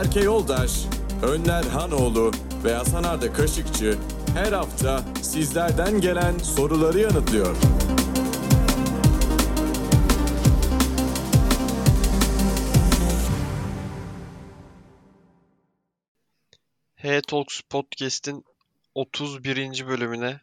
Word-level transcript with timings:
Berke 0.00 0.20
Yoldaş, 0.20 0.84
Önler 1.22 1.64
Hanoğlu 1.64 2.30
ve 2.64 2.74
Hasan 2.74 3.04
Arda 3.04 3.32
Kaşıkçı 3.32 3.98
her 4.34 4.52
hafta 4.52 5.04
sizlerden 5.22 6.00
gelen 6.00 6.38
soruları 6.38 6.98
yanıtlıyor. 6.98 7.56
H-Talks 16.96 17.60
Podcast'in 17.60 18.44
31. 18.94 19.86
bölümüne 19.86 20.40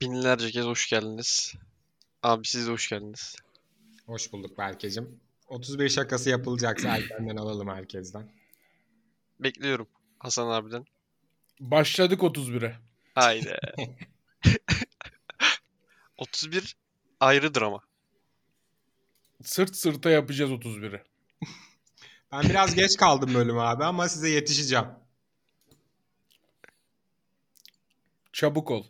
binlerce 0.00 0.50
kez 0.50 0.64
hoş 0.64 0.90
geldiniz. 0.90 1.54
Abi 2.22 2.46
siz 2.46 2.66
de 2.66 2.70
hoş 2.70 2.88
geldiniz. 2.88 3.36
Hoş 4.06 4.32
bulduk 4.32 4.58
Berke'cim. 4.58 5.20
31 5.48 5.88
şakası 5.88 6.30
yapılacaksa 6.30 6.88
erkenden 6.88 7.36
alalım 7.36 7.68
herkesten. 7.68 8.39
Bekliyorum 9.40 9.88
Hasan 10.18 10.48
abiden. 10.48 10.84
Başladık 11.60 12.20
31'e. 12.20 12.78
Haydi. 13.14 13.58
31 16.18 16.76
ayrıdır 17.20 17.62
ama. 17.62 17.80
Sırt 19.42 19.76
sırta 19.76 20.10
yapacağız 20.10 20.50
31'i. 20.50 21.02
Ben 22.32 22.42
biraz 22.42 22.74
geç 22.74 22.96
kaldım 22.96 23.34
bölüme 23.34 23.60
abi 23.60 23.84
ama 23.84 24.08
size 24.08 24.28
yetişeceğim. 24.28 24.86
Çabuk 28.32 28.70
ol. 28.70 28.86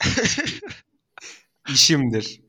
İşimdir. 1.68 2.40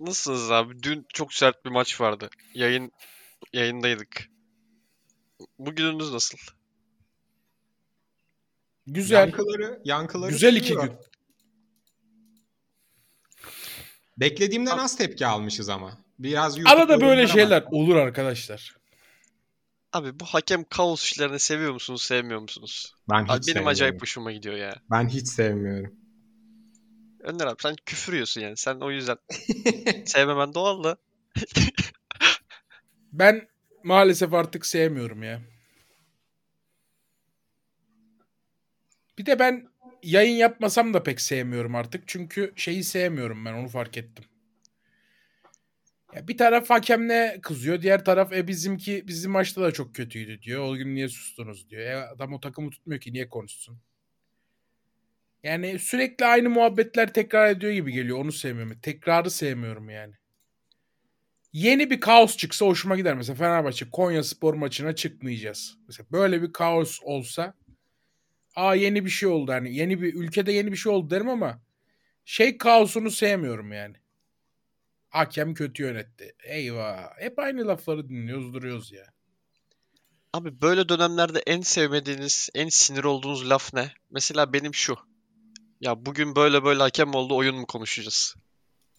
Nasılsınız 0.00 0.50
abi? 0.50 0.82
Dün 0.82 1.06
çok 1.12 1.34
sert 1.34 1.64
bir 1.64 1.70
maç 1.70 2.00
vardı. 2.00 2.30
Yayın 2.54 2.92
yayındaydık. 3.52 4.28
Bugününüz 5.58 6.12
nasıl? 6.12 6.38
Güzel. 8.86 9.16
Yankıları, 9.20 9.80
yankıları 9.84 10.30
Güzel 10.30 10.56
iki 10.56 10.66
sürüyor. 10.66 10.84
gün. 10.84 10.96
Beklediğimden 14.16 14.78
az 14.78 14.96
tepki 14.96 15.26
almışız 15.26 15.68
ama. 15.68 15.98
Biraz 16.18 16.58
Arada 16.66 17.00
böyle 17.00 17.26
şeyler 17.26 17.64
olur 17.70 17.96
arkadaşlar. 17.96 18.76
Abi 19.92 20.20
bu 20.20 20.24
hakem 20.24 20.64
kaos 20.64 21.04
işlerini 21.04 21.38
seviyor 21.38 21.72
musunuz, 21.72 22.02
sevmiyor 22.02 22.40
musunuz? 22.40 22.94
Ben 23.10 23.22
hiç 23.22 23.30
Abi 23.30 23.34
benim 23.34 23.42
sevmiyorum. 23.42 23.68
acayip 23.68 24.02
hoşuma 24.02 24.32
gidiyor 24.32 24.56
ya. 24.56 24.74
Ben 24.90 25.08
hiç 25.08 25.28
sevmiyorum. 25.28 25.94
Önder 27.20 27.46
abi 27.46 27.62
sen 27.62 27.76
küfür 27.86 28.12
yiyorsun 28.12 28.40
yani. 28.40 28.56
Sen 28.56 28.76
o 28.80 28.90
yüzden 28.90 29.16
sevmemen 30.06 30.54
doğal 30.54 30.84
da. 30.84 30.96
Ben 33.12 33.48
maalesef 33.82 34.34
artık 34.34 34.66
sevmiyorum 34.66 35.22
ya. 35.22 35.40
Bir 39.18 39.26
de 39.26 39.38
ben 39.38 39.68
yayın 40.02 40.36
yapmasam 40.36 40.94
da 40.94 41.02
pek 41.02 41.20
sevmiyorum 41.20 41.74
artık. 41.74 42.02
Çünkü 42.06 42.52
şeyi 42.56 42.84
sevmiyorum 42.84 43.44
ben 43.44 43.52
onu 43.52 43.68
fark 43.68 43.98
ettim. 43.98 44.24
Ya 46.14 46.28
bir 46.28 46.36
taraf 46.36 46.70
hakemle 46.70 47.38
kızıyor. 47.42 47.82
Diğer 47.82 48.04
taraf 48.04 48.32
e 48.32 48.48
bizimki 48.48 49.08
bizim 49.08 49.32
maçta 49.32 49.62
da 49.62 49.72
çok 49.72 49.94
kötüydü 49.94 50.42
diyor. 50.42 50.64
O 50.64 50.76
gün 50.76 50.94
niye 50.94 51.08
sustunuz 51.08 51.70
diyor. 51.70 51.82
E 51.82 51.96
adam 51.96 52.32
o 52.32 52.40
takımı 52.40 52.70
tutmuyor 52.70 53.00
ki 53.00 53.12
niye 53.12 53.28
konuşsun. 53.28 53.78
Yani 55.42 55.78
sürekli 55.78 56.26
aynı 56.26 56.50
muhabbetler 56.50 57.12
tekrar 57.12 57.50
ediyor 57.50 57.72
gibi 57.72 57.92
geliyor. 57.92 58.18
Onu 58.18 58.32
sevmiyorum. 58.32 58.80
Tekrarı 58.82 59.30
sevmiyorum 59.30 59.90
yani. 59.90 60.14
Yeni 61.52 61.90
bir 61.90 62.00
kaos 62.00 62.36
çıksa 62.36 62.66
hoşuma 62.66 62.96
gider. 62.96 63.14
Mesela 63.14 63.36
Fenerbahçe 63.36 63.90
Konya 63.90 64.24
Spor 64.24 64.54
maçına 64.54 64.94
çıkmayacağız. 64.94 65.76
Mesela 65.86 66.06
böyle 66.12 66.42
bir 66.42 66.52
kaos 66.52 66.98
olsa 67.02 67.54
aa 68.56 68.74
yeni 68.74 69.04
bir 69.04 69.10
şey 69.10 69.28
oldu 69.28 69.52
hani 69.52 69.74
yeni 69.74 70.02
bir 70.02 70.14
ülkede 70.14 70.52
yeni 70.52 70.72
bir 70.72 70.76
şey 70.76 70.92
oldu 70.92 71.10
derim 71.10 71.28
ama 71.28 71.60
şey 72.24 72.58
kaosunu 72.58 73.10
sevmiyorum 73.10 73.72
yani. 73.72 73.96
Hakem 75.08 75.54
kötü 75.54 75.82
yönetti. 75.82 76.34
Eyvah. 76.44 77.10
Hep 77.18 77.38
aynı 77.38 77.66
lafları 77.66 78.08
dinliyoruz 78.08 78.54
duruyoruz 78.54 78.92
ya. 78.92 79.06
Abi 80.32 80.60
böyle 80.60 80.88
dönemlerde 80.88 81.42
en 81.46 81.60
sevmediğiniz, 81.60 82.48
en 82.54 82.68
sinir 82.68 83.04
olduğunuz 83.04 83.50
laf 83.50 83.74
ne? 83.74 83.92
Mesela 84.10 84.52
benim 84.52 84.74
şu. 84.74 84.98
Ya 85.80 86.06
bugün 86.06 86.36
böyle 86.36 86.64
böyle 86.64 86.82
hakem 86.82 87.14
oldu 87.14 87.36
oyun 87.36 87.56
mu 87.56 87.66
konuşacağız? 87.66 88.34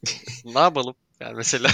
ne 0.46 0.60
yapalım? 0.60 0.96
Yani 1.20 1.34
mesela 1.36 1.72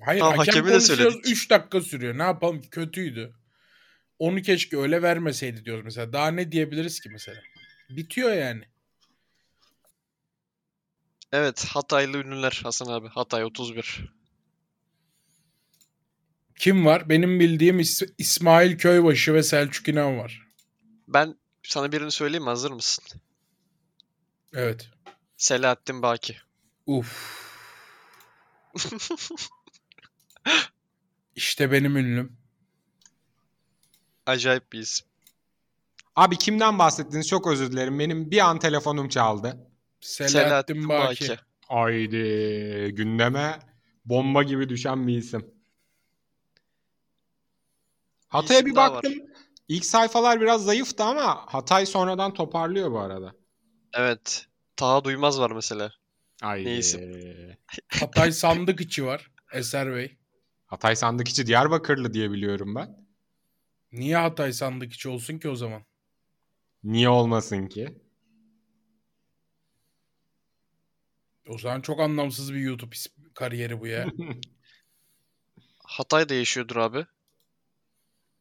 Hayır 0.00 0.20
Tamam, 0.20 0.38
hakem 0.38 0.54
de 0.54 0.58
konuşuyoruz 0.60 0.86
söyledik. 0.86 1.26
3 1.26 1.50
dakika 1.50 1.80
sürüyor. 1.80 2.18
Ne 2.18 2.22
yapalım 2.22 2.60
ki 2.60 2.70
kötüydü. 2.70 3.34
Onu 4.18 4.42
keşke 4.42 4.78
öyle 4.78 5.02
vermeseydi 5.02 5.64
diyoruz 5.64 5.84
mesela. 5.84 6.12
Daha 6.12 6.30
ne 6.30 6.52
diyebiliriz 6.52 7.00
ki 7.00 7.08
mesela? 7.08 7.40
Bitiyor 7.90 8.32
yani. 8.32 8.64
evet 11.32 11.64
Hataylı 11.64 12.18
ünlüler 12.18 12.60
Hasan 12.62 12.86
abi. 12.86 13.08
Hatay 13.08 13.44
31. 13.44 14.12
Kim 16.58 16.86
var? 16.86 17.08
Benim 17.08 17.40
bildiğim 17.40 17.80
İs- 17.80 18.14
İsmail 18.18 18.78
Köybaşı 18.78 19.34
ve 19.34 19.42
Selçuk 19.42 19.88
İnan 19.88 20.18
var. 20.18 20.46
Ben 21.08 21.38
sana 21.62 21.92
birini 21.92 22.12
söyleyeyim 22.12 22.42
mi? 22.44 22.48
Hazır 22.48 22.70
mısın? 22.70 23.04
Evet. 24.54 24.90
Selahattin 25.36 26.02
Baki. 26.02 26.36
Uf. 26.86 27.42
işte 31.36 31.72
benim 31.72 31.96
ünlüm. 31.96 32.36
Acayip 34.26 34.72
bir 34.72 34.78
isim. 34.78 35.06
Abi 36.16 36.36
kimden 36.36 36.78
bahsettiniz? 36.78 37.28
Çok 37.28 37.46
özür 37.46 37.72
dilerim. 37.72 37.98
Benim 37.98 38.30
bir 38.30 38.38
an 38.38 38.58
telefonum 38.58 39.08
çaldı. 39.08 39.70
Selahattin 40.00 40.88
Baki. 40.88 41.36
Haydi 41.68 42.92
gündeme 42.92 43.58
bomba 44.04 44.42
gibi 44.42 44.68
düşen 44.68 45.06
bir 45.06 45.16
isim. 45.16 45.54
Hatay'a 48.28 48.66
bir 48.66 48.74
daha 48.74 48.94
baktım. 48.94 49.12
İlk 49.68 49.84
sayfalar 49.84 50.40
biraz 50.40 50.64
zayıftı 50.64 51.04
ama 51.04 51.46
Hatay 51.46 51.86
sonradan 51.86 52.34
toparlıyor 52.34 52.90
bu 52.90 53.00
arada. 53.00 53.34
Evet. 53.94 54.46
Taha 54.76 55.04
Duymaz 55.04 55.40
var 55.40 55.50
mesela. 55.50 55.92
Haydi. 56.42 56.68
Ne 56.68 56.76
isim? 56.76 57.00
Hatay 57.88 58.32
sandık 58.32 58.80
içi 58.80 59.04
var. 59.04 59.30
Eser 59.52 59.94
Bey. 59.94 60.16
Hatay 60.72 60.96
sandık 60.96 61.28
içi 61.28 61.46
Diyarbakırlı 61.46 62.14
diye 62.14 62.30
biliyorum 62.30 62.74
ben. 62.74 63.06
Niye 63.92 64.16
Hatay 64.16 64.52
sandık 64.52 64.92
içi 64.92 65.08
olsun 65.08 65.38
ki 65.38 65.48
o 65.48 65.56
zaman? 65.56 65.82
Niye 66.84 67.08
olmasın 67.08 67.66
ki? 67.66 68.02
O 71.48 71.58
zaman 71.58 71.80
çok 71.80 72.00
anlamsız 72.00 72.54
bir 72.54 72.58
YouTube 72.58 72.96
kariyeri 73.34 73.80
bu 73.80 73.86
ya. 73.86 74.06
Hatay'da 75.84 76.34
yaşıyordur 76.34 76.76
abi. 76.76 77.06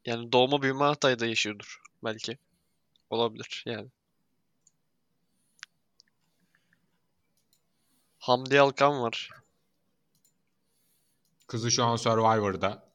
Yani 0.05 0.31
doğma 0.31 0.61
büyüme 0.61 0.83
Hatay'da 0.83 1.25
yaşıyordur 1.25 1.81
belki. 2.03 2.37
Olabilir 3.09 3.63
yani. 3.65 3.89
Hamdi 8.19 8.61
Alkan 8.61 9.01
var. 9.01 9.40
Kızı 11.51 11.71
şu 11.71 11.83
an 11.83 11.95
Survivor'da. 11.95 12.91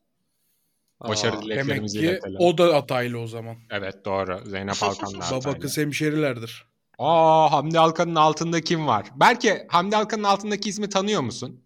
Başarı 1.01 1.37
Aa, 1.37 1.43
dileklerimizi 1.43 1.99
Demek 2.03 2.11
ki 2.11 2.17
iletelim. 2.17 2.37
o 2.41 2.59
da 2.59 2.75
Hataylı 2.77 3.19
o 3.21 3.27
zaman. 3.27 3.57
Evet 3.71 4.05
doğru. 4.05 4.41
Zeynep 4.47 4.83
Alkan 4.83 5.13
da 5.15 5.17
Baba 5.19 5.37
Hataylı. 5.37 5.61
kız 5.61 5.79
hemşerilerdir. 5.79 6.67
Aa 6.99 7.53
Hamdi 7.53 7.79
Alkan'ın 7.79 8.15
altında 8.15 8.61
kim 8.61 8.87
var? 8.87 9.07
Belki 9.17 9.67
Hamdi 9.69 9.97
Alkan'ın 9.97 10.23
altındaki 10.23 10.69
ismi 10.69 10.89
tanıyor 10.89 11.21
musun? 11.21 11.61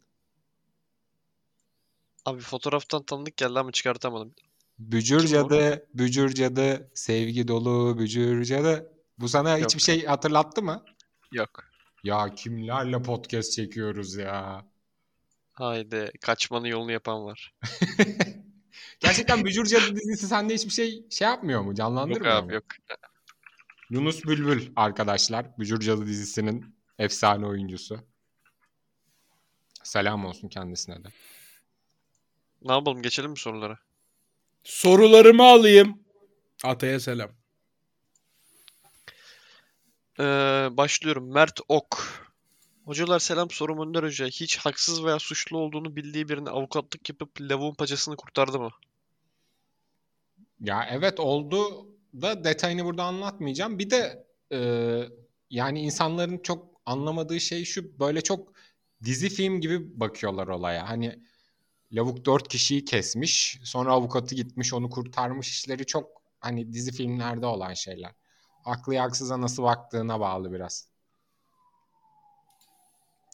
Abi 2.26 2.40
fotoğraftan 2.40 3.02
tanıdık 3.02 3.36
geldi 3.36 3.58
ama 3.58 3.72
çıkartamadım. 3.72 4.34
Bücür 4.78 5.18
Kim 5.26 5.26
o? 5.26 5.30
cadı, 5.30 5.86
bücür 5.94 6.34
cadı, 6.34 6.90
sevgi 6.94 7.48
dolu 7.48 7.98
bücür 7.98 8.44
cadı. 8.44 8.92
Bu 9.18 9.28
sana 9.28 9.58
Yok. 9.58 9.68
hiçbir 9.68 9.82
şey 9.82 10.04
hatırlattı 10.06 10.62
mı? 10.62 10.84
Yok. 11.32 11.64
Ya 12.04 12.34
kimlerle 12.34 13.02
podcast 13.02 13.52
çekiyoruz 13.52 14.14
ya. 14.16 14.64
Haydi 15.52 16.12
kaçmanın 16.20 16.66
yolunu 16.66 16.92
yapan 16.92 17.24
var. 17.24 17.54
Gerçekten 19.00 19.44
Bücür 19.44 19.64
Cadı 19.66 19.96
dizisi 19.96 20.26
sende 20.26 20.54
hiçbir 20.54 20.70
şey 20.70 21.04
şey 21.10 21.28
yapmıyor 21.28 21.60
mu? 21.60 21.66
Yok 21.68 21.76
Canlandırmıyor 21.76 22.34
abi 22.34 22.46
mu? 22.46 22.54
yok. 22.54 22.64
Yunus 23.90 24.24
Bülbül 24.24 24.72
arkadaşlar. 24.76 25.58
Bücür 25.58 25.80
Cadı 25.80 26.06
dizisinin 26.06 26.76
efsane 26.98 27.46
oyuncusu. 27.46 28.00
Selam 29.82 30.24
olsun 30.24 30.48
kendisine 30.48 31.04
de. 31.04 31.08
Ne 32.62 32.72
yapalım 32.72 33.02
geçelim 33.02 33.30
mi 33.30 33.38
sorulara? 33.38 33.78
Sorularımı 34.64 35.42
alayım. 35.42 35.98
Ataya 36.64 37.00
selam. 37.00 37.30
Ee, 40.20 40.22
başlıyorum. 40.70 41.32
Mert 41.32 41.60
Ok. 41.68 42.19
Hocalar 42.84 43.18
selam 43.18 43.50
sorum 43.50 43.88
Önder 43.88 44.02
Hoca. 44.02 44.26
Hiç 44.26 44.58
haksız 44.58 45.04
veya 45.04 45.18
suçlu 45.18 45.58
olduğunu 45.58 45.96
bildiği 45.96 46.28
birine 46.28 46.50
avukatlık 46.50 47.08
yapıp 47.08 47.40
lavuğun 47.40 47.74
paçasını 47.74 48.16
kurtardı 48.16 48.58
mı? 48.58 48.70
Ya 50.60 50.86
evet 50.90 51.20
oldu 51.20 51.88
da 52.14 52.44
detayını 52.44 52.84
burada 52.84 53.02
anlatmayacağım. 53.04 53.78
Bir 53.78 53.90
de 53.90 54.26
e, 54.52 54.58
yani 55.50 55.80
insanların 55.80 56.38
çok 56.38 56.80
anlamadığı 56.86 57.40
şey 57.40 57.64
şu 57.64 57.98
böyle 57.98 58.20
çok 58.20 58.52
dizi 59.04 59.28
film 59.28 59.60
gibi 59.60 60.00
bakıyorlar 60.00 60.48
olaya. 60.48 60.88
Hani 60.88 61.22
lavuk 61.92 62.24
dört 62.24 62.48
kişiyi 62.48 62.84
kesmiş 62.84 63.60
sonra 63.64 63.92
avukatı 63.92 64.34
gitmiş 64.34 64.74
onu 64.74 64.90
kurtarmış 64.90 65.48
işleri 65.48 65.86
çok 65.86 66.22
hani 66.40 66.72
dizi 66.72 66.92
filmlerde 66.92 67.46
olan 67.46 67.74
şeyler. 67.74 68.12
Haklı 68.64 68.96
haksıza 68.96 69.40
nasıl 69.40 69.62
baktığına 69.62 70.20
bağlı 70.20 70.52
biraz. 70.52 70.89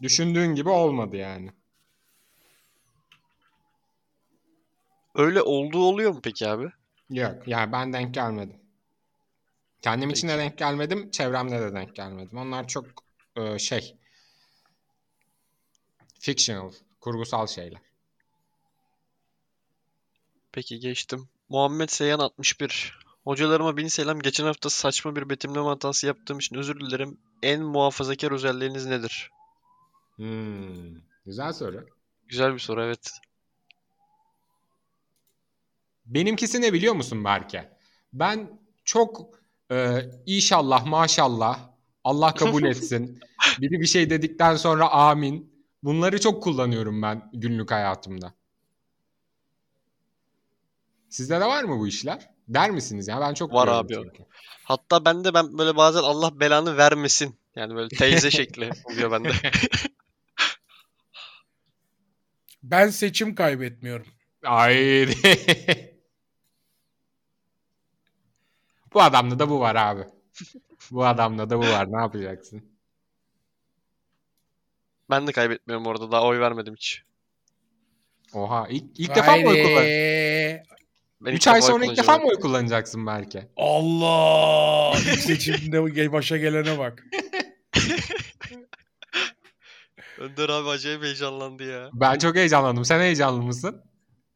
Düşündüğün 0.02 0.54
gibi 0.54 0.68
olmadı 0.68 1.16
yani. 1.16 1.50
Öyle 5.14 5.42
olduğu 5.42 5.82
oluyor 5.84 6.12
mu 6.12 6.20
peki 6.22 6.48
abi? 6.48 6.68
Yok 7.10 7.48
yani 7.48 7.72
ben 7.72 7.92
denk 7.92 8.14
gelmedim. 8.14 8.60
Kendim 9.82 10.10
için 10.10 10.28
de 10.28 10.38
denk 10.38 10.58
gelmedim, 10.58 11.10
çevremde 11.10 11.60
de 11.60 11.74
denk 11.74 11.96
gelmedim. 11.96 12.38
Onlar 12.38 12.68
çok 12.68 12.86
e, 13.36 13.58
şey 13.58 13.96
fictional, 16.20 16.72
kurgusal 17.00 17.46
şeyler. 17.46 17.80
Peki 20.52 20.80
geçtim. 20.80 21.28
Muhammed 21.48 21.88
Seyhan 21.88 22.18
61. 22.18 22.98
Hocalarıma 23.24 23.76
bin 23.76 23.88
selam. 23.88 24.20
Geçen 24.20 24.44
hafta 24.44 24.70
saçma 24.70 25.16
bir 25.16 25.30
betimleme 25.30 25.66
hatası 25.66 26.06
yaptığım 26.06 26.38
için 26.38 26.56
özür 26.56 26.80
dilerim. 26.80 27.18
En 27.42 27.62
muhafazakar 27.62 28.32
özelliğiniz 28.32 28.86
nedir? 28.86 29.30
Hmm, 30.16 30.94
güzel 31.24 31.52
soru. 31.52 31.86
Güzel 32.28 32.54
bir 32.54 32.58
soru 32.58 32.82
evet. 32.82 33.10
Benimkisi 36.06 36.60
ne 36.60 36.72
biliyor 36.72 36.94
musun 36.94 37.24
Berke? 37.24 37.76
Ben 38.12 38.60
çok 38.84 39.30
e, 39.70 40.00
inşallah 40.26 40.86
maşallah 40.86 41.60
Allah 42.04 42.34
kabul 42.34 42.64
etsin. 42.70 43.20
Biri 43.60 43.80
bir 43.80 43.86
şey 43.86 44.10
dedikten 44.10 44.56
sonra 44.56 44.88
amin. 44.88 45.56
Bunları 45.82 46.20
çok 46.20 46.42
kullanıyorum 46.42 47.02
ben 47.02 47.30
günlük 47.32 47.70
hayatımda. 47.70 48.34
Sizde 51.08 51.40
de 51.40 51.44
var 51.44 51.64
mı 51.64 51.78
bu 51.78 51.88
işler? 51.88 52.30
Der 52.48 52.70
misiniz 52.70 53.08
ya? 53.08 53.20
Ben 53.20 53.34
çok 53.34 53.52
Var 53.52 53.68
abi, 53.68 53.94
çünkü. 53.94 54.24
Hatta 54.64 55.04
bende 55.04 55.34
ben 55.34 55.58
böyle 55.58 55.76
bazen 55.76 56.02
Allah 56.02 56.40
belanı 56.40 56.76
vermesin. 56.76 57.36
Yani 57.56 57.74
böyle 57.74 57.88
teyze 57.88 58.30
şekli 58.40 58.70
oluyor 58.84 59.10
bende. 59.10 59.32
Ben 62.70 62.88
seçim 62.88 63.34
kaybetmiyorum. 63.34 64.06
Ay. 64.44 65.08
bu 68.94 69.02
adamda 69.02 69.38
da 69.38 69.50
bu 69.50 69.60
var 69.60 69.74
abi. 69.74 70.04
Bu 70.90 71.04
adamda 71.04 71.50
da 71.50 71.58
bu 71.58 71.62
var. 71.62 71.92
Ne 71.92 72.00
yapacaksın? 72.00 72.62
Ben 75.10 75.26
de 75.26 75.32
kaybetmiyorum 75.32 75.86
orada. 75.86 76.12
Daha 76.12 76.26
oy 76.26 76.40
vermedim 76.40 76.74
hiç. 76.74 77.02
Oha. 78.32 78.68
ilk, 78.68 79.00
ilk 79.00 79.14
defa 79.14 79.36
mı 79.36 79.48
oy 79.48 79.62
kullan? 79.62 79.74
Haydi. 79.74 80.62
Ben 81.20 81.30
ilk 81.30 81.36
3 81.36 81.48
ay 81.48 81.62
sonra 81.62 81.84
ilk 81.84 81.96
defa 81.96 82.18
mı 82.18 82.26
oy 82.26 82.40
kullanacaksın 82.40 83.06
belki? 83.06 83.48
Allah! 83.56 84.98
İlk 84.98 85.20
seçimde 85.20 86.12
başa 86.12 86.36
gelene 86.36 86.78
bak. 86.78 87.06
Önder 90.18 90.48
abi 90.48 90.68
acayip 90.68 91.02
heyecanlandı 91.02 91.64
ya. 91.64 91.90
Ben 91.92 92.18
çok 92.18 92.36
heyecanlandım. 92.36 92.84
Sen 92.84 93.00
heyecanlı 93.00 93.42
mısın? 93.42 93.82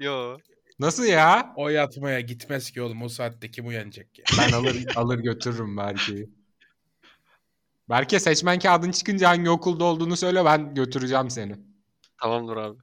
Yo. 0.00 0.38
Nasıl 0.78 1.04
ya? 1.04 1.52
Oy 1.56 1.80
atmaya 1.80 2.20
gitmez 2.20 2.70
ki 2.70 2.82
oğlum. 2.82 3.02
O 3.02 3.08
saatte 3.08 3.50
kim 3.50 3.66
uyanacak 3.66 4.18
ya? 4.18 4.24
Ben 4.38 4.52
alır 4.52 4.84
alır 4.96 5.18
götürürüm 5.18 5.76
Berke'yi. 5.76 6.30
Berke 7.88 8.20
seçmen 8.20 8.58
kağıdın 8.58 8.90
çıkınca 8.90 9.28
hangi 9.28 9.50
okulda 9.50 9.84
olduğunu 9.84 10.16
söyle 10.16 10.44
ben 10.44 10.74
götüreceğim 10.74 11.30
seni. 11.30 11.56
Tamamdır 12.22 12.56
abi. 12.56 12.78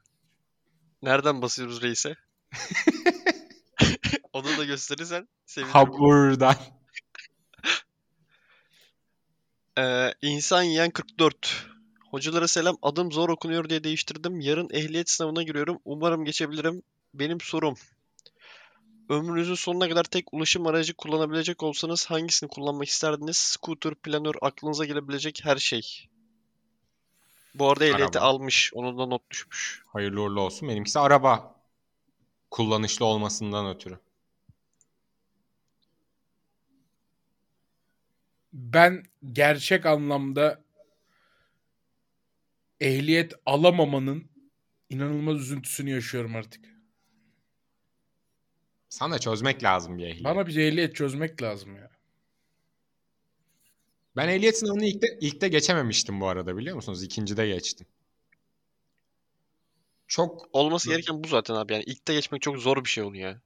Nereden 1.01 1.41
basıyoruz 1.41 1.81
reise? 1.81 2.15
Onu 4.33 4.57
da 4.57 4.65
gösterirsen 4.65 5.27
sevinirim. 5.45 5.73
Ha 5.73 5.87
buradan. 5.87 6.55
Ee, 9.77 10.13
insan 10.21 10.63
yiyen 10.63 10.91
44. 10.91 11.67
Hocalara 12.11 12.47
selam. 12.47 12.77
Adım 12.81 13.11
zor 13.11 13.29
okunuyor 13.29 13.69
diye 13.69 13.83
değiştirdim. 13.83 14.39
Yarın 14.39 14.69
ehliyet 14.71 15.09
sınavına 15.09 15.43
giriyorum. 15.43 15.79
Umarım 15.85 16.25
geçebilirim. 16.25 16.83
Benim 17.13 17.41
sorum. 17.41 17.75
Ömrünüzün 19.09 19.55
sonuna 19.55 19.89
kadar 19.89 20.03
tek 20.03 20.33
ulaşım 20.33 20.67
aracı 20.67 20.93
kullanabilecek 20.93 21.63
olsanız 21.63 22.05
hangisini 22.05 22.49
kullanmak 22.49 22.87
isterdiniz? 22.87 23.37
Scooter, 23.37 23.95
planör, 23.95 24.35
aklınıza 24.41 24.85
gelebilecek 24.85 25.39
her 25.43 25.57
şey. 25.57 26.07
Bu 27.55 27.69
arada 27.69 27.85
ehliyeti 27.85 28.19
Araba. 28.19 28.29
almış. 28.29 28.71
Onun 28.73 28.97
da 28.97 29.05
not 29.05 29.31
düşmüş. 29.31 29.83
Hayırlı 29.87 30.21
uğurlu 30.21 30.41
olsun. 30.41 30.69
Benimkisi 30.69 30.99
araba. 30.99 31.55
Kullanışlı 32.51 33.05
olmasından 33.05 33.67
ötürü. 33.67 33.99
Ben 38.53 39.03
gerçek 39.33 39.85
anlamda 39.85 40.66
ehliyet 42.79 43.33
alamamanın 43.45 44.29
inanılmaz 44.89 45.39
üzüntüsünü 45.39 45.89
yaşıyorum 45.89 46.35
artık. 46.35 46.65
Sana 48.89 49.19
çözmek 49.19 49.63
lazım 49.63 49.97
bir 49.97 50.03
ehliyet. 50.03 50.23
Bana 50.23 50.47
bir 50.47 50.57
ehliyet 50.57 50.95
çözmek 50.95 51.41
lazım 51.41 51.75
ya. 51.75 51.91
Ben 54.15 54.27
ehliyet 54.27 54.57
sınavını 54.57 54.85
ilk 54.85 55.01
de, 55.01 55.17
ilk 55.21 55.41
de 55.41 55.47
geçememiştim 55.47 56.21
bu 56.21 56.27
arada 56.27 56.57
biliyor 56.57 56.75
musunuz? 56.75 57.03
İkincide 57.03 57.47
geçtim. 57.47 57.87
Çok 60.07 60.49
Olması 60.53 60.89
gereken 60.89 61.23
bu 61.23 61.27
zaten 61.27 61.55
abi. 61.55 61.73
Yani 61.73 61.83
ilk 61.83 62.07
de 62.07 62.13
geçmek 62.13 62.41
çok 62.41 62.57
zor 62.57 62.83
bir 62.83 62.89
şey 62.89 63.03
onu 63.03 63.17
ya. 63.17 63.41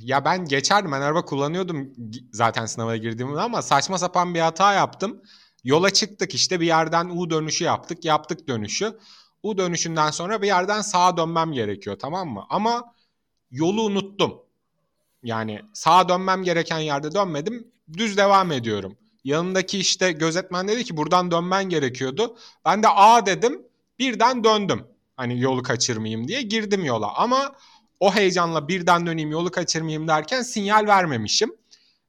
ya 0.00 0.24
ben 0.24 0.44
geçerdim. 0.44 0.92
Ben 0.92 1.00
araba 1.00 1.24
kullanıyordum 1.24 1.92
zaten 2.32 2.66
sınava 2.66 2.96
girdiğimde 2.96 3.40
ama 3.40 3.62
saçma 3.62 3.98
sapan 3.98 4.34
bir 4.34 4.40
hata 4.40 4.74
yaptım. 4.74 5.22
Yola 5.64 5.90
çıktık 5.90 6.34
işte 6.34 6.60
bir 6.60 6.66
yerden 6.66 7.08
U 7.08 7.30
dönüşü 7.30 7.64
yaptık. 7.64 8.04
Yaptık 8.04 8.48
dönüşü. 8.48 8.98
U 9.42 9.58
dönüşünden 9.58 10.10
sonra 10.10 10.42
bir 10.42 10.46
yerden 10.46 10.80
sağa 10.80 11.16
dönmem 11.16 11.52
gerekiyor 11.52 11.98
tamam 11.98 12.28
mı? 12.28 12.46
Ama 12.50 12.94
yolu 13.50 13.82
unuttum. 13.82 14.42
Yani 15.22 15.60
sağa 15.72 16.08
dönmem 16.08 16.42
gereken 16.42 16.78
yerde 16.78 17.14
dönmedim. 17.14 17.66
Düz 17.92 18.16
devam 18.16 18.52
ediyorum. 18.52 18.96
Yanındaki 19.24 19.78
işte 19.78 20.12
gözetmen 20.12 20.68
dedi 20.68 20.84
ki 20.84 20.96
buradan 20.96 21.30
dönmen 21.30 21.64
gerekiyordu. 21.64 22.36
Ben 22.64 22.82
de 22.82 22.88
A 22.88 23.26
dedim. 23.26 23.62
Birden 23.98 24.44
döndüm. 24.44 24.86
Hani 25.16 25.40
yolu 25.40 25.62
kaçırmayayım 25.62 26.28
diye 26.28 26.42
girdim 26.42 26.84
yola. 26.84 27.14
Ama 27.14 27.52
o 28.00 28.14
heyecanla 28.14 28.68
birden 28.68 29.06
döneyim 29.06 29.30
yolu 29.30 29.50
kaçırmayayım 29.50 30.08
derken 30.08 30.42
sinyal 30.42 30.86
vermemişim. 30.86 31.56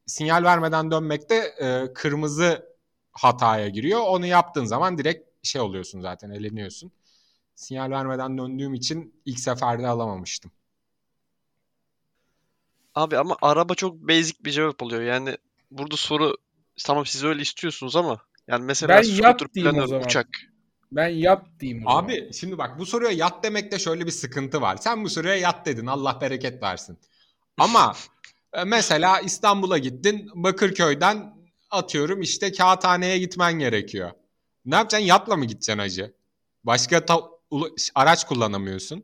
Sinyal 0.05 0.43
vermeden 0.43 0.91
dönmekte 0.91 1.35
e, 1.35 1.93
kırmızı 1.93 2.70
hataya 3.11 3.67
giriyor. 3.67 4.01
Onu 4.07 4.25
yaptığın 4.25 4.65
zaman 4.65 4.97
direkt 4.97 5.47
şey 5.47 5.61
oluyorsun 5.61 6.01
zaten 6.01 6.29
eleniyorsun. 6.29 6.91
Sinyal 7.55 7.91
vermeden 7.91 8.37
döndüğüm 8.37 8.73
için 8.73 9.21
ilk 9.25 9.39
seferde 9.39 9.87
alamamıştım. 9.87 10.51
Abi 12.95 13.17
ama 13.17 13.37
araba 13.41 13.75
çok 13.75 13.95
basic 13.95 14.35
bir 14.45 14.51
cevap 14.51 14.83
oluyor. 14.83 15.01
Yani 15.01 15.37
burada 15.71 15.97
soru 15.97 16.37
tamam 16.85 17.05
siz 17.05 17.23
öyle 17.23 17.41
istiyorsunuz 17.41 17.95
ama 17.95 18.17
yani 18.47 18.65
mesela 18.65 18.97
Ben 18.97 19.03
yat 19.03 19.53
diyeyim 19.53 19.79
o 19.79 19.87
zaman. 19.87 20.05
uçak. 20.05 20.27
Ben 20.91 21.07
yat 21.07 21.45
diyeyim 21.59 21.87
o 21.87 21.91
zaman. 21.91 22.03
Abi 22.03 22.33
şimdi 22.33 22.57
bak 22.57 22.79
bu 22.79 22.85
soruya 22.85 23.11
yat 23.11 23.43
demekte 23.43 23.79
şöyle 23.79 24.05
bir 24.05 24.11
sıkıntı 24.11 24.61
var. 24.61 24.77
Sen 24.77 25.03
bu 25.03 25.09
soruya 25.09 25.35
yat 25.35 25.65
dedin 25.65 25.85
Allah 25.85 26.17
bereket 26.21 26.63
versin. 26.63 26.97
Ama 27.57 27.95
e, 28.53 28.63
mesela 28.63 29.19
İstanbul'a 29.19 29.77
gittin 29.77 30.29
Bakırköy'den 30.35 31.40
atıyorum 31.71 32.21
işte 32.21 32.51
Kağıthane'ye 32.51 33.17
gitmen 33.17 33.53
gerekiyor. 33.59 34.11
Ne 34.65 34.75
yapacaksın 34.75 35.07
yatla 35.07 35.35
mı 35.37 35.45
gideceksin 35.45 35.77
hacı? 35.79 36.13
Başka 36.63 37.05
ta- 37.05 37.29
araç 37.95 38.25
kullanamıyorsun. 38.27 39.03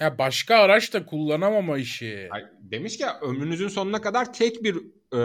Ya 0.00 0.18
başka 0.18 0.56
araç 0.56 0.92
da 0.92 1.06
kullanamama 1.06 1.78
işi. 1.78 2.28
Ay, 2.30 2.42
Demiş 2.60 2.98
ki 2.98 3.06
ömrünüzün 3.22 3.68
sonuna 3.68 4.00
kadar 4.00 4.32
tek 4.32 4.64
bir 4.64 4.76
e, 5.16 5.20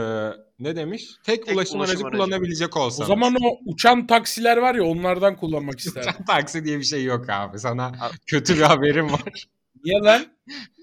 ne 0.59 0.75
demiş? 0.75 1.09
Tek, 1.23 1.45
Tek 1.45 1.55
ulaşım, 1.55 1.79
ulaşım 1.79 1.79
aracı 1.95 2.05
aracı. 2.07 2.17
kullanabilecek 2.17 2.77
O 2.77 2.79
olsanız. 2.79 3.07
zaman 3.07 3.35
o 3.43 3.59
uçan 3.65 4.07
taksiler 4.07 4.57
var 4.57 4.75
ya 4.75 4.83
onlardan 4.83 5.35
kullanmak 5.35 5.79
isterdim. 5.79 6.09
Uçan 6.11 6.25
taksi 6.27 6.65
diye 6.65 6.79
bir 6.79 6.83
şey 6.83 7.03
yok 7.03 7.29
abi. 7.29 7.59
Sana 7.59 7.91
kötü 8.27 8.55
bir 8.55 8.61
haberim 8.61 9.11
var. 9.13 9.47
Niye 9.83 9.99
lan? 9.99 10.25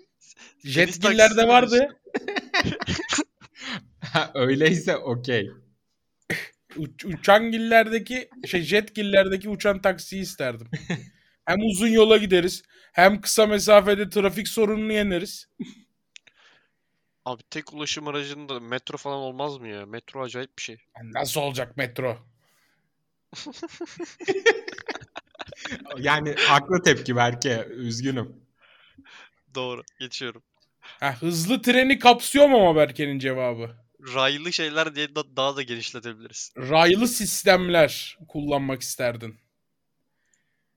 Jetgiller'de 0.64 1.48
vardı. 1.48 1.96
Ha, 4.12 4.30
Öyleyse 4.34 4.96
okey. 4.96 5.50
Uç, 6.76 7.04
uçangillerdeki 7.04 8.28
şey 8.46 8.62
jetgillerdeki 8.62 9.48
uçan 9.48 9.82
taksiyi 9.82 10.22
isterdim. 10.22 10.68
hem 11.44 11.58
uzun 11.60 11.88
yola 11.88 12.16
gideriz 12.16 12.62
hem 12.92 13.20
kısa 13.20 13.46
mesafede 13.46 14.10
trafik 14.10 14.48
sorununu 14.48 14.92
yeneriz. 14.92 15.48
Abi 17.24 17.42
tek 17.50 17.72
ulaşım 17.72 18.08
aracında 18.08 18.60
metro 18.60 18.96
falan 18.96 19.18
olmaz 19.18 19.58
mı 19.58 19.68
ya? 19.68 19.86
Metro 19.86 20.22
acayip 20.22 20.58
bir 20.58 20.62
şey. 20.62 20.76
Nasıl 21.02 21.40
olacak 21.40 21.76
metro? 21.76 22.18
Yani 25.98 26.34
haklı 26.38 26.82
tepki 26.82 27.16
Berke. 27.16 27.66
Üzgünüm. 27.70 28.36
Doğru. 29.54 29.82
Geçiyorum. 30.00 30.42
Ha, 30.80 31.16
hızlı 31.20 31.62
treni 31.62 31.98
kapsıyor 31.98 32.48
mu 32.48 32.56
ama 32.56 32.76
Berke'nin 32.76 33.18
cevabı? 33.18 33.76
Raylı 34.14 34.52
şeyler 34.52 34.94
diye 34.94 35.14
da- 35.14 35.36
daha 35.36 35.56
da 35.56 35.62
genişletebiliriz. 35.62 36.52
Raylı 36.58 37.08
sistemler 37.08 38.18
kullanmak 38.28 38.82
isterdin. 38.82 39.36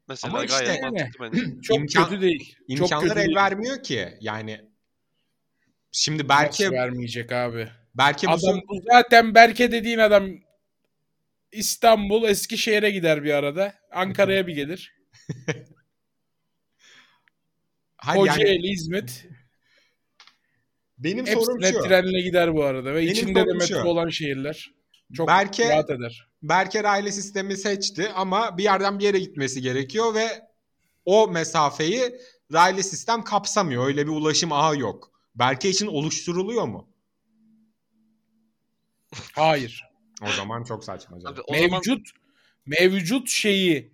Mesela 0.08 0.34
Ama 0.34 0.46
gayet 0.46 0.70
işte- 0.70 0.82
mantıklı 0.90 1.32
bence. 1.32 1.44
Çok 1.62 1.78
İmkan- 1.78 2.10
kötü 2.10 2.22
değil. 2.22 2.56
Çok 2.60 2.70
İmkanlar 2.70 3.08
kötü 3.08 3.20
el 3.20 3.26
değil. 3.26 3.36
vermiyor 3.36 3.84
ki. 3.84 4.18
Yani 4.22 4.62
şimdi 5.92 6.28
Nasıl 6.28 6.30
Berke 6.30 6.72
vermeyecek 6.72 7.32
abi? 7.32 7.70
Berke 7.96 8.28
bu 8.28 8.32
Adam 8.32 8.40
son- 8.42 8.82
zaten 8.94 9.36
Berke 9.36 9.72
dediğin 9.72 9.98
adam 10.00 10.30
İstanbul, 11.52 12.24
Eskişehir'e 12.30 12.90
gider 12.92 13.24
bir 13.24 13.32
arada. 13.34 13.76
Ankara'ya 13.92 14.48
bir 14.48 14.54
gelir. 14.56 14.96
Hayır 17.98 18.26
yani 18.26 18.38
Kocaeli, 18.38 18.68
İzmit. 18.68 19.26
Benim 20.98 21.28
sorum 21.28 21.62
Hepsine 21.62 21.82
şu. 21.82 21.88
trenle 21.88 22.22
gider 22.22 22.54
bu 22.56 22.64
arada. 22.64 22.94
Ve 22.94 22.98
Benim 23.02 23.12
içinde 23.12 23.36
de 23.40 23.44
sorum 23.44 23.58
metro 23.58 23.82
şu. 23.82 23.88
olan 23.88 24.10
şehirler. 24.10 24.72
Çok 25.14 25.30
Berke- 25.30 25.70
rahat 25.70 25.90
eder. 25.90 26.28
Berke 26.44 26.84
raylı 26.84 27.12
sistemi 27.12 27.58
seçti 27.58 28.10
ama 28.16 28.58
bir 28.58 28.64
yerden 28.64 29.00
bir 29.00 29.04
yere 29.04 29.20
gitmesi 29.20 29.62
gerekiyor 29.62 30.16
ve 30.16 30.28
o 31.06 31.28
mesafeyi 31.28 32.16
raylı 32.54 32.84
sistem 32.84 33.24
kapsamıyor. 33.24 33.88
Öyle 33.88 34.06
bir 34.06 34.12
ulaşım 34.12 34.52
ağı 34.52 34.80
yok. 34.80 35.12
Berke 35.36 35.70
için 35.70 35.88
oluşturuluyor 35.88 36.66
mu? 36.68 36.90
Hayır. 39.36 39.84
O 40.24 40.32
zaman 40.32 40.64
çok 40.64 40.84
saçma. 40.84 41.18
Abi 41.18 41.42
o 41.42 41.54
zaman 41.56 41.72
mevcut 41.72 42.10
mevcut 42.66 43.30
şeyi 43.30 43.92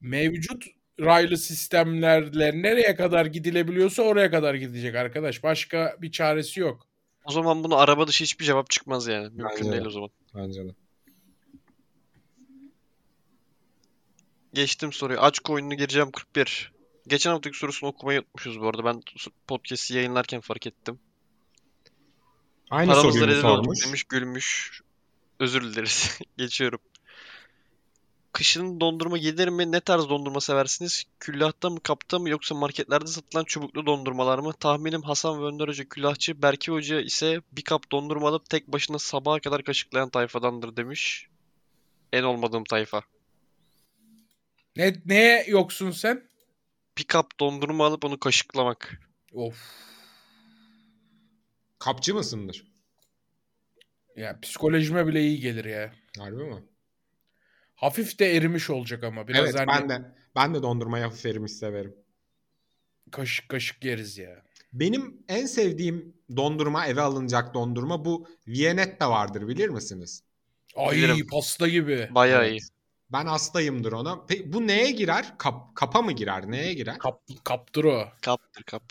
mevcut 0.00 0.64
raylı 1.00 1.36
sistemlerle 1.36 2.62
nereye 2.62 2.94
kadar 2.94 3.26
gidilebiliyorsa 3.26 4.02
oraya 4.02 4.30
kadar 4.30 4.54
gidecek 4.54 4.94
arkadaş. 4.94 5.42
Başka 5.42 5.96
bir 6.00 6.12
çaresi 6.12 6.60
yok. 6.60 6.86
o 7.24 7.32
zaman 7.32 7.64
bunu 7.64 7.76
araba 7.76 8.06
dışı 8.06 8.24
hiçbir 8.24 8.44
cevap 8.44 8.70
çıkmaz 8.70 9.06
yani. 9.06 9.22
Mümkün 9.24 9.44
Bence 9.44 9.64
de. 9.64 9.72
değil 9.72 9.84
o 9.84 9.90
zaman. 9.90 10.10
Bence 10.34 10.64
de. 10.64 10.74
Geçtim 14.54 14.92
soruyu. 14.92 15.20
Aç 15.20 15.38
oyununu 15.48 15.74
gireceğim 15.74 16.10
41. 16.10 16.72
Geçen 17.06 17.30
haftaki 17.30 17.58
sorusunu 17.58 17.90
okumayı 17.90 18.18
unutmuşuz 18.20 18.60
bu 18.60 18.68
arada. 18.68 18.84
Ben 18.84 19.02
podcast'i 19.46 19.94
yayınlarken 19.94 20.40
fark 20.40 20.66
ettim. 20.66 21.00
Aynı 22.70 22.94
soruyu 22.94 23.20
mu 23.20 23.28
rezil 23.28 23.44
olduk 23.44 23.64
sormuş? 23.64 23.86
demiş 23.86 24.04
gülmüş. 24.04 24.80
Özür 25.40 25.62
dileriz. 25.62 26.18
Geçiyorum. 26.36 26.80
Kışın 28.32 28.80
dondurma 28.80 29.18
yenir 29.18 29.48
mi? 29.48 29.72
Ne 29.72 29.80
tarz 29.80 30.08
dondurma 30.08 30.40
seversiniz? 30.40 31.04
Küllahta 31.20 31.70
mı, 31.70 31.80
kapta 31.80 32.18
mı 32.18 32.28
yoksa 32.28 32.54
marketlerde 32.54 33.06
satılan 33.06 33.44
çubuklu 33.44 33.86
dondurmalar 33.86 34.38
mı? 34.38 34.52
Tahminim 34.52 35.02
Hasan 35.02 35.42
ve 35.42 35.46
Önder 35.46 35.68
Hoca 35.68 35.84
küllahçı, 35.84 36.42
Berke 36.42 36.72
Hoca 36.72 37.00
ise 37.00 37.42
bir 37.52 37.62
kap 37.62 37.92
dondurma 37.92 38.28
alıp 38.28 38.50
tek 38.50 38.68
başına 38.68 38.98
sabaha 38.98 39.40
kadar 39.40 39.62
kaşıklayan 39.64 40.10
tayfadandır 40.10 40.76
demiş. 40.76 41.28
En 42.12 42.22
olmadığım 42.22 42.64
tayfa. 42.64 43.02
Ne 44.76 44.94
neye 45.06 45.44
yoksun 45.48 45.90
sen? 45.90 46.28
Bir 46.98 47.04
kap 47.04 47.40
dondurma 47.40 47.86
alıp 47.86 48.04
onu 48.04 48.18
kaşıklamak. 48.18 49.00
Of. 49.32 49.56
Kapçı 51.78 52.14
mısındır? 52.14 52.64
Ya 54.16 54.40
psikolojime 54.40 55.06
bile 55.06 55.20
iyi 55.22 55.40
gelir 55.40 55.64
ya. 55.64 55.92
Harbi 56.18 56.44
mi? 56.44 56.71
Hafif 57.82 58.18
de 58.18 58.36
erimiş 58.36 58.70
olacak 58.70 59.04
ama 59.04 59.28
biraz 59.28 59.44
evet 59.44 59.58
hani 59.58 59.66
ben 59.68 59.88
de 59.88 60.14
ben 60.36 60.54
de 60.54 60.62
dondurmayı 60.62 61.04
hafif 61.04 61.26
erimiş 61.26 61.52
severim. 61.52 61.94
kaşık 63.10 63.48
kaşık 63.48 63.84
yeriz 63.84 64.18
ya. 64.18 64.42
Benim 64.72 65.24
en 65.28 65.46
sevdiğim 65.46 66.16
dondurma 66.36 66.86
eve 66.86 67.00
alınacak 67.00 67.54
dondurma 67.54 68.04
bu 68.04 68.28
Viennetta 68.48 69.10
vardır 69.10 69.48
bilir 69.48 69.68
misiniz? 69.68 70.22
Ay 70.76 70.96
Bilirim. 70.96 71.26
pasta 71.26 71.68
gibi. 71.68 72.08
Bayağı 72.10 72.44
Evet. 72.44 72.60
iyi. 72.60 72.60
Ben 73.12 73.26
hastayımdır 73.26 73.92
ona. 73.92 74.10
Pe- 74.12 74.52
bu 74.52 74.66
neye 74.66 74.90
girer? 74.90 75.38
Kap, 75.38 75.76
kapa 75.76 76.02
mı 76.02 76.12
girer? 76.12 76.50
Neye 76.50 76.74
girer? 76.74 76.98
Kap, 76.98 77.22
kaptır 77.44 77.84
o. 77.84 78.08
Kaptır 78.22 78.62
kap. 78.62 78.82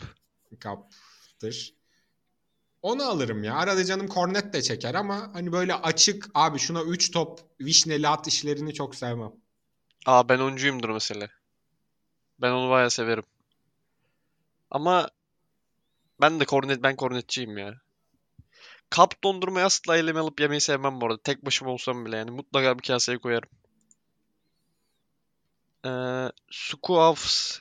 Kaptır. 0.60 1.74
Onu 2.82 3.02
alırım 3.02 3.44
ya. 3.44 3.54
Arada 3.56 3.84
canım 3.84 4.08
kornet 4.08 4.52
de 4.52 4.62
çeker 4.62 4.94
ama 4.94 5.30
hani 5.32 5.52
böyle 5.52 5.74
açık 5.74 6.30
abi 6.34 6.58
şuna 6.58 6.82
3 6.82 7.10
top 7.10 7.40
vişneli 7.60 8.08
at 8.08 8.26
işlerini 8.26 8.74
çok 8.74 8.94
sevmem. 8.94 9.32
Aa 10.06 10.28
ben 10.28 10.38
oncuyumdur 10.38 10.90
mesela. 10.90 11.28
Ben 12.40 12.50
onu 12.50 12.70
bayağı 12.70 12.90
severim. 12.90 13.24
Ama 14.70 15.08
ben 16.20 16.40
de 16.40 16.44
kornet 16.44 16.82
ben 16.82 16.96
kornetçiyim 16.96 17.58
ya. 17.58 17.74
Kap 18.90 19.24
dondurmayı 19.24 19.66
asla 19.66 19.96
elime 19.96 20.20
alıp 20.20 20.40
yemeyi 20.40 20.60
sevmem 20.60 21.00
bu 21.00 21.06
arada. 21.06 21.22
Tek 21.22 21.46
başıma 21.46 21.70
olsam 21.70 22.06
bile 22.06 22.16
yani 22.16 22.30
mutlaka 22.30 22.78
bir 22.78 22.82
kaseye 22.82 23.18
koyarım. 23.18 23.48
Ee, 25.86 26.32
Sukuavs 26.50 27.58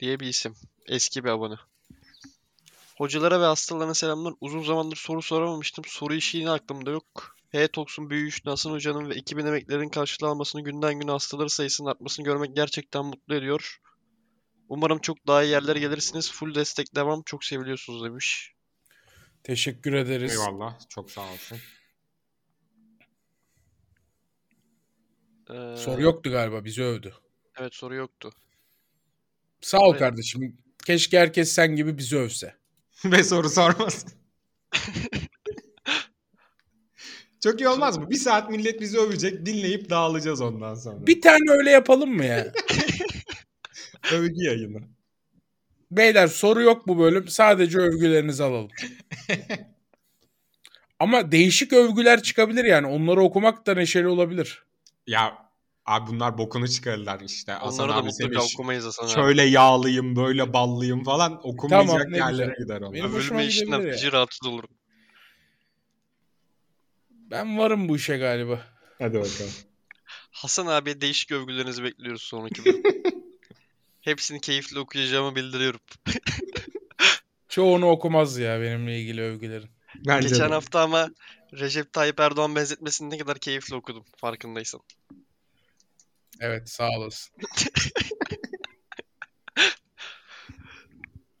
diye 0.00 0.20
bir 0.20 0.26
isim. 0.26 0.54
Eski 0.86 1.24
bir 1.24 1.28
abone. 1.28 1.56
Hocalara 3.02 3.40
ve 3.40 3.44
hastalarına 3.44 3.94
selamlar. 3.94 4.34
Uzun 4.40 4.62
zamandır 4.62 4.96
soru 4.96 5.22
soramamıştım. 5.22 5.84
Soru 5.88 6.14
işi 6.14 6.38
yine 6.38 6.50
aklımda 6.50 6.90
yok. 6.90 7.36
H-Tox'un 7.52 8.10
büyüyüşünü, 8.10 8.50
Hasan 8.50 8.70
Hoca'nın 8.70 9.10
ve 9.10 9.14
ekibin 9.14 9.46
emeklerinin 9.46 9.88
karşılanmasını, 9.88 10.64
günden 10.64 11.00
güne 11.00 11.10
hastaları 11.10 11.50
sayısının 11.50 11.88
artmasını 11.88 12.24
görmek 12.24 12.56
gerçekten 12.56 13.04
mutlu 13.04 13.34
ediyor. 13.34 13.78
Umarım 14.68 14.98
çok 14.98 15.26
daha 15.26 15.42
iyi 15.42 15.50
yerlere 15.50 15.78
gelirsiniz. 15.78 16.32
Full 16.32 16.54
destek 16.54 16.94
devam. 16.94 17.22
Çok 17.22 17.44
seviliyorsunuz 17.44 18.04
demiş. 18.04 18.52
Teşekkür 19.42 19.92
ederiz. 19.92 20.32
Eyvallah. 20.32 20.88
Çok 20.88 21.10
sağ 21.10 21.32
olsun. 21.32 21.58
Ee, 25.50 25.76
Soru 25.76 26.02
yoktu 26.02 26.30
galiba 26.30 26.64
bizi 26.64 26.82
övdü. 26.82 27.14
Evet 27.58 27.74
soru 27.74 27.94
yoktu. 27.94 28.30
Sağ 29.60 29.78
ol 29.78 29.90
Evet. 29.90 29.98
kardeşim. 29.98 30.58
Keşke 30.86 31.18
herkes 31.18 31.52
sen 31.52 31.76
gibi 31.76 31.98
bizi 31.98 32.16
övse. 32.16 32.61
Ve 33.04 33.24
soru 33.24 33.48
sormasın. 33.48 34.10
Çok 37.42 37.60
iyi 37.60 37.68
olmaz 37.68 37.98
mı? 37.98 38.10
Bir 38.10 38.16
saat 38.16 38.50
millet 38.50 38.80
bizi 38.80 38.98
övecek, 38.98 39.46
dinleyip 39.46 39.90
dağılacağız 39.90 40.40
ondan 40.40 40.74
sonra. 40.74 41.06
Bir 41.06 41.20
tane 41.20 41.50
öyle 41.50 41.70
yapalım 41.70 42.10
mı 42.16 42.24
ya? 42.24 42.52
Övgü 44.12 44.44
yayını. 44.44 44.80
Beyler 45.90 46.26
soru 46.26 46.62
yok 46.62 46.86
bu 46.86 46.98
bölüm. 46.98 47.28
Sadece 47.28 47.78
övgülerinizi 47.78 48.42
alalım. 48.42 48.70
Ama 50.98 51.32
değişik 51.32 51.72
övgüler 51.72 52.22
çıkabilir 52.22 52.64
yani. 52.64 52.86
Onları 52.86 53.22
okumak 53.22 53.66
da 53.66 53.74
neşeli 53.74 54.08
olabilir. 54.08 54.64
Ya 55.06 55.41
abi 55.86 56.06
bunlar 56.10 56.38
bokunu 56.38 56.68
çıkarırlar 56.68 57.20
işte. 57.20 57.52
Hasan 57.52 57.84
Onları 57.84 57.96
da 57.96 58.02
abi 58.02 58.12
seni 58.12 58.26
mutlaka 58.26 58.46
ş- 58.48 58.54
okumayız 58.54 58.84
Hasan 58.84 59.04
abi. 59.04 59.12
şöyle 59.12 59.42
yağlıyım, 59.42 60.16
böyle 60.16 60.52
ballıyım 60.52 61.04
falan 61.04 61.46
okunmayacak 61.46 61.88
Tamam, 61.98 62.12
ne 62.12 62.16
yerlere 62.16 62.46
güzel. 62.46 62.64
gider 62.64 62.80
onlar. 62.80 62.92
Benim 62.92 63.12
hoşuma 63.12 63.40
Övülme 63.40 63.46
işinden 63.50 63.66
gidebilir 63.70 63.86
ya. 63.88 63.92
feci 63.94 64.12
rahatsız 64.12 64.48
olurum. 64.48 64.70
Ben 67.10 67.58
varım 67.58 67.88
bu 67.88 67.96
işe 67.96 68.16
galiba. 68.16 68.60
Hadi 68.98 69.14
bakalım. 69.14 69.50
Hasan 70.30 70.66
abiye 70.66 71.00
değişik 71.00 71.32
övgülerinizi 71.32 71.84
bekliyoruz 71.84 72.22
sonraki 72.22 72.64
bölüm. 72.64 72.82
Hepsini 74.00 74.40
keyifli 74.40 74.78
okuyacağımı 74.78 75.36
bildiriyorum. 75.36 75.80
Çoğunu 77.48 77.86
okumaz 77.90 78.38
ya 78.38 78.60
benimle 78.60 79.00
ilgili 79.00 79.22
övgülerin. 79.22 79.70
Bence 80.06 80.28
Geçen 80.28 80.50
de. 80.50 80.54
hafta 80.54 80.80
ama 80.80 81.10
Recep 81.52 81.92
Tayyip 81.92 82.20
Erdoğan 82.20 82.56
benzetmesini 82.56 83.10
ne 83.10 83.18
kadar 83.18 83.38
keyifli 83.38 83.74
okudum 83.76 84.04
farkındaysan. 84.16 84.80
Evet 86.42 86.68
sağ 86.68 86.90
olasın. 86.90 87.36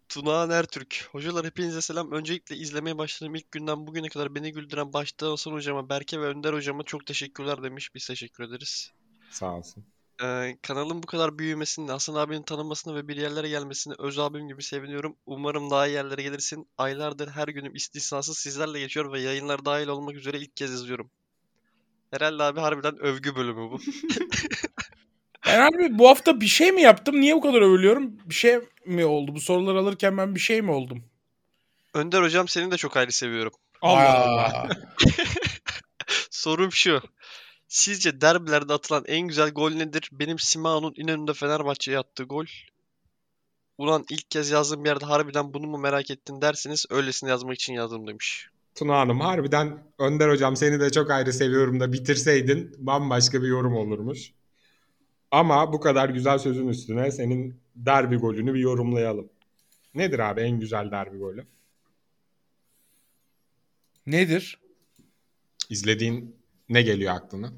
Tunağan 0.08 0.50
Ertürk. 0.50 1.08
Hocalar 1.12 1.46
hepinize 1.46 1.80
selam. 1.80 2.12
Öncelikle 2.12 2.56
izlemeye 2.56 2.98
başladığım 2.98 3.34
ilk 3.34 3.52
günden 3.52 3.86
bugüne 3.86 4.08
kadar 4.08 4.34
beni 4.34 4.52
güldüren 4.52 4.92
başta 4.92 5.30
Hasan 5.30 5.52
hocama, 5.52 5.88
Berke 5.88 6.20
ve 6.20 6.26
Önder 6.26 6.52
hocama 6.52 6.82
çok 6.82 7.06
teşekkürler 7.06 7.62
demiş. 7.62 7.94
Biz 7.94 8.06
teşekkür 8.06 8.44
ederiz. 8.44 8.92
Sağ 9.30 9.54
olsun. 9.56 9.84
Ee, 10.22 10.56
kanalın 10.62 11.02
bu 11.02 11.06
kadar 11.06 11.38
büyümesini, 11.38 11.90
Hasan 11.90 12.14
abinin 12.14 12.42
tanınmasını 12.42 12.94
ve 12.94 13.08
bir 13.08 13.16
yerlere 13.16 13.48
gelmesini 13.48 13.94
öz 13.98 14.18
abim 14.18 14.48
gibi 14.48 14.62
seviniyorum. 14.62 15.16
Umarım 15.26 15.70
daha 15.70 15.86
iyi 15.86 15.94
yerlere 15.94 16.22
gelirsin. 16.22 16.68
Aylardır 16.78 17.28
her 17.28 17.48
günüm 17.48 17.74
istisnasız 17.74 18.38
sizlerle 18.38 18.80
geçiyor 18.80 19.12
ve 19.12 19.20
yayınlar 19.20 19.64
dahil 19.64 19.88
olmak 19.88 20.14
üzere 20.14 20.38
ilk 20.38 20.56
kez 20.56 20.72
izliyorum. 20.72 21.10
Herhalde 22.10 22.42
abi 22.42 22.60
harbiden 22.60 22.98
övgü 22.98 23.36
bölümü 23.36 23.70
bu. 23.70 23.80
Ben 25.52 25.60
abi 25.60 25.98
bu 25.98 26.08
hafta 26.08 26.40
bir 26.40 26.46
şey 26.46 26.72
mi 26.72 26.82
yaptım? 26.82 27.20
Niye 27.20 27.36
bu 27.36 27.40
kadar 27.40 27.60
övülüyorum? 27.60 28.12
Bir 28.24 28.34
şey 28.34 28.58
mi 28.86 29.04
oldu? 29.04 29.34
Bu 29.34 29.40
soruları 29.40 29.78
alırken 29.78 30.18
ben 30.18 30.34
bir 30.34 30.40
şey 30.40 30.62
mi 30.62 30.70
oldum? 30.70 31.04
Önder 31.94 32.22
hocam 32.22 32.48
seni 32.48 32.70
de 32.70 32.76
çok 32.76 32.96
ayrı 32.96 33.12
seviyorum. 33.12 33.52
Allah 33.82 34.18
Allah. 34.18 34.68
Sorum 36.30 36.72
şu. 36.72 37.00
Sizce 37.68 38.20
derbilerde 38.20 38.72
atılan 38.72 39.04
en 39.06 39.20
güzel 39.28 39.50
gol 39.50 39.70
nedir? 39.70 40.08
Benim 40.12 40.38
Simao'nun 40.38 40.94
İnönü'nde 40.96 41.34
Fenerbahçe'ye 41.34 41.98
attığı 41.98 42.24
gol. 42.24 42.46
Ulan 43.78 44.04
ilk 44.10 44.30
kez 44.30 44.50
yazdığım 44.50 44.84
bir 44.84 44.88
yerde 44.88 45.04
harbiden 45.04 45.54
bunu 45.54 45.66
mu 45.66 45.78
merak 45.78 46.10
ettin 46.10 46.40
derseniz 46.42 46.86
öylesine 46.90 47.30
yazmak 47.30 47.54
için 47.54 47.72
yazdım 47.72 48.06
demiş. 48.06 48.48
Tuna 48.74 48.98
Hanım 48.98 49.20
harbiden 49.20 49.82
Önder 49.98 50.28
hocam 50.30 50.56
seni 50.56 50.80
de 50.80 50.90
çok 50.90 51.10
ayrı 51.10 51.32
seviyorum 51.32 51.80
da 51.80 51.92
bitirseydin 51.92 52.74
bambaşka 52.78 53.42
bir 53.42 53.48
yorum 53.48 53.76
olurmuş. 53.76 54.32
Ama 55.32 55.72
bu 55.72 55.80
kadar 55.80 56.08
güzel 56.08 56.38
sözün 56.38 56.68
üstüne 56.68 57.10
senin 57.10 57.60
derbi 57.76 58.16
golünü 58.16 58.54
bir 58.54 58.60
yorumlayalım. 58.60 59.28
Nedir 59.94 60.18
abi 60.18 60.40
en 60.40 60.60
güzel 60.60 60.90
derbi 60.90 61.18
golü? 61.18 61.46
nedir? 64.06 64.58
İzlediğin 65.70 66.36
ne 66.68 66.82
geliyor 66.82 67.14
aklına? 67.14 67.52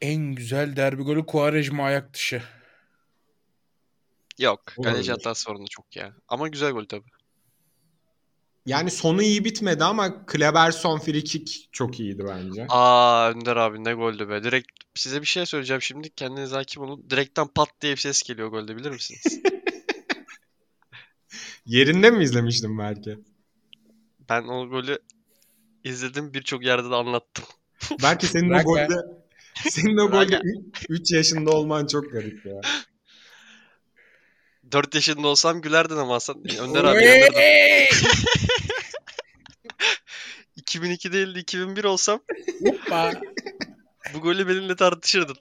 En 0.00 0.34
güzel 0.34 0.76
derbi 0.76 1.02
golü 1.02 1.26
Quaresma 1.26 1.84
ayak 1.84 2.14
dışı. 2.14 2.42
Yok. 4.38 4.60
Kaleci 4.82 5.12
var 5.12 5.54
onda 5.54 5.68
çok 5.70 5.96
ya. 5.96 6.14
Ama 6.28 6.48
güzel 6.48 6.72
gol 6.72 6.84
tabii. 6.84 7.10
Yani 8.66 8.90
sonu 8.90 9.22
iyi 9.22 9.44
bitmedi 9.44 9.84
ama 9.84 10.26
Kleberson 10.26 10.98
free 10.98 11.24
kick 11.24 11.68
çok 11.72 12.00
iyiydi 12.00 12.24
bence. 12.28 12.66
Aa 12.68 13.30
Önder 13.30 13.56
abi 13.56 13.84
ne 13.84 13.94
goldü 13.94 14.28
be. 14.28 14.44
Direkt 14.44 14.68
size 14.94 15.20
bir 15.20 15.26
şey 15.26 15.46
söyleyeceğim 15.46 15.82
şimdi. 15.82 16.10
Kendiniz 16.10 16.52
hakim 16.52 16.82
olun. 16.82 17.06
Direkten 17.10 17.46
pat 17.46 17.68
diye 17.80 17.92
bir 17.92 18.00
ses 18.00 18.22
geliyor 18.22 18.48
golde 18.48 18.76
bilir 18.76 18.90
misiniz? 18.90 19.40
Yerinde 21.66 22.10
mi 22.10 22.24
izlemiştin 22.24 22.78
belki? 22.78 23.18
Ben 24.28 24.42
o 24.42 24.68
golü 24.68 24.98
izledim 25.84 26.34
birçok 26.34 26.64
yerde 26.64 26.90
de 26.90 26.94
anlattım. 26.94 27.44
Belki 28.02 28.26
senin 28.26 28.50
o 28.50 28.62
golde 28.62 28.96
senin 29.68 29.96
o 29.96 30.10
golde 30.10 30.40
3 30.88 31.12
yaşında 31.12 31.50
olman 31.50 31.86
çok 31.86 32.12
garip 32.12 32.46
ya. 32.46 32.60
4 34.72 34.94
yaşında 34.94 35.28
olsam 35.28 35.60
gülerdin 35.60 35.96
ama 35.96 36.14
Hasan. 36.14 36.42
Önder 36.60 36.84
abi 36.84 37.04
inanırdım. 37.04 37.34
Hey! 40.74 40.80
2002 40.80 41.12
değil 41.12 41.34
de 41.34 41.38
2001 41.40 41.84
olsam 41.84 42.20
Hoppa. 42.66 43.12
bu 44.14 44.20
golü 44.20 44.48
benimle 44.48 44.76
tartışırdın. 44.76 45.36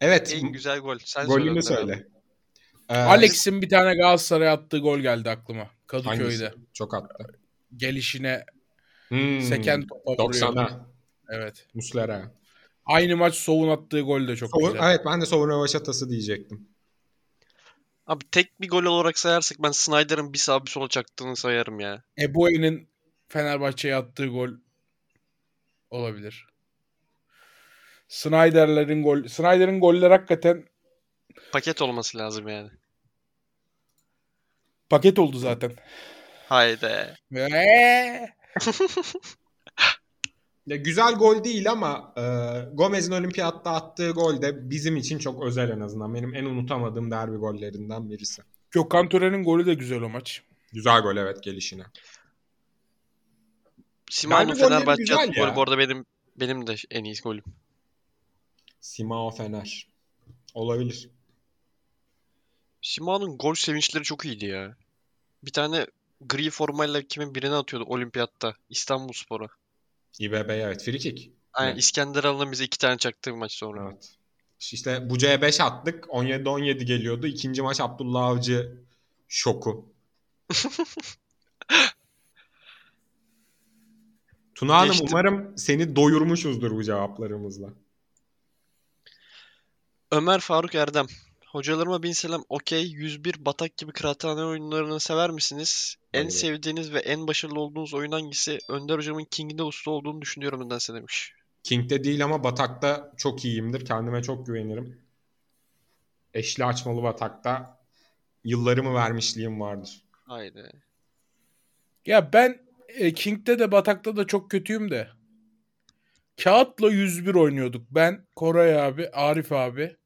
Evet, 0.00 0.32
En 0.42 0.52
güzel 0.52 0.78
gol. 0.78 0.98
Sen 1.04 1.26
söyle 1.26 1.32
golünü 1.44 1.50
abi. 1.58 1.62
söyle. 1.62 2.06
Ee, 2.88 2.94
Alex'in 2.96 3.62
bir 3.62 3.68
tane 3.68 3.94
Galatasaray'a 3.94 4.52
attığı 4.52 4.78
gol 4.78 4.98
geldi 4.98 5.30
aklıma. 5.30 5.70
Kadıköy'de. 5.86 6.22
hangisi? 6.22 6.50
Çok 6.72 6.94
attı. 6.94 7.24
Gelişine 7.76 8.44
Hmm, 9.08 9.40
seken 9.40 9.86
topa 9.86 10.12
vuruyor. 10.12 10.32
90'a. 10.34 10.86
Evet. 11.30 11.66
Muslera. 11.74 12.32
Aynı 12.86 13.16
maç 13.16 13.34
Sov'un 13.34 13.68
attığı 13.68 14.00
gol 14.00 14.28
de 14.28 14.36
çok 14.36 14.50
Savun- 14.50 14.72
güzel. 14.72 14.90
evet 14.90 15.00
ben 15.06 15.20
de 15.20 15.26
savunma 15.26 15.54
rövaşatası 15.54 16.10
diyecektim. 16.10 16.68
Abi 18.10 18.24
tek 18.30 18.60
bir 18.60 18.68
gol 18.68 18.84
olarak 18.84 19.18
sayarsak 19.18 19.58
ben 19.62 19.70
Snyder'ın 19.70 20.32
bir 20.32 20.38
sağ 20.38 20.64
bir 20.64 20.70
sola 20.70 20.88
çaktığını 20.88 21.36
sayarım 21.36 21.80
ya. 21.80 22.02
Eboe'nin 22.18 22.88
Fenerbahçe'ye 23.28 23.96
attığı 23.96 24.26
gol 24.26 24.48
olabilir. 25.90 26.46
Snyder'lerin 28.08 29.02
gol 29.02 29.28
Snyder'in 29.28 29.80
goller 29.80 30.10
hakikaten 30.10 30.64
Paket 31.52 31.82
olması 31.82 32.18
lazım 32.18 32.48
yani. 32.48 32.70
paket 34.88 35.18
oldu 35.18 35.38
zaten. 35.38 35.72
Haydi. 36.48 37.14
Ve 37.32 37.48
Ya 40.70 40.76
güzel 40.76 41.14
gol 41.14 41.44
değil 41.44 41.70
ama 41.70 42.14
e, 42.16 42.22
Gomez'in 42.74 43.12
olimpiyatta 43.12 43.70
attığı 43.70 44.10
gol 44.10 44.42
de 44.42 44.70
bizim 44.70 44.96
için 44.96 45.18
çok 45.18 45.44
özel 45.44 45.70
en 45.70 45.80
azından. 45.80 46.14
Benim 46.14 46.34
en 46.34 46.44
unutamadığım 46.44 47.10
derbi 47.10 47.36
gollerinden 47.36 48.10
birisi. 48.10 48.42
Gökhan 48.70 49.08
Tören'in 49.08 49.44
golü 49.44 49.66
de 49.66 49.74
güzel 49.74 50.02
o 50.02 50.08
maç. 50.08 50.42
Güzel 50.72 51.00
gol 51.00 51.16
evet 51.16 51.42
gelişine. 51.42 51.82
Simao'nun 54.10 54.54
Fenerbahçe 54.54 55.14
attığı 55.14 55.38
ya. 55.38 55.48
gol 55.48 55.56
bu 55.56 55.62
arada 55.62 55.78
benim 55.78 56.06
benim 56.36 56.66
de 56.66 56.74
en 56.90 57.04
iyi 57.04 57.14
golüm. 57.22 57.44
Simao 58.80 59.30
Fener. 59.30 59.88
Olabilir. 60.54 61.10
Simao'nun 62.82 63.38
gol 63.38 63.54
sevinçleri 63.54 64.04
çok 64.04 64.24
iyiydi 64.24 64.46
ya. 64.46 64.76
Bir 65.42 65.52
tane 65.52 65.86
gri 66.20 66.50
formayla 66.50 67.02
kimin 67.02 67.34
birine 67.34 67.54
atıyordu 67.54 67.86
olimpiyatta. 67.88 68.54
İstanbulspor'a. 68.68 69.59
İBB 70.18 70.50
evet 70.50 70.82
free 70.84 70.98
kick. 70.98 71.30
Aynen 71.52 71.70
Evet. 71.70 71.82
İskender 71.82 72.24
Alın'ın 72.24 72.52
bize 72.52 72.64
iki 72.64 72.78
tane 72.78 72.98
çaktığı 72.98 73.34
maç 73.34 73.52
sonra. 73.52 73.88
Evet. 73.92 74.16
İşte 74.60 75.10
bu 75.10 75.16
C5 75.16 75.62
attık. 75.62 76.04
17-17 76.04 76.84
geliyordu. 76.84 77.26
İkinci 77.26 77.62
maç 77.62 77.80
Abdullah 77.80 78.22
Avcı 78.24 78.76
şoku. 79.28 79.92
Tuna 84.54 84.76
Hanım 84.78 84.90
Geçtim. 84.90 85.08
umarım 85.10 85.58
seni 85.58 85.96
doyurmuşuzdur 85.96 86.70
bu 86.70 86.84
cevaplarımızla. 86.84 87.68
Ömer 90.10 90.40
Faruk 90.40 90.74
Erdem. 90.74 91.06
Hocalarıma 91.52 92.02
bin 92.02 92.12
selam. 92.12 92.44
Okey. 92.48 92.90
101 92.90 93.44
Batak 93.44 93.76
gibi 93.76 93.92
kıraathane 93.92 94.44
oyunlarını 94.44 95.00
sever 95.00 95.30
misiniz? 95.30 95.96
En 96.12 96.18
Bayılırım. 96.18 96.38
sevdiğiniz 96.38 96.92
ve 96.92 96.98
en 96.98 97.26
başarılı 97.26 97.60
olduğunuz 97.60 97.94
oyun 97.94 98.12
hangisi? 98.12 98.58
Önder 98.68 98.96
hocamın 98.96 99.24
King'de 99.24 99.62
usta 99.62 99.90
olduğunu 99.90 100.22
düşünüyorum 100.22 100.66
nedense 100.66 100.94
demiş. 100.94 101.34
King'de 101.62 102.04
değil 102.04 102.24
ama 102.24 102.44
Batak'ta 102.44 103.12
çok 103.16 103.44
iyiyimdir. 103.44 103.84
Kendime 103.84 104.22
çok 104.22 104.46
güvenirim. 104.46 105.00
Eşli 106.34 106.64
açmalı 106.64 107.02
Batak'ta 107.02 107.80
yıllarımı 108.44 108.94
vermişliğim 108.94 109.60
vardır. 109.60 110.02
Haydi. 110.12 110.72
Ya 112.06 112.32
ben 112.32 112.60
e, 112.88 113.12
King'de 113.14 113.58
de 113.58 113.72
Batak'ta 113.72 114.16
da 114.16 114.26
çok 114.26 114.50
kötüyüm 114.50 114.90
de. 114.90 115.08
Kağıtla 116.42 116.90
101 116.90 117.34
oynuyorduk. 117.34 117.86
Ben, 117.90 118.26
Koray 118.36 118.80
abi, 118.80 119.08
Arif 119.08 119.52
abi, 119.52 119.96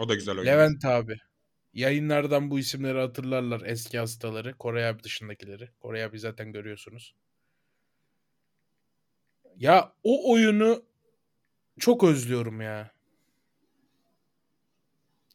O 0.00 0.08
da 0.08 0.14
güzel 0.14 0.34
oyun. 0.34 0.46
Levent 0.46 0.84
abi. 0.84 1.16
Yayınlardan 1.74 2.50
bu 2.50 2.58
isimleri 2.58 2.98
hatırlarlar 2.98 3.62
eski 3.66 3.98
hastaları. 3.98 4.58
Koray 4.58 4.88
abi 4.88 5.02
dışındakileri. 5.02 5.70
Koray 5.80 6.04
abi 6.04 6.18
zaten 6.18 6.52
görüyorsunuz. 6.52 7.14
Ya 9.56 9.92
o 10.02 10.32
oyunu 10.32 10.82
çok 11.78 12.04
özlüyorum 12.04 12.60
ya. 12.60 12.94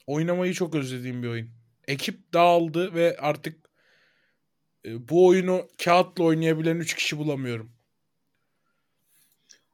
Oynamayı 0.07 0.53
çok 0.53 0.75
özlediğim 0.75 1.23
bir 1.23 1.27
oyun. 1.27 1.49
Ekip 1.87 2.33
dağıldı 2.33 2.93
ve 2.93 3.17
artık 3.19 3.69
e, 4.85 5.09
bu 5.09 5.27
oyunu 5.27 5.67
kağıtla 5.83 6.23
oynayabilen 6.23 6.75
3 6.75 6.95
kişi 6.95 7.17
bulamıyorum. 7.17 7.71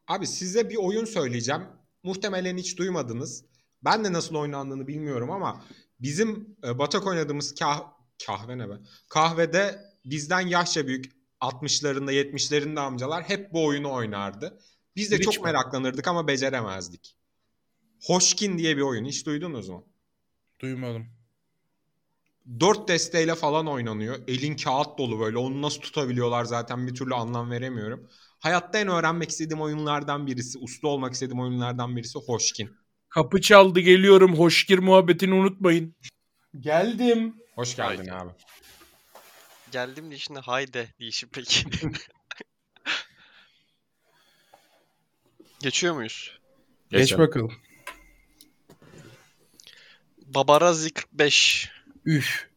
Abi 0.08 0.28
size 0.28 0.70
bir 0.70 0.76
oyun 0.76 1.06
söyleyeceğim. 1.06 1.62
Muhtemelen 2.04 2.58
hiç 2.58 2.78
duymadınız. 2.78 3.46
Ben 3.86 4.04
de 4.06 4.14
nasıl 4.14 4.36
oynandığını 4.36 4.88
bilmiyorum 4.88 5.32
ama 5.32 5.64
bizim 6.00 6.58
e, 6.64 6.80
Batak 6.80 7.08
oynadığımız 7.08 7.56
kah 7.56 7.82
kahve 8.26 8.58
ne 8.58 8.70
be? 8.70 8.74
Kahvede 9.10 9.80
bizden 10.06 10.40
yaşça 10.48 10.88
büyük 10.88 11.12
60'larında 11.42 12.14
70'lerinde 12.14 12.80
amcalar 12.80 13.24
hep 13.24 13.54
bu 13.54 13.66
oyunu 13.66 13.94
oynardı. 13.94 14.60
Biz 14.96 15.12
de 15.12 15.16
Hiç 15.16 15.24
çok 15.24 15.38
mi? 15.38 15.42
meraklanırdık 15.44 16.08
ama 16.08 16.28
beceremezdik. 16.28 17.18
Hoşkin 18.08 18.58
diye 18.58 18.78
bir 18.78 18.82
oyun 18.82 19.06
hiç 19.06 19.26
duydunuz 19.26 19.70
mu? 19.70 19.88
Duymadım. 20.60 21.08
Dört 22.60 22.88
desteyle 22.88 23.36
falan 23.36 23.68
oynanıyor. 23.68 24.20
Elin 24.28 24.56
kağıt 24.56 24.98
dolu 24.98 25.20
böyle. 25.20 25.38
Onu 25.38 25.62
nasıl 25.62 25.82
tutabiliyorlar 25.82 26.46
zaten 26.46 26.88
bir 26.88 26.96
türlü 26.96 27.16
anlam 27.16 27.52
veremiyorum. 27.52 28.10
Hayatta 28.40 28.80
en 28.80 28.88
öğrenmek 28.88 29.30
istediğim 29.30 29.62
oyunlardan 29.62 30.28
birisi, 30.28 30.60
usta 30.60 30.88
olmak 30.88 31.14
istediğim 31.14 31.40
oyunlardan 31.42 31.96
birisi 31.96 32.20
Hoşkin. 32.20 32.85
Kapı 33.16 33.42
çaldı 33.42 33.80
geliyorum. 33.80 34.40
Hoşgir 34.40 34.80
muhabbetini 34.80 35.34
unutmayın. 35.34 35.96
Geldim. 36.60 37.36
Hoş 37.56 37.76
geldin 37.76 37.98
Haydi. 37.98 38.14
abi. 38.14 38.32
Geldim 39.72 40.12
de 40.12 40.18
şimdi 40.18 40.40
haydi 40.40 40.94
diyişim 41.00 41.30
peki. 41.34 41.66
Geçiyor 45.60 45.96
muyuz? 45.96 46.40
Geç 46.90 47.00
Geçelim. 47.00 47.24
bakalım. 47.28 47.54
Babarazi 50.26 50.94
45. 50.94 51.70
Üf. 52.06 52.50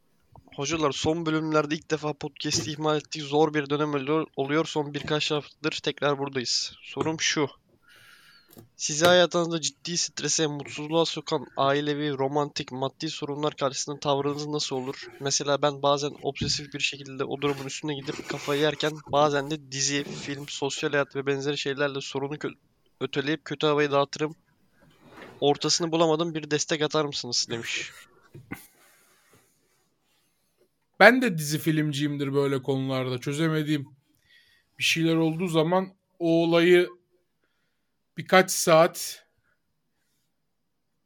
Hocalar 0.57 0.93
son 0.93 1.27
bölümlerde 1.27 1.75
ilk 1.75 1.91
defa 1.91 2.13
podcast'i 2.13 2.71
ihmal 2.71 2.97
ettik. 2.97 3.23
Zor 3.23 3.55
bir 3.55 3.71
dönem 3.71 3.95
oluyor. 3.95 4.27
oluyor. 4.37 4.65
Son 4.65 4.95
birkaç 4.95 5.31
haftadır 5.31 5.81
tekrar 5.83 6.19
buradayız. 6.19 6.73
Sorum 6.83 7.21
şu. 7.21 7.49
Sizi 8.77 9.07
hayatınızda 9.07 9.61
ciddi 9.61 9.97
strese, 9.97 10.47
mutsuzluğa 10.47 11.05
sokan 11.05 11.47
ailevi, 11.57 12.19
romantik, 12.19 12.73
maddi 12.73 13.11
sorunlar 13.11 13.57
karşısında 13.57 14.01
tavrınız 14.01 14.47
nasıl 14.47 14.77
olur? 14.77 15.07
Mesela 15.21 15.63
ben 15.63 15.83
bazen 15.83 16.13
obsesif 16.23 16.75
bir 16.75 16.81
şekilde 16.81 17.25
o 17.25 17.41
durumun 17.41 17.67
üstüne 17.67 17.95
gidip 17.95 18.29
kafayı 18.29 18.61
yerken 18.61 18.93
bazen 19.13 19.51
de 19.51 19.73
dizi, 19.73 20.05
film, 20.05 20.49
sosyal 20.49 20.91
hayat 20.91 21.17
ve 21.17 21.27
benzeri 21.27 21.59
şeylerle 21.59 22.01
sorunu 22.01 22.35
kö- 22.35 22.57
öteleyip 23.01 23.45
kötü 23.45 23.67
havayı 23.67 23.91
dağıtırım. 23.91 24.35
Ortasını 25.41 25.93
bulamadım 25.93 26.35
bir 26.35 26.51
destek 26.51 26.83
atar 26.83 27.05
mısınız 27.05 27.47
demiş. 27.51 27.93
Ben 31.01 31.23
de 31.23 31.39
dizi 31.39 31.59
filmciyimdir 31.59 32.35
böyle 32.35 32.63
konularda. 32.63 33.19
Çözemediğim 33.19 33.87
bir 34.79 34.85
şeyler 34.85 35.17
olduğu 35.17 35.49
zaman 35.49 35.89
o 36.19 36.43
olayı 36.43 36.89
birkaç 38.19 38.51
saat 38.51 39.25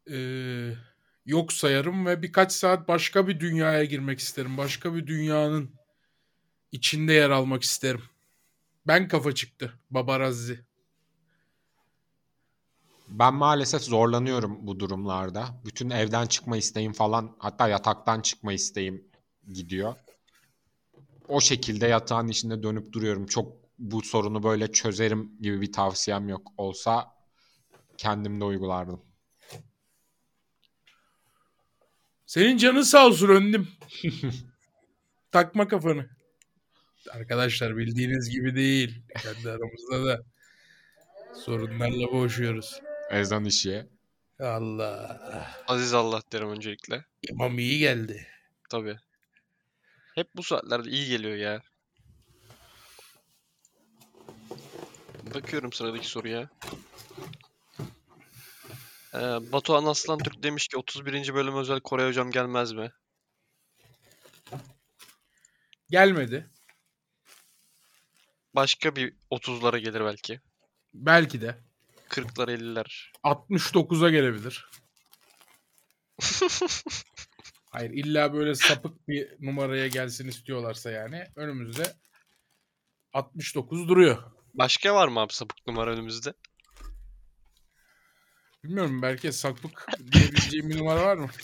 eee, 0.07 0.77
yok 1.25 1.53
sayarım 1.53 2.05
ve 2.05 2.21
birkaç 2.21 2.51
saat 2.51 2.87
başka 2.87 3.27
bir 3.27 3.39
dünyaya 3.39 3.83
girmek 3.83 4.19
isterim. 4.19 4.57
Başka 4.57 4.95
bir 4.95 5.07
dünyanın 5.07 5.71
içinde 6.71 7.13
yer 7.13 7.29
almak 7.29 7.63
isterim. 7.63 8.03
Ben 8.87 9.07
kafa 9.07 9.35
çıktı. 9.35 9.73
Babarazzi. 9.89 10.59
Ben 13.09 13.33
maalesef 13.33 13.81
zorlanıyorum 13.81 14.67
bu 14.67 14.79
durumlarda. 14.79 15.61
Bütün 15.65 15.89
evden 15.89 16.25
çıkma 16.25 16.57
isteğim 16.57 16.93
falan 16.93 17.35
hatta 17.39 17.67
yataktan 17.67 18.21
çıkma 18.21 18.53
isteğim 18.53 19.07
gidiyor. 19.53 19.95
O 21.27 21.41
şekilde 21.41 21.87
yatağın 21.87 22.27
içinde 22.27 22.63
dönüp 22.63 22.93
duruyorum. 22.93 23.25
Çok 23.25 23.62
bu 23.83 24.01
sorunu 24.01 24.43
böyle 24.43 24.71
çözerim 24.71 25.31
gibi 25.41 25.61
bir 25.61 25.71
tavsiyem 25.71 26.29
yok. 26.29 26.51
Olsa 26.57 27.15
kendim 27.97 28.41
de 28.41 28.45
uygulardım. 28.45 29.01
Senin 32.25 32.57
canın 32.57 32.81
sağ 32.81 33.05
olsun 33.07 33.29
önlüm. 33.29 33.67
Takma 35.31 35.67
kafanı. 35.67 36.09
Arkadaşlar 37.11 37.77
bildiğiniz 37.77 38.29
gibi 38.29 38.55
değil. 38.55 39.03
Kendi 39.21 39.51
aramızda 39.51 40.05
da 40.05 40.23
sorunlarla 41.45 42.11
boğuşuyoruz. 42.11 42.81
Ezan 43.09 43.45
işi. 43.45 43.85
Allah. 44.39 45.21
Aziz 45.67 45.93
Allah 45.93 46.21
derim 46.31 46.49
öncelikle. 46.49 47.05
İmam 47.29 47.59
iyi 47.59 47.79
geldi. 47.79 48.27
Tabii. 48.69 48.97
Hep 50.15 50.27
bu 50.35 50.43
saatlerde 50.43 50.89
iyi 50.89 51.07
geliyor 51.07 51.35
ya. 51.35 51.61
Bakıyorum 55.33 55.73
sıradaki 55.73 56.07
soruya. 56.07 56.49
Ee, 59.13 59.19
Batuhan 59.51 59.85
Aslan 59.85 60.19
Türk 60.19 60.43
demiş 60.43 60.67
ki 60.67 60.77
31. 60.77 61.33
bölüm 61.33 61.55
özel 61.55 61.79
Kore 61.79 62.07
hocam 62.07 62.31
gelmez 62.31 62.73
mi? 62.73 62.91
Gelmedi. 65.89 66.49
Başka 68.55 68.95
bir 68.95 69.13
30'lara 69.31 69.77
gelir 69.77 70.01
belki. 70.01 70.39
Belki 70.93 71.41
de. 71.41 71.57
40'lar 72.09 72.51
50'ler. 72.51 73.11
69'a 73.23 74.09
gelebilir. 74.09 74.69
Hayır 77.71 77.91
illa 77.91 78.33
böyle 78.33 78.55
sapık 78.55 79.07
bir 79.07 79.27
numaraya 79.39 79.87
gelsin 79.87 80.27
istiyorlarsa 80.27 80.91
yani 80.91 81.27
önümüzde 81.35 81.83
69 83.13 83.87
duruyor. 83.87 84.23
Başka 84.53 84.95
var 84.95 85.07
mı 85.07 85.19
abi 85.19 85.33
sapık 85.33 85.67
numara 85.67 85.91
önümüzde? 85.91 86.33
Bilmiyorum 88.63 89.01
belki 89.01 89.33
sapık 89.33 89.87
diyebileceğim 90.11 90.69
bir 90.69 90.77
numara 90.77 91.01
var 91.03 91.17
mı? 91.17 91.29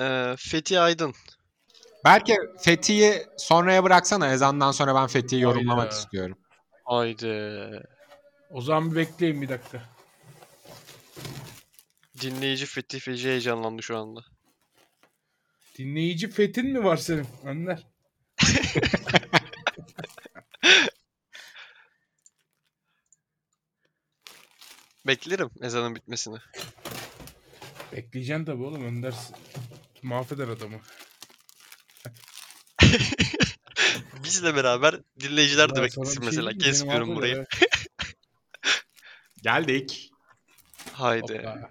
Ee, 0.00 0.34
Fethi 0.38 0.80
Aydın. 0.80 1.14
Belki 2.04 2.36
Fethi'yi 2.60 3.26
sonraya 3.36 3.84
bıraksana. 3.84 4.32
Ezandan 4.32 4.70
sonra 4.72 4.94
ben 4.94 5.06
Fethi'yi 5.06 5.42
yorumlamak 5.42 5.84
Hayda. 5.84 5.94
istiyorum. 6.00 6.38
Haydi. 6.84 7.82
O 8.50 8.60
zaman 8.60 8.90
bir 8.90 8.96
bekleyin 8.96 9.42
bir 9.42 9.48
dakika. 9.48 9.82
Dinleyici 12.20 12.66
Fethi 12.66 12.98
feci 13.00 13.28
heyecanlandı 13.28 13.82
şu 13.82 13.98
anda. 13.98 14.20
Dinleyici 15.78 16.30
fetin 16.30 16.66
mi 16.66 16.84
var 16.84 16.96
senin 16.96 17.26
Önder? 17.44 17.86
Beklerim 25.08 25.50
ezanın 25.62 25.94
bitmesini. 25.94 26.36
Bekleyeceksin 27.92 28.44
tabii 28.44 28.62
oğlum 28.62 28.84
Önder 28.84 29.12
s- 29.12 29.34
mahveder 30.02 30.48
adamı. 30.48 30.76
Bizle 34.24 34.56
beraber 34.56 35.00
dinleyiciler 35.20 35.70
de 35.70 35.74
sana 35.74 35.84
beklesin 35.84 36.12
şey 36.12 36.24
mesela. 36.24 36.42
diyeyim 36.50 36.56
mi? 36.58 36.62
Kesmiyorum 36.64 37.08
mahveder 37.08 37.16
burayı. 37.22 37.36
ha. 37.36 37.44
Geldik. 39.42 40.10
Haydi. 40.92 41.32
Hoppa. 41.38 41.70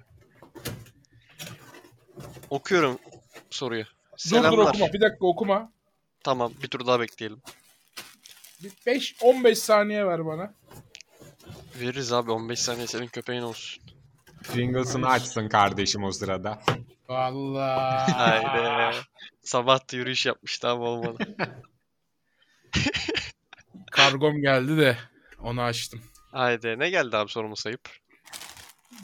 Okuyorum 2.49 2.99
soruyu. 3.49 3.83
Dur 3.83 3.89
dur 4.13 4.17
Selamlar. 4.17 4.69
okuma 4.69 4.93
bir 4.93 5.01
dakika 5.01 5.25
okuma. 5.25 5.71
Tamam 6.23 6.53
bir 6.63 6.67
tur 6.67 6.87
daha 6.87 6.99
bekleyelim. 6.99 7.41
5-15 8.85 9.55
saniye 9.55 10.07
ver 10.07 10.25
bana. 10.25 10.53
Veririz 11.79 12.13
abi 12.13 12.31
15 12.31 12.59
saniye 12.59 12.87
senin 12.87 13.07
köpeğin 13.07 13.41
olsun. 13.41 13.83
Pringles'ını 14.43 15.07
açsın 15.07 15.49
kardeşim 15.49 16.03
o 16.03 16.11
sırada. 16.11 16.59
Allah. 17.09 18.07
Haydi. 18.17 18.95
Sabah 19.43 19.79
da 19.91 19.97
yürüyüş 19.97 20.25
yapmıştı 20.25 20.69
ama 20.69 20.85
olmadı. 20.85 21.35
Kargom 23.91 24.41
geldi 24.41 24.77
de 24.77 24.97
onu 25.39 25.61
açtım. 25.61 26.01
Haydi. 26.31 26.79
Ne 26.79 26.89
geldi 26.89 27.17
abi 27.17 27.31
sorumuz 27.31 27.59
sayıp? 27.59 27.89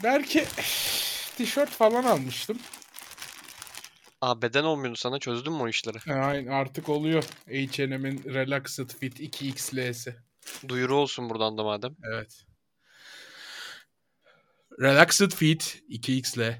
Belki 0.02 0.44
tişört 1.36 1.70
falan 1.70 2.04
almıştım. 2.04 2.58
Aa 4.20 4.42
beden 4.42 4.64
olmuyordu 4.64 4.96
sana 4.96 5.18
çözdün 5.18 5.52
mü 5.52 5.62
o 5.62 5.68
işleri? 5.68 6.12
Aynen 6.12 6.52
artık 6.52 6.88
oluyor. 6.88 7.24
H&M'in 7.48 8.24
Relaxed 8.34 8.90
Fit 9.00 9.20
2XL'si. 9.20 10.16
Duyuru 10.68 10.96
olsun 10.96 11.30
buradan 11.30 11.58
da 11.58 11.64
madem. 11.64 11.96
Evet. 12.12 12.44
Relaxed 14.80 15.30
Fit 15.30 15.82
2XL. 15.90 16.54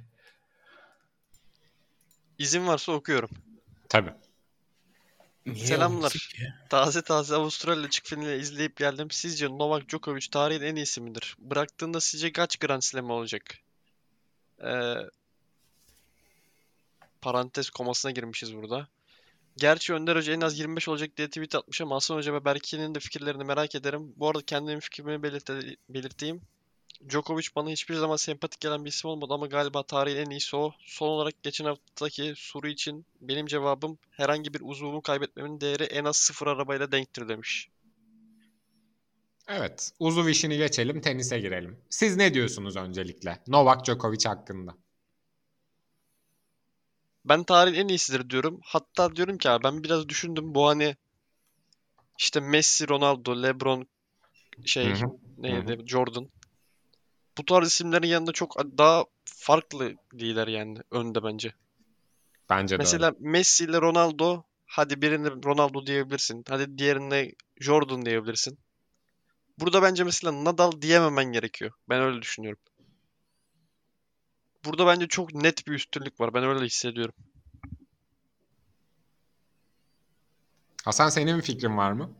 İzin 2.39 2.67
varsa 2.67 2.93
okuyorum. 2.93 3.31
Tabii. 3.89 4.13
Niye 5.47 5.67
Selamlar. 5.67 6.31
Taze 6.71 7.03
taze 7.03 7.35
Avustralya 7.35 7.91
çiftliğini 7.91 8.35
izleyip 8.35 8.77
geldim. 8.77 9.11
Sizce 9.11 9.49
Novak 9.49 9.89
Djokovic 9.89 10.27
tarihin 10.31 10.63
en 10.63 10.77
iyisi 10.77 11.01
midir? 11.01 11.37
Bıraktığında 11.39 12.01
sizce 12.01 12.33
kaç 12.33 12.57
Grand 12.57 12.83
Slam 12.83 13.11
olacak? 13.11 13.43
Ee, 14.65 14.95
parantez 17.21 17.71
komasına 17.71 18.13
girmişiz 18.13 18.55
burada. 18.57 18.89
Gerçi 19.57 19.93
Önder 19.93 20.17
Hoca 20.17 20.33
en 20.33 20.41
az 20.41 20.59
25 20.59 20.89
olacak 20.89 21.17
diye 21.17 21.29
tweet 21.29 21.55
atmış 21.55 21.81
ama 21.81 21.95
Hasan 21.97 22.17
Hoca 22.17 22.35
ve 22.35 22.45
Berke'nin 22.45 22.95
de 22.95 23.01
fikirlerini 23.01 23.45
merak 23.45 23.75
ederim. 23.75 24.13
Bu 24.17 24.29
arada 24.29 24.43
kendimin 24.43 24.81
fikrimi 24.81 25.15
belirt- 25.23 25.77
belirteyim. 25.89 26.43
Djokovic 27.09 27.49
bana 27.57 27.71
hiçbir 27.71 27.95
zaman 27.95 28.17
sempatik 28.17 28.61
gelen 28.61 28.85
bir 28.85 28.91
isim 28.91 29.11
olmadı 29.11 29.35
ama 29.35 29.47
galiba 29.47 29.83
tarihin 29.83 30.17
en 30.17 30.31
iyisi 30.31 30.57
o. 30.57 30.73
Son 30.81 31.09
olarak 31.09 31.43
geçen 31.43 31.65
haftaki 31.65 32.33
soru 32.37 32.69
için 32.69 33.07
benim 33.21 33.47
cevabım 33.47 33.99
herhangi 34.11 34.55
bir 34.55 34.61
uzvumu 34.65 35.03
kaybetmemin 35.03 35.61
değeri 35.61 35.85
en 35.85 36.05
az 36.05 36.17
sıfır 36.17 36.47
arabayla 36.47 36.93
denktir 36.93 37.29
demiş. 37.29 37.69
Evet. 39.49 39.93
Uzuv 39.99 40.29
işini 40.29 40.57
geçelim, 40.57 41.01
tenise 41.01 41.41
girelim. 41.41 41.79
Siz 41.91 42.17
ne 42.17 42.35
diyorsunuz 42.35 42.77
öncelikle? 42.77 43.39
Novak 43.47 43.85
Djokovic 43.85 44.29
hakkında. 44.29 44.75
Ben 47.25 47.45
tarihin 47.45 47.81
en 47.81 47.89
iyisidir 47.89 48.31
diyorum. 48.31 48.61
Hatta 48.65 49.17
diyorum 49.17 49.39
ki 49.39 49.51
abi 49.51 49.65
ben 49.65 49.85
biraz 49.85 50.09
düşündüm. 50.09 50.55
Bu 50.55 50.67
hani 50.67 50.97
işte 52.19 52.41
Messi, 52.41 52.89
Ronaldo, 52.89 53.43
LeBron, 53.43 53.87
şey 54.65 54.93
Hı 54.93 55.05
hı. 55.05 55.11
neydi 55.39 55.79
Jordan. 55.87 56.29
Bu 57.39 57.45
tarz 57.45 57.67
isimlerin 57.69 58.07
yanında 58.07 58.33
çok 58.33 58.57
daha 58.79 59.05
farklı 59.25 59.95
değiller 60.13 60.49
yani 60.49 60.79
önde 60.91 61.25
bence. 61.25 61.55
Bence 62.51 62.69
de 62.69 62.75
öyle. 62.75 62.83
Mesela 62.83 63.15
Messi 63.19 63.65
ile 63.65 63.81
Ronaldo 63.81 64.43
hadi 64.67 65.03
birine 65.03 65.31
Ronaldo 65.31 65.87
diyebilirsin. 65.87 66.45
Hadi 66.49 66.79
diğerine 66.79 67.33
Jordan 67.61 68.07
diyebilirsin. 68.07 68.59
Burada 69.59 69.83
bence 69.83 70.05
mesela 70.05 70.45
Nadal 70.45 70.73
diyememen 70.83 71.25
gerekiyor. 71.25 71.71
Ben 71.89 72.03
öyle 72.03 72.23
düşünüyorum. 72.23 72.63
Burada 74.65 74.87
bence 74.87 75.09
çok 75.09 75.35
net 75.35 75.67
bir 75.67 75.73
üstünlük 75.73 76.21
var. 76.21 76.35
Ben 76.35 76.45
öyle 76.45 76.65
hissediyorum. 76.65 77.15
Hasan 80.85 81.09
senin 81.09 81.37
bir 81.39 81.43
fikrin 81.43 81.77
var 81.77 81.93
mı? 81.93 82.11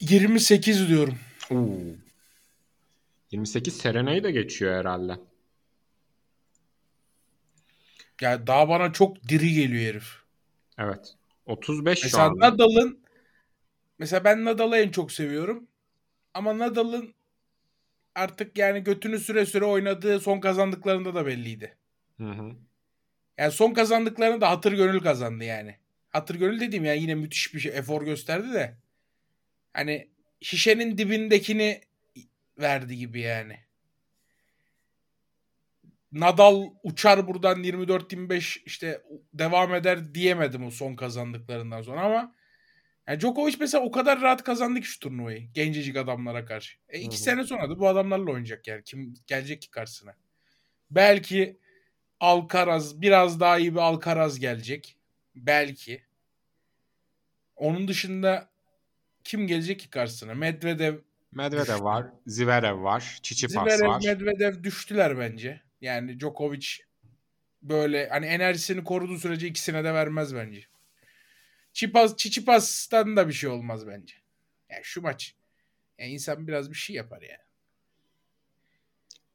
28 0.00 0.88
diyorum. 0.88 1.18
Oo. 1.50 1.78
28 3.30 3.76
Serena'yı 3.76 4.24
da 4.24 4.30
geçiyor 4.30 4.74
herhalde. 4.74 5.12
Ya 8.20 8.46
daha 8.46 8.68
bana 8.68 8.92
çok 8.92 9.28
diri 9.28 9.52
geliyor 9.54 9.82
herif. 9.82 10.12
Evet. 10.78 11.14
35 11.46 11.98
şu 11.98 12.06
Mesela 12.06 12.24
anda. 12.24 12.50
Nadal'ın 12.50 13.00
mesela 13.98 14.24
ben 14.24 14.44
Nadal'ı 14.44 14.76
en 14.76 14.90
çok 14.90 15.12
seviyorum. 15.12 15.66
Ama 16.34 16.58
Nadal'ın 16.58 17.14
artık 18.14 18.58
yani 18.58 18.84
götünü 18.84 19.18
süre 19.18 19.46
süre 19.46 19.64
oynadığı 19.64 20.20
son 20.20 20.40
kazandıklarında 20.40 21.14
da 21.14 21.26
belliydi. 21.26 21.76
Hı 22.16 22.30
hı. 22.30 22.52
Yani 23.38 23.52
son 23.52 23.72
kazandıklarını 23.72 24.40
da 24.40 24.50
hatır 24.50 24.72
gönül 24.72 25.00
kazandı 25.00 25.44
yani. 25.44 25.76
Hatır 26.10 26.34
gönül 26.34 26.60
dediğim 26.60 26.84
yani 26.84 27.02
yine 27.02 27.14
müthiş 27.14 27.54
bir 27.54 27.60
şey, 27.60 27.78
efor 27.78 28.02
gösterdi 28.02 28.52
de. 28.52 28.76
Hani 29.78 30.08
şişenin 30.40 30.98
dibindekini 30.98 31.80
verdi 32.58 32.96
gibi 32.96 33.20
yani. 33.20 33.56
Nadal 36.12 36.70
uçar 36.82 37.26
buradan 37.26 37.64
24-25 37.64 38.62
işte 38.66 39.02
devam 39.34 39.74
eder 39.74 40.14
diyemedim 40.14 40.66
o 40.66 40.70
son 40.70 40.96
kazandıklarından 40.96 41.82
sonra 41.82 42.00
ama 42.00 42.34
yani 43.08 43.20
Djokovic 43.20 43.56
mesela 43.60 43.84
o 43.84 43.90
kadar 43.90 44.20
rahat 44.20 44.44
kazandı 44.44 44.80
ki 44.80 44.86
şu 44.86 45.00
turnuvayı 45.00 45.52
gencecik 45.52 45.96
adamlara 45.96 46.44
karşı. 46.44 46.78
E 46.88 46.98
iki 46.98 47.16
Hı 47.16 47.20
hı. 47.20 47.22
sene 47.22 47.44
sonra 47.44 47.70
da 47.70 47.78
bu 47.78 47.88
adamlarla 47.88 48.30
oynayacak 48.30 48.66
yani. 48.66 48.84
Kim 48.84 49.14
gelecek 49.26 49.62
ki 49.62 49.70
karşısına? 49.70 50.14
Belki 50.90 51.58
Alcaraz 52.20 53.00
biraz 53.00 53.40
daha 53.40 53.58
iyi 53.58 53.74
bir 53.74 53.80
Alcaraz 53.80 54.38
gelecek. 54.38 54.96
Belki. 55.34 56.02
Onun 57.56 57.88
dışında 57.88 58.47
kim 59.28 59.46
gelecek 59.46 59.80
ki 59.80 59.90
karşısına? 59.90 60.34
Medvedev, 60.34 60.98
Medvedev 61.32 61.84
var, 61.84 62.06
Zverev 62.26 62.82
var, 62.82 63.18
Çiçipas 63.22 63.64
Zverev, 63.64 63.88
var. 63.88 64.02
Medvedev 64.04 64.64
düştüler 64.64 65.18
bence. 65.18 65.62
Yani 65.80 66.20
Djokovic 66.20 66.66
böyle 67.62 68.08
hani 68.08 68.26
enerjisini 68.26 68.84
koruduğu 68.84 69.18
sürece 69.18 69.46
ikisine 69.46 69.84
de 69.84 69.94
vermez 69.94 70.34
bence. 70.34 70.64
Çipas, 71.72 72.16
Çiçipas'tan 72.16 73.16
da 73.16 73.28
bir 73.28 73.32
şey 73.32 73.50
olmaz 73.50 73.86
bence. 73.86 74.14
Yani 74.70 74.84
şu 74.84 75.02
maç. 75.02 75.34
Yani 75.98 76.10
insan 76.10 76.48
biraz 76.48 76.70
bir 76.70 76.76
şey 76.76 76.96
yapar 76.96 77.22
yani. 77.22 77.48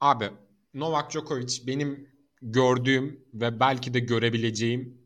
Abi 0.02 0.30
Novak 0.74 1.12
Djokovic 1.12 1.68
benim 1.68 2.10
gördüğüm 2.42 3.26
ve 3.34 3.60
belki 3.60 3.94
de 3.94 4.00
görebileceğim 4.00 5.03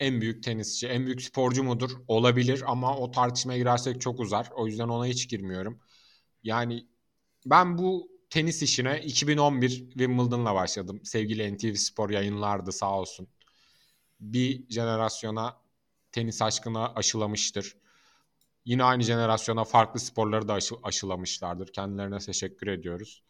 en 0.00 0.20
büyük 0.20 0.42
tenisçi, 0.42 0.88
en 0.88 1.06
büyük 1.06 1.22
sporcu 1.22 1.64
mudur? 1.64 1.90
Olabilir 2.08 2.62
ama 2.66 2.96
o 2.98 3.10
tartışmaya 3.10 3.58
girersek 3.58 4.00
çok 4.00 4.20
uzar. 4.20 4.48
O 4.56 4.66
yüzden 4.66 4.88
ona 4.88 5.06
hiç 5.06 5.28
girmiyorum. 5.30 5.80
Yani 6.42 6.86
ben 7.46 7.78
bu 7.78 8.08
tenis 8.30 8.62
işine 8.62 9.00
2011 9.02 9.70
Wimbledon'la 9.70 10.54
başladım. 10.54 11.00
Sevgili 11.04 11.54
NTV 11.54 11.74
Spor 11.76 12.10
yayınlardı 12.10 12.72
sağ 12.72 12.98
olsun. 13.00 13.28
Bir 14.20 14.64
jenerasyona 14.70 15.56
tenis 16.12 16.42
aşkına 16.42 16.94
aşılamıştır. 16.94 17.76
Yine 18.64 18.84
aynı 18.84 19.02
jenerasyona 19.02 19.64
farklı 19.64 20.00
sporları 20.00 20.48
da 20.48 20.54
aşı- 20.54 20.76
aşılamışlardır. 20.82 21.72
Kendilerine 21.72 22.18
teşekkür 22.18 22.66
ediyoruz. 22.66 23.22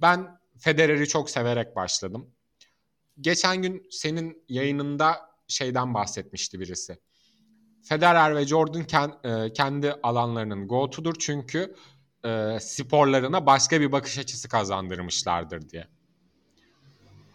Ben 0.00 0.38
Federer'i 0.58 1.08
çok 1.08 1.30
severek 1.30 1.76
başladım. 1.76 2.30
Geçen 3.20 3.62
gün 3.62 3.86
senin 3.90 4.44
yayınında 4.48 5.33
şeyden 5.54 5.94
bahsetmişti 5.94 6.60
birisi. 6.60 6.98
Federer 7.82 8.36
ve 8.36 8.46
Jordan 8.46 8.82
ken- 8.82 9.46
e, 9.46 9.52
kendi 9.52 9.92
alanlarının 9.92 10.68
go-to'dur 10.68 11.14
çünkü 11.18 11.74
e, 12.24 12.58
sporlarına 12.60 13.46
başka 13.46 13.80
bir 13.80 13.92
bakış 13.92 14.18
açısı 14.18 14.48
kazandırmışlardır 14.48 15.68
diye. 15.68 15.88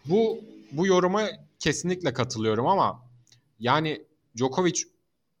Bu 0.04 0.40
bu 0.72 0.86
yoruma 0.86 1.28
kesinlikle 1.58 2.12
katılıyorum 2.12 2.66
ama 2.66 3.10
yani 3.58 4.06
Djokovic 4.36 4.82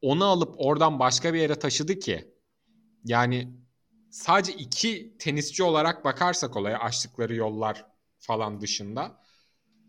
onu 0.02 0.24
alıp 0.24 0.54
oradan 0.56 0.98
başka 0.98 1.34
bir 1.34 1.38
yere 1.38 1.54
taşıdı 1.54 1.98
ki 1.98 2.34
yani 3.04 3.52
sadece 4.10 4.52
iki 4.52 5.16
tenisçi 5.18 5.62
olarak 5.62 6.04
bakarsak 6.04 6.56
olaya 6.56 6.78
açtıkları 6.78 7.34
yollar 7.34 7.86
falan 8.18 8.60
dışında 8.60 9.20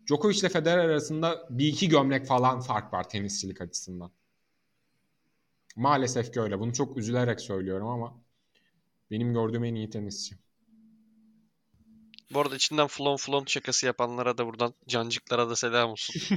Djokovic 0.06 0.40
ile 0.40 0.48
Federer 0.48 0.78
arasında 0.78 1.46
bir 1.50 1.66
iki 1.66 1.88
gömlek 1.88 2.26
falan 2.26 2.60
fark 2.60 2.92
var 2.92 3.08
tenisçilik 3.08 3.60
açısından. 3.60 4.10
Maalesef 5.76 6.32
ki 6.32 6.40
öyle. 6.40 6.60
Bunu 6.60 6.72
çok 6.72 6.96
üzülerek 6.96 7.40
söylüyorum 7.40 7.88
ama 7.88 8.20
benim 9.10 9.32
gördüğüm 9.34 9.64
en 9.64 9.74
iyi 9.74 9.90
tenisçi. 9.90 10.36
Bu 12.30 12.40
arada 12.40 12.56
içinden 12.56 12.86
flon 12.86 13.16
flon 13.16 13.44
şakası 13.46 13.86
yapanlara 13.86 14.38
da 14.38 14.46
buradan 14.46 14.74
cancıklara 14.88 15.50
da 15.50 15.56
selam 15.56 15.90
olsun. 15.90 16.36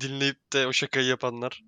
Dinleyip 0.00 0.52
de 0.52 0.66
o 0.66 0.72
şakayı 0.72 1.06
yapanlar. 1.06 1.64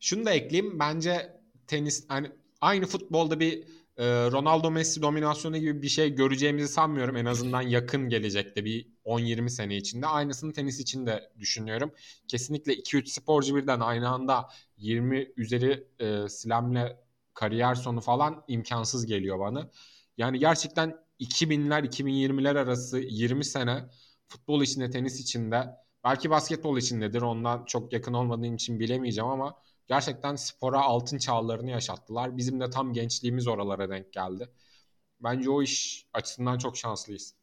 Şunu 0.00 0.24
da 0.24 0.32
ekleyeyim. 0.32 0.78
Bence 0.78 1.40
tenis 1.66 2.04
hani 2.08 2.32
aynı 2.60 2.86
futbolda 2.86 3.40
bir 3.40 3.64
e, 3.96 4.04
Ronaldo 4.06 4.70
Messi 4.70 5.02
dominasyonu 5.02 5.58
gibi 5.58 5.82
bir 5.82 5.88
şey 5.88 6.14
göreceğimizi 6.14 6.68
sanmıyorum. 6.72 7.16
En 7.16 7.24
azından 7.24 7.62
yakın 7.62 8.08
gelecekte 8.08 8.64
bir 8.64 8.88
10-20 9.04 9.50
sene 9.50 9.76
içinde. 9.76 10.06
Aynısını 10.06 10.52
tenis 10.52 10.80
için 10.80 11.06
de 11.06 11.30
düşünüyorum. 11.38 11.92
Kesinlikle 12.28 12.74
2-3 12.74 13.06
sporcu 13.06 13.56
birden 13.56 13.80
aynı 13.80 14.08
anda 14.08 14.48
20 14.76 15.28
üzeri 15.36 15.86
e, 15.98 16.28
slamle 16.28 17.00
kariyer 17.34 17.74
sonu 17.74 18.00
falan 18.00 18.44
imkansız 18.48 19.06
geliyor 19.06 19.38
bana. 19.38 19.70
Yani 20.18 20.38
gerçekten 20.38 20.96
2000'ler 21.20 21.84
2020'ler 21.84 22.58
arası 22.58 22.98
20 22.98 23.44
sene 23.44 23.84
futbol 24.28 24.62
içinde 24.62 24.90
tenis 24.90 25.20
içinde 25.20 25.66
belki 26.04 26.30
basketbol 26.30 26.78
içindedir 26.78 27.22
ondan 27.22 27.64
çok 27.64 27.92
yakın 27.92 28.12
olmadığım 28.14 28.54
için 28.54 28.80
bilemeyeceğim 28.80 29.30
ama 29.30 29.54
gerçekten 29.88 30.36
spora 30.36 30.80
altın 30.80 31.18
çağlarını 31.18 31.70
yaşattılar. 31.70 32.36
Bizim 32.36 32.60
de 32.60 32.70
tam 32.70 32.92
gençliğimiz 32.92 33.46
oralara 33.46 33.90
denk 33.90 34.12
geldi. 34.12 34.50
Bence 35.20 35.50
o 35.50 35.62
iş 35.62 36.06
açısından 36.12 36.58
çok 36.58 36.76
şanslıyız. 36.76 37.34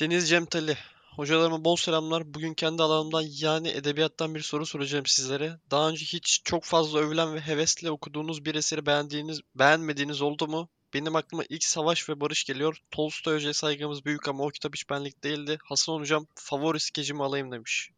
Deniz 0.00 0.28
Cemtali. 0.28 0.76
Hocalarıma 1.16 1.64
bol 1.64 1.76
selamlar. 1.76 2.34
Bugün 2.34 2.54
kendi 2.54 2.82
alanımdan 2.82 3.24
yani 3.40 3.68
edebiyattan 3.68 4.34
bir 4.34 4.40
soru 4.40 4.66
soracağım 4.66 5.06
sizlere. 5.06 5.60
Daha 5.70 5.88
önce 5.88 6.04
hiç 6.04 6.40
çok 6.44 6.64
fazla 6.64 6.98
övülen 6.98 7.34
ve 7.34 7.40
hevesle 7.40 7.90
okuduğunuz 7.90 8.44
bir 8.44 8.54
eseri 8.54 8.86
beğendiğiniz, 8.86 9.40
beğenmediğiniz 9.54 10.22
oldu 10.22 10.48
mu? 10.48 10.68
Benim 10.94 11.16
aklıma 11.16 11.44
ilk 11.48 11.64
Savaş 11.64 12.08
ve 12.08 12.20
Barış 12.20 12.44
geliyor. 12.44 12.82
Tolstoy 12.90 13.34
Hoca'ya 13.34 13.54
saygımız 13.54 14.04
büyük 14.04 14.28
ama 14.28 14.44
o 14.44 14.48
kitap 14.48 14.74
hiç 14.74 14.90
benlik 14.90 15.24
değildi. 15.24 15.58
Hasan 15.64 15.94
Hocam 15.94 16.26
favori 16.34 16.80
skecimi 16.80 17.22
alayım 17.24 17.52
demiş. 17.52 17.90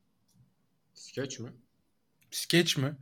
Skeç 0.94 1.38
mi? 1.38 1.52
Skeç 2.30 2.76
mi? 2.76 2.96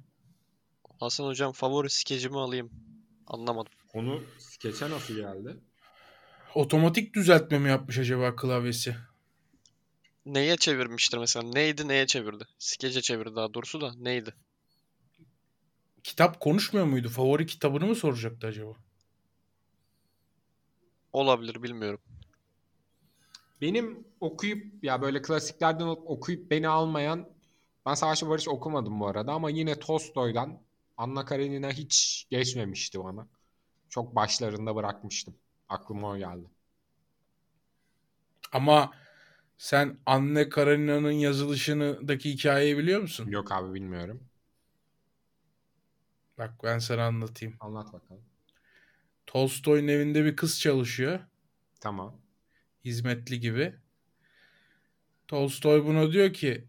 Hasan 1.00 1.24
Hocam 1.24 1.52
favori 1.52 1.90
skecimi 1.90 2.38
alayım. 2.38 2.70
Anlamadım. 3.26 3.72
Onu 3.94 4.22
skeçe 4.38 4.90
nasıl 4.90 5.14
geldi? 5.14 5.56
Otomatik 6.54 7.14
düzeltme 7.14 7.58
mi 7.58 7.68
yapmış 7.68 7.98
acaba 7.98 8.36
klavyesi? 8.36 8.96
Neye 10.26 10.56
çevirmiştir 10.56 11.18
mesela? 11.18 11.50
Neydi 11.52 11.88
neye 11.88 12.06
çevirdi? 12.06 12.44
Skece 12.58 13.00
çevirdi 13.02 13.36
daha 13.36 13.54
doğrusu 13.54 13.80
da 13.80 13.94
neydi? 13.98 14.34
Kitap 16.04 16.40
konuşmuyor 16.40 16.86
muydu? 16.86 17.08
Favori 17.08 17.46
kitabını 17.46 17.86
mı 17.86 17.94
soracaktı 17.94 18.46
acaba? 18.46 18.72
Olabilir 21.12 21.62
bilmiyorum. 21.62 22.00
Benim 23.60 24.04
okuyup 24.20 24.84
ya 24.84 25.02
böyle 25.02 25.22
klasiklerden 25.22 25.86
okuyup 25.86 26.50
beni 26.50 26.68
almayan 26.68 27.28
ben 27.86 27.94
Savaş 27.94 28.22
ve 28.22 28.28
Barış 28.28 28.48
okumadım 28.48 29.00
bu 29.00 29.06
arada 29.06 29.32
ama 29.32 29.50
yine 29.50 29.78
Tolstoy'dan 29.78 30.60
Anna 30.96 31.24
Karenina 31.24 31.70
hiç 31.70 32.26
geçmemişti 32.30 33.04
bana. 33.04 33.28
Çok 33.88 34.14
başlarında 34.14 34.76
bırakmıştım. 34.76 35.34
Aklıma 35.68 36.08
o 36.08 36.16
geldi. 36.16 36.46
Ama 38.52 38.92
sen 39.58 39.98
Anne 40.06 40.48
Karenina'nın 40.48 41.10
yazılışındaki 41.10 42.30
hikayeyi 42.30 42.78
biliyor 42.78 43.00
musun? 43.00 43.26
Yok 43.28 43.52
abi 43.52 43.74
bilmiyorum. 43.74 44.28
Bak 46.38 46.54
ben 46.64 46.78
sana 46.78 47.04
anlatayım. 47.04 47.56
Anlat 47.60 47.92
bakalım. 47.92 48.22
Tolstoy'un 49.26 49.88
evinde 49.88 50.24
bir 50.24 50.36
kız 50.36 50.60
çalışıyor. 50.60 51.20
Tamam. 51.80 52.20
Hizmetli 52.84 53.40
gibi. 53.40 53.74
Tolstoy 55.28 55.84
buna 55.84 56.12
diyor 56.12 56.32
ki 56.32 56.67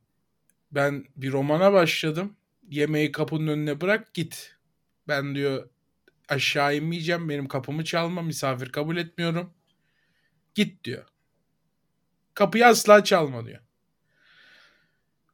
ben 0.72 1.06
bir 1.16 1.32
romana 1.32 1.74
başladım. 1.74 2.36
Yemeği 2.70 3.12
kapının 3.12 3.48
önüne 3.48 3.82
bırak 3.82 4.14
git. 4.14 4.56
Ben 5.08 5.36
diyor 5.36 5.70
aşağı 6.30 6.76
inmeyeceğim. 6.76 7.30
Benim 7.30 7.48
kapımı 7.48 7.84
çalma. 7.84 8.22
Misafir 8.22 8.70
kabul 8.70 8.98
etmiyorum. 8.98 9.54
Git 10.56 10.84
diyor. 10.84 11.06
Kapıyı 12.34 12.68
asla 12.68 13.04
çalma 13.04 13.46
diyor. 13.46 13.60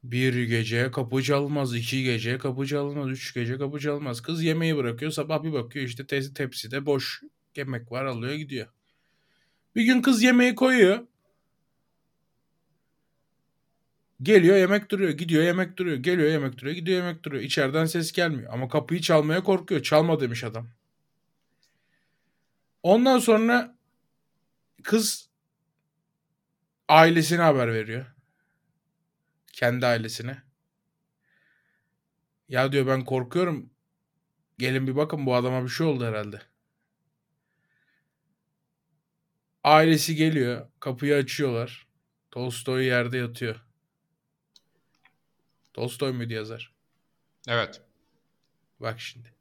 Bir 0.04 0.44
gece 0.44 0.92
kapı 0.92 1.24
çalmaz, 1.24 1.76
iki 1.76 2.04
gece 2.04 2.38
kapı 2.38 2.68
çalmaz, 2.68 3.10
üç 3.10 3.34
gece 3.34 3.58
kapı 3.58 3.80
çalmaz. 3.80 4.22
Kız 4.22 4.44
yemeği 4.44 4.78
bırakıyor, 4.78 5.12
sabah 5.12 5.44
bir 5.44 5.54
bakıyor 5.54 5.86
işte 5.86 6.08
te- 6.08 6.34
tepside 6.34 6.86
boş 6.86 7.22
yemek 7.56 7.92
var 7.92 8.06
alıyor 8.06 8.34
gidiyor. 8.34 8.68
Bir 9.76 9.84
gün 9.84 10.02
kız 10.02 10.24
yemeği 10.24 10.56
koyuyor. 10.56 11.00
Geliyor 14.22 14.58
yemek 14.58 14.92
duruyor, 14.92 15.12
gidiyor 15.12 15.44
yemek 15.44 15.78
duruyor, 15.78 15.98
geliyor 15.98 16.30
yemek 16.30 16.58
duruyor, 16.58 16.76
gidiyor 16.76 17.04
yemek 17.04 17.24
duruyor. 17.24 17.44
İçeriden 17.44 17.86
ses 17.86 18.12
gelmiyor 18.12 18.54
ama 18.54 18.68
kapıyı 18.70 19.02
çalmaya 19.02 19.44
korkuyor. 19.44 19.84
Çalma 19.84 20.20
demiş 20.20 20.44
adam. 20.44 20.68
Ondan 22.84 23.20
sonra 23.20 23.78
kız 24.84 25.30
ailesine 26.88 27.42
haber 27.42 27.74
veriyor. 27.74 28.06
Kendi 29.54 29.86
ailesine. 29.86 30.44
Ya 32.50 32.72
diyor 32.72 32.88
ben 32.88 33.06
korkuyorum. 33.06 33.70
Gelin 34.58 34.88
bir 34.88 34.96
bakın 34.96 35.26
bu 35.26 35.36
adama 35.36 35.64
bir 35.64 35.70
şey 35.70 35.88
oldu 35.88 36.06
herhalde. 36.06 36.42
Ailesi 39.64 40.16
geliyor. 40.16 40.68
Kapıyı 40.80 41.16
açıyorlar. 41.16 41.88
Tolstoy 42.32 42.86
yerde 42.86 43.18
yatıyor. 43.18 43.66
Tolstoy 45.76 46.12
muydu 46.12 46.34
yazar? 46.34 46.72
Evet. 47.48 47.82
Bak 48.80 49.00
şimdi. 49.00 49.34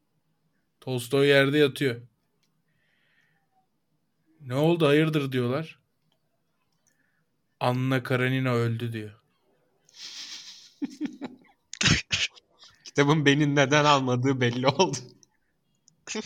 Tolstoy 0.80 1.26
yerde 1.26 1.58
yatıyor. 1.58 2.00
Ne 4.40 4.54
oldu 4.54 4.86
hayırdır 4.86 5.32
diyorlar. 5.32 5.78
Anna 7.60 8.02
Karenina 8.02 8.54
öldü 8.54 8.92
diyor. 8.92 9.20
Kitabın 12.84 13.26
beni 13.26 13.54
neden 13.54 13.84
almadığı 13.84 14.40
belli 14.40 14.66
oldu. 14.66 14.96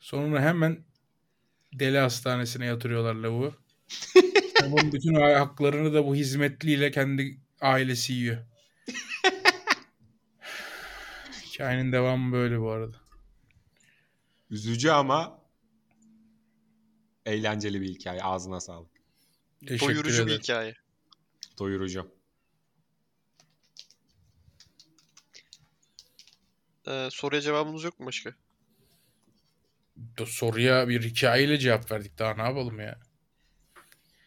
Sonra 0.00 0.42
hemen 0.42 0.84
deli 1.72 1.98
hastanesine 1.98 2.66
yatırıyorlar 2.66 3.14
lavuğu. 3.14 3.54
Onun 4.64 4.92
bütün 4.92 5.14
haklarını 5.14 5.94
da 5.94 6.06
bu 6.06 6.14
hizmetliyle 6.14 6.90
kendi 6.90 7.40
ailesi 7.60 8.12
yiyor. 8.12 8.46
Hikayenin 11.44 11.92
devamı 11.92 12.32
böyle 12.32 12.60
bu 12.60 12.70
arada. 12.70 12.96
Üzücü 14.50 14.90
ama 14.90 15.40
eğlenceli 17.26 17.80
bir 17.80 17.88
hikaye. 17.88 18.22
Ağzına 18.22 18.60
sağlık. 18.60 18.90
Teşekkür 19.66 19.94
Doyurucu 19.94 20.26
bir 20.26 20.38
hikaye. 20.38 20.74
Doyurucu. 21.58 22.14
Ee, 26.88 27.08
soruya 27.10 27.40
cevabımız 27.40 27.84
yok 27.84 28.00
mu 28.00 28.06
başka? 28.06 28.34
Soruya 30.26 30.88
bir 30.88 31.02
hikayeyle 31.02 31.58
cevap 31.58 31.92
verdik. 31.92 32.18
Daha 32.18 32.34
ne 32.34 32.42
yapalım 32.42 32.80
ya? 32.80 33.00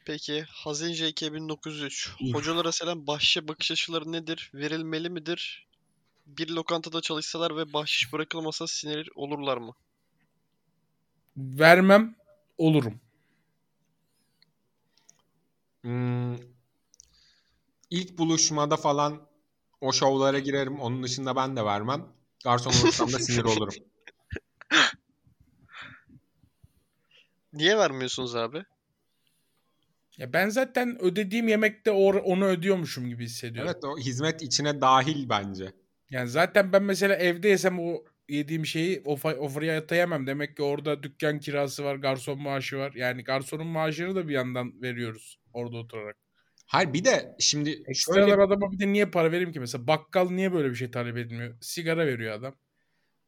Peki 0.05 0.45
Hazin 0.49 0.93
JK 0.93 1.21
1903. 1.33 2.09
Uf. 2.21 2.33
Hocalara 2.35 2.71
selam 2.71 3.07
bahşişe 3.07 3.47
bakış 3.47 3.71
açıları 3.71 4.11
nedir? 4.11 4.51
Verilmeli 4.53 5.09
midir? 5.09 5.67
Bir 6.25 6.49
lokantada 6.49 7.01
çalışsalar 7.01 7.57
ve 7.57 7.73
bahşiş 7.73 8.13
bırakılmasa 8.13 8.67
sinir 8.67 9.09
olurlar 9.15 9.57
mı? 9.57 9.73
Vermem 11.37 12.15
olurum. 12.57 13.01
Hmm, 15.81 16.35
ilk 17.89 18.17
buluşmada 18.17 18.77
falan 18.77 19.27
o 19.81 19.93
şovlara 19.93 20.39
girerim. 20.39 20.79
Onun 20.79 21.03
dışında 21.03 21.35
ben 21.35 21.55
de 21.55 21.65
vermem. 21.65 22.07
Garson 22.43 22.71
olursam 22.71 23.13
da 23.13 23.19
sinir 23.19 23.43
olurum. 23.43 23.73
Niye 27.53 27.77
vermiyorsunuz 27.77 28.35
abi? 28.35 28.63
Ya 30.17 30.33
ben 30.33 30.49
zaten 30.49 31.01
ödediğim 31.01 31.47
yemekte 31.47 31.91
onu 31.91 32.45
ödüyormuşum 32.45 33.07
gibi 33.09 33.23
hissediyorum. 33.23 33.71
Evet 33.73 33.83
o 33.83 33.97
hizmet 33.97 34.41
içine 34.41 34.81
dahil 34.81 35.29
bence. 35.29 35.71
Yani 36.09 36.29
zaten 36.29 36.73
ben 36.73 36.83
mesela 36.83 37.15
evde 37.15 37.47
yesem 37.47 37.79
o 37.79 38.03
yediğim 38.29 38.65
şeyi 38.65 39.01
o, 39.05 39.17
o 39.39 39.47
fiyata 39.47 39.95
yemem. 39.95 40.27
Demek 40.27 40.57
ki 40.57 40.63
orada 40.63 41.03
dükkan 41.03 41.39
kirası 41.39 41.83
var, 41.83 41.95
garson 41.95 42.41
maaşı 42.41 42.77
var. 42.77 42.93
Yani 42.95 43.23
garsonun 43.23 43.67
maaşını 43.67 44.15
da 44.15 44.27
bir 44.27 44.33
yandan 44.33 44.81
veriyoruz 44.81 45.39
orada 45.53 45.77
oturarak. 45.77 46.17
Hayır 46.65 46.93
bir 46.93 47.05
de 47.05 47.35
şimdi 47.39 47.83
Ekstralar 47.87 48.27
şöyle 48.27 48.41
adama 48.41 48.71
bir 48.71 48.79
de 48.79 48.87
niye 48.93 49.05
para 49.05 49.31
vereyim 49.31 49.51
ki? 49.51 49.59
Mesela 49.59 49.87
bakkal 49.87 50.29
niye 50.29 50.53
böyle 50.53 50.69
bir 50.69 50.75
şey 50.75 50.91
talep 50.91 51.17
etmiyor? 51.17 51.55
Sigara 51.61 52.07
veriyor 52.07 52.33
adam. 52.33 52.55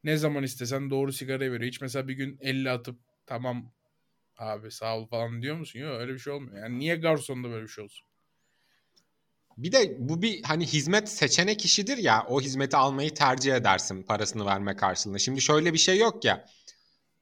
Ne 0.03 0.17
zaman 0.17 0.43
istesen 0.43 0.89
doğru 0.89 1.13
sigarayı 1.13 1.51
veriyor. 1.51 1.67
Hiç 1.67 1.81
mesela 1.81 2.07
bir 2.07 2.13
gün 2.13 2.37
50 2.41 2.69
atıp 2.69 2.99
tamam 3.25 3.71
abi 4.37 4.71
sağ 4.71 4.97
ol 4.97 5.07
falan 5.07 5.41
diyor 5.41 5.55
musun? 5.55 5.79
Yok 5.79 5.91
öyle 5.99 6.13
bir 6.13 6.19
şey 6.19 6.33
olmuyor. 6.33 6.57
Yani 6.57 6.79
niye 6.79 6.95
garsonda 6.95 7.49
böyle 7.49 7.63
bir 7.63 7.69
şey 7.69 7.83
olsun? 7.83 8.07
bir 9.57 9.71
de 9.71 9.95
bu 9.99 10.21
bir 10.21 10.43
hani 10.43 10.65
hizmet 10.65 11.09
seçenek 11.09 11.65
işidir 11.65 11.97
ya 11.97 12.25
o 12.29 12.41
hizmeti 12.41 12.77
almayı 12.77 13.13
tercih 13.13 13.53
edersin 13.53 14.03
parasını 14.03 14.45
verme 14.45 14.75
karşılığında. 14.75 15.19
Şimdi 15.19 15.41
şöyle 15.41 15.73
bir 15.73 15.77
şey 15.77 15.97
yok 15.97 16.25
ya. 16.25 16.45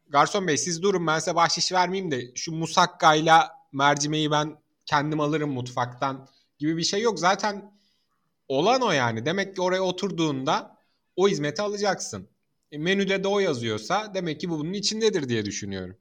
Garson 0.09 0.47
bey 0.47 0.57
siz 0.57 0.81
durun 0.81 1.07
ben 1.07 1.19
size 1.19 1.35
bahşiş 1.35 1.71
vermeyeyim 1.71 2.11
de 2.11 2.35
şu 2.35 2.51
musakkayla 2.51 3.51
mercimeği 3.71 4.31
ben 4.31 4.57
kendim 4.85 5.19
alırım 5.19 5.51
mutfaktan 5.51 6.27
gibi 6.57 6.77
bir 6.77 6.83
şey 6.83 7.01
yok. 7.01 7.19
Zaten 7.19 7.71
olan 8.47 8.81
o 8.81 8.91
yani. 8.91 9.25
Demek 9.25 9.55
ki 9.55 9.61
oraya 9.61 9.81
oturduğunda 9.81 10.77
o 11.15 11.27
hizmeti 11.27 11.61
alacaksın. 11.61 12.29
E, 12.71 12.77
menüde 12.77 13.23
de 13.23 13.27
o 13.27 13.39
yazıyorsa 13.39 14.13
demek 14.13 14.39
ki 14.39 14.49
bu 14.49 14.59
bunun 14.59 14.73
içindedir 14.73 15.29
diye 15.29 15.45
düşünüyorum. 15.45 15.97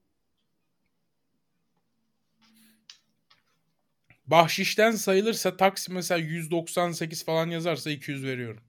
Bahşişten 4.27 4.91
sayılırsa 4.91 5.57
taksi 5.57 5.93
mesela 5.93 6.19
198 6.19 7.25
falan 7.25 7.47
yazarsa 7.47 7.91
200 7.91 8.25
veriyorum. 8.25 8.65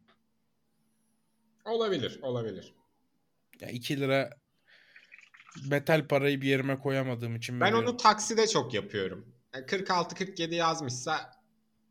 Olabilir, 1.65 2.19
olabilir. 2.21 2.73
Ya 3.61 3.69
2 3.69 3.99
lira 3.99 4.29
metal 5.67 6.07
parayı 6.07 6.41
bir 6.41 6.47
yerime 6.47 6.79
koyamadığım 6.79 7.35
için 7.35 7.59
Ben 7.59 7.65
veriyorum. 7.65 7.89
onu 7.89 7.97
takside 7.97 8.47
çok 8.47 8.73
yapıyorum. 8.73 9.33
Yani 9.53 9.65
46-47 9.65 10.55
yazmışsa 10.55 11.31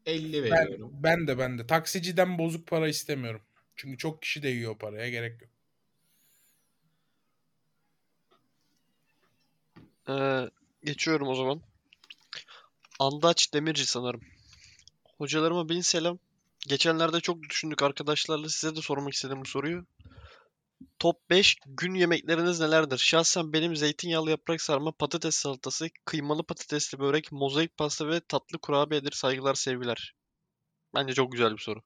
50 0.07 0.45
ben, 0.45 0.51
veriyorum. 0.51 0.91
ben 0.93 1.27
de 1.27 1.39
ben 1.39 1.59
de 1.59 1.67
taksiciden 1.67 2.39
bozuk 2.39 2.67
para 2.67 2.89
istemiyorum. 2.89 3.43
Çünkü 3.77 3.99
çok 3.99 4.23
kişi 4.23 4.43
de 4.43 4.49
yiyor 4.49 4.79
paraya 4.79 5.11
gerek 5.11 5.43
yok. 5.43 5.51
Ee, 10.09 10.51
geçiyorum 10.85 11.29
o 11.29 11.35
zaman. 11.35 11.61
Andaç 13.03 13.55
Demirci 13.55 13.87
sanırım. 13.87 14.21
Hocalarıma 15.19 15.69
bin 15.69 15.81
selam. 15.81 16.19
Geçenlerde 16.69 17.21
çok 17.21 17.43
düşündük 17.43 17.83
arkadaşlarla. 17.83 18.49
Size 18.49 18.77
de 18.77 18.81
sormak 18.81 19.13
istedim 19.13 19.41
bu 19.41 19.45
soruyu. 19.45 19.87
Top 20.99 21.31
5 21.31 21.57
gün 21.67 21.95
yemekleriniz 21.95 22.61
nelerdir? 22.61 22.99
Şahsen 22.99 23.53
benim 23.53 23.77
zeytinyağlı 23.77 24.31
yaprak 24.31 24.61
sarma, 24.61 24.93
patates 24.93 25.35
salatası, 25.35 25.89
kıymalı 26.05 26.43
patatesli 26.43 26.99
börek, 26.99 27.33
mozaik 27.33 27.77
pasta 27.77 28.09
ve 28.09 28.21
tatlı 28.21 28.59
kurabiyedir. 28.59 29.13
Saygılar, 29.13 29.55
sevgiler. 29.55 30.15
Bence 30.95 31.15
çok 31.15 31.33
güzel 31.33 31.53
bir 31.53 31.63
soru. 31.63 31.83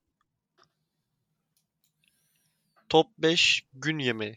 Top 2.89 3.07
5 3.19 3.65
gün 3.75 3.99
yemeği. 3.99 4.37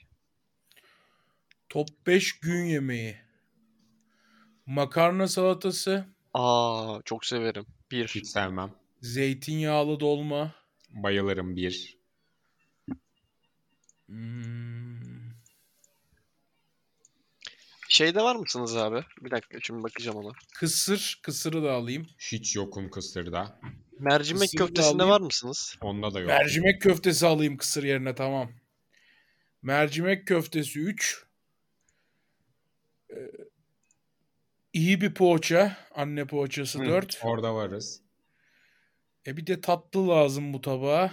Top 1.70 1.90
5 2.08 2.40
gün 2.40 2.64
yemeği. 2.66 3.18
Makarna 4.66 5.28
salatası, 5.28 6.19
Aa, 6.34 7.00
çok 7.06 7.26
severim. 7.26 7.66
1. 7.92 8.08
Hiç 8.08 8.28
sevmem. 8.28 8.72
zeytinyağlı 9.02 10.00
dolma. 10.00 10.56
Bayılırım 10.90 11.56
bir. 11.56 11.98
Hmm, 14.08 15.00
Şeyde 17.90 18.22
var 18.22 18.36
mısınız 18.36 18.76
abi? 18.78 19.04
Bir 19.22 19.32
dakika 19.32 19.58
şimdi 19.62 19.84
bakacağım 19.84 20.18
ona. 20.18 20.32
kısır, 20.54 21.20
kısırı 21.24 21.64
da 21.64 21.72
alayım. 21.74 22.08
Hiç 22.20 22.56
yokum 22.56 22.90
kısırda. 22.90 23.60
Mercimek 24.00 24.42
Kısır 24.42 24.58
da 24.60 24.66
köftesinde 24.66 24.94
alayım. 25.04 25.10
var 25.10 25.22
mısınız? 25.22 25.76
Onda 25.82 26.14
da 26.14 26.20
yok. 26.20 26.28
Mercimek 26.28 26.82
köftesi 26.82 27.26
alayım 27.28 27.58
kısır 27.58 27.84
yerine 27.84 28.16
tamam. 28.16 28.52
Mercimek 29.62 30.28
köftesi 30.28 30.80
3. 30.80 31.26
iyi 34.74 35.02
bir 35.02 35.14
poğaça. 35.14 35.78
Anne 35.96 36.26
poğaçası 36.28 36.80
Hı, 36.80 36.86
4. 36.86 37.20
Orada 37.24 37.56
varız. 37.56 38.02
E 39.28 39.38
bir 39.38 39.48
de 39.48 39.62
tatlı 39.62 40.10
lazım 40.10 40.54
bu 40.54 40.62
tabağa. 40.62 41.12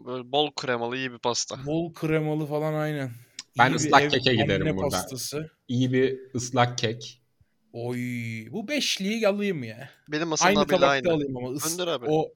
Böyle 0.00 0.32
bol 0.32 0.50
kremalı 0.54 0.96
iyi 0.96 1.12
bir 1.12 1.18
pasta. 1.18 1.66
Bol 1.66 1.94
kremalı 1.94 2.46
falan 2.46 2.74
aynen. 2.74 3.10
Ben 3.58 3.70
İyi 3.70 3.76
ıslak 3.76 4.10
keke 4.10 4.34
giderim 4.34 4.66
anne 4.66 4.76
burada. 4.76 4.88
pastası. 4.90 5.50
İyi 5.68 5.92
bir 5.92 6.34
ıslak 6.34 6.78
kek. 6.78 7.22
Oy 7.72 7.98
bu 8.52 8.68
beşliği 8.68 9.28
alayım 9.28 9.62
ya. 9.64 9.90
Benim 10.08 10.30
Hasan 10.30 10.46
aynı 10.46 10.66
tabakta 10.66 10.88
aynı. 10.88 11.10
alayım 11.12 11.36
ama 11.36 11.48
ıs- 11.48 11.90
abi. 11.90 12.06
o 12.08 12.32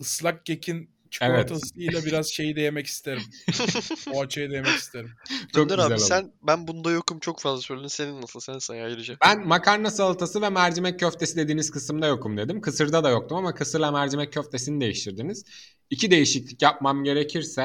ıslak 0.00 0.46
kekin 0.46 0.93
çikolatasıyla 1.14 2.04
biraz 2.04 2.26
şeyi 2.26 2.56
de 2.56 2.60
yemek 2.60 2.86
isterim. 2.86 3.22
Poğaçayı 4.12 4.50
da 4.50 4.54
yemek 4.54 4.76
isterim. 4.76 5.10
Çok 5.54 5.68
güzel 5.68 5.86
abi 5.86 6.00
sen 6.00 6.32
ben 6.42 6.68
bunda 6.68 6.90
yokum 6.90 7.18
çok 7.18 7.40
fazla 7.40 7.62
söyledin. 7.62 7.88
Senin 7.88 8.22
nasıl? 8.22 8.40
Sen 8.40 8.58
say 8.58 8.82
ayrıca. 8.82 9.16
Ben 9.24 9.46
makarna 9.46 9.90
salatası 9.90 10.42
ve 10.42 10.48
mercimek 10.48 11.00
köftesi 11.00 11.36
dediğiniz 11.36 11.70
kısımda 11.70 12.06
yokum 12.06 12.36
dedim. 12.36 12.60
Kısırda 12.60 13.04
da 13.04 13.10
yoktum 13.10 13.36
ama 13.38 13.54
kısırla 13.54 13.90
mercimek 13.90 14.32
köftesini 14.32 14.80
değiştirdiniz. 14.80 15.44
İki 15.90 16.10
değişiklik 16.10 16.62
yapmam 16.62 17.04
gerekirse 17.04 17.62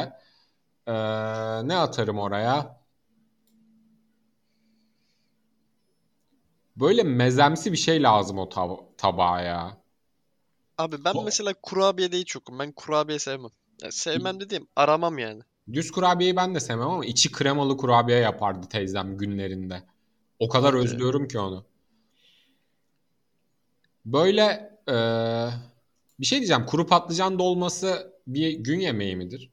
eee, 0.88 0.94
ne 1.68 1.76
atarım 1.78 2.20
oraya? 2.20 2.80
Böyle 6.76 7.04
mezemsi 7.04 7.72
bir 7.72 7.78
şey 7.78 8.04
lazım 8.04 8.38
o 8.38 8.44
tab- 8.50 8.84
tabağa 8.98 9.42
ya. 9.42 9.78
Abi 10.80 11.06
ben 11.06 11.16
mesela 11.26 11.54
kurabiye 11.64 12.12
de 12.12 12.18
hiç 12.20 12.36
yokum. 12.36 12.60
Ben 12.60 12.72
kurabiye 12.72 13.20
sevmem. 13.20 13.52
Ya 13.82 13.92
sevmem 13.92 14.40
dediğim 14.40 14.68
aramam 14.76 15.18
yani. 15.18 15.42
Düz 15.74 15.92
kurabiyeyi 15.92 16.36
ben 16.36 16.56
de 16.56 16.60
sevmem 16.60 16.88
ama 16.90 17.06
içi 17.06 17.32
kremalı 17.32 17.78
kurabiye 17.78 18.20
yapardı 18.20 18.68
teyzem 18.70 19.18
günlerinde. 19.18 19.84
O 20.40 20.50
kadar 20.50 20.74
Evet. 20.74 20.84
özlüyorum 20.84 21.28
ki 21.28 21.40
onu. 21.40 21.66
Böyle 24.06 24.78
eee, 24.88 25.50
bir 26.20 26.26
şey 26.26 26.40
diyeceğim. 26.40 26.66
Kuru 26.66 26.88
patlıcan 26.88 27.40
dolması 27.40 28.14
bir 28.28 28.52
gün 28.52 28.80
yemeği 28.80 29.16
midir? 29.16 29.50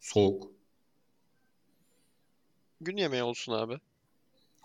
Soğuk. 0.00 0.52
Gün 2.80 2.96
yemeği 2.96 3.22
olsun 3.22 3.52
abi. 3.52 3.80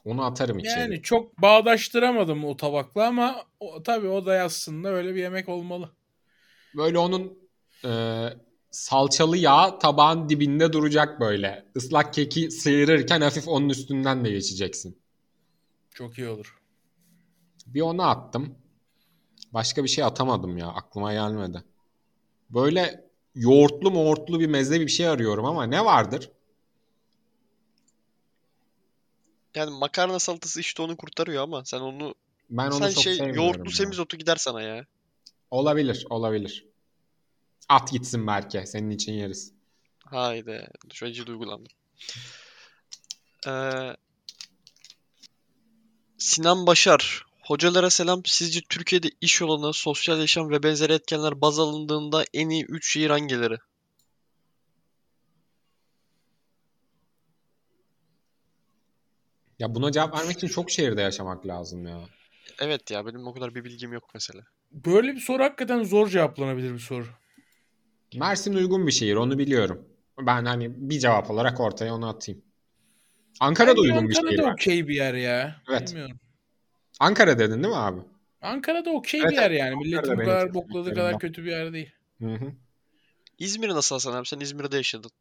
Onu 0.07 0.25
atarım 0.25 0.59
içeri. 0.59 0.79
Yani 0.79 1.01
çok 1.01 1.41
bağdaştıramadım 1.41 2.45
o 2.45 2.57
tabakla 2.57 3.07
ama 3.07 3.43
o, 3.59 3.83
tabii 3.83 4.07
o 4.07 4.25
da 4.25 4.33
aslında 4.33 4.89
öyle 4.89 5.15
bir 5.15 5.19
yemek 5.21 5.49
olmalı. 5.49 5.89
Böyle 6.75 6.97
onun 6.97 7.37
eee, 7.83 8.37
salçalı 8.71 9.37
yağ 9.37 9.79
tabağın 9.79 10.29
dibinde 10.29 10.73
duracak 10.73 11.19
böyle. 11.19 11.65
Islak 11.75 12.13
keki 12.13 12.51
sıyırırken 12.51 13.21
hafif 13.21 13.47
onun 13.47 13.69
üstünden 13.69 14.25
de 14.25 14.29
geçeceksin. 14.29 14.97
Çok 15.93 16.17
iyi 16.17 16.27
olur. 16.27 16.57
Bir 17.67 17.81
onu 17.81 18.03
attım. 18.03 18.55
Başka 19.53 19.83
bir 19.83 19.89
şey 19.89 20.03
atamadım 20.03 20.57
ya. 20.57 20.67
Aklıma 20.67 21.13
gelmedi. 21.13 21.63
Böyle 22.49 23.09
yoğurtlu 23.35 23.91
moğurtlu 23.91 24.39
bir 24.39 24.47
meze 24.47 24.81
bir 24.81 24.87
şey 24.87 25.07
arıyorum 25.07 25.45
ama 25.45 25.63
ne 25.63 25.85
vardır? 25.85 26.31
Yani 29.57 29.71
makarna 29.71 30.19
salatası 30.19 30.59
işte 30.59 30.81
onu 30.81 30.97
kurtarıyor 30.97 31.43
ama 31.43 31.65
sen 31.65 31.79
onu 31.79 32.15
Ben 32.49 32.67
onu 32.67 32.79
sen 32.79 32.89
çok 32.91 33.03
şey 33.03 33.15
sevmiyorum 33.15 33.43
yoğurtlu 33.43 33.69
ya. 33.69 33.75
semizotu 33.75 34.17
gider 34.17 34.35
sana 34.35 34.61
ya. 34.61 34.85
Olabilir, 35.51 36.05
olabilir. 36.09 36.65
At 37.69 37.91
gitsin 37.91 38.27
belki. 38.27 38.63
Senin 38.65 38.89
için 38.89 39.13
yeriz. 39.13 39.53
Haydi. 40.05 40.67
Şu 40.93 41.05
acı 41.05 41.25
duygulandım. 41.25 41.71
Ee, 43.47 43.95
Sinan 46.17 46.67
Başar. 46.67 47.25
Hocalara 47.43 47.89
selam. 47.89 48.21
Sizce 48.25 48.61
Türkiye'de 48.69 49.09
iş 49.21 49.41
olanı, 49.41 49.73
sosyal 49.73 50.19
yaşam 50.19 50.49
ve 50.49 50.63
benzeri 50.63 50.93
etkenler 50.93 51.41
baz 51.41 51.59
alındığında 51.59 52.25
en 52.33 52.49
iyi 52.49 52.65
3 52.65 52.91
şehir 52.93 53.09
hangileri? 53.09 53.57
Ya 59.59 59.75
buna 59.75 59.91
cevap 59.91 60.19
vermek 60.19 60.37
için 60.37 60.47
çok 60.47 60.71
şehirde 60.71 61.01
yaşamak 61.01 61.47
lazım 61.47 61.87
ya. 61.87 61.99
Evet 62.59 62.91
ya 62.91 63.05
benim 63.05 63.27
o 63.27 63.33
kadar 63.33 63.55
bir 63.55 63.63
bilgim 63.63 63.93
yok 63.93 64.09
mesela. 64.13 64.41
Böyle 64.71 65.15
bir 65.15 65.19
soru 65.19 65.43
hakikaten 65.43 65.83
zor 65.83 66.07
cevaplanabilir 66.07 66.73
bir 66.73 66.79
soru. 66.79 67.05
Mersin 68.15 68.53
uygun 68.53 68.87
bir 68.87 68.91
şehir, 68.91 69.15
onu 69.15 69.37
biliyorum. 69.37 69.87
Ben 70.19 70.45
hani 70.45 70.89
bir 70.89 70.99
cevap 70.99 71.31
olarak 71.31 71.59
ortaya 71.59 71.93
onu 71.95 72.07
atayım. 72.07 72.41
Ankara 73.39 73.77
da 73.77 73.81
uygun 73.81 74.09
bir 74.09 74.13
şehir. 74.13 74.25
Ankara'da 74.25 74.47
var. 74.47 74.53
okey 74.53 74.87
bir 74.87 74.95
yer 74.95 75.13
ya. 75.13 75.61
Evet. 75.69 75.87
Bilmiyorum. 75.87 76.19
Ankara 76.99 77.39
dedin 77.39 77.63
değil 77.63 77.73
mi 77.73 77.79
abi? 77.79 78.01
Ankara'da 78.41 78.89
okey 78.89 79.21
Evet, 79.21 79.31
bir 79.31 79.35
yer 79.35 79.51
yani. 79.51 79.75
Milletin 79.75 80.13
bu 80.13 80.17
kadar 80.17 80.53
bokladığı 80.53 80.93
kadar 80.93 81.19
kötü 81.19 81.45
bir 81.45 81.51
yer 81.51 81.73
değil. 81.73 81.91
Hı 82.19 82.35
hı. 82.35 82.53
İzmir 83.39 83.69
nasıl 83.69 83.95
Hasan 83.95 84.13
abi? 84.13 84.27
Sen 84.27 84.39
İzmir'de 84.39 84.77
yaşadın. 84.77 85.11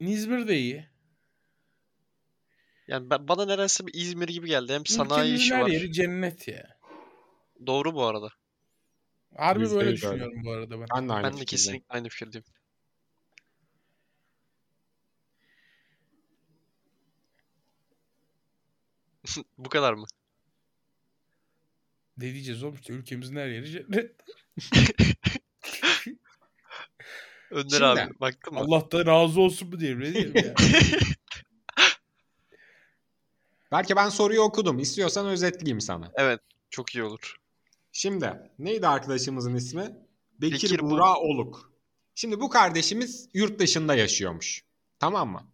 İzmir 0.00 0.48
de 0.48 0.58
iyi. 0.58 0.86
Yani 2.88 3.10
ben, 3.10 3.28
bana 3.28 3.44
nedense 3.46 3.86
bir 3.86 3.94
İzmir 3.94 4.28
gibi 4.28 4.48
geldi. 4.48 4.72
Hem 4.72 4.86
sanayi 4.86 5.20
Ülkemizin 5.20 5.44
işi 5.44 5.54
her 5.54 5.60
var. 5.62 5.68
yeri 5.68 5.92
cennet 5.92 6.48
ya. 6.48 6.76
Doğru 7.66 7.94
bu 7.94 8.04
arada. 8.04 8.28
Harbi 9.36 9.60
Yüzde 9.62 9.76
böyle 9.76 9.92
düşünüyorum 9.92 10.44
bu 10.44 10.50
arada 10.52 10.80
ben. 10.80 10.86
Ben 10.96 11.08
de 11.08 11.12
aynı 11.12 11.24
Ben 11.26 11.32
de 11.32 11.36
fikirdeyim. 11.36 11.46
kesinlikle 11.46 11.86
aynı 11.88 12.08
fikirdeyim. 12.08 12.44
Bu 19.58 19.68
kadar 19.68 19.94
mı? 19.94 20.06
Ne 22.18 22.32
diyeceğiz 22.34 22.62
oğlum 22.62 22.74
işte 22.74 22.92
ülkemizin 22.92 23.36
her 23.36 23.48
yeri 23.48 23.70
cennet. 23.70 24.12
Önder 27.50 27.70
Şimdi- 27.70 27.84
abi 27.84 28.20
baktın 28.20 28.54
mı? 28.54 28.60
Allah 28.60 28.90
da 28.90 29.06
razı 29.06 29.40
olsun 29.40 29.68
mu 29.68 29.80
diyeyim 29.80 30.00
ne 30.00 30.14
diyeyim 30.14 30.32
ya. 30.36 30.54
Belki 33.72 33.96
ben 33.96 34.08
soruyu 34.08 34.40
okudum. 34.40 34.78
İstiyorsan 34.78 35.26
özetleyeyim 35.26 35.80
sana. 35.80 36.10
Evet 36.14 36.40
çok 36.70 36.94
iyi 36.94 37.04
olur. 37.04 37.36
Şimdi 37.92 38.32
neydi 38.58 38.88
arkadaşımızın 38.88 39.54
ismi? 39.54 39.96
Bekir, 40.40 40.54
Bekir 40.54 40.78
Bu- 40.80 40.90
Buğra 40.90 41.16
Oluk. 41.16 41.72
Şimdi 42.14 42.40
bu 42.40 42.48
kardeşimiz 42.50 43.28
yurt 43.34 43.58
dışında 43.58 43.94
yaşıyormuş. 43.94 44.64
Tamam 44.98 45.28
mı? 45.28 45.46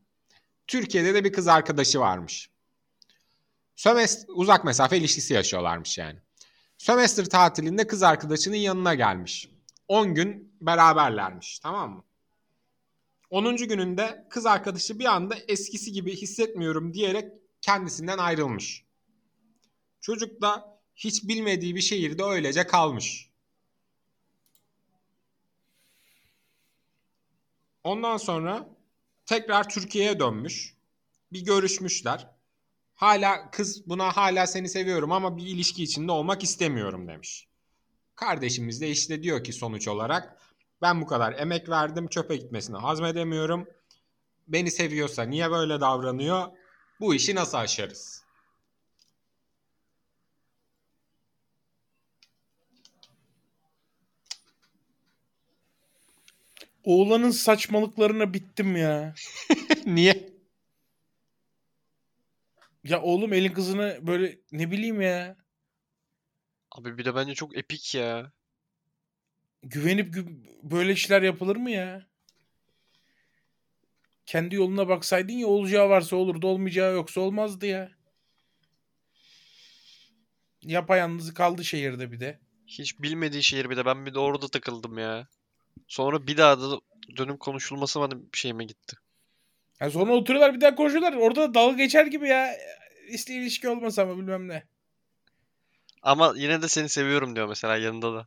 Türkiye'de 0.67 1.15
de 1.15 1.25
bir 1.25 1.33
kız 1.33 1.49
arkadaşı 1.49 2.01
varmış. 2.01 2.51
Sömest 3.77 4.25
uzak 4.29 4.65
mesafe 4.65 4.97
ilişkisi 4.99 5.35
yaşıyorlarmış 5.35 5.99
yani. 5.99 6.19
Sömestr 6.79 7.25
tatilinde 7.25 7.87
kız 7.87 8.03
arkadaşının 8.03 8.57
yanına 8.57 8.95
gelmiş. 8.95 9.49
10 9.89 10.15
gün 10.15 10.55
beraberlermiş. 10.61 11.59
Tamam 11.59 11.91
mı? 11.91 12.05
10. 13.31 13.57
gününde 13.57 14.27
kız 14.31 14.47
arkadaşı 14.47 14.99
bir 14.99 15.05
anda 15.05 15.35
eskisi 15.49 15.93
gibi 15.93 16.17
hissetmiyorum 16.17 16.95
diyerek 16.95 17.33
kendisinden 17.63 18.19
ayrılmış. 18.19 18.85
Çocuk 20.01 20.43
da 20.43 20.79
hiç 20.97 21.29
bilmediği 21.29 21.77
bir 21.77 21.81
şehirde 21.81 22.25
öylece 22.25 22.67
kalmış. 22.67 23.31
Ondan 27.85 28.17
sonra 28.17 28.69
tekrar 29.27 29.69
Türkiye'ye 29.69 30.21
dönmüş. 30.21 30.75
Bir 31.33 31.45
görüşmüşler. 31.45 32.31
Hala 32.95 33.51
kız 33.51 33.89
buna 33.89 34.17
hala 34.17 34.47
seni 34.47 34.69
seviyorum 34.69 35.13
ama 35.13 35.37
bir 35.37 35.47
ilişki 35.47 35.83
içinde 35.83 36.13
olmak 36.13 36.45
istemiyorum 36.45 37.09
demiş. 37.09 37.49
Kardeşimiz 38.15 38.81
de 38.81 38.91
işte 38.91 39.23
diyor 39.23 39.45
ki 39.45 39.53
sonuç 39.53 39.89
olarak 39.89 40.39
ben 40.83 41.01
bu 41.01 41.07
kadar 41.07 41.33
emek 41.33 41.69
verdim 41.69 42.09
çöpe 42.09 42.37
gitmesini 42.37 42.77
hazmedemiyorum. 42.77 43.69
Beni 44.49 44.71
seviyorsa 44.71 45.23
niye 45.23 45.51
böyle 45.51 45.81
davranıyor? 45.81 46.49
Bu 47.03 47.15
işi 47.15 47.35
nasıl 47.35 47.59
aşarız? 47.59 48.25
Oğlanın 56.85 57.31
saçmalıklarına 57.31 58.35
bittim 58.35 58.77
ya. 58.77 59.15
niye? 59.87 60.31
Ya 62.85 63.03
oğlum 63.03 63.33
elin 63.33 63.53
kızını 63.53 63.99
böyle 64.03 64.39
ne 64.53 64.71
bileyim 64.71 65.01
ya. 65.01 65.37
Abi 66.71 66.99
bir 66.99 67.05
de 67.05 67.15
bence 67.15 67.35
çok 67.35 67.57
epik 67.57 67.95
ya. 67.95 68.33
Güvenip 69.63 70.15
gü- 70.15 70.45
böyle 70.63 70.93
işler 70.93 71.23
yapılır 71.23 71.57
mı 71.57 71.71
ya? 71.71 72.07
Kendi 74.33 74.55
yoluna 74.55 74.89
baksaydın 74.89 75.33
ya 75.33 75.47
olacağı 75.47 75.89
varsa 75.89 76.17
olurdu 76.17 76.47
olmayacağı 76.47 76.95
yoksa 76.95 77.21
olmazdı 77.21 77.67
ya. 77.67 77.91
Yapayalnız 80.63 81.35
kaldı 81.35 81.65
şehirde 81.65 82.13
bir 82.13 82.21
de. 82.21 82.39
Hiç 82.67 83.01
bilmediği 83.01 83.43
şehir 83.43 83.71
bir 83.71 83.77
de 83.77 83.87
ben 83.87 84.07
bir 84.07 84.15
de 84.15 84.19
orada 84.19 84.49
takıldım 84.49 84.99
ya. 84.99 85.29
Sonra 85.89 86.27
bir 86.27 86.37
daha 86.37 86.61
da 86.61 86.81
dönüp 87.17 87.41
konuşulması 87.41 88.11
bir 88.11 88.39
şeyime 88.39 88.65
gitti. 88.65 88.97
Ya 89.81 89.91
sonra 89.91 90.13
oturuyorlar 90.13 90.55
bir 90.55 90.61
daha 90.61 90.75
konuşuyorlar. 90.75 91.13
Orada 91.13 91.41
da 91.41 91.55
dalga 91.55 91.77
geçer 91.77 92.07
gibi 92.07 92.29
ya. 92.29 92.51
İşte 93.09 93.35
ilişki 93.35 93.69
olmasa 93.69 94.03
ama 94.03 94.19
bilmem 94.19 94.49
ne. 94.49 94.65
Ama 96.03 96.33
yine 96.37 96.63
de 96.63 96.69
seni 96.69 96.89
seviyorum 96.89 97.37
diyor 97.37 97.49
mesela 97.49 97.77
yanında 97.77 98.15
da. 98.15 98.27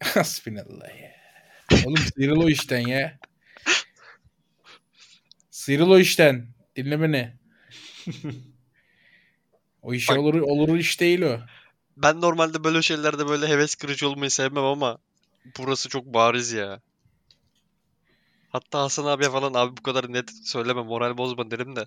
Hasbinallah 0.04 1.00
ya. 1.00 1.12
Oğlum 1.86 1.96
sıyrıl 1.96 2.40
o 2.40 2.48
işten 2.48 2.86
ya. 2.86 3.18
Sıyrıl 5.64 5.90
o 5.90 5.98
işten. 5.98 6.46
Dinle 6.76 7.00
beni. 7.00 7.32
O 9.82 9.94
iş 9.94 10.08
Bak- 10.08 10.18
olur 10.18 10.34
olur 10.34 10.76
iş 10.78 11.00
değil 11.00 11.22
o. 11.22 11.40
Ben 11.96 12.20
normalde 12.20 12.64
böyle 12.64 12.82
şeylerde 12.82 13.28
böyle 13.28 13.48
heves 13.48 13.74
kırıcı 13.74 14.08
olmayı 14.08 14.30
sevmem 14.30 14.64
ama 14.64 14.98
burası 15.58 15.88
çok 15.88 16.04
bariz 16.06 16.52
ya. 16.52 16.80
Hatta 18.48 18.82
Hasan 18.82 19.04
abiye 19.04 19.30
falan 19.30 19.54
abi 19.54 19.76
bu 19.76 19.82
kadar 19.82 20.12
net 20.12 20.30
söyleme 20.44 20.82
moral 20.82 21.18
bozma 21.18 21.50
derim 21.50 21.76
de. 21.76 21.86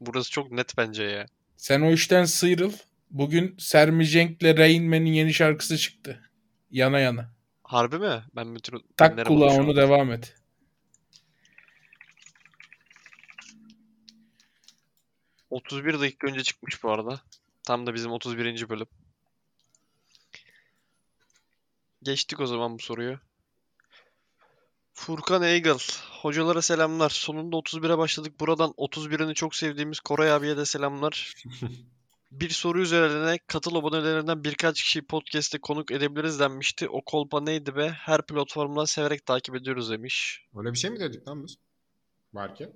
Burası 0.00 0.30
çok 0.30 0.52
net 0.52 0.76
bence 0.78 1.02
ya. 1.02 1.26
Sen 1.56 1.80
o 1.80 1.90
işten 1.92 2.24
sıyrıl. 2.24 2.72
Bugün 3.10 3.54
Sermi 3.58 4.06
Cenk'le 4.06 4.58
Rain 4.58 4.84
Man'in 4.84 5.12
yeni 5.12 5.34
şarkısı 5.34 5.78
çıktı. 5.78 6.30
Yana 6.70 6.98
yana. 6.98 7.30
Harbi 7.64 7.98
mi? 7.98 8.22
Ben 8.36 8.54
bütün 8.54 8.84
Tak 8.96 9.18
an. 9.18 9.34
onu 9.34 9.76
devam 9.76 10.12
et. 10.12 10.41
31 15.52 16.00
dakika 16.00 16.26
önce 16.26 16.42
çıkmış 16.42 16.82
bu 16.82 16.90
arada. 16.90 17.20
Tam 17.62 17.86
da 17.86 17.94
bizim 17.94 18.12
31. 18.12 18.68
bölüm. 18.68 18.86
Geçtik 22.02 22.40
o 22.40 22.46
zaman 22.46 22.78
bu 22.78 22.82
soruyu. 22.82 23.18
Furkan 24.94 25.42
Eygıl. 25.42 25.78
Hocalara 26.10 26.62
selamlar. 26.62 27.10
Sonunda 27.10 27.56
31'e 27.56 27.98
başladık. 27.98 28.40
Buradan 28.40 28.70
31'ini 28.70 29.34
çok 29.34 29.54
sevdiğimiz 29.54 30.00
Koray 30.00 30.32
abiye 30.32 30.56
de 30.56 30.64
selamlar. 30.64 31.34
Bir 32.30 32.50
soru 32.50 32.80
üzerine 32.80 33.38
katıl 33.46 33.74
abonelerinden 33.74 34.44
birkaç 34.44 34.82
kişi 34.82 35.02
podcast'te 35.02 35.58
konuk 35.58 35.90
edebiliriz 35.90 36.40
denmişti. 36.40 36.88
O 36.88 37.00
kolpa 37.04 37.40
neydi 37.40 37.76
be? 37.76 37.88
Her 37.88 38.26
platformdan 38.26 38.84
severek 38.84 39.26
takip 39.26 39.54
ediyoruz 39.54 39.90
demiş. 39.90 40.46
Öyle 40.56 40.72
bir 40.72 40.78
şey 40.78 40.90
mi 40.90 41.00
dedik 41.00 41.28
lan 41.28 41.44
biz? 41.44 41.56
Belki. 42.34 42.72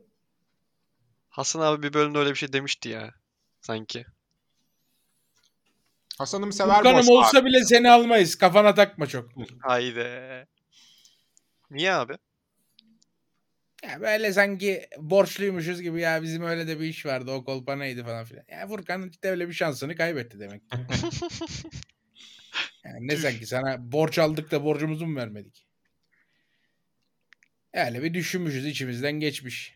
Hasan 1.37 1.61
abi 1.61 1.83
bir 1.83 1.93
bölümde 1.93 2.19
öyle 2.19 2.31
bir 2.31 2.35
şey 2.35 2.53
demişti 2.53 2.89
ya. 2.89 3.15
Sanki. 3.61 4.05
Hasan'ım 6.19 6.53
sever 6.53 6.75
Furkan'ım 6.77 6.99
boş 6.99 7.09
olsa 7.09 7.45
bile 7.45 7.65
seni 7.65 7.91
almayız. 7.91 8.39
Kafana 8.39 8.75
takma 8.75 9.07
çok. 9.07 9.31
Haydi. 9.63 10.47
Niye 11.71 11.93
abi? 11.93 12.13
Ya 13.85 14.01
böyle 14.01 14.33
sanki 14.33 14.89
borçluymuşuz 14.99 15.83
gibi 15.83 16.01
ya 16.01 16.23
bizim 16.23 16.43
öyle 16.43 16.69
de 16.69 16.81
bir 16.81 16.85
iş 16.85 17.07
vardı 17.07 17.31
o 17.31 17.45
kolpa 17.45 17.77
neydi 17.77 18.05
falan 18.05 18.25
filan. 18.25 18.45
Ya 18.49 18.67
Furkan 18.67 19.09
işte 19.11 19.31
öyle 19.31 19.49
bir 19.49 19.55
şansını 19.55 19.97
kaybetti 19.97 20.41
demek. 20.41 20.71
ki. 20.71 20.77
Yani 22.85 23.09
ne 23.09 23.17
sanki 23.17 23.47
sana 23.47 23.93
borç 23.93 24.19
aldık 24.19 24.51
da 24.51 24.65
borcumuzu 24.65 25.07
mu 25.07 25.17
vermedik? 25.17 25.67
Öyle 27.75 28.03
bir 28.03 28.15
düşünmüşüz 28.15 28.67
içimizden 28.67 29.13
geçmiş. 29.13 29.76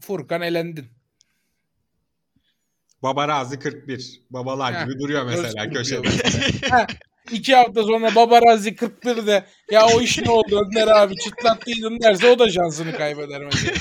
Furkan 0.00 0.42
elendin. 0.42 0.86
Baba 3.02 3.28
Razi 3.28 3.58
41. 3.58 4.20
Babalar 4.30 4.74
Heh, 4.74 4.84
gibi 4.84 4.98
duruyor 4.98 5.24
mesela 5.24 5.70
köşede. 5.70 6.08
İki 7.32 7.54
hafta 7.54 7.82
sonra 7.82 8.14
Babarazi 8.14 8.70
41'de 8.70 9.46
ya 9.70 9.86
o 9.86 10.00
iş 10.00 10.18
ne 10.18 10.30
oldu 10.30 10.62
Önder 10.66 10.88
abi 10.88 11.16
çıtlattıydın 11.16 12.00
derse 12.00 12.30
o 12.30 12.38
da 12.38 12.50
şansını 12.50 12.96
kaybeder 12.96 13.44
mesela. 13.44 13.74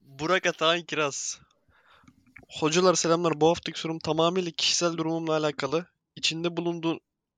Burak 0.00 0.46
Atahan 0.46 0.82
Kiraz. 0.82 1.40
Hocalar 2.48 2.94
selamlar. 2.94 3.40
Bu 3.40 3.48
haftaki 3.48 3.80
sorum 3.80 3.98
tamamıyla 3.98 4.50
kişisel 4.50 4.96
durumumla 4.96 5.36
alakalı. 5.36 5.86
İçinde 6.16 6.56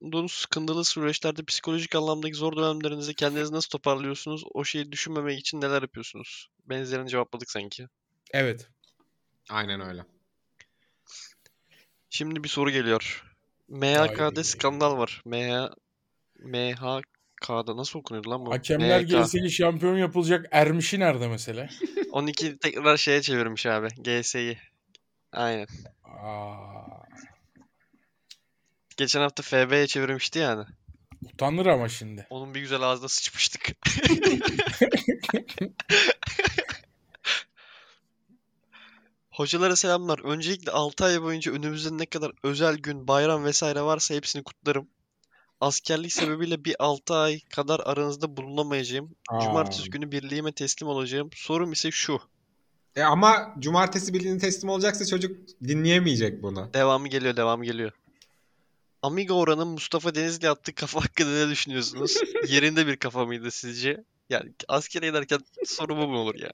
bulunduğunuz 0.01 0.33
sıkıntılı 0.33 0.85
süreçlerde 0.85 1.45
psikolojik 1.45 1.95
anlamdaki 1.95 2.35
zor 2.35 2.57
dönemlerinizi 2.57 3.15
kendinizi 3.15 3.53
nasıl 3.53 3.69
toparlıyorsunuz? 3.69 4.45
O 4.55 4.65
şeyi 4.65 4.93
düşünmemek 4.93 5.39
için 5.39 5.61
neler 5.61 5.83
yapıyorsunuz? 5.83 6.49
Benzerini 6.67 7.09
cevapladık 7.09 7.51
sanki. 7.51 7.87
Evet. 8.33 8.69
Aynen 9.51 9.81
öyle. 9.81 10.05
Şimdi 12.11 12.45
bir 12.45 12.49
soru 12.49 12.71
geliyor. 12.71 13.25
MHK'de 13.69 14.45
skandal 14.45 14.99
var. 14.99 15.23
MH 15.25 15.71
MHK'da 16.39 17.77
nasıl 17.77 17.99
okunuyordu 17.99 18.31
lan 18.31 18.47
bu? 18.47 18.53
Hakemler 18.53 19.05
MHK. 19.05 19.51
şampiyon 19.51 19.97
yapılacak 19.97 20.47
Ermiş'i 20.51 21.01
nerede 21.01 21.29
mesela? 21.29 21.69
12 22.13 22.59
tekrar 22.59 22.97
şeye 22.97 23.23
çevirmiş 23.23 23.67
abi. 23.67 23.89
GS'yi. 23.89 24.59
Aynen. 25.33 25.67
Aa, 26.05 27.00
Geçen 29.01 29.21
hafta 29.21 29.43
FB'ye 29.43 29.87
çevirmişti 29.87 30.39
yani. 30.39 30.65
utanır 31.23 31.67
ama 31.67 31.89
şimdi. 31.89 32.27
Onun 32.31 32.55
bir 32.55 32.61
güzel 32.61 32.83
ağzına 32.83 33.09
sıçmıştık. 33.09 33.71
Hocalara 39.31 39.77
selamlar. 39.77 40.19
Öncelikle 40.19 40.73
6 40.73 41.05
ay 41.05 41.23
boyunca 41.23 41.53
önümüzde 41.53 41.99
ne 41.99 42.07
kadar 42.07 42.33
özel 42.43 42.77
gün, 42.77 43.09
bayram 43.09 43.45
vesaire 43.45 43.83
varsa 43.83 44.15
hepsini 44.15 44.43
kutlarım. 44.43 44.89
Askerlik 45.61 46.13
sebebiyle 46.13 46.65
bir 46.65 46.77
6 46.79 47.15
ay 47.15 47.41
kadar 47.41 47.81
aranızda 47.85 48.37
bulunamayacağım. 48.37 49.11
Aa. 49.29 49.41
Cumartesi 49.41 49.91
günü 49.91 50.13
birliğime 50.13 50.53
teslim 50.53 50.89
olacağım. 50.89 51.31
Sorum 51.35 51.73
ise 51.73 51.91
şu. 51.91 52.21
E 52.97 53.03
ama 53.03 53.55
cumartesi 53.59 54.15
birliğine 54.15 54.39
teslim 54.39 54.71
olacaksa 54.71 55.07
çocuk 55.07 55.37
dinleyemeyecek 55.65 56.43
bunu. 56.43 56.71
Devamı 56.75 57.09
geliyor, 57.09 57.37
devamı 57.37 57.65
geliyor. 57.65 57.93
Amiga 59.03 59.35
Orhan'ın 59.35 59.69
Mustafa 59.69 60.15
Denizli 60.15 60.49
attığı 60.49 60.75
kafa 60.75 61.05
hakkında 61.05 61.31
ne 61.31 61.51
düşünüyorsunuz? 61.51 62.17
Yerinde 62.49 62.87
bir 62.87 62.97
kafa 62.97 63.27
mıydı 63.27 63.51
sizce? 63.51 64.05
Yani 64.31 64.53
askere 64.69 65.07
giderken 65.07 65.39
sorumu 65.65 66.09
mu 66.09 66.19
olur 66.19 66.35
ya? 66.35 66.53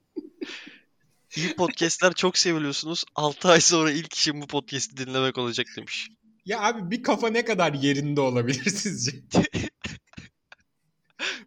İyi 1.36 1.56
podcastler 1.56 2.12
çok 2.12 2.38
seviliyorsunuz. 2.38 3.04
6 3.14 3.48
ay 3.48 3.60
sonra 3.60 3.90
ilk 3.90 4.14
işim 4.14 4.42
bu 4.42 4.46
podcast'i 4.46 4.96
dinlemek 4.96 5.38
olacak 5.38 5.66
demiş. 5.76 6.08
Ya 6.44 6.60
abi 6.62 6.90
bir 6.90 7.02
kafa 7.02 7.28
ne 7.28 7.44
kadar 7.44 7.72
yerinde 7.72 8.20
olabilir 8.20 8.64
sizce? 8.70 9.12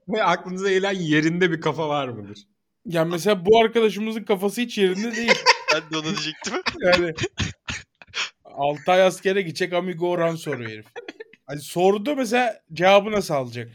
Ve 0.07 0.23
aklınıza 0.23 0.69
gelen 0.69 0.93
yerinde 0.93 1.51
bir 1.51 1.61
kafa 1.61 1.89
var 1.89 2.07
mıdır? 2.07 2.47
Ya 2.85 3.05
mesela 3.05 3.45
bu 3.45 3.59
arkadaşımızın 3.59 4.23
kafası 4.23 4.61
hiç 4.61 4.77
yerinde 4.77 5.15
değil. 5.15 5.33
Ben 5.73 5.81
de 5.91 5.97
onu 5.97 6.05
diyecektim. 6.05 6.53
Yani 6.79 7.13
6 8.59 8.91
ay 8.91 9.01
askere 9.03 9.41
gidecek 9.41 9.73
Amigo 9.73 10.09
Orhan 10.09 10.35
soruyor 10.35 10.71
herif. 10.71 10.85
Hani 11.45 11.59
sordu 11.61 12.15
mesela 12.15 12.61
cevabı 12.73 13.11
nasıl 13.11 13.33
alacak? 13.33 13.71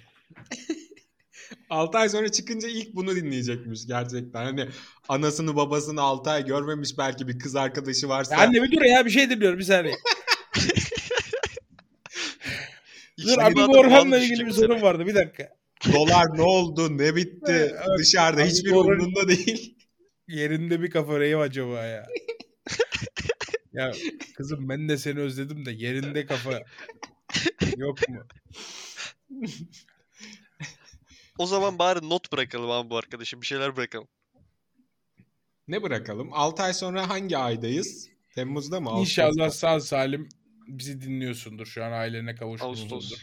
6 1.71 1.99
ay 1.99 2.09
sonra 2.09 2.33
çıkınca 2.33 2.69
ilk 2.69 2.95
bunu 2.95 3.17
dinleyecekmiş 3.17 3.87
gerçekten. 3.87 4.45
Hani 4.45 4.69
anasını 5.09 5.57
babasını 5.57 6.01
6 6.03 6.31
ay 6.31 6.45
görmemiş 6.45 6.99
belki 6.99 7.29
bir 7.29 7.39
kız 7.39 7.57
arkadaşı 7.57 8.09
varsa. 8.09 8.35
Ya 8.35 8.41
anne 8.41 8.63
bir 8.63 8.73
dur 8.73 8.83
ya 8.83 9.07
bir 9.07 9.11
şey 9.11 9.31
dinliyorum 9.31 9.59
bir 9.59 9.65
saniye. 9.65 9.95
Dur 13.25 13.39
adam 13.39 13.71
Orhan'la 13.71 14.19
ilgili 14.19 14.47
bir 14.47 14.51
sorum 14.51 14.83
vardı 14.83 15.07
bir 15.07 15.15
dakika. 15.15 15.49
Dolar 15.93 16.27
ne 16.35 16.43
oldu 16.43 16.99
ne 16.99 17.17
bitti 17.17 17.39
Evet, 17.53 17.75
dışarıda 17.99 18.43
hiçbir 18.45 18.71
Orhan- 18.71 18.77
umurunda 18.81 19.29
değil. 19.29 19.79
Yerinde 20.29 20.83
bir 20.83 20.91
kafa 20.91 21.21
reyi 21.21 21.37
acaba 21.37 21.85
ya. 21.85 22.07
Ya 23.75 23.93
kızım 24.37 24.69
ben 24.69 24.89
de 24.89 24.99
seni 24.99 25.21
özledim 25.21 25.65
de 25.67 25.71
yerinde 25.71 26.27
kafa 26.27 26.63
yok 27.77 28.09
mu? 28.09 28.27
O 31.39 31.47
zaman 31.47 31.79
bari 31.79 32.09
not 32.09 32.33
bırakalım 32.33 32.71
abi 32.71 32.91
bu 32.91 32.97
arkadaşa. 32.97 33.41
Bir 33.41 33.47
şeyler 33.47 33.77
bırakalım. 33.77 34.09
Ne 35.69 35.83
bırakalım? 35.83 36.33
6 36.33 36.63
ay 36.63 36.75
sonra 36.75 37.09
hangi 37.09 37.39
aydayız? 37.39 38.09
Temmuz'da 38.35 38.81
mı? 38.81 38.91
İnşallah 39.01 39.45
Ağustos'ta? 39.45 39.81
sağ 39.81 39.81
salim 39.81 40.29
bizi 40.69 41.01
dinliyorsundur 41.01 41.67
şu 41.67 41.85
an 41.85 41.93
ailene 41.93 42.35
kavuşmuşsundur. 42.35 43.23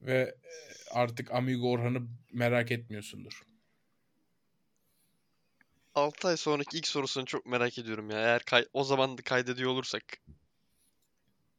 Ve 0.00 0.34
artık 0.90 1.32
Amigo 1.32 1.70
Orhan'ı 1.70 2.08
merak 2.32 2.70
etmiyorsundur. 2.70 3.42
6 5.96 6.28
ay 6.28 6.36
sonraki 6.36 6.78
ilk 6.78 6.86
sorusunu 6.86 7.24
çok 7.24 7.46
merak 7.46 7.78
ediyorum 7.78 8.10
ya. 8.10 8.18
Eğer 8.18 8.42
kay- 8.42 8.66
o 8.72 8.84
zaman 8.84 9.18
da 9.18 9.22
kaydediyor 9.22 9.70
olursak. 9.70 10.02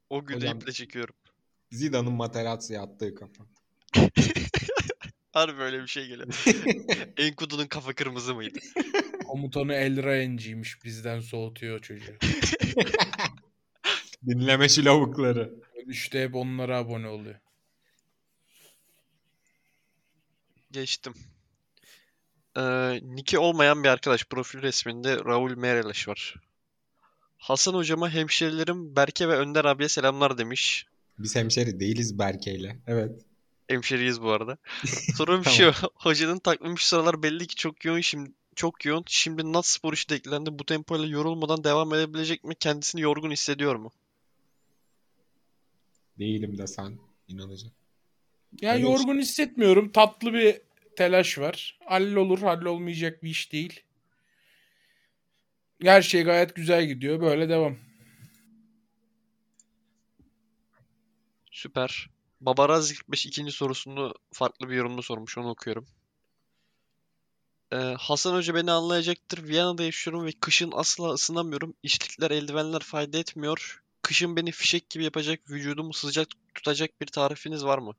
O 0.10 0.26
günü 0.26 0.38
Hocam- 0.38 0.58
iple 0.58 0.72
çekiyorum. 0.72 1.16
Zidane'ın 1.72 2.14
Materazzi'ye 2.14 2.80
attığı 2.80 3.16
kafa. 3.16 3.44
Harbi 5.34 5.58
böyle 5.58 5.82
bir 5.82 5.88
şey 5.88 6.08
geliyor. 6.08 6.44
Enkudu'nun 7.18 7.68
kafa 7.68 7.94
kırmızı 7.94 8.36
mıydı? 8.36 8.60
Komutanı 9.28 9.74
El 9.74 10.04
Rayen'ciymiş 10.04 10.84
bizden 10.84 11.20
soğutuyor 11.20 11.80
çocuğu. 11.80 12.18
Dinleme 14.26 14.70
şu 14.70 14.86
lavukları. 14.86 15.54
İşte 15.88 16.24
hep 16.24 16.36
onlara 16.36 16.78
abone 16.78 17.08
oluyor. 17.08 17.36
Geçtim. 20.72 21.14
Ee, 22.58 23.00
Niki 23.04 23.40
olmayan 23.40 23.84
bir 23.84 23.90
arkadaş 23.90 24.26
profil 24.26 24.62
resminde 24.62 25.16
Raul 25.16 25.58
Meireles 25.58 26.08
var. 26.08 26.36
Hasan 27.38 27.74
hocama 27.74 28.10
hemşerilerim 28.10 28.96
Berke 28.96 29.30
ve 29.30 29.38
Önder 29.38 29.66
abiye 29.66 29.90
selamlar 29.90 30.38
demiş. 30.38 30.86
Biz 31.20 31.36
hemşeri 31.36 31.80
değiliz 31.80 32.20
Berke'yle. 32.20 32.78
Evet. 32.88 33.22
Hemşeriyiz 33.68 34.22
bu 34.22 34.32
arada. 34.32 34.58
Sorum 35.18 35.44
Tamam. 35.44 35.58
şu. 35.58 35.72
Hocanın 35.96 36.40
takvimi 36.40 36.80
şu 36.80 36.86
sıralar 36.86 37.24
belli 37.24 37.48
ki 37.48 37.56
çok 37.56 37.86
yoğun 37.86 38.02
şimdi 38.02 38.32
çok 38.56 38.86
yoğun. 38.86 39.04
Şimdi 39.08 39.54
Nat 39.54 39.66
Spor 39.66 39.94
işi 39.94 40.10
de 40.10 40.16
eklendi. 40.16 40.60
Bu 40.60 40.66
tempoyla 40.66 41.08
yorulmadan 41.08 41.64
devam 41.64 41.94
edebilecek 41.94 42.44
mi? 42.44 42.56
Kendisini 42.56 43.02
yorgun 43.02 43.32
hissediyor 43.32 43.76
mu? 43.76 43.92
Değilim 46.20 46.58
desen 46.58 46.98
inanacağım. 47.28 47.74
Ya 48.62 48.74
Öyle 48.74 48.84
yorgun 48.84 49.20
hissetmiyorum. 49.20 49.92
Tatlı 49.92 50.34
bir 50.34 50.67
telaş 50.98 51.40
var. 51.40 51.80
Hallolur, 51.86 52.40
hallolmayacak 52.40 53.24
bir 53.24 53.30
iş 53.30 53.52
değil. 53.52 53.84
Her 55.82 56.02
şey 56.02 56.24
gayet 56.24 56.56
güzel 56.56 56.86
gidiyor. 56.88 57.22
Böyle 57.22 57.50
devam. 57.50 57.78
Süper. 61.52 62.10
Babaraz 62.42 62.94
45 62.94 63.26
ikinci 63.26 63.52
sorusunu 63.52 64.14
farklı 64.32 64.70
bir 64.70 64.76
yorumda 64.76 65.02
sormuş. 65.02 65.38
Onu 65.38 65.50
okuyorum. 65.50 65.88
Ee, 67.74 67.76
Hasan 67.78 68.34
Hoca 68.34 68.56
beni 68.56 68.72
anlayacaktır. 68.72 69.44
Viyana'da 69.44 69.84
yaşıyorum 69.84 70.26
ve 70.26 70.32
kışın 70.42 70.72
asla 70.76 71.10
ısınamıyorum. 71.14 71.74
İşlikler, 71.84 72.32
eldivenler 72.32 72.80
fayda 72.80 73.18
etmiyor. 73.18 73.84
Kışın 74.02 74.36
beni 74.36 74.52
fişek 74.52 74.90
gibi 74.90 75.04
yapacak, 75.04 75.50
vücudumu 75.50 75.94
sıcak 75.94 76.28
tutacak 76.56 77.02
bir 77.02 77.08
tarifiniz 77.08 77.66
var 77.66 77.78
mı? 77.78 77.94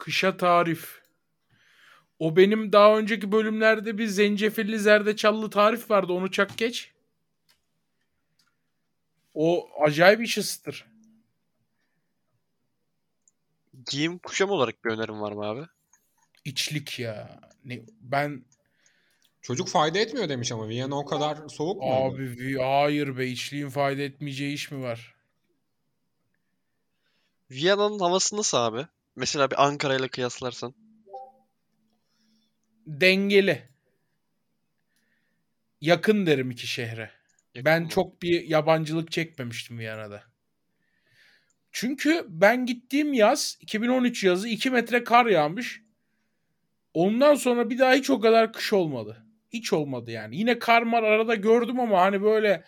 Kışa 0.00 0.36
tarif. 0.36 1.02
O 2.18 2.36
benim 2.36 2.72
daha 2.72 2.98
önceki 2.98 3.32
bölümlerde 3.32 3.98
bir 3.98 4.06
zencefilli 4.06 4.78
zerdeçallı 4.78 5.50
tarif 5.50 5.90
vardı. 5.90 6.12
Onu 6.12 6.30
çak 6.30 6.58
geç. 6.58 6.92
O 9.34 9.68
acayip 9.80 10.22
iş 10.22 10.38
ısıtır. 10.38 10.86
Giyim 13.90 14.18
kuşam 14.18 14.50
olarak 14.50 14.84
bir 14.84 14.90
önerim 14.90 15.20
var 15.20 15.32
mı 15.32 15.44
abi? 15.44 15.66
İçlik 16.44 16.98
ya. 16.98 17.40
Ne, 17.64 17.80
ben 18.00 18.44
Çocuk 19.42 19.68
fayda 19.68 19.98
etmiyor 19.98 20.28
demiş 20.28 20.52
ama 20.52 20.68
Viyana 20.68 20.98
o 20.98 21.04
kadar 21.04 21.48
soğuk 21.48 21.82
mu? 21.82 21.94
abi 21.94 22.58
hayır 22.58 23.18
be 23.18 23.26
içliğin 23.26 23.68
fayda 23.68 24.02
etmeyeceği 24.02 24.54
iş 24.54 24.70
mi 24.70 24.82
var? 24.82 25.14
Viyana'nın 27.50 27.98
havası 27.98 28.36
nasıl 28.36 28.58
abi? 28.58 28.86
Mesela 29.20 29.50
bir 29.50 29.64
Ankara 29.66 29.96
ile 29.96 30.08
kıyaslarsan. 30.08 30.74
Dengeli. 32.86 33.68
Yakın 35.80 36.26
derim 36.26 36.50
iki 36.50 36.66
şehre. 36.66 37.10
Yakın 37.54 37.64
Ben 37.64 37.82
mı? 37.82 37.88
çok 37.88 38.22
bir 38.22 38.42
yabancılık 38.42 39.12
çekmemiştim 39.12 39.78
Viyana'da. 39.78 40.22
Çünkü 41.72 42.26
ben 42.28 42.66
gittiğim 42.66 43.12
yaz 43.12 43.58
2013 43.60 44.24
yazı 44.24 44.48
2 44.48 44.70
metre 44.70 45.04
kar 45.04 45.26
yağmış. 45.26 45.82
Ondan 46.94 47.34
sonra 47.34 47.70
bir 47.70 47.78
daha 47.78 47.94
hiç 47.94 48.10
o 48.10 48.20
kadar 48.20 48.52
kış 48.52 48.72
olmadı. 48.72 49.26
Hiç 49.52 49.72
olmadı 49.72 50.10
yani. 50.10 50.36
Yine 50.36 50.58
kar 50.58 50.82
mar 50.82 51.02
arada 51.02 51.34
gördüm 51.34 51.80
ama 51.80 52.00
hani 52.00 52.22
böyle 52.22 52.64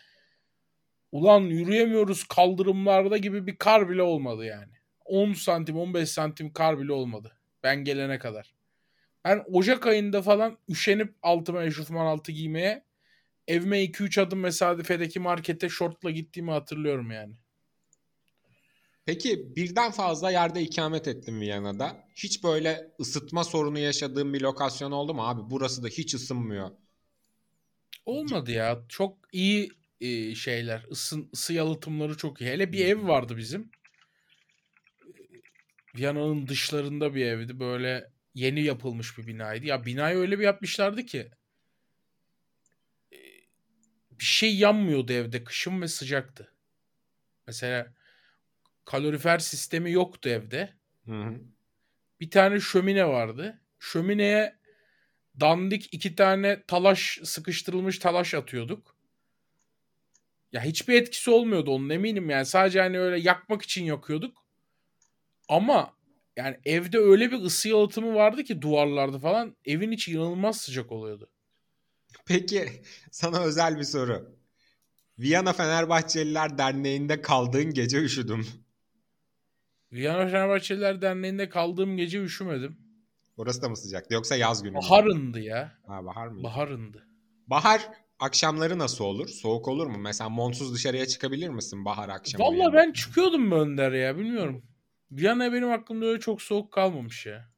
ulan 1.12 1.40
yürüyemiyoruz 1.40 2.24
kaldırımlarda 2.24 3.16
gibi 3.16 3.46
bir 3.46 3.56
kar 3.56 3.88
bile 3.88 4.02
olmadı 4.02 4.44
yani. 4.44 4.81
10 5.12 5.32
santim 5.32 5.78
15 5.78 6.08
santim 6.08 6.52
kar 6.52 6.78
bile 6.78 6.92
olmadı. 6.92 7.32
Ben 7.62 7.84
gelene 7.84 8.18
kadar. 8.18 8.54
Ben 9.24 9.44
Ocak 9.52 9.86
ayında 9.86 10.22
falan 10.22 10.58
üşenip 10.68 11.14
altıma 11.22 11.64
eşofman 11.64 12.06
altı 12.06 12.32
giymeye 12.32 12.84
evime 13.48 13.84
2-3 13.84 14.20
adım 14.20 14.40
mesafedeki 14.40 15.20
markete 15.20 15.68
şortla 15.68 16.10
gittiğimi 16.10 16.50
hatırlıyorum 16.50 17.10
yani. 17.10 17.34
Peki 19.06 19.56
birden 19.56 19.90
fazla 19.90 20.30
yerde 20.30 20.62
ikamet 20.62 21.08
ettim 21.08 21.40
Viyana'da. 21.40 21.96
Hiç 22.16 22.44
böyle 22.44 22.90
ısıtma 23.00 23.44
sorunu 23.44 23.78
yaşadığım 23.78 24.34
bir 24.34 24.40
lokasyon 24.40 24.92
oldu 24.92 25.14
mu 25.14 25.28
abi? 25.28 25.40
Burası 25.50 25.82
da 25.82 25.88
hiç 25.88 26.14
ısınmıyor. 26.14 26.70
Olmadı 28.06 28.50
ya. 28.50 28.82
Çok 28.88 29.18
iyi 29.32 29.70
e, 30.00 30.34
şeyler. 30.34 30.86
Isın, 30.90 31.30
ısı 31.34 31.52
yalıtımları 31.52 32.16
çok 32.16 32.40
iyi. 32.40 32.50
Hele 32.50 32.72
bir 32.72 32.86
ev 32.86 33.08
vardı 33.08 33.36
bizim. 33.36 33.70
Viyana'nın 35.96 36.48
dışlarında 36.48 37.14
bir 37.14 37.26
evdi. 37.26 37.60
Böyle 37.60 38.10
yeni 38.34 38.62
yapılmış 38.62 39.18
bir 39.18 39.26
binaydı. 39.26 39.66
Ya 39.66 39.86
binayı 39.86 40.16
öyle 40.16 40.38
bir 40.38 40.44
yapmışlardı 40.44 41.06
ki 41.06 41.30
e, 43.12 43.18
bir 44.10 44.24
şey 44.24 44.56
yanmıyordu 44.56 45.12
evde. 45.12 45.44
Kışın 45.44 45.82
ve 45.82 45.88
sıcaktı. 45.88 46.52
Mesela 47.46 47.94
kalorifer 48.84 49.38
sistemi 49.38 49.92
yoktu 49.92 50.28
evde. 50.28 50.74
Hı 51.06 51.12
hı. 51.12 51.40
bir 52.20 52.30
tane 52.30 52.60
şömine 52.60 53.08
vardı. 53.08 53.62
Şömineye 53.80 54.58
dandik 55.40 55.94
iki 55.94 56.16
tane 56.16 56.62
talaş 56.66 57.20
sıkıştırılmış 57.24 57.98
talaş 57.98 58.34
atıyorduk. 58.34 58.96
Ya 60.52 60.62
hiçbir 60.64 60.94
etkisi 61.02 61.30
olmuyordu 61.30 61.70
onun 61.70 61.90
eminim 61.90 62.30
yani. 62.30 62.46
Sadece 62.46 62.80
hani 62.80 63.00
öyle 63.00 63.20
yakmak 63.20 63.62
için 63.62 63.84
yakıyorduk. 63.84 64.41
Ama 65.48 65.92
yani 66.36 66.56
evde 66.64 66.98
öyle 66.98 67.30
bir 67.30 67.42
ısı 67.42 67.68
yalıtımı 67.68 68.14
vardı 68.14 68.44
ki 68.44 68.62
duvarlarda 68.62 69.18
falan 69.18 69.56
evin 69.64 69.90
içi 69.90 70.12
inanılmaz 70.12 70.60
sıcak 70.60 70.92
oluyordu. 70.92 71.28
Peki 72.26 72.82
sana 73.10 73.40
özel 73.40 73.78
bir 73.78 73.82
soru. 73.84 74.36
Viyana 75.18 75.52
Fenerbahçeliler 75.52 76.58
Derneği'nde 76.58 77.22
kaldığın 77.22 77.74
gece 77.74 77.98
üşüdüm. 77.98 78.46
Viyana 79.92 80.28
Fenerbahçeliler 80.28 81.02
Derneği'nde 81.02 81.48
kaldığım 81.48 81.96
gece 81.96 82.22
üşümedim. 82.22 82.76
Orası 83.36 83.62
da 83.62 83.68
mı 83.68 83.76
sıcaktı 83.76 84.14
yoksa 84.14 84.36
yaz 84.36 84.62
günü 84.62 84.72
mü? 84.72 84.78
Baharındı 84.82 85.40
ya. 85.40 85.78
Ha, 85.86 86.04
bahar 86.04 86.28
mı? 86.28 86.42
Baharındı. 86.42 87.06
Bahar 87.46 87.88
akşamları 88.18 88.78
nasıl 88.78 89.04
olur? 89.04 89.28
Soğuk 89.28 89.68
olur 89.68 89.86
mu? 89.86 89.98
Mesela 89.98 90.30
montsuz 90.30 90.74
dışarıya 90.74 91.06
çıkabilir 91.06 91.48
misin 91.48 91.84
bahar 91.84 92.08
akşamı? 92.08 92.44
Valla 92.44 92.72
ben 92.72 92.92
çıkıyordum 92.92 93.52
Önder 93.52 93.92
ya 93.92 94.18
bilmiyorum. 94.18 94.62
Viyana 95.12 95.52
benim 95.52 95.70
aklımda 95.72 96.06
öyle 96.06 96.20
çok 96.20 96.42
soğuk 96.42 96.72
kalmamış 96.72 97.26
ya. 97.26 97.48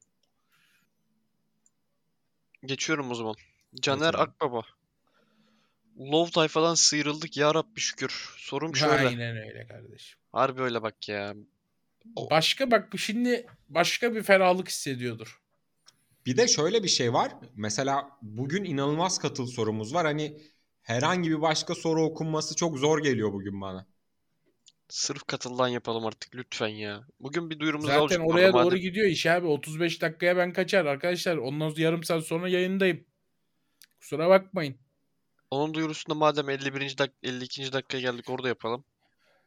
Geçiyorum 2.64 3.10
o 3.10 3.14
zaman. 3.14 3.34
Caner 3.80 4.06
Geçelim. 4.06 4.20
Akbaba. 4.20 4.62
Love 5.98 6.30
tayfadan 6.30 6.74
sıyrıldık 6.74 7.36
ya 7.36 7.54
Rabbi 7.54 7.80
şükür. 7.80 8.34
Sorum 8.38 8.76
şöyle. 8.76 9.08
Aynen 9.08 9.36
öyle 9.36 9.66
kardeşim. 9.66 10.18
Harbi 10.32 10.62
öyle 10.62 10.82
bak 10.82 11.08
ya. 11.08 11.34
Başka 12.30 12.70
bak 12.70 12.92
şimdi 12.96 13.46
başka 13.68 14.14
bir 14.14 14.22
ferahlık 14.22 14.68
hissediyordur. 14.68 15.40
Bir 16.26 16.36
de 16.36 16.48
şöyle 16.48 16.82
bir 16.82 16.88
şey 16.88 17.12
var. 17.12 17.32
Mesela 17.54 18.10
bugün 18.22 18.64
inanılmaz 18.64 19.18
katıl 19.18 19.46
sorumuz 19.46 19.94
var. 19.94 20.06
Hani 20.06 20.40
herhangi 20.82 21.30
bir 21.30 21.40
başka 21.40 21.74
soru 21.74 22.04
okunması 22.04 22.56
çok 22.56 22.78
zor 22.78 23.02
geliyor 23.02 23.32
bugün 23.32 23.60
bana. 23.60 23.86
Sırf 24.88 25.24
katıldan 25.26 25.68
yapalım 25.68 26.06
artık 26.06 26.34
lütfen 26.34 26.68
ya. 26.68 27.04
Bugün 27.20 27.50
bir 27.50 27.58
duyurumuz 27.58 27.86
Zaten 27.86 28.00
olacak 28.00 28.20
bu 28.24 28.28
oraya 28.30 28.52
doğru 28.52 28.64
madem. 28.64 28.78
gidiyor 28.78 29.06
iş 29.06 29.26
abi. 29.26 29.46
35 29.46 30.02
dakikaya 30.02 30.36
ben 30.36 30.52
kaçar 30.52 30.84
arkadaşlar. 30.84 31.36
Ondan 31.36 31.68
sonra 31.68 31.80
yarım 31.82 32.04
saat 32.04 32.24
sonra 32.24 32.48
yayındayım. 32.48 33.04
Kusura 34.00 34.28
bakmayın. 34.28 34.76
Onun 35.50 35.74
duyurusunda 35.74 36.14
madem 36.14 36.50
51. 36.50 36.98
dak 36.98 37.10
52. 37.22 37.72
dakikaya 37.72 38.00
geldik 38.00 38.30
orada 38.30 38.48
yapalım. 38.48 38.84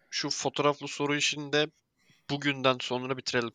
Şu 0.09 0.29
fotoğraflı 0.29 0.87
soru 0.87 1.15
işini 1.15 1.53
de 1.53 1.67
bugünden 2.29 2.77
sonra 2.81 3.17
bitirelim. 3.17 3.51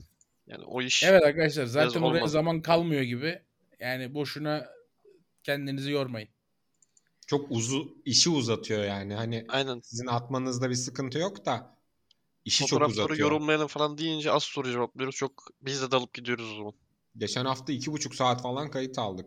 Yani 0.46 0.64
o 0.64 0.82
iş 0.82 1.04
Evet 1.04 1.22
arkadaşlar 1.22 1.64
zaten 1.66 2.00
oraya 2.00 2.16
olmadı. 2.18 2.30
zaman 2.30 2.62
kalmıyor 2.62 3.02
gibi. 3.02 3.42
Yani 3.80 4.14
boşuna 4.14 4.68
kendinizi 5.44 5.92
yormayın. 5.92 6.28
Çok 7.26 7.50
uzu 7.50 7.94
işi 8.04 8.30
uzatıyor 8.30 8.84
yani. 8.84 9.14
Hani 9.14 9.44
aynen 9.48 9.80
sizin 9.80 10.06
atmanızda 10.06 10.70
bir 10.70 10.74
sıkıntı 10.74 11.18
yok 11.18 11.46
da 11.46 11.76
işi 12.44 12.66
çok 12.66 12.88
uzatıyor. 12.88 13.18
yorumlayalım 13.18 13.66
falan 13.66 13.98
deyince 13.98 14.32
az 14.32 14.42
soru 14.42 14.72
cevaplıyoruz. 14.72 15.16
Çok 15.16 15.50
biz 15.62 15.82
de 15.82 15.90
dalıp 15.90 16.14
gidiyoruz 16.14 16.52
o 16.52 16.56
zaman. 16.56 16.72
Geçen 17.16 17.44
hafta 17.44 17.72
iki 17.72 17.92
buçuk 17.92 18.14
saat 18.14 18.42
falan 18.42 18.70
kayıt 18.70 18.98
aldık. 18.98 19.26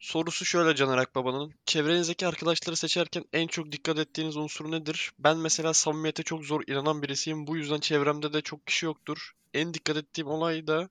Sorusu 0.00 0.44
şöyle 0.44 0.76
Caner 0.76 0.98
Akbaba'nın. 0.98 1.54
Çevrenizdeki 1.66 2.26
arkadaşları 2.26 2.76
seçerken 2.76 3.24
en 3.32 3.46
çok 3.46 3.72
dikkat 3.72 3.98
ettiğiniz 3.98 4.36
unsur 4.36 4.70
nedir? 4.70 5.12
Ben 5.18 5.36
mesela 5.38 5.74
samimiyete 5.74 6.22
çok 6.22 6.44
zor 6.44 6.62
inanan 6.66 7.02
birisiyim. 7.02 7.46
Bu 7.46 7.56
yüzden 7.56 7.80
çevremde 7.80 8.32
de 8.32 8.40
çok 8.40 8.66
kişi 8.66 8.86
yoktur. 8.86 9.32
En 9.54 9.74
dikkat 9.74 9.96
ettiğim 9.96 10.28
olay 10.28 10.66
da 10.66 10.88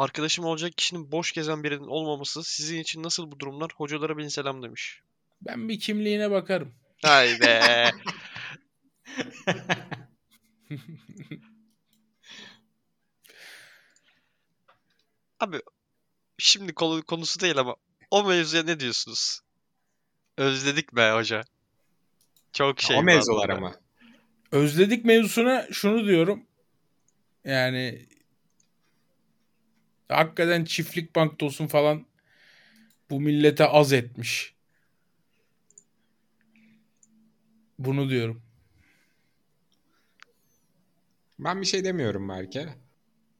arkadaşım 0.00 0.44
olacak 0.44 0.76
kişinin 0.76 1.12
boş 1.12 1.32
gezen 1.32 1.64
birinin 1.64 1.86
olmaması. 1.86 2.44
Sizin 2.44 2.80
için 2.80 3.02
nasıl 3.02 3.30
bu 3.30 3.40
durumlar? 3.40 3.70
Hocalara 3.76 4.18
bin 4.18 4.28
selam 4.28 4.62
demiş. 4.62 5.00
Ben 5.42 5.68
bir 5.68 5.80
kimliğine 5.80 6.30
bakarım. 6.30 6.74
Haydi. 7.02 7.60
Abi 15.40 15.60
şimdi 16.38 16.74
konu, 16.74 17.02
konusu 17.02 17.40
değil 17.40 17.58
ama 17.58 17.76
o 18.10 18.24
mevzuya 18.24 18.62
ne 18.62 18.80
diyorsunuz? 18.80 19.40
Özledik 20.36 20.96
be 20.96 21.10
hoca. 21.10 21.42
Çok 22.52 22.80
şey 22.80 22.98
o 22.98 23.02
mevzular 23.02 23.48
ama. 23.48 23.74
Özledik 24.52 25.04
mevzusuna 25.04 25.66
şunu 25.72 26.06
diyorum. 26.06 26.46
Yani 27.44 28.06
Hakikaten 30.10 30.64
çiftlik 30.64 31.16
banktosun 31.16 31.66
falan 31.66 32.06
bu 33.10 33.20
millete 33.20 33.66
az 33.66 33.92
etmiş. 33.92 34.54
Bunu 37.78 38.10
diyorum. 38.10 38.42
Ben 41.38 41.60
bir 41.60 41.66
şey 41.66 41.84
demiyorum 41.84 42.28
belki. 42.28 42.68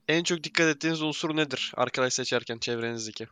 En 0.08 0.22
çok 0.22 0.44
dikkat 0.44 0.76
ettiğiniz 0.76 1.02
unsur 1.02 1.36
nedir 1.36 1.72
arkadaş 1.76 2.12
seçerken 2.12 2.58
çevrenizdeki? 2.58 3.26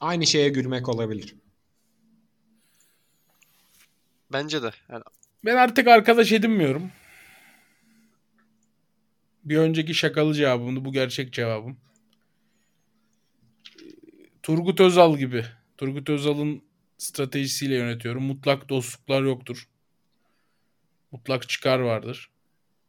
Aynı 0.00 0.26
şeye 0.26 0.48
gülmek 0.48 0.88
olabilir. 0.88 1.34
Bence 4.32 4.62
de. 4.62 4.70
Yani 4.88 5.02
Ben 5.44 5.56
artık 5.56 5.88
arkadaş 5.88 6.32
edinmiyorum. 6.32 6.92
Bir 9.44 9.56
önceki 9.56 9.94
şakalı 9.94 10.34
cevabımdı. 10.34 10.84
Bu 10.84 10.92
gerçek 10.92 11.32
cevabım. 11.32 11.76
Turgut 14.44 14.80
Özal 14.80 15.16
gibi. 15.16 15.44
Turgut 15.76 16.10
Özal'ın 16.10 16.62
stratejisiyle 16.98 17.74
yönetiyorum. 17.74 18.24
Mutlak 18.24 18.68
dostluklar 18.68 19.22
yoktur. 19.22 19.68
Mutlak 21.12 21.48
çıkar 21.48 21.78
vardır. 21.78 22.30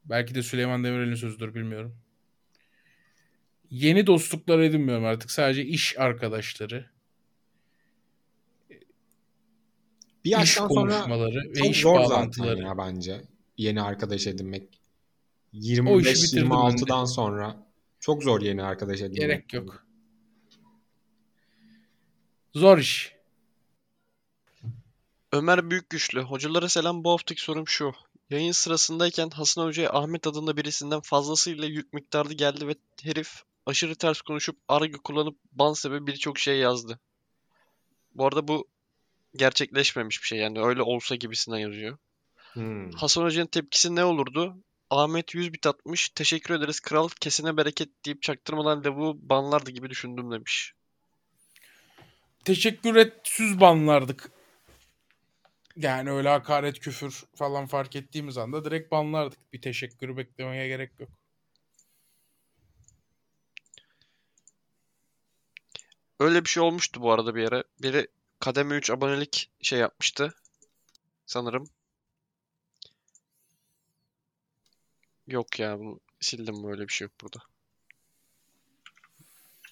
Belki 0.05 0.35
de 0.35 0.43
Süleyman 0.43 0.83
Demirel'in 0.83 1.15
sözüdür 1.15 1.55
bilmiyorum. 1.55 1.95
Yeni 3.69 4.07
dostluklar 4.07 4.59
edinmiyorum 4.59 5.05
artık. 5.05 5.31
Sadece 5.31 5.65
iş 5.65 5.99
arkadaşları, 5.99 6.89
Bir 10.25 10.29
iş 10.29 10.31
yaştan 10.31 10.67
sonra 10.67 10.91
konuşmaları 10.91 11.49
ve 11.49 11.53
çok 11.53 11.67
iş 11.67 11.81
zor 11.81 11.95
bağlantıları. 11.95 12.59
ya 12.59 12.77
bence. 12.77 13.21
Yeni 13.57 13.81
arkadaş 13.81 14.27
edinmek. 14.27 14.79
O 15.87 15.99
işi 15.99 16.23
bitirdim 16.23 16.49
ben 16.49 16.77
de. 16.77 16.81
25-26'dan 16.81 17.05
sonra 17.05 17.67
çok 17.99 18.23
zor 18.23 18.41
yeni 18.41 18.63
arkadaş 18.63 19.01
edinmek. 19.01 19.17
Gerek 19.17 19.53
yok. 19.53 19.84
Zor 22.55 22.77
iş. 22.77 23.15
Ömer 25.31 25.69
Büyükgüçlü. 25.69 26.21
Hocalara 26.21 26.69
selam. 26.69 27.03
Bu 27.03 27.11
haftaki 27.11 27.41
sorum 27.41 27.67
şu. 27.67 27.91
Yayın 28.29 28.51
sırasındayken 28.51 29.29
Hasan 29.29 29.65
Hoca'ya 29.65 29.89
Ahmet 29.89 30.27
adında 30.27 30.57
birisinden 30.57 30.99
fazlasıyla 30.99 31.65
yük 31.65 31.93
miktarı 31.93 32.33
geldi 32.33 32.67
ve 32.67 32.75
herif 33.03 33.43
aşırı 33.65 33.95
ters 33.95 34.21
konuşup 34.21 34.57
argo 34.67 35.01
kullanıp 35.01 35.37
ban 35.51 35.73
sebebi 35.73 36.07
birçok 36.07 36.39
şey 36.39 36.57
yazdı. 36.57 36.99
Bu 38.13 38.25
arada 38.25 38.47
bu 38.47 38.67
gerçekleşmemiş 39.35 40.21
bir 40.21 40.27
şey 40.27 40.39
yani 40.39 40.61
öyle 40.61 40.81
olsa 40.81 41.15
gibisinden 41.15 41.57
yazıyor. 41.57 41.97
Hmm. 42.53 42.91
Hasan 42.91 43.23
Hoca'nın 43.23 43.47
tepkisi 43.47 43.95
ne 43.95 44.05
olurdu? 44.05 44.57
Ahmet 44.89 45.35
100 45.35 45.53
bit 45.53 45.67
atmış. 45.67 46.09
Teşekkür 46.09 46.53
ederiz 46.53 46.79
kral. 46.79 47.09
Kesine 47.19 47.57
bereket 47.57 48.05
deyip 48.05 48.21
çaktırmadan 48.21 48.83
lavuğu 48.83 49.29
banlardı 49.29 49.71
gibi 49.71 49.89
düşündüm 49.89 50.31
demiş. 50.31 50.73
Teşekkür 52.45 52.95
etsiz 52.95 53.59
banlardık. 53.59 54.31
Yani 55.75 56.11
öyle 56.11 56.29
hakaret, 56.29 56.79
küfür 56.79 57.23
falan 57.35 57.65
fark 57.65 57.95
ettiğimiz 57.95 58.37
anda 58.37 58.65
direkt 58.65 58.91
banlardık. 58.91 59.53
Bir 59.53 59.61
teşekkürü 59.61 60.17
beklemeye 60.17 60.67
gerek 60.67 60.91
yok. 60.99 61.09
Öyle 66.19 66.43
bir 66.43 66.49
şey 66.49 66.63
olmuştu 66.63 67.01
bu 67.01 67.11
arada 67.11 67.35
bir 67.35 67.47
ara. 67.47 67.63
Biri 67.81 68.07
kademe 68.39 68.75
3 68.75 68.89
abonelik 68.89 69.51
şey 69.61 69.79
yapmıştı. 69.79 70.33
Sanırım. 71.25 71.69
Yok 75.27 75.59
ya 75.59 75.79
bunu 75.79 75.99
sildim 76.19 76.63
böyle 76.63 76.87
bir 76.87 76.93
şey 76.93 77.05
yok 77.05 77.13
burada. 77.21 77.39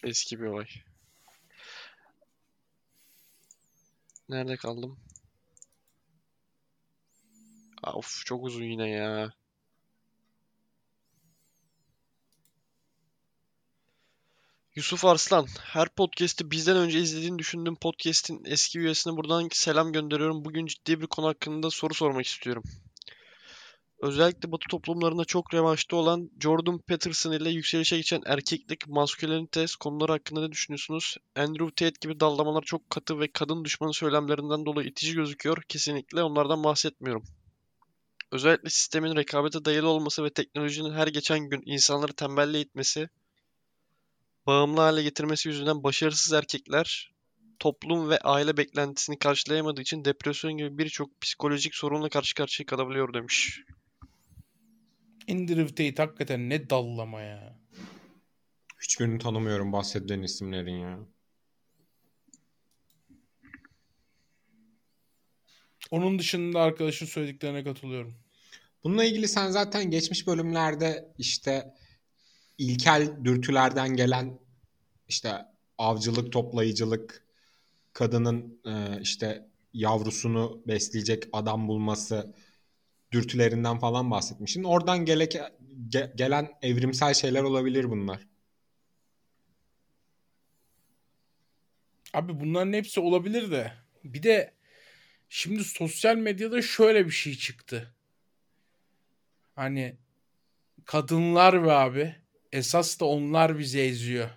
Eski 0.03 0.39
bir 0.39 0.45
olay. 0.45 0.67
Nerede 4.29 4.57
kaldım? 4.57 4.99
Of 7.83 8.25
çok 8.25 8.43
uzun 8.43 8.63
yine 8.63 8.89
ya. 8.89 9.33
Yusuf 14.75 15.05
Arslan, 15.05 15.47
her 15.63 15.89
podcast'i 15.89 16.51
bizden 16.51 16.77
önce 16.77 16.99
izlediğini 16.99 17.39
düşündüğüm 17.39 17.75
podcast'in 17.75 18.41
eski 18.45 18.79
üyesine 18.79 19.17
buradan 19.17 19.49
selam 19.51 19.93
gönderiyorum. 19.93 20.45
Bugün 20.45 20.65
ciddi 20.65 21.01
bir 21.01 21.07
konu 21.07 21.27
hakkında 21.27 21.69
soru 21.69 21.93
sormak 21.93 22.25
istiyorum. 22.25 22.63
Özellikle 24.03 24.51
Batı 24.51 24.67
toplumlarında 24.69 25.25
çok 25.25 25.53
revaçta 25.53 25.95
olan 25.95 26.31
Jordan 26.39 26.79
Peterson 26.79 27.31
ile 27.31 27.49
yükselişe 27.49 27.97
geçen 27.97 28.21
erkeklik, 28.25 28.87
maskülenite 28.87 29.65
konuları 29.79 30.11
hakkında 30.11 30.41
ne 30.41 30.51
düşünüyorsunuz? 30.51 31.17
Andrew 31.35 31.65
Tate 31.65 31.97
gibi 32.01 32.19
dallamalar 32.19 32.61
çok 32.61 32.89
katı 32.89 33.19
ve 33.19 33.31
kadın 33.31 33.65
düşmanı 33.65 33.93
söylemlerinden 33.93 34.65
dolayı 34.65 34.87
itici 34.87 35.13
gözüküyor. 35.15 35.63
Kesinlikle 35.67 36.23
onlardan 36.23 36.63
bahsetmiyorum. 36.63 37.23
Özellikle 38.31 38.69
sistemin 38.69 39.15
rekabete 39.15 39.65
dayalı 39.65 39.87
olması 39.87 40.23
ve 40.23 40.29
teknolojinin 40.29 40.93
her 40.93 41.07
geçen 41.07 41.39
gün 41.39 41.61
insanları 41.65 42.13
tembelliğe 42.13 42.63
itmesi 42.63 43.09
bağımlı 44.47 44.81
hale 44.81 45.03
getirmesi 45.03 45.49
yüzünden 45.49 45.83
başarısız 45.83 46.33
erkekler 46.33 47.11
toplum 47.59 48.09
ve 48.09 48.19
aile 48.19 48.57
beklentisini 48.57 49.19
karşılayamadığı 49.19 49.81
için 49.81 50.05
depresyon 50.05 50.57
gibi 50.57 50.77
birçok 50.77 51.21
psikolojik 51.21 51.75
sorunla 51.75 52.09
karşı 52.09 52.35
karşıya 52.35 52.65
kalabiliyor 52.65 53.13
demiş. 53.13 53.59
Andrew 55.29 55.67
Tate 55.67 56.03
hakikaten 56.03 56.49
ne 56.49 56.69
dallama 56.69 57.21
ya. 57.21 57.59
Hiçbirini 58.81 59.19
tanımıyorum 59.19 59.73
bahsedilen 59.73 60.21
isimlerin 60.21 60.79
ya. 60.79 60.99
Onun 65.91 66.19
dışında 66.19 66.61
arkadaşın 66.61 67.05
söylediklerine 67.05 67.63
katılıyorum. 67.63 68.15
Bununla 68.83 69.03
ilgili 69.03 69.27
sen 69.27 69.51
zaten 69.51 69.91
geçmiş 69.91 70.27
bölümlerde 70.27 71.13
işte 71.17 71.73
ilkel 72.57 73.11
dürtülerden 73.23 73.95
gelen 73.95 74.39
işte 75.07 75.45
avcılık, 75.77 76.31
toplayıcılık, 76.31 77.25
kadının 77.93 78.59
e, 78.65 79.01
işte 79.01 79.49
yavrusunu 79.73 80.61
besleyecek 80.67 81.23
adam 81.33 81.67
bulması 81.67 82.33
dürtülerinden 83.13 83.79
falan 83.79 84.11
bahsetmişsin. 84.11 84.63
Oradan 84.63 85.05
gele, 85.05 85.23
ge- 85.89 86.15
gelen 86.15 86.49
evrimsel 86.61 87.13
şeyler 87.13 87.43
olabilir 87.43 87.89
bunlar. 87.89 88.27
Abi 92.13 92.39
bunların 92.39 92.73
hepsi 92.73 92.99
olabilir 92.99 93.51
de. 93.51 93.73
Bir 94.03 94.23
de 94.23 94.53
şimdi 95.29 95.63
sosyal 95.63 96.15
medyada 96.15 96.61
şöyle 96.61 97.05
bir 97.05 97.11
şey 97.11 97.35
çıktı. 97.35 97.93
Hani 99.55 99.97
kadınlar 100.85 101.63
ve 101.63 101.71
abi 101.71 102.15
esas 102.51 102.99
da 102.99 103.05
onlar 103.05 103.59
bizi 103.59 103.79
eziyor. 103.79 104.29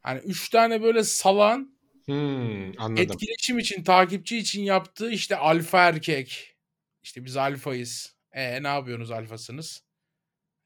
Hani 0.00 0.20
üç 0.20 0.48
tane 0.50 0.82
böyle 0.82 1.04
salan 1.04 1.76
Hmm, 2.06 2.80
anladım. 2.80 3.02
etkileşim 3.02 3.58
için, 3.58 3.82
takipçi 3.84 4.38
için 4.38 4.62
yaptığı 4.62 5.10
işte 5.10 5.36
alfa 5.36 5.88
erkek. 5.88 6.56
İşte 7.02 7.24
biz 7.24 7.36
alfayız. 7.36 8.16
E 8.32 8.62
ne 8.62 8.68
yapıyorsunuz 8.68 9.10
alfasınız? 9.10 9.84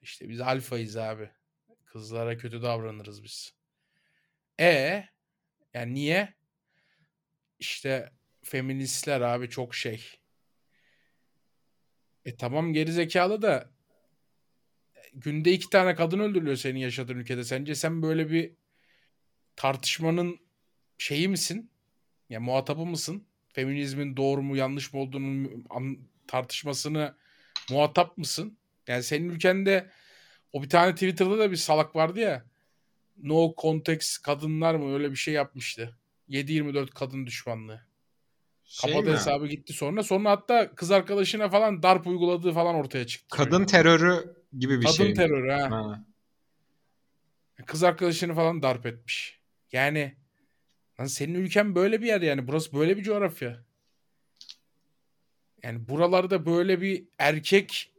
İşte 0.02 0.28
biz 0.28 0.40
alfayız 0.40 0.96
abi. 0.96 1.30
Kızlara 1.84 2.36
kötü 2.36 2.62
davranırız 2.62 3.22
biz. 3.24 3.54
E 4.60 5.04
yani 5.74 5.94
niye? 5.94 6.34
İşte 7.58 8.12
feministler 8.42 9.20
abi 9.20 9.50
çok 9.50 9.74
şey. 9.74 10.04
E 12.24 12.36
tamam 12.36 12.72
geri 12.72 12.92
zekalı 12.92 13.42
da 13.42 13.70
günde 15.12 15.52
iki 15.52 15.70
tane 15.70 15.94
kadın 15.94 16.18
öldürülüyor 16.18 16.56
senin 16.56 16.78
yaşadığın 16.78 17.18
ülkede. 17.18 17.44
Sence 17.44 17.74
sen 17.74 18.02
böyle 18.02 18.30
bir 18.30 18.52
tartışmanın 19.56 20.38
şeyi 20.98 21.28
misin? 21.28 21.70
Ya 22.28 22.40
muhatabı 22.40 22.86
mısın? 22.86 23.26
Feminizmin 23.48 24.16
doğru 24.16 24.42
mu 24.42 24.56
yanlış 24.56 24.92
mı 24.92 25.00
olduğunu 25.00 25.50
tartışmasını 26.28 27.14
muhatap 27.70 28.18
mısın? 28.18 28.58
Yani 28.86 29.02
senin 29.02 29.28
ülkende 29.28 29.90
o 30.52 30.62
bir 30.62 30.68
tane 30.68 30.92
Twitter'da 30.94 31.38
da 31.38 31.50
bir 31.50 31.56
salak 31.56 31.96
vardı 31.96 32.20
ya. 32.20 32.44
No 33.22 33.54
context 33.58 34.22
kadınlar 34.22 34.74
mı 34.74 34.94
öyle 34.94 35.10
bir 35.10 35.16
şey 35.16 35.34
yapmıştı. 35.34 35.98
7-24 36.28 36.90
kadın 36.90 37.26
düşmanlığı. 37.26 37.86
Şey 38.64 38.92
Kapadı 38.92 39.10
mi? 39.10 39.16
hesabı 39.16 39.46
gitti 39.46 39.72
sonra. 39.72 40.02
Sonra 40.02 40.30
hatta 40.30 40.74
kız 40.74 40.90
arkadaşına 40.90 41.48
falan 41.48 41.82
darp 41.82 42.06
uyguladığı 42.06 42.52
falan 42.52 42.74
ortaya 42.74 43.06
çıktı. 43.06 43.36
Kadın 43.36 43.50
çocuğun. 43.50 43.66
terörü 43.66 44.36
gibi 44.58 44.80
bir 44.80 44.84
Kadın 44.86 44.96
şey. 44.96 45.14
terörü 45.14 45.50
ha. 45.52 45.70
Ha. 45.70 46.04
Kız 47.66 47.82
arkadaşını 47.82 48.34
falan 48.34 48.62
darp 48.62 48.86
etmiş. 48.86 49.40
Yani 49.72 50.16
lan 51.00 51.06
senin 51.06 51.34
ülken 51.34 51.74
böyle 51.74 52.00
bir 52.02 52.06
yer 52.06 52.20
yani. 52.22 52.48
Burası 52.48 52.72
böyle 52.72 52.96
bir 52.96 53.02
coğrafya. 53.02 53.63
Yani 55.64 55.88
buralarda 55.88 56.46
böyle 56.46 56.80
bir 56.80 57.04
erkek 57.18 57.92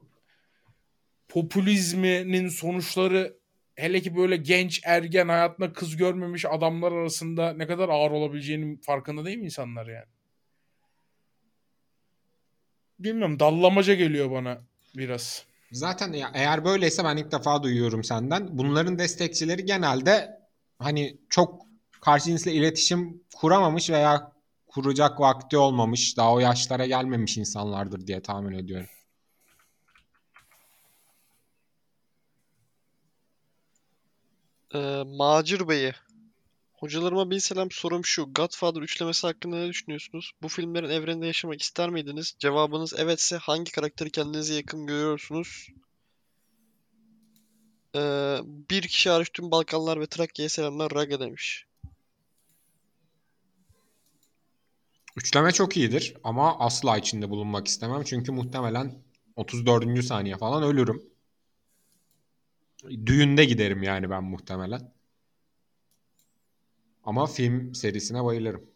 popülizminin 1.27 2.47
sonuçları 2.49 3.37
hele 3.75 4.01
ki 4.01 4.15
böyle 4.15 4.37
genç 4.37 4.81
ergen 4.83 5.27
hayatında 5.27 5.73
kız 5.73 5.97
görmemiş 5.97 6.45
adamlar 6.45 6.91
arasında 6.91 7.53
ne 7.53 7.67
kadar 7.67 7.89
ağır 7.89 8.11
olabileceğinin 8.11 8.77
farkında 8.77 9.25
değil 9.25 9.37
mi 9.37 9.45
insanlar 9.45 9.87
yani? 9.87 10.05
Bilmiyorum 12.99 13.39
dallamaca 13.39 13.93
geliyor 13.93 14.31
bana 14.31 14.61
biraz. 14.97 15.45
Zaten 15.71 16.13
ya, 16.13 16.31
eğer 16.33 16.65
böyleyse 16.65 17.03
ben 17.03 17.17
ilk 17.17 17.31
defa 17.31 17.63
duyuyorum 17.63 18.03
senden. 18.03 18.57
Bunların 18.57 18.99
destekçileri 18.99 19.65
genelde 19.65 20.39
hani 20.79 21.17
çok 21.29 21.65
karşı 22.01 22.25
cinsle 22.25 22.53
iletişim 22.53 23.23
kuramamış 23.35 23.89
veya 23.89 24.34
kuracak 24.75 25.19
vakti 25.19 25.57
olmamış, 25.57 26.17
daha 26.17 26.33
o 26.33 26.39
yaşlara 26.39 26.85
gelmemiş 26.85 27.37
insanlardır 27.37 28.07
diye 28.07 28.21
tahmin 28.21 28.53
ediyorum. 28.53 28.87
Ee, 34.73 35.03
Macir 35.05 35.67
Bey'i. 35.67 35.93
Hocalarıma 36.73 37.31
bir 37.31 37.39
selam 37.39 37.71
sorum 37.71 38.05
şu. 38.05 38.33
Godfather 38.33 38.81
üçlemesi 38.81 39.27
hakkında 39.27 39.55
ne 39.55 39.67
düşünüyorsunuz? 39.67 40.31
Bu 40.41 40.47
filmlerin 40.47 40.89
evreninde 40.89 41.27
yaşamak 41.27 41.61
ister 41.61 41.89
miydiniz? 41.89 42.35
Cevabınız 42.39 42.93
evetse 42.93 43.37
hangi 43.37 43.71
karakteri 43.71 44.11
kendinize 44.11 44.53
yakın 44.53 44.87
görüyorsunuz? 44.87 45.67
Ee, 47.95 48.37
bir 48.43 48.81
kişi 48.81 49.09
hariç 49.09 49.29
tüm 49.33 49.51
Balkanlar 49.51 49.99
ve 49.99 50.07
Trakya'ya 50.07 50.49
selamlar 50.49 50.91
Raga 50.95 51.19
demiş. 51.19 51.64
Üçleme 55.15 55.51
çok 55.51 55.77
iyidir 55.77 56.15
ama 56.23 56.59
asla 56.59 56.97
içinde 56.97 57.29
bulunmak 57.29 57.67
istemem. 57.67 58.03
Çünkü 58.03 58.31
muhtemelen 58.31 59.03
34. 59.35 60.03
saniye 60.03 60.37
falan 60.37 60.63
ölürüm. 60.63 61.03
Düğünde 63.05 63.45
giderim 63.45 63.83
yani 63.83 64.09
ben 64.09 64.23
muhtemelen. 64.23 64.93
Ama 67.03 67.25
film 67.27 67.75
serisine 67.75 68.23
bayılırım. 68.23 68.69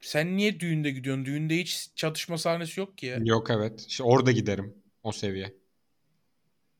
Sen 0.00 0.36
niye 0.36 0.60
düğünde 0.60 0.90
gidiyorsun? 0.90 1.24
Düğünde 1.24 1.56
hiç 1.56 1.90
çatışma 1.96 2.38
sahnesi 2.38 2.80
yok 2.80 2.98
ki 2.98 3.06
ya. 3.06 3.18
Yok 3.24 3.50
evet. 3.50 3.84
İşte 3.88 4.02
orada 4.02 4.32
giderim 4.32 4.74
o 5.02 5.12
seviye. 5.12 5.57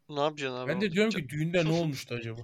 Ne 0.09 0.21
yapacaksın 0.21 0.57
abi? 0.57 0.69
Ben 0.73 0.81
de 0.81 0.93
diyorum 0.93 1.11
ki 1.11 1.29
düğünde 1.29 1.65
ne 1.65 1.69
olmuştu 1.73 2.15
acaba? 2.15 2.41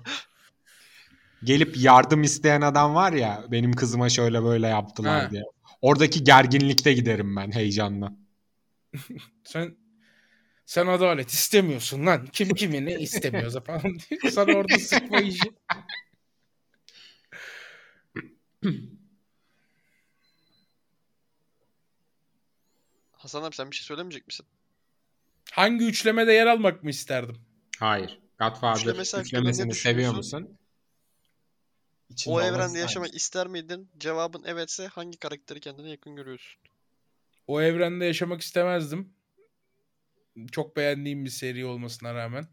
Gelip 1.44 1.76
yardım 1.76 2.22
isteyen 2.22 2.60
adam 2.60 2.94
var 2.94 3.12
ya 3.12 3.44
benim 3.50 3.72
kızıma 3.72 4.08
şöyle 4.08 4.42
böyle 4.42 4.66
yaptılar 4.66 5.24
Ha. 5.24 5.30
diye. 5.30 5.42
Oradaki 5.82 6.24
gerginlikte 6.24 6.92
giderim 6.92 7.36
ben 7.36 7.52
heyecanla. 7.52 8.12
Sen 9.44 9.76
sen 10.66 10.86
adalet 10.86 11.30
istemiyorsun 11.30 12.06
lan. 12.06 12.26
Kim 12.32 12.48
kimi 12.48 12.84
ne 12.86 12.94
istemiyorsa 12.94 13.60
falan 13.60 13.82
diyor. 13.82 14.32
Sana 14.32 14.52
orada 14.52 14.78
sıkma 14.78 15.20
işi. 15.20 15.50
Hasan 23.12 23.42
abi 23.42 23.54
sen 23.54 23.70
bir 23.70 23.76
şey 23.76 23.84
söylemeyecek 23.84 24.26
misin? 24.26 24.46
Hangi 25.52 25.84
üçlemede 25.84 26.32
yer 26.32 26.46
almak 26.46 26.82
mı 26.84 26.90
isterdim? 26.90 27.36
Hayır. 27.80 28.18
Godfather 28.38 28.80
Üçlemesi 28.80 29.16
hakkında 29.16 29.22
üçlemesini 29.22 29.74
seviyor 29.74 30.14
düşünüyorsun? 30.14 30.42
musun? 30.42 30.58
İçinde 32.10 32.34
O 32.34 32.42
evrende 32.42 32.78
yaşamak 32.78 33.06
misin? 33.08 33.16
ister 33.16 33.46
miydin? 33.46 33.88
Cevabın 33.98 34.44
evetse 34.44 34.86
hangi 34.86 35.18
karakteri 35.18 35.60
kendine 35.60 35.90
yakın 35.90 36.16
görüyorsun? 36.16 36.62
O 37.46 37.62
evrende 37.62 38.04
yaşamak 38.04 38.40
istemezdim. 38.40 39.12
Çok 40.52 40.76
beğendiğim 40.76 41.24
bir 41.24 41.30
seri 41.30 41.66
olmasına 41.66 42.14
rağmen. 42.14 42.46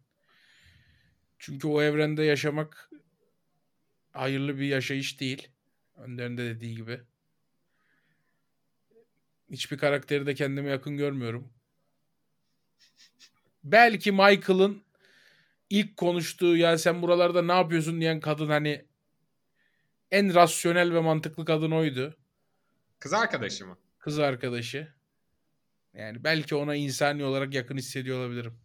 Çünkü 1.40 1.68
o 1.68 1.82
evrende 1.82 2.24
yaşamak 2.24 2.90
hayırlı 4.12 4.58
bir 4.58 4.66
yaşayış 4.66 5.20
değil. 5.20 5.48
Önder'in 5.96 6.38
de 6.38 6.46
dediği 6.46 6.76
gibi. 6.76 7.02
Hiçbir 9.52 9.78
karakteri 9.78 10.26
de 10.26 10.36
kendime 10.36 10.70
yakın 10.70 10.98
görmüyorum. 10.98 11.54
Belki 13.64 14.12
Michael'ın 14.12 14.84
ilk 15.72 15.98
konuştuğu 15.98 16.58
ya 16.58 16.78
sen 16.78 17.02
buralarda 17.02 17.42
ne 17.42 17.52
yapıyorsun 17.52 18.02
diyen 18.02 18.20
kadın 18.20 18.48
hani 18.48 18.86
en 20.12 20.34
rasyonel 20.34 20.94
ve 20.94 21.00
mantıklı 21.00 21.46
kadın 21.46 21.72
oydu. 21.72 22.18
Kız 23.00 23.14
arkadaşı 23.14 23.66
mı? 23.66 23.78
Kız 24.00 24.20
arkadaşı. 24.20 24.94
Yani 25.94 26.24
belki 26.24 26.56
ona 26.56 26.76
insani 26.76 27.24
olarak 27.24 27.54
yakın 27.54 27.78
hissediyor 27.78 28.20
olabilirim. 28.20 28.60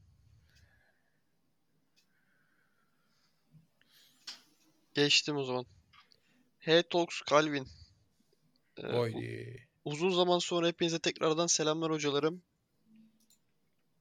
Geçtim 4.94 5.36
o 5.36 5.44
zaman. 5.44 5.66
Hey 6.58 6.82
Talks 6.82 7.20
Calvin. 7.30 7.68
Ee, 8.76 8.86
Oydi. 8.86 9.68
uzun 9.84 10.10
zaman 10.10 10.38
sonra 10.38 10.66
hepinize 10.68 10.98
tekrardan 10.98 11.46
selamlar 11.46 11.90
hocalarım. 11.90 12.42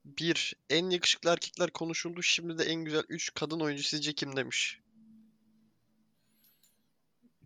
1. 0.06 0.54
En 0.70 0.90
yakışıklı 0.90 1.30
erkekler 1.30 1.72
konuşuldu. 1.72 2.24
Şimdi 2.24 2.58
de 2.58 2.64
en 2.64 2.76
güzel 2.86 3.04
3 3.10 3.34
kadın 3.34 3.60
oyuncu 3.60 3.84
sizce 3.84 4.14
kim 4.14 4.36
demiş? 4.36 4.80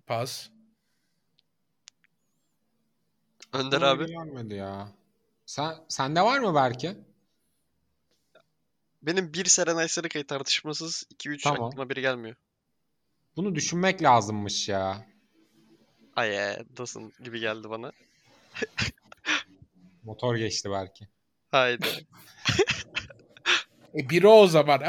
Pas. 0.08 0.50
Önder 3.54 3.82
Aklıma 3.82 4.04
abi. 4.04 4.08
gelmedi 4.08 4.54
ya. 4.54 4.92
Sen, 5.46 5.76
sende 5.88 6.22
var 6.22 6.40
mı 6.40 6.56
belki? 6.56 6.98
Benim 9.02 9.34
1 9.34 9.46
Serenay 9.46 9.88
Sarıkaya 9.88 10.28
tartışmasız 10.28 11.04
2-3 11.14 11.42
Tamam. 11.44 11.64
aklıma 11.64 11.90
biri 11.90 12.02
gelmiyor. 12.02 12.36
Bunu 13.36 13.56
düşünmek 13.56 14.04
lazımmış 14.04 14.70
ya. 14.70 15.08
Ay 16.16 16.32
dasın 16.78 17.14
gibi 17.24 17.40
geldi 17.40 17.70
bana. 17.70 17.92
Motor 20.04 20.36
geçti 20.36 20.70
belki. 20.72 21.08
Haydi. 21.52 22.08
E 23.96 24.10
biri 24.10 24.28
o 24.28 24.48
zaman. 24.48 24.82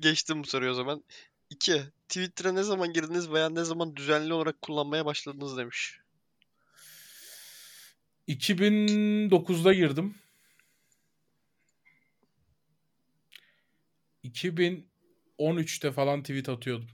Geçtim 0.00 0.42
bu 0.42 0.46
soruyu 0.46 0.70
o 0.70 0.74
zaman. 0.74 1.04
2. 1.50 1.82
Twitter'a 2.08 2.52
ne 2.52 2.62
zaman 2.62 2.92
girdiniz 2.92 3.30
veya 3.30 3.48
ne 3.48 3.64
zaman 3.64 3.96
düzenli 3.96 4.32
olarak 4.32 4.62
kullanmaya 4.62 5.06
başladınız 5.06 5.56
demiş. 5.56 6.00
2009'da 8.28 9.72
girdim. 9.72 10.14
2013'te 14.24 15.92
falan 15.92 16.22
tweet 16.22 16.48
atıyordum. 16.48 16.88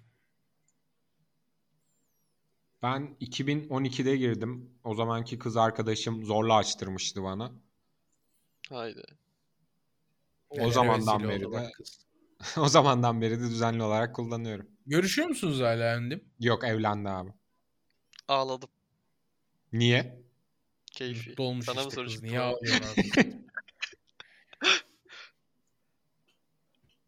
Ben 2.83 3.17
2012'de 3.21 4.17
girdim. 4.17 4.71
O 4.85 4.95
zamanki 4.95 5.39
kız 5.39 5.57
arkadaşım 5.57 6.25
zorla 6.25 6.55
açtırmıştı 6.57 7.23
bana. 7.23 7.53
Haydi. 8.69 9.03
O 10.51 10.57
Nelere 10.59 10.73
zamandan 10.73 11.29
beri 11.29 11.41
de 11.41 11.51
bak 11.53 11.73
kız. 11.75 12.07
o 12.59 12.69
zamandan 12.69 13.21
beri 13.21 13.41
de 13.41 13.45
düzenli 13.51 13.83
olarak 13.83 14.15
kullanıyorum. 14.17 14.67
Görüşüyor 14.87 15.29
musunuz 15.29 15.61
hala 15.61 15.95
Endim? 15.97 16.25
Yok 16.41 16.65
evlendi 16.65 17.09
abi. 17.09 17.31
Ağladım. 18.29 18.69
Niye? 19.73 20.23
Keyfi. 20.93 21.31
Mutlu 21.31 21.45
olmuş 21.45 21.67
Sana 21.67 21.75
mı 21.75 21.89
işte 21.89 21.89
kız. 21.89 21.95
soracaktım 22.15 22.29
Niye 22.29 22.41
ağlıyorsun 22.41 22.85
abi? 22.85 23.41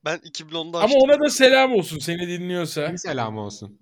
Ben 0.04 0.18
2010'da 0.18 0.78
Ama 0.78 0.84
açtım. 0.84 1.00
ona 1.02 1.20
da 1.20 1.30
selam 1.30 1.72
olsun 1.72 1.98
seni 1.98 2.28
dinliyorsa. 2.28 2.86
Kim 2.86 2.98
selamı 2.98 3.40
olsun. 3.40 3.81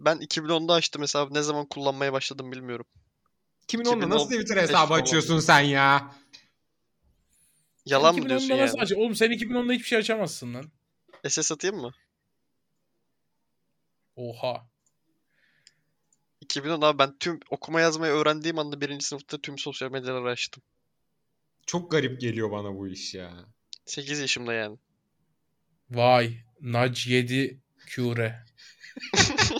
Ben 0.00 0.16
2010'da 0.16 0.72
açtım 0.74 1.02
hesabı. 1.02 1.34
Ne 1.34 1.42
zaman 1.42 1.66
kullanmaya 1.66 2.12
başladım 2.12 2.52
bilmiyorum. 2.52 2.86
2010'da 3.68 4.08
nasıl 4.10 4.26
2015 4.26 4.26
Twitter 4.26 4.56
hesabı 4.62 4.94
açıyorsun 4.94 5.38
sen 5.40 5.60
ya? 5.60 6.14
Yalan 7.86 8.16
mı 8.16 8.28
diyorsun 8.28 8.46
2010'da 8.48 8.62
nasıl 8.62 8.76
yani? 8.76 8.82
aç- 8.82 8.92
Oğlum 8.92 9.14
sen 9.14 9.30
2010'da 9.30 9.72
hiçbir 9.72 9.84
şey 9.86 9.98
açamazsın 9.98 10.54
lan. 10.54 10.64
SS 11.28 11.52
atayım 11.52 11.76
mı? 11.76 11.92
Oha. 14.16 14.66
2010 16.40 16.82
abi 16.82 16.98
ben 16.98 17.18
tüm 17.18 17.40
okuma 17.50 17.80
yazmayı 17.80 18.12
öğrendiğim 18.12 18.58
anda 18.58 18.80
birinci 18.80 19.06
sınıfta 19.06 19.38
tüm 19.38 19.58
sosyal 19.58 19.90
medyaları 19.90 20.30
açtım. 20.30 20.62
Çok 21.66 21.90
garip 21.90 22.20
geliyor 22.20 22.50
bana 22.50 22.74
bu 22.76 22.88
iş 22.88 23.14
ya. 23.14 23.32
8 23.84 24.18
yaşımda 24.20 24.52
yani. 24.52 24.78
Vay. 25.90 26.36
Nac 26.60 27.10
7 27.10 27.60
küre. 27.86 28.44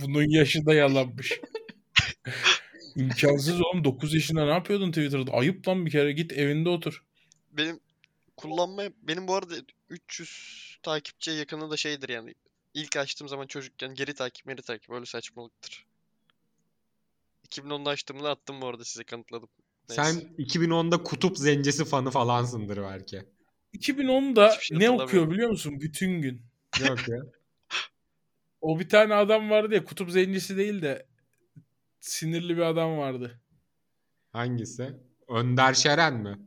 Bunun 0.00 0.30
yaşı 0.30 0.66
da 0.66 0.74
yalanmış. 0.74 1.40
İmkansız 2.96 3.60
oğlum 3.60 3.84
9 3.84 4.14
yaşında 4.14 4.44
ne 4.44 4.50
yapıyordun 4.50 4.90
Twitter'da? 4.92 5.32
Ayıp 5.32 5.68
lan 5.68 5.86
bir 5.86 5.90
kere 5.90 6.12
git 6.12 6.32
evinde 6.32 6.68
otur. 6.68 7.04
Benim 7.52 7.80
kullanmaya 8.36 8.90
benim 9.02 9.28
bu 9.28 9.34
arada 9.34 9.54
300 9.88 10.78
takipçiye 10.82 11.36
yakını 11.36 11.70
da 11.70 11.76
şeydir 11.76 12.08
yani. 12.08 12.34
ilk 12.74 12.96
açtığım 12.96 13.28
zaman 13.28 13.46
çocukken 13.46 13.94
geri 13.94 14.14
takip, 14.14 14.46
geri 14.46 14.62
takip 14.62 14.90
öyle 14.90 15.06
saçmalıktır. 15.06 15.86
2010'da 17.48 17.90
açtığımda 17.90 18.30
attım 18.30 18.60
bu 18.60 18.66
arada 18.66 18.84
size 18.84 19.04
kanıtladım. 19.04 19.48
Neyse. 19.88 20.02
Sen 20.04 20.20
2010'da 20.38 21.02
kutup 21.02 21.38
zencesi 21.38 21.84
fanı 21.84 22.10
falansındır 22.10 22.76
belki. 22.82 23.22
Hiçbir 23.74 24.04
2010'da 24.04 24.50
şey 24.60 24.78
ne 24.78 24.90
okuyor 24.90 25.30
biliyor 25.30 25.50
musun? 25.50 25.80
Bütün 25.80 26.22
gün. 26.22 26.42
Yok 26.88 27.08
ya. 27.08 27.18
O 28.64 28.80
bir 28.80 28.88
tane 28.88 29.14
adam 29.14 29.50
vardı 29.50 29.74
ya 29.74 29.84
kutup 29.84 30.10
zencisi 30.10 30.56
değil 30.56 30.82
de 30.82 31.06
sinirli 32.00 32.56
bir 32.56 32.62
adam 32.62 32.98
vardı. 32.98 33.40
Hangisi? 34.32 34.92
Önder 35.28 35.74
Şeren 35.74 36.14
mi? 36.14 36.38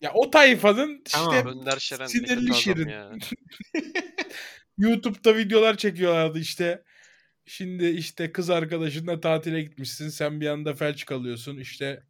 Ya 0.00 0.12
o 0.14 0.30
tayfanın 0.30 1.02
işte 1.06 1.18
Tamam. 1.18 1.46
Önder 1.46 1.78
Şeren 1.78 2.06
sinirli 2.06 2.54
şirin. 2.54 2.88
ya. 2.88 3.12
YouTube'da 4.78 5.36
videolar 5.36 5.76
çekiyorlardı 5.76 6.38
işte. 6.38 6.84
Şimdi 7.46 7.86
işte 7.86 8.32
kız 8.32 8.50
arkadaşınla 8.50 9.20
tatile 9.20 9.62
gitmişsin. 9.62 10.08
Sen 10.08 10.40
bir 10.40 10.46
anda 10.46 10.74
felç 10.74 11.04
kalıyorsun. 11.04 11.58
İşte 11.58 12.02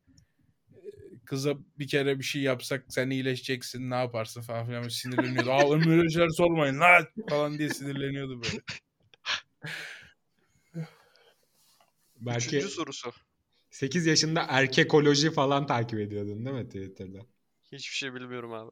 e, 0.73 0.81
kıza 1.25 1.55
bir 1.79 1.89
kere 1.89 2.19
bir 2.19 2.25
şey 2.25 2.43
yapsak 2.43 2.85
sen 2.89 3.11
iyileşeceksin 3.11 3.91
ne 3.91 3.95
yaparsın 3.95 4.43
falan 4.43 4.67
filan 4.67 4.89
sinirleniyordu. 4.89 5.53
Aa 5.53 6.09
şeyler 6.11 6.29
sormayın 6.29 6.81
lan 6.81 7.07
falan 7.31 7.59
diye 7.59 7.69
sinirleniyordu 7.69 8.43
böyle. 8.43 8.63
Belki 12.21 12.57
Üçüncü 12.57 12.69
sorusu. 12.69 13.13
8 13.71 14.07
yaşında 14.07 14.47
erkekoloji 14.49 15.31
falan 15.31 15.67
takip 15.67 15.99
ediyordun 16.01 16.45
değil 16.45 16.57
mi 16.57 16.67
Twitter'da? 16.67 17.19
Hiçbir 17.73 17.97
şey 17.97 18.15
bilmiyorum 18.15 18.53
abi. 18.53 18.71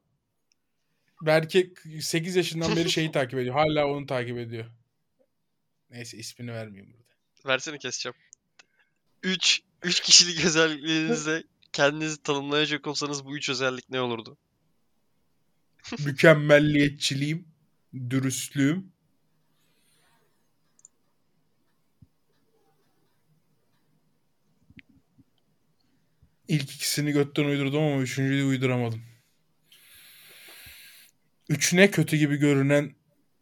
Belki 1.21 1.73
8 2.01 2.35
yaşından 2.35 2.75
beri 2.75 2.89
şeyi 2.89 3.11
takip 3.11 3.39
ediyor. 3.39 3.55
Hala 3.55 3.87
onu 3.87 4.05
takip 4.05 4.37
ediyor. 4.37 4.65
Neyse 5.89 6.17
ismini 6.17 6.51
vermeyeyim 6.51 6.93
burada. 6.93 7.53
Versene 7.53 7.77
keseceğim. 7.77 8.15
3 9.23 9.61
3 9.83 9.99
kişilik 9.99 10.45
özelliğinizle 10.45 11.43
kendinizi 11.73 12.21
tanımlayacak 12.21 12.87
olsanız 12.87 13.25
bu 13.25 13.37
üç 13.37 13.49
özellik 13.49 13.89
ne 13.89 14.01
olurdu? 14.01 14.37
Mükemmelliyetçiliğim, 16.05 17.47
dürüstlüğüm. 18.09 18.91
İlk 26.47 26.71
ikisini 26.71 27.11
götten 27.11 27.45
uydurdum 27.45 27.83
ama 27.83 28.01
üçüncüyü 28.01 28.45
uyduramadım. 28.45 29.01
Üç 31.49 31.73
ne 31.73 31.91
kötü 31.91 32.17
gibi 32.17 32.37
görünen 32.37 32.95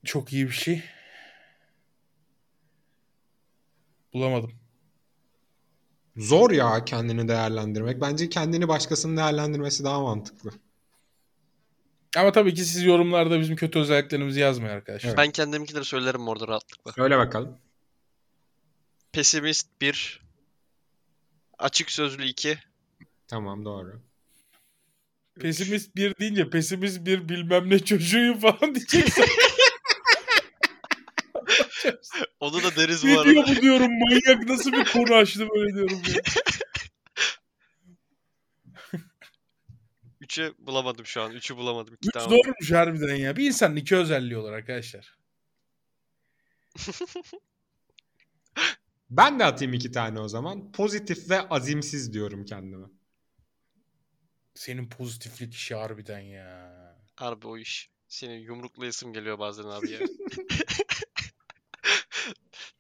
çok 0.06 0.34
iyi 0.34 0.46
bir 0.48 0.54
şey. 0.54 0.84
Bulamadım. 4.14 4.52
Zor 6.18 6.52
ya 6.52 6.86
kendini 6.86 7.28
değerlendirmek. 7.28 8.02
Bence 8.02 8.30
kendini 8.30 8.68
başkasının 8.68 9.18
değerlendirmesi 9.18 9.84
daha 9.84 10.02
mantıklı. 10.02 10.52
Ama 12.18 12.32
tabii 12.32 12.54
ki 12.54 12.66
siz 12.66 12.84
yorumlarda 12.84 13.40
bizim 13.40 13.56
kötü 13.56 13.80
özelliklerimizi 13.80 14.40
yazmayın 14.40 14.74
arkadaşlar. 14.74 15.10
Evet. 15.10 15.18
Ben 15.18 15.32
kendimkileri 15.32 15.86
söylerim 15.86 16.28
orada 16.28 16.48
rahatlıkla. 16.48 16.92
Söyle 16.92 17.18
bakalım. 17.18 17.58
Pesimist 19.12 19.82
1 19.82 20.26
Açık 21.60 21.92
sözlü 21.92 22.26
2 22.26 22.58
Tamam 23.28 23.66
doğru. 23.66 24.02
Pesimist 25.40 25.96
bir 25.96 26.16
deyince 26.20 26.50
pesimist 26.50 27.06
bir 27.06 27.30
bilmem 27.30 27.70
ne 27.70 27.80
çocuğuyum 27.80 28.40
falan 28.40 28.76
diyeceksin. 28.76 29.26
Onu 32.40 32.64
da 32.64 32.76
deriz 32.76 33.04
bu 33.04 33.08
ne 33.08 33.18
arada. 33.20 33.32
diyor 33.32 33.44
bu 33.48 33.56
diyorum 33.62 33.92
manyak 34.00 34.50
nasıl 34.50 34.72
bir 34.72 34.86
konu 34.86 35.16
açtı 35.16 35.48
böyle 35.50 35.74
diyorum 35.76 36.02
ya. 36.16 36.22
3'ü 40.22 40.54
bulamadım 40.60 41.06
şu 41.06 41.22
an. 41.22 41.32
3'ü 41.32 41.58
bulamadım. 41.58 41.94
2 41.94 42.08
Üç 42.08 42.14
tane. 42.14 42.30
zormuş 42.30 42.72
harbiden 42.72 43.16
ya. 43.16 43.36
Bir 43.36 43.48
insanın 43.48 43.76
iki 43.76 43.96
özelliği 43.96 44.38
olur 44.38 44.52
arkadaşlar. 44.54 45.18
Ben 49.10 49.40
de 49.40 49.46
atayım 49.46 49.74
iki 49.74 49.92
tane 49.92 50.20
o 50.20 50.28
zaman. 50.28 50.72
Pozitif 50.72 51.30
ve 51.30 51.42
azimsiz 51.50 52.14
diyorum 52.14 52.46
kendime. 52.46 52.88
Senin 54.56 54.90
pozitiflik 54.90 55.54
işi 55.54 55.76
harbiden 55.76 56.20
ya. 56.20 56.76
Harbi 57.16 57.48
o 57.48 57.58
iş. 57.58 57.90
Seni 58.08 58.34
yumruklayasım 58.34 59.14
geliyor 59.14 59.40
bazen 59.40 59.64
abi 59.64 59.92
ya. 59.92 60.00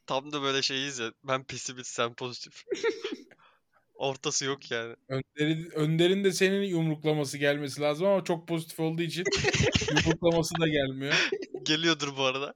Tam 0.06 0.32
da 0.32 0.42
böyle 0.42 0.62
şeyiz 0.62 1.00
ya. 1.00 1.14
Ben 1.24 1.44
pesimist 1.44 1.90
sen 1.92 2.14
pozitif. 2.14 2.66
Ortası 3.96 4.46
yok 4.46 4.72
yani. 4.72 4.96
Önder'in, 5.08 5.72
Önder'in 5.72 6.24
de 6.24 6.32
senin 6.32 6.62
yumruklaması 6.62 7.38
gelmesi 7.38 7.82
lazım 7.82 8.08
ama 8.08 8.24
çok 8.24 8.48
pozitif 8.48 8.80
olduğu 8.80 9.02
için 9.02 9.24
yumruklaması 9.90 10.60
da 10.60 10.68
gelmiyor. 10.68 11.30
Geliyordur 11.64 12.18
bu 12.18 12.24
arada. 12.24 12.54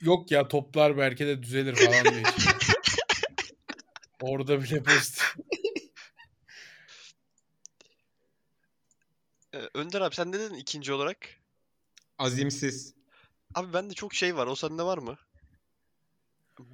Yok 0.00 0.30
ya 0.30 0.48
toplar 0.48 0.96
belki 0.98 1.26
de 1.26 1.42
düzelir 1.42 1.74
falan 1.74 2.04
içinde. 2.04 2.28
Orada 4.20 4.62
bile 4.62 4.82
pozitif. 4.82 5.34
Önder 9.74 10.00
abi 10.00 10.14
sen 10.14 10.32
ne 10.32 10.38
dedin 10.38 10.54
ikinci 10.54 10.92
olarak? 10.92 11.28
Azimsiz. 12.18 12.94
Abi 13.54 13.72
bende 13.72 13.94
çok 13.94 14.14
şey 14.14 14.36
var. 14.36 14.46
O 14.46 14.54
sende 14.54 14.82
var 14.82 14.98
mı? 14.98 15.18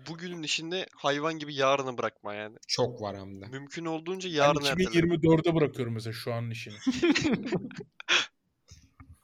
Bugünün 0.09 0.43
işini 0.43 0.87
hayvan 0.95 1.39
gibi 1.39 1.55
yarına 1.55 1.99
bırakma 1.99 2.35
yani. 2.35 2.57
Çok 2.69 3.03
var 3.03 3.17
hem 3.17 3.41
de. 3.41 3.47
Mümkün 3.47 3.85
olduğunca 3.85 4.31
Ben 4.31 4.35
yarın 4.35 4.65
ertele. 4.65 4.89
2024'e 4.89 5.55
bırakıyorum 5.55 5.95
mesela 5.95 6.13
şu 6.13 6.33
an 6.35 6.51
işini. 6.51 6.75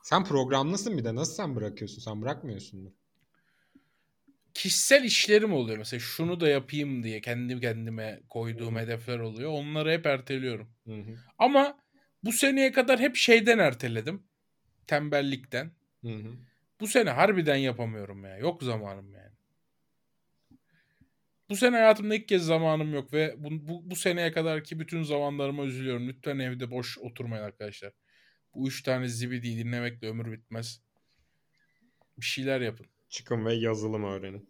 Sen 0.02 0.24
programlısın 0.24 0.98
bir 0.98 1.04
de. 1.04 1.14
Nasıl 1.14 1.34
sen 1.34 1.56
bırakıyorsun? 1.56 2.00
Sen 2.00 2.22
bırakmıyorsundur. 2.22 2.90
kişisel 4.54 5.04
işlerim 5.04 5.52
oluyor 5.52 5.78
mesela 5.78 6.00
şunu 6.00 6.40
da 6.40 6.48
yapayım 6.48 7.02
diye 7.02 7.20
kendi 7.20 7.60
kendime 7.60 8.20
koyduğum 8.28 8.76
hedefler 8.76 9.18
oluyor. 9.18 9.50
Onları 9.50 9.90
hep 9.92 10.06
erteliyorum. 10.06 10.68
Hı 10.86 10.94
hı. 10.94 11.16
Ama 11.38 11.78
bu 12.26 12.32
seneye 12.32 12.72
kadar 12.72 13.00
hep 13.00 13.16
şeyden 13.16 13.58
erteledim. 13.58 14.22
Tembellikten. 14.86 15.70
Hı 16.02 16.08
hı. 16.08 16.32
Bu 16.80 16.86
sene 16.86 17.10
harbiden 17.10 17.56
yapamıyorum 17.56 18.24
ya. 18.24 18.36
Yok 18.38 18.62
zamanım 18.62 19.14
yani. 19.14 19.36
Bu 21.48 21.56
sene 21.56 21.76
hayatımda 21.76 22.14
ilk 22.14 22.28
kez 22.28 22.42
zamanım 22.42 22.94
yok 22.94 23.12
ve 23.12 23.34
bu, 23.38 23.68
bu, 23.68 23.90
bu 23.90 23.96
seneye 23.96 24.32
kadarki 24.32 24.80
bütün 24.80 25.02
zamanlarıma 25.02 25.64
üzülüyorum. 25.64 26.08
Lütfen 26.08 26.38
evde 26.38 26.70
boş 26.70 26.98
oturmayın 26.98 27.42
arkadaşlar. 27.42 27.92
Bu 28.54 28.68
üç 28.68 28.82
tane 28.82 29.08
zibidiyi 29.08 29.64
dinlemekle 29.64 30.08
ömür 30.08 30.32
bitmez. 30.32 30.80
Bir 32.18 32.26
şeyler 32.26 32.60
yapın. 32.60 32.86
Çıkın 33.08 33.46
ve 33.46 33.54
yazılım 33.54 34.04
öğrenin. 34.04 34.48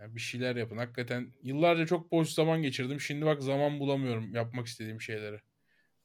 Yani 0.00 0.14
bir 0.14 0.20
şeyler 0.20 0.56
yapın. 0.56 0.76
Hakikaten 0.76 1.32
yıllarca 1.42 1.86
çok 1.86 2.12
boş 2.12 2.28
zaman 2.28 2.62
geçirdim. 2.62 3.00
Şimdi 3.00 3.26
bak 3.26 3.42
zaman 3.42 3.80
bulamıyorum 3.80 4.34
yapmak 4.34 4.66
istediğim 4.66 5.00
şeyleri. 5.00 5.40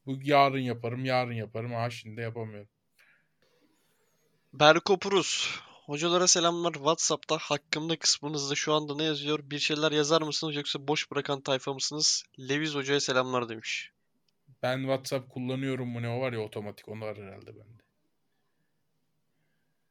Bu 0.07 0.19
yarın 0.23 0.59
yaparım, 0.59 1.05
yarın 1.05 1.33
yaparım. 1.33 1.75
Aha 1.75 1.89
şimdi 1.89 2.17
de 2.17 2.21
yapamıyorum. 2.21 2.69
Berko 4.53 4.99
Purus. 4.99 5.59
Hocalara 5.85 6.27
selamlar. 6.27 6.73
WhatsApp'ta 6.73 7.37
hakkımda 7.37 7.99
kısmınızda 7.99 8.55
şu 8.55 8.73
anda 8.73 8.95
ne 8.95 9.03
yazıyor? 9.03 9.39
Bir 9.43 9.59
şeyler 9.59 9.91
yazar 9.91 10.21
mısınız 10.21 10.55
yoksa 10.55 10.87
boş 10.87 11.11
bırakan 11.11 11.41
tayfa 11.41 11.73
mısınız? 11.73 12.23
Leviz 12.39 12.75
Hoca'ya 12.75 12.99
selamlar 12.99 13.49
demiş. 13.49 13.91
Ben 14.63 14.79
WhatsApp 14.79 15.29
kullanıyorum 15.29 15.89
mu 15.89 16.01
ne 16.01 16.09
o 16.09 16.21
var 16.21 16.33
ya 16.33 16.39
otomatik 16.39 16.87
onu 16.89 17.01
var 17.01 17.17
herhalde 17.17 17.47
bende. 17.47 17.83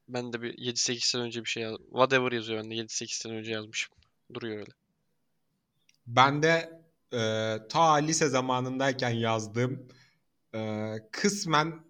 Ben 0.08 0.32
de 0.32 0.42
bir 0.42 0.54
7-8 0.54 1.00
sene 1.00 1.22
önce 1.22 1.44
bir 1.44 1.48
şey 1.48 1.62
yaz 1.62 1.76
Whatever 1.78 2.32
yazıyor 2.32 2.62
bende. 2.62 2.74
7-8 2.74 3.06
sene 3.06 3.32
önce 3.32 3.52
yazmışım. 3.52 3.94
Duruyor 4.34 4.58
öyle. 4.58 4.70
Ben 6.06 6.42
de 6.42 6.82
e, 7.12 7.56
ta 7.68 7.94
lise 7.94 8.28
zamanındayken 8.28 9.10
yazdığım 9.10 9.88
e, 10.56 11.10
kısmen 11.12 11.84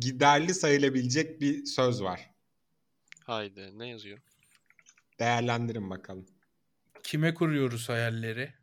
giderli 0.00 0.54
sayılabilecek 0.54 1.40
bir 1.40 1.64
söz 1.64 2.02
var. 2.02 2.30
Haydi 3.24 3.78
ne 3.78 3.88
yazıyor? 3.88 4.18
Değerlendirin 5.18 5.90
bakalım. 5.90 6.26
Kime 7.02 7.34
kuruyoruz 7.34 7.88
hayalleri? 7.88 8.54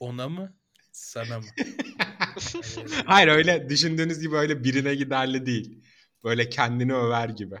Ona 0.00 0.28
mı? 0.28 0.56
Sana 0.92 1.38
mı? 1.38 1.46
Hayır 3.04 3.28
öyle 3.28 3.68
düşündüğünüz 3.68 4.20
gibi 4.20 4.36
öyle 4.36 4.64
birine 4.64 4.94
giderli 4.94 5.46
değil. 5.46 5.84
Böyle 6.24 6.48
kendini 6.48 6.94
över 6.94 7.28
gibi. 7.28 7.56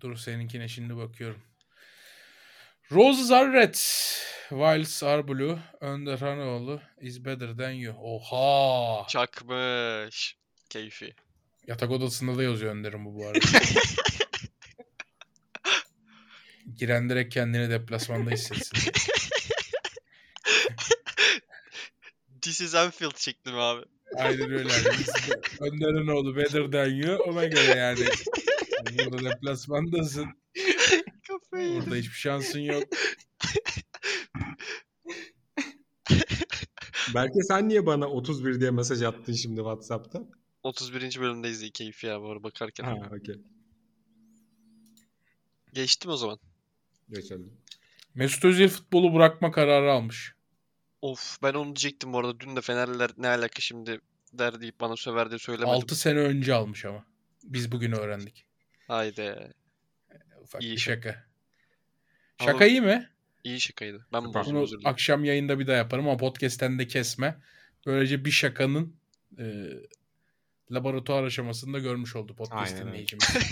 Dur 0.00 0.16
seninkine 0.16 0.68
şimdi 0.68 0.96
bakıyorum. 0.96 1.42
Roses 2.92 3.30
are 3.30 3.52
red. 3.52 3.74
Wilds 4.54 5.02
are 5.02 5.28
blue. 5.28 5.58
Önder 5.80 6.18
Hanoğlu 6.18 6.80
is 7.00 7.24
better 7.24 7.56
than 7.56 7.70
you. 7.70 7.94
Oha! 8.00 9.06
Çakmış. 9.08 10.36
Keyfi. 10.70 11.14
Yatak 11.66 11.90
odasında 11.90 12.38
da 12.38 12.42
yazıyor 12.42 12.72
Önder'in 12.72 13.04
bu 13.04 13.14
bu 13.14 13.26
arada. 13.26 13.38
Giren 16.76 17.10
direkt 17.10 17.34
kendini 17.34 17.70
deplasmanda 17.70 18.30
hissetsin. 18.30 18.92
This 22.42 22.60
is 22.60 22.74
Anfield 22.74 23.16
şeklim 23.16 23.58
abi. 23.58 23.84
Aynen 24.16 24.50
öyle 24.50 24.72
Önder'in 25.60 26.06
oğlu 26.06 26.36
better 26.36 26.72
than 26.72 26.86
you. 26.86 27.16
Ona 27.16 27.44
göre 27.44 27.78
yani. 27.78 28.04
Burada 28.98 29.30
deplasmandasın. 29.30 30.26
Burada 31.52 31.94
hiçbir 31.94 32.16
şansın 32.16 32.60
yok. 32.60 32.84
Belki 37.14 37.42
sen 37.42 37.68
niye 37.68 37.86
bana 37.86 38.06
31 38.06 38.60
diye 38.60 38.70
mesaj 38.70 39.02
attın 39.02 39.32
şimdi 39.32 39.56
WhatsApp'ta? 39.56 40.22
31. 40.62 41.20
bölümdeyiz 41.20 41.62
iyi 41.62 41.70
keyfi 41.70 42.06
ya 42.06 42.20
bu 42.20 42.30
arada 42.30 42.42
bakarken. 42.42 42.84
Ha 42.84 42.96
okey. 43.20 43.36
Geçtim 45.72 46.10
o 46.10 46.16
zaman. 46.16 46.38
Geçelim. 47.10 47.52
Mesut 48.14 48.44
Özil 48.44 48.68
futbolu 48.68 49.14
bırakma 49.14 49.52
kararı 49.52 49.92
almış. 49.92 50.34
Of 51.02 51.42
ben 51.42 51.54
onu 51.54 51.66
diyecektim 51.66 52.12
bu 52.12 52.18
arada. 52.18 52.40
Dün 52.40 52.56
de 52.56 52.60
Fenerliler 52.60 53.10
ne 53.16 53.28
alaka 53.28 53.60
şimdi 53.60 54.00
der 54.32 54.60
deyip 54.60 54.80
bana 54.80 54.96
söver 54.96 55.30
diye 55.30 55.38
söylemedim. 55.38 55.74
6 55.74 55.96
sene 55.96 56.18
önce 56.18 56.54
almış 56.54 56.84
ama. 56.84 57.04
Biz 57.44 57.72
bugün 57.72 57.92
öğrendik. 57.92 58.44
Haydi. 58.88 59.52
Ufak 60.42 60.62
İyi 60.62 60.72
bir 60.72 60.78
şaka. 60.80 61.00
şaka. 61.08 61.24
Ama- 62.40 62.50
Şaka 62.52 62.66
iyi 62.66 62.80
mi? 62.80 63.10
İyi 63.44 63.60
şakaydı. 63.60 64.06
Ben 64.12 64.20
Süper. 64.20 64.46
Bunu 64.46 64.62
özür 64.62 64.78
dilerim. 64.78 64.88
akşam 64.90 65.24
yayında 65.24 65.58
bir 65.58 65.66
daha 65.66 65.76
yaparım 65.76 66.08
ama 66.08 66.16
podcast'ten 66.16 66.78
de 66.78 66.86
kesme. 66.86 67.40
Böylece 67.86 68.24
bir 68.24 68.30
şakanın 68.30 68.96
e, 69.38 69.44
laboratuvar 70.72 71.24
aşamasında 71.24 71.78
görmüş 71.78 72.16
oldu 72.16 72.36
podcast 72.36 72.72
Aynen 72.72 72.78
öyle. 72.82 72.88
dinleyicimiz. 72.92 73.28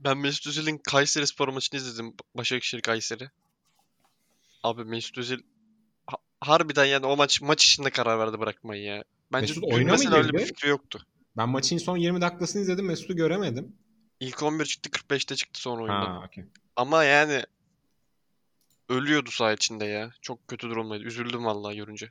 Ben 0.00 0.18
Mesut 0.18 0.46
Özil'in 0.46 0.78
Kayseri 0.78 1.26
Spor 1.26 1.48
maçını 1.48 1.80
izledim. 1.80 2.14
Başakşehir 2.34 2.82
Kayseri. 2.82 3.30
Abi 4.62 4.84
Mesut 4.84 5.18
Özil 5.18 5.38
ha- 6.06 6.16
harbiden 6.40 6.84
yani 6.84 7.06
o 7.06 7.16
maç 7.16 7.40
maç 7.40 7.64
içinde 7.64 7.90
karar 7.90 8.18
verdi 8.18 8.38
bırakmayı 8.40 8.82
ya. 8.82 9.04
Bence 9.32 9.42
Mesut 9.42 9.62
dün 9.64 9.70
oyuna 9.74 9.92
mı 9.92 9.98
mesela 9.98 10.16
öyle 10.16 10.28
bir 10.32 10.38
girdi? 10.38 10.44
fikri 10.48 10.68
yoktu. 10.68 11.06
Ben 11.36 11.48
maçın 11.48 11.78
son 11.78 11.96
20 11.96 12.20
dakikasını 12.20 12.62
izledim. 12.62 12.86
Mesut'u 12.86 13.16
göremedim. 13.16 13.76
İlk 14.20 14.42
11 14.42 14.64
çıktı 14.64 14.90
45'te 14.90 15.36
çıktı 15.36 15.60
sonra 15.60 15.82
oyundan. 15.82 16.06
Ha 16.06 16.22
okey. 16.26 16.44
Ama 16.76 17.04
yani 17.04 17.42
ölüyordu 18.90 19.30
saha 19.30 19.52
içinde 19.52 19.84
ya. 19.84 20.10
Çok 20.22 20.48
kötü 20.48 20.70
durumdaydı. 20.70 21.04
Üzüldüm 21.04 21.44
vallahi 21.44 21.76
görünce. 21.76 22.10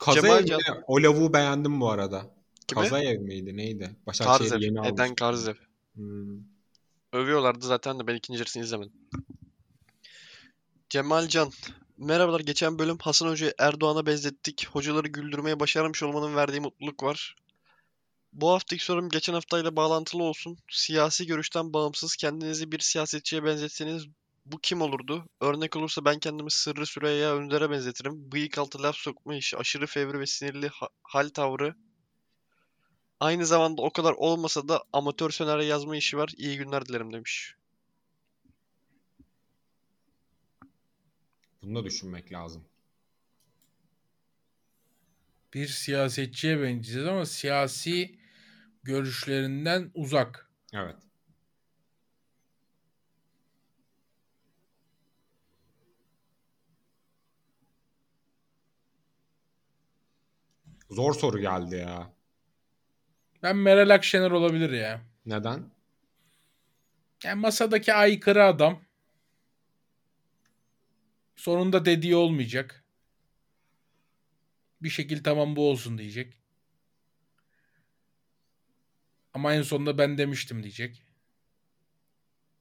Kazayev 0.00 0.44
Cemal 0.44 0.76
mi? 0.76 0.84
O 0.86 1.02
lavuğu 1.02 1.32
beğendim 1.32 1.80
bu 1.80 1.90
arada. 1.90 2.34
Kimi? 2.66 2.82
Kazayev 2.82 3.20
miydi? 3.20 3.56
Neydi? 3.56 3.96
Başakşehir 4.06 4.60
yeni 4.60 4.80
almış. 4.80 4.92
Eden 4.92 5.14
Karzev. 5.14 5.54
Hmm. 5.94 6.38
Övüyorlardı 7.12 7.66
zaten 7.66 7.98
de 7.98 8.06
ben 8.06 8.14
ikinci 8.14 8.38
yarısını 8.38 8.62
izlemedim. 8.62 8.92
Cemal 10.90 11.28
Can. 11.28 11.50
Merhabalar. 11.98 12.40
Geçen 12.40 12.78
bölüm 12.78 12.98
Hasan 12.98 13.28
Hoca'yı 13.28 13.54
Erdoğan'a 13.58 14.06
benzettik. 14.06 14.68
Hocaları 14.68 15.08
güldürmeye 15.08 15.60
başarmış 15.60 16.02
olmanın 16.02 16.36
verdiği 16.36 16.60
mutluluk 16.60 17.02
var. 17.02 17.36
Bu 18.32 18.50
haftaki 18.50 18.84
sorum 18.84 19.08
geçen 19.08 19.34
haftayla 19.34 19.76
bağlantılı 19.76 20.22
olsun. 20.22 20.58
Siyasi 20.70 21.26
görüşten 21.26 21.72
bağımsız 21.72 22.16
kendinizi 22.16 22.72
bir 22.72 22.78
siyasetçiye 22.78 23.44
benzetseniz 23.44 24.06
bu 24.44 24.58
kim 24.58 24.80
olurdu? 24.82 25.28
Örnek 25.40 25.76
olursa 25.76 26.04
ben 26.04 26.18
kendimi 26.18 26.50
Sırrı 26.50 26.86
Süreyya 26.86 27.36
Önder'e 27.36 27.70
benzetirim. 27.70 28.32
Bıyık 28.32 28.58
altı 28.58 28.82
laf 28.82 28.96
sokma 28.96 29.34
işi, 29.34 29.56
aşırı 29.56 29.86
fevri 29.86 30.20
ve 30.20 30.26
sinirli 30.26 30.68
ha- 30.68 30.88
hal 31.02 31.28
tavrı. 31.28 31.74
Aynı 33.20 33.46
zamanda 33.46 33.82
o 33.82 33.90
kadar 33.92 34.12
olmasa 34.12 34.68
da 34.68 34.84
amatör 34.92 35.30
senaryo 35.30 35.64
yazma 35.64 35.96
işi 35.96 36.16
var. 36.16 36.30
İyi 36.36 36.58
günler 36.58 36.86
dilerim 36.86 37.12
demiş. 37.12 37.56
Bunu 41.62 41.74
da 41.74 41.84
düşünmek 41.84 42.32
lazım. 42.32 42.64
bir 45.54 45.66
siyasetçiye 45.66 46.62
benzeyeceğiz 46.62 47.08
ama 47.08 47.26
siyasi 47.26 48.18
görüşlerinden 48.82 49.90
uzak. 49.94 50.50
Evet. 50.74 50.96
Zor 60.92 61.14
soru 61.14 61.38
geldi 61.40 61.76
ya. 61.76 62.12
Ben 63.42 63.56
Meral 63.56 63.94
Akşener 63.94 64.30
olabilir 64.30 64.70
ya. 64.70 65.00
Neden? 65.26 65.70
Yani 67.24 67.40
masadaki 67.40 67.94
aykırı 67.94 68.44
adam. 68.44 68.80
Sonunda 71.36 71.84
dediği 71.84 72.16
olmayacak. 72.16 72.84
Bir 74.82 74.90
şekil 74.90 75.24
tamam 75.24 75.56
bu 75.56 75.70
olsun 75.70 75.98
diyecek. 75.98 76.36
Ama 79.34 79.54
en 79.54 79.62
sonunda 79.62 79.98
ben 79.98 80.18
demiştim 80.18 80.62
diyecek. 80.62 81.02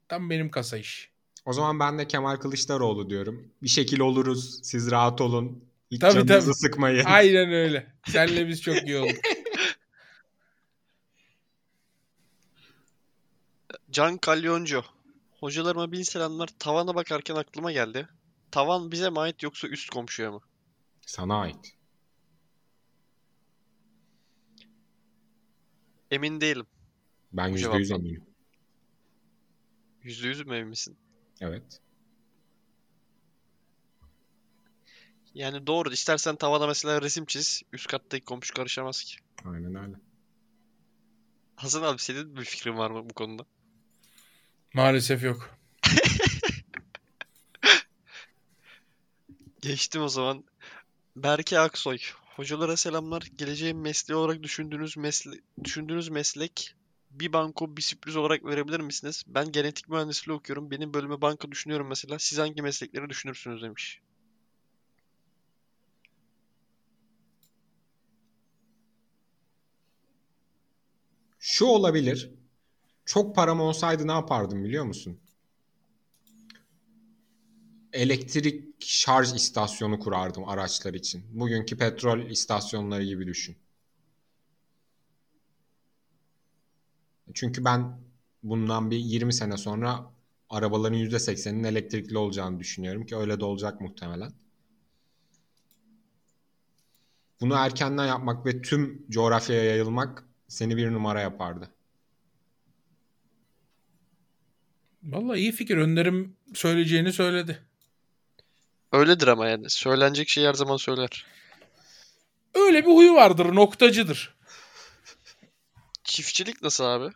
Tam 0.08 0.30
benim 0.30 0.52
kasa 0.52 0.78
iş. 0.78 1.12
O 1.46 1.54
zaman 1.54 1.80
ben 1.80 2.00
de 2.00 2.08
Kemal 2.08 2.36
Kılıçdaroğlu 2.36 3.10
diyorum. 3.10 3.52
Bir 3.64 3.68
şekil 3.70 4.00
oluruz. 4.00 4.60
Siz 4.64 4.92
rahat 4.92 5.22
olun. 5.22 5.71
Hiç 5.92 6.00
Tabii, 6.00 6.14
canınızı 6.14 6.46
tabii. 6.46 6.56
sıkmayın. 6.56 7.06
Aynen 7.06 7.52
öyle. 7.52 7.94
Senle 8.08 8.48
biz 8.48 8.62
çok 8.62 8.84
iyi 8.88 8.98
olduk. 8.98 9.16
Can 13.92 14.18
Kalyoncu. 14.18 14.84
Hocalarıma 15.40 15.92
bin 15.92 16.02
selamlar. 16.02 16.50
Tavana 16.60 16.96
bakarken 16.96 17.36
aklıma 17.36 17.72
geldi. 17.72 18.08
Tavan 18.52 18.92
bize 18.92 19.10
mi 19.10 19.20
ait 19.20 19.44
yoksa 19.44 19.68
üst 19.68 19.90
komşuya 19.90 20.32
mı? 20.32 20.42
Sana 21.06 21.40
ait. 21.40 21.76
Emin 26.12 26.42
değilim. 26.42 26.68
Ben 27.34 27.48
yüzde 27.48 27.78
yüz 27.78 27.92
eminim. 27.92 28.24
Yüzde 30.04 30.28
yüz 30.28 30.46
mü 30.46 30.56
emin 30.56 30.68
misin? 30.68 30.98
Evet. 31.42 31.82
Yani 35.34 35.68
doğru. 35.68 35.92
İstersen 35.94 36.36
tavana 36.36 36.68
mesela 36.68 37.02
resim 37.02 37.26
çiz. 37.26 37.62
Üst 37.74 37.88
kattaki 37.88 38.26
komşu 38.26 38.54
karışamaz 38.54 39.04
ki. 39.04 39.16
Aynen 39.46 39.76
öyle. 39.76 39.96
Hasan 41.56 41.84
abi 41.84 42.00
senin 42.00 42.38
bir 42.38 42.46
fikrin 42.46 42.78
var 42.78 42.92
mı 42.92 43.10
bu 43.10 43.14
konuda? 43.14 43.46
Maalesef 44.74 45.24
yok. 45.24 45.58
Geçtim 49.62 50.02
o 50.02 50.08
zaman. 50.08 50.44
Berke 51.16 51.60
Aksoy. 51.60 51.98
Hocalara 52.36 52.78
selamlar. 52.78 53.22
Geleceğin 53.38 53.78
mesleği 53.78 54.18
olarak 54.18 54.44
düşündüğünüz 54.44 54.98
mesle 54.98 55.32
düşündüğünüz 55.64 56.10
meslek 56.10 56.76
bir 57.12 57.34
banko 57.34 57.78
bir 57.78 57.82
sürpriz 57.82 58.16
olarak 58.16 58.46
verebilir 58.46 58.80
misiniz? 58.80 59.24
Ben 59.28 59.52
genetik 59.52 59.90
mühendisliği 59.90 60.38
okuyorum. 60.38 60.72
Benim 60.72 60.94
bölüme 60.94 61.22
banka 61.22 61.52
düşünüyorum 61.52 61.88
mesela. 61.88 62.20
Siz 62.20 62.40
hangi 62.40 62.62
meslekleri 62.62 63.10
düşünürsünüz 63.10 63.62
demiş. 63.62 64.02
Şu 71.62 71.66
olabilir. 71.66 72.32
Çok 73.06 73.36
param 73.36 73.62
olsaydı 73.62 74.08
ne 74.08 74.12
yapardım 74.12 74.64
biliyor 74.64 74.86
musun? 74.86 75.20
Elektrik 77.94 78.76
şarj 78.80 79.34
istasyonu 79.34 80.00
kurardım 80.00 80.50
araçlar 80.50 80.94
için. 80.94 81.24
Bugünkü 81.40 81.78
petrol 81.78 82.20
istasyonları 82.20 83.04
gibi 83.04 83.28
düşün. 83.28 83.58
Çünkü 87.34 87.66
ben 87.66 88.00
bundan 88.44 88.92
bir 88.92 88.98
20 88.98 89.34
sene 89.34 89.58
sonra 89.58 90.14
arabaların 90.50 90.98
%80'inin 90.98 91.64
elektrikli 91.64 92.18
olacağını 92.18 92.60
düşünüyorum 92.60 93.06
ki 93.06 93.16
öyle 93.16 93.40
de 93.40 93.46
olacak 93.46 93.82
muhtemelen. 93.82 94.32
Bunu 97.42 97.54
erkenden 97.54 98.08
yapmak 98.08 98.46
ve 98.46 98.62
tüm 98.62 99.06
coğrafyaya 99.10 99.64
yayılmak 99.64 100.31
seni 100.52 100.78
bir 100.78 100.92
numara 100.92 101.22
yapardı. 101.22 101.70
Vallahi 105.04 105.40
iyi 105.40 105.52
fikir. 105.52 105.78
Önderim 105.78 106.38
söyleyeceğini 106.54 107.14
söyledi. 107.14 107.62
Öyledir 108.92 109.28
ama 109.28 109.48
yani. 109.48 109.70
Söylenecek 109.70 110.30
şeyi 110.30 110.48
her 110.48 110.54
zaman 110.54 110.78
söyler. 110.78 111.26
Öyle 112.54 112.86
bir 112.86 112.92
huyu 112.92 113.14
vardır. 113.14 113.56
Noktacıdır. 113.56 114.36
Çiftçilik 116.04 116.62
nasıl 116.62 116.84
abi? 116.84 117.14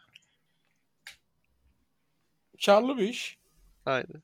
Karlı 2.66 2.98
bir 2.98 3.10
iş. 3.10 3.38
Aynen. 3.86 4.24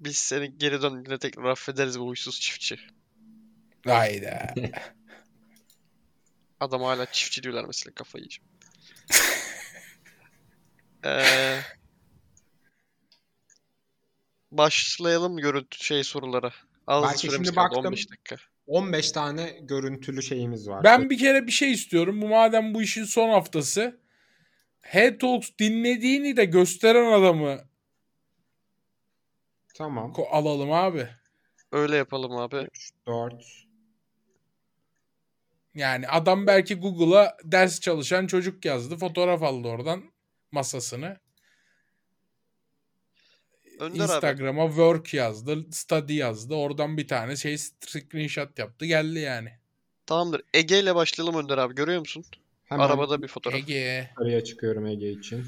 Biz 0.00 0.18
seni 0.18 0.58
geri 0.58 0.82
döndüğünde 0.82 1.18
tekrar 1.18 1.44
affederiz 1.44 2.00
bu 2.00 2.06
huysuz 2.06 2.40
çiftçi. 2.40 2.78
Hayda. 3.86 4.54
Adam 6.60 6.82
hala 6.82 7.06
çiftçi 7.06 7.42
diyorlar 7.42 7.64
mesela 7.64 7.94
kafayı 7.94 8.24
yiyeceğim. 8.24 8.50
Ee, 11.04 11.60
başlayalım 14.52 15.36
görüntü 15.36 15.84
şey 15.84 16.04
sorulara. 16.04 16.50
Az 16.86 17.04
Belki 17.04 17.18
süremiz 17.18 17.46
şimdi 17.46 17.54
kaldı 17.54 17.68
baktım. 17.76 17.86
15 17.86 18.10
dakika. 18.10 18.36
15 18.66 19.12
tane 19.12 19.58
görüntülü 19.62 20.22
şeyimiz 20.22 20.68
var. 20.68 20.84
Ben 20.84 21.10
bir 21.10 21.18
kere 21.18 21.46
bir 21.46 21.52
şey 21.52 21.72
istiyorum. 21.72 22.22
Bu 22.22 22.28
madem 22.28 22.74
bu 22.74 22.82
işin 22.82 23.04
son 23.04 23.28
haftası. 23.30 24.00
Head 24.80 25.18
Talks 25.18 25.50
dinlediğini 25.58 26.36
de 26.36 26.44
gösteren 26.44 27.12
adamı 27.12 27.58
Tamam. 29.74 30.12
ko- 30.12 30.28
alalım 30.28 30.72
abi. 30.72 31.08
Öyle 31.72 31.96
yapalım 31.96 32.36
abi. 32.36 32.68
4. 33.06 33.44
Yani 35.74 36.08
adam 36.08 36.46
belki 36.46 36.74
Google'a 36.74 37.36
ders 37.44 37.80
çalışan 37.80 38.26
çocuk 38.26 38.64
yazdı. 38.64 38.96
Fotoğraf 38.96 39.42
aldı 39.42 39.68
oradan 39.68 40.02
masasını. 40.52 41.16
Önder 43.80 44.04
abi. 44.04 44.12
Instagram'a 44.14 44.66
work 44.66 45.14
yazdı. 45.14 45.58
Study 45.70 46.14
yazdı. 46.14 46.54
Oradan 46.54 46.96
bir 46.96 47.08
tane 47.08 47.36
şey 47.36 47.58
screenshot 47.58 48.58
yaptı. 48.58 48.86
Geldi 48.86 49.18
yani. 49.18 49.50
Tamamdır. 50.06 50.42
Ege 50.54 50.80
ile 50.80 50.94
başlayalım 50.94 51.36
Önder 51.44 51.58
abi. 51.58 51.74
Görüyor 51.74 52.00
musun? 52.00 52.24
Hemen 52.64 52.84
Arabada 52.84 53.22
bir 53.22 53.28
fotoğraf. 53.28 53.58
Ege. 53.58 54.08
yukarıya 54.10 54.44
çıkıyorum 54.44 54.86
Ege 54.86 55.10
için. 55.10 55.46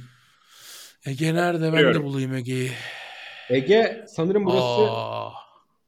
Ege 1.06 1.34
nerede? 1.34 1.62
Ben 1.62 1.72
de 1.72 1.76
Biliyorum. 1.76 2.04
bulayım 2.04 2.34
Ege'yi. 2.34 2.72
Ege 3.50 4.04
sanırım 4.08 4.46
burası 4.46 4.62
Aa, 4.64 5.30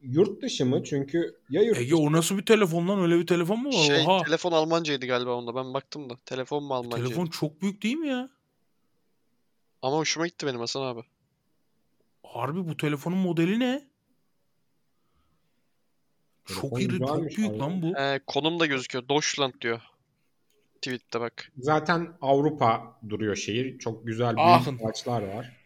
yurt 0.05 0.43
dışı 0.43 0.66
mı? 0.66 0.85
Çünkü 0.85 1.36
ya 1.51 1.62
yurt 1.62 1.78
Ege 1.78 1.94
o 1.94 2.12
nasıl 2.12 2.39
bir 2.39 2.47
telefon 2.47 2.89
lan? 2.89 3.01
Öyle 3.02 3.18
bir 3.18 3.26
telefon 3.26 3.59
mu 3.62 3.68
var? 3.68 3.72
Şey 3.72 4.05
Oha. 4.06 4.22
telefon 4.22 4.52
Almancaydı 4.52 5.06
galiba 5.06 5.35
onda. 5.35 5.55
Ben 5.55 5.74
baktım 5.74 6.10
da. 6.10 6.16
Telefon 6.26 6.64
mu 6.64 6.74
Almancaydı? 6.74 7.05
Telefon 7.06 7.26
çok 7.26 7.62
büyük 7.62 7.82
değil 7.82 7.97
mi 7.97 8.09
ya? 8.09 8.28
Ama 9.82 9.97
hoşuma 9.97 10.26
gitti 10.26 10.47
benim 10.47 10.60
Hasan 10.60 10.82
abi. 10.82 11.01
Harbi 12.22 12.68
bu 12.68 12.76
telefonun 12.76 13.18
modeli 13.18 13.60
ne? 13.60 13.85
Telefon 16.47 16.68
Çok 16.70 16.82
iri, 16.82 16.98
çok 16.98 17.36
büyük 17.36 17.51
abi. 17.51 17.59
lan 17.59 17.82
bu. 17.82 17.98
Ee, 17.98 18.20
konum 18.26 18.60
da 18.60 18.66
gözüküyor. 18.66 19.09
Deutschland 19.09 19.52
diyor. 19.60 19.81
Tweet'te 20.82 21.20
bak. 21.20 21.52
Zaten 21.59 22.09
Avrupa 22.20 22.98
duruyor 23.09 23.36
şehir. 23.36 23.78
Çok 23.78 24.06
güzel 24.06 24.35
Aachen. 24.39 24.78
büyük 24.78 24.90
ağaçlar 24.90 25.22
var. 25.22 25.56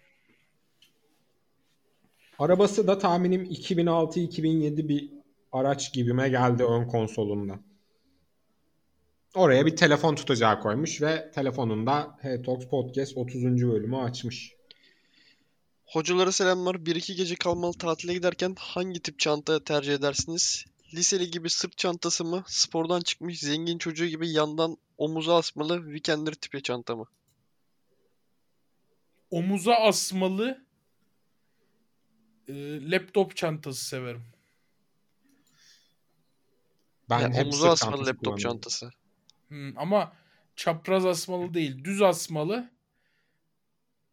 Arabası 2.39 2.87
da 2.87 2.99
tahminim 2.99 3.45
2006-2007 3.45 4.89
bir 4.89 5.11
araç 5.53 5.93
gibime 5.93 6.29
geldi 6.29 6.65
ön 6.65 6.89
konsolunda. 6.89 7.59
Oraya 9.35 9.67
bir 9.67 9.77
telefon 9.77 10.15
tutacağı 10.15 10.61
koymuş 10.61 11.03
ve 11.03 11.31
telefonunda 11.31 12.19
Hey 12.21 12.43
Talks 12.43 12.67
Podcast 12.67 13.17
30. 13.17 13.45
bölümü 13.45 13.97
açmış. 13.97 14.53
Hocalara 15.87 16.33
selamlar. 16.33 16.75
1-2 16.75 17.15
gece 17.15 17.35
kalmalı 17.37 17.73
tatile 17.73 18.15
giderken 18.15 18.55
hangi 18.59 19.01
tip 19.01 19.19
çanta 19.19 19.65
tercih 19.65 19.95
edersiniz? 19.95 20.65
Liseli 20.95 21.31
gibi 21.31 21.51
sırt 21.51 21.79
çantası 21.79 22.25
mı? 22.25 22.45
Spordan 22.47 23.01
çıkmış 23.01 23.41
zengin 23.41 23.79
çocuğu 23.79 24.07
gibi 24.07 24.31
yandan 24.31 24.77
omuza 24.99 25.37
asmalı 25.37 25.83
weekender 25.85 26.33
tipi 26.33 26.63
çanta 26.63 26.97
mı? 26.97 27.05
Omuza 29.31 29.75
asmalı 29.75 30.68
e, 32.49 32.91
laptop 32.91 33.37
çantası 33.37 33.85
severim. 33.85 34.23
Ben 37.11 37.21
Yani 37.21 37.41
omuza 37.41 37.71
asmalı 37.71 37.93
çantası 37.97 38.11
laptop 38.11 38.39
çantası. 38.39 38.91
Hmm, 39.49 39.79
ama 39.79 40.13
çapraz 40.57 41.07
asmalı 41.07 41.55
değil, 41.55 41.85
düz 41.85 42.03
asmalı. 42.03 42.71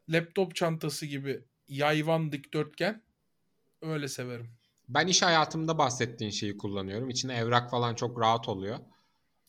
Laptop 0.10 0.56
çantası 0.56 1.06
gibi 1.06 1.44
yayvan 1.68 2.32
dikdörtgen. 2.32 3.02
Öyle 3.82 4.07
severim. 4.07 4.49
Ben 4.90 5.07
iş 5.07 5.22
hayatımda 5.22 5.78
bahsettiğin 5.78 6.32
şeyi 6.32 6.57
kullanıyorum. 6.57 7.10
İçine 7.10 7.36
evrak 7.36 7.72
falan 7.72 7.95
çok 7.95 8.20
rahat 8.20 8.49
oluyor. 8.49 8.80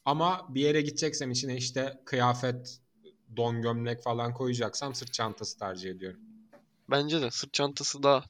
Ama 0.05 0.47
bir 0.49 0.61
yere 0.61 0.81
gideceksem 0.81 1.31
içine 1.31 1.57
işte 1.57 2.01
kıyafet, 2.05 2.81
don 3.37 3.63
gömlek 3.63 4.03
falan 4.03 4.35
koyacaksam 4.35 4.95
sırt 4.95 5.13
çantası 5.13 5.59
tercih 5.59 5.91
ediyorum. 5.91 6.21
Bence 6.91 7.23
de 7.23 7.31
sırt 7.31 7.53
çantası 7.53 8.03
daha 8.03 8.25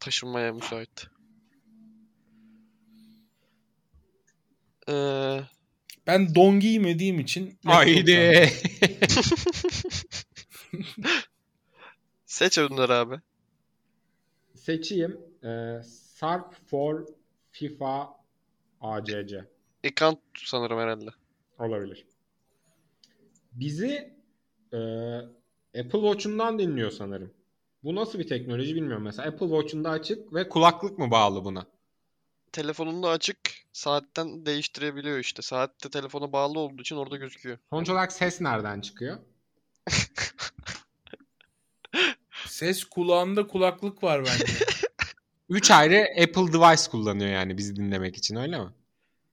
taşınmaya 0.00 0.52
müsait. 0.52 1.06
Ee, 4.88 5.40
Ben 6.06 6.34
don 6.34 6.60
giymediğim 6.60 7.20
için 7.20 7.58
Haydi. 7.64 8.50
seç 12.26 12.58
Önder 12.58 12.88
abi. 12.88 13.14
Seçeyim. 14.54 15.20
Ee, 15.44 15.82
Sarp 16.14 16.54
for 16.70 17.06
FIFA 17.50 18.16
ACC. 18.80 19.44
Ekant 19.84 20.18
sanırım 20.44 20.78
herhalde. 20.78 21.10
Olabilir. 21.58 22.06
Bizi 23.52 24.14
e, 24.72 24.78
Apple 25.80 26.00
Watch'undan 26.00 26.58
dinliyor 26.58 26.90
sanırım. 26.90 27.34
Bu 27.84 27.94
nasıl 27.94 28.18
bir 28.18 28.28
teknoloji 28.28 28.74
bilmiyorum. 28.74 29.02
Mesela 29.04 29.28
Apple 29.28 29.46
Watch'unda 29.48 29.90
açık 29.90 30.34
ve 30.34 30.48
kulaklık 30.48 30.98
mı 30.98 31.10
bağlı 31.10 31.44
buna? 31.44 31.66
Telefonunda 32.52 33.08
açık, 33.08 33.38
saatten 33.72 34.46
değiştirebiliyor 34.46 35.18
işte. 35.18 35.42
Saatte 35.42 35.90
telefona 35.90 36.32
bağlı 36.32 36.58
olduğu 36.58 36.82
için 36.82 36.96
orada 36.96 37.16
gözüküyor. 37.16 37.58
Sonuç 37.70 37.90
olarak 37.90 38.12
ses 38.12 38.40
nereden 38.40 38.80
çıkıyor? 38.80 39.18
Ses 42.46 42.84
kulağında 42.84 43.46
kulaklık 43.46 44.02
var 44.02 44.24
bence. 44.24 44.52
3 45.48 45.70
ayrı 45.70 46.06
Apple 46.22 46.52
device 46.52 46.90
kullanıyor 46.90 47.30
yani 47.30 47.58
bizi 47.58 47.76
dinlemek 47.76 48.16
için 48.16 48.36
öyle 48.36 48.58
mi? 48.58 48.70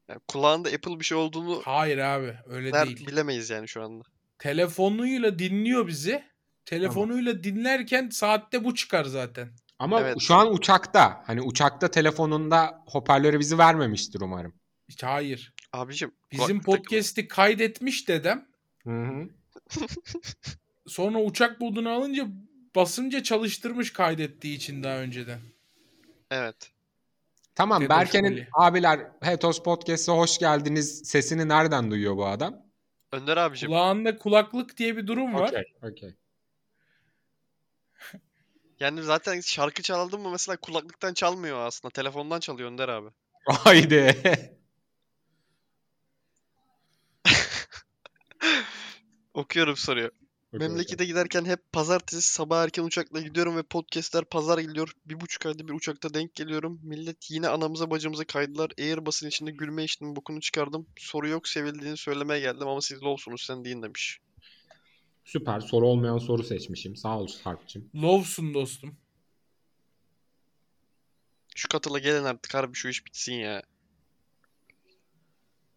Yani 0.09 0.19
kulağında 0.27 0.69
Apple 0.69 0.99
bir 0.99 1.05
şey 1.05 1.17
olduğunu 1.17 1.61
Hayır 1.65 1.97
abi 1.97 2.35
öyle 2.45 2.69
ner- 2.69 2.85
değil. 2.85 3.07
bilemeyiz 3.07 3.49
yani 3.49 3.67
şu 3.67 3.83
anda. 3.83 4.03
Telefonuyla 4.39 5.39
dinliyor 5.39 5.87
bizi. 5.87 6.23
Telefonuyla 6.67 7.43
dinlerken 7.43 8.09
saatte 8.09 8.63
bu 8.63 8.75
çıkar 8.75 9.05
zaten. 9.05 9.49
Ama 9.79 10.01
Evet. 10.01 10.17
şu 10.19 10.35
an 10.35 10.53
uçakta. 10.53 11.23
Hani 11.27 11.41
uçakta 11.41 11.91
telefonunda 11.91 12.83
hoparlörü 12.87 13.39
bizi 13.39 13.57
vermemiştir 13.57 14.21
umarım. 14.21 14.53
İşte 14.87 15.07
hayır. 15.07 15.53
Abicim 15.73 16.11
Bizim 16.31 16.61
podcast'i 16.61 17.27
kaydetmiş 17.27 18.07
dedem. 18.07 18.47
Hı 18.83 18.89
hı. 19.03 19.29
Sonra 20.87 21.21
uçak 21.21 21.61
modunu 21.61 21.89
alınca 21.89 22.27
basınca 22.75 23.23
çalıştırmış 23.23 23.93
kaydettiği 23.93 24.55
için 24.57 24.83
daha 24.83 24.97
önceden. 24.97 25.39
Evet. 26.31 26.71
Tamam 27.55 27.81
Dedoş 27.81 27.89
Berke'nin 27.89 28.31
Ali. 28.33 28.47
abiler 28.53 28.99
Hetos 29.21 29.63
Podcast'a 29.63 30.13
hoş 30.13 30.37
geldiniz 30.37 31.01
sesini 31.05 31.47
nereden 31.47 31.91
duyuyor 31.91 32.17
bu 32.17 32.25
adam? 32.27 32.55
Önder 33.11 33.37
abicim 33.37 33.69
Kulağında 33.69 34.17
kulaklık 34.17 34.77
diye 34.77 34.97
bir 34.97 35.07
durum 35.07 35.33
var. 35.33 35.49
Okey, 35.49 35.63
okey. 35.91 36.15
Yani 38.79 39.03
zaten 39.03 39.41
şarkı 39.41 39.81
çaldın 39.81 40.21
mı 40.21 40.29
mesela 40.31 40.57
kulaklıktan 40.57 41.13
çalmıyor 41.13 41.59
aslında. 41.59 41.91
Telefondan 41.91 42.39
çalıyor 42.39 42.71
Önder 42.71 42.89
abi. 42.89 43.09
Haydi. 43.45 44.21
Okuyorum 49.33 49.77
soruyor. 49.77 50.11
Memlekete 50.51 51.05
giderken 51.05 51.45
hep 51.45 51.71
pazartesi 51.71 52.33
sabah 52.33 52.63
erken 52.63 52.83
uçakla 52.83 53.21
gidiyorum 53.21 53.57
ve 53.57 53.63
podcastler 53.63 54.25
pazar 54.25 54.59
gidiyor. 54.59 54.91
Bir 55.05 55.21
buçuk 55.21 55.45
ayda 55.45 55.67
bir 55.67 55.73
uçakta 55.73 56.13
denk 56.13 56.35
geliyorum. 56.35 56.79
Millet 56.83 57.31
yine 57.31 57.47
anamıza 57.47 57.91
bacımıza 57.91 58.23
kaydılar. 58.23 58.71
Airbus'un 58.79 59.27
içinde 59.27 59.51
gülme 59.51 59.83
işinin 59.83 60.15
bokunu 60.15 60.41
çıkardım. 60.41 60.87
Soru 60.97 61.27
yok 61.27 61.47
sevildiğini 61.47 61.97
söylemeye 61.97 62.39
geldim 62.39 62.67
ama 62.67 62.81
siz 62.81 63.03
lowsunuz 63.03 63.41
sen 63.41 63.65
deyin 63.65 63.83
demiş. 63.83 64.19
Süper. 65.27 65.59
Soru 65.59 65.87
olmayan 65.87 66.17
soru 66.17 66.43
seçmişim. 66.43 66.95
Sağ 66.95 67.19
ol 67.19 67.27
Sarp'cığım. 67.27 67.89
Love'sun 67.95 68.53
dostum. 68.53 68.97
Şu 71.55 71.67
katıla 71.67 71.99
gelin 71.99 72.23
artık 72.23 72.53
harbi 72.53 72.75
şu 72.75 72.87
iş 72.87 73.05
bitsin 73.05 73.33
ya. 73.33 73.63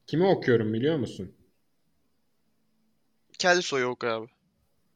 Kimi 0.06 0.26
okuyorum 0.26 0.72
biliyor 0.72 0.96
musun? 0.96 1.34
Kelso'yu 3.38 3.86
oku 3.86 4.06
abi. 4.06 4.26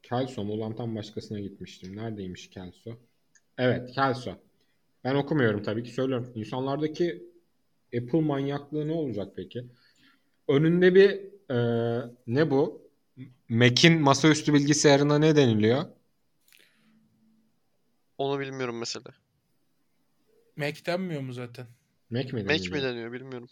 Kelso 0.03 0.45
mu? 0.45 0.53
Ulan 0.53 0.77
tam 0.77 0.97
başkasına 0.97 1.41
gitmiştim. 1.41 1.97
Neredeymiş 1.97 2.51
Kelso? 2.51 2.91
Evet 3.59 3.91
Kelso. 3.95 4.35
Ben 5.05 5.15
okumuyorum 5.15 5.63
tabii 5.63 5.83
ki 5.83 5.91
söylüyorum. 5.91 6.33
İnsanlardaki 6.35 7.23
Apple 7.97 8.21
manyaklığı 8.21 8.89
ne 8.89 8.93
olacak 8.93 9.33
peki? 9.37 9.65
Önünde 10.49 10.95
bir 10.95 11.11
e, 11.55 11.57
ne 12.27 12.51
bu? 12.51 12.84
Mac'in 13.49 14.01
masaüstü 14.01 14.55
bilgisayarına 14.55 15.19
ne 15.19 15.37
deniliyor? 15.37 15.85
Onu 18.19 18.41
bilmiyorum 18.41 18.79
mesela. 18.79 19.15
Mac 20.57 20.87
denmiyor 20.87 21.21
mu 21.21 21.33
zaten? 21.33 21.67
Mac 22.11 22.33
mi 22.33 22.43
Mac 22.43 22.49
deniliyor? 22.49 22.77
mi 22.77 22.83
deniyor 22.83 23.13
bilmiyorum. 23.13 23.49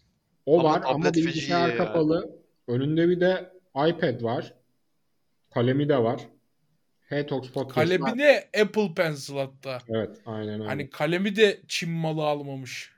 O 0.46 0.60
Ama 0.60 0.70
var 0.70 0.82
ama 0.84 1.14
bilgisayar 1.14 1.68
ya. 1.68 1.76
kapalı. 1.76 2.38
Önünde 2.68 3.08
bir 3.08 3.20
de 3.20 3.52
iPad 3.76 4.22
var. 4.22 4.54
Kalemi 5.54 5.88
de 5.88 5.98
var. 5.98 6.20
Hetox 7.08 7.50
Podcast 7.50 7.74
Kalemi 7.74 8.02
var. 8.04 8.18
de 8.18 8.50
Apple 8.62 8.94
Pencil 8.94 9.34
hatta. 9.36 9.78
Evet 9.88 10.20
aynen 10.26 10.54
öyle. 10.54 10.64
Hani 10.64 10.90
kalemi 10.90 11.36
de 11.36 11.60
Çin 11.68 11.90
malı 11.90 12.22
almamış. 12.24 12.92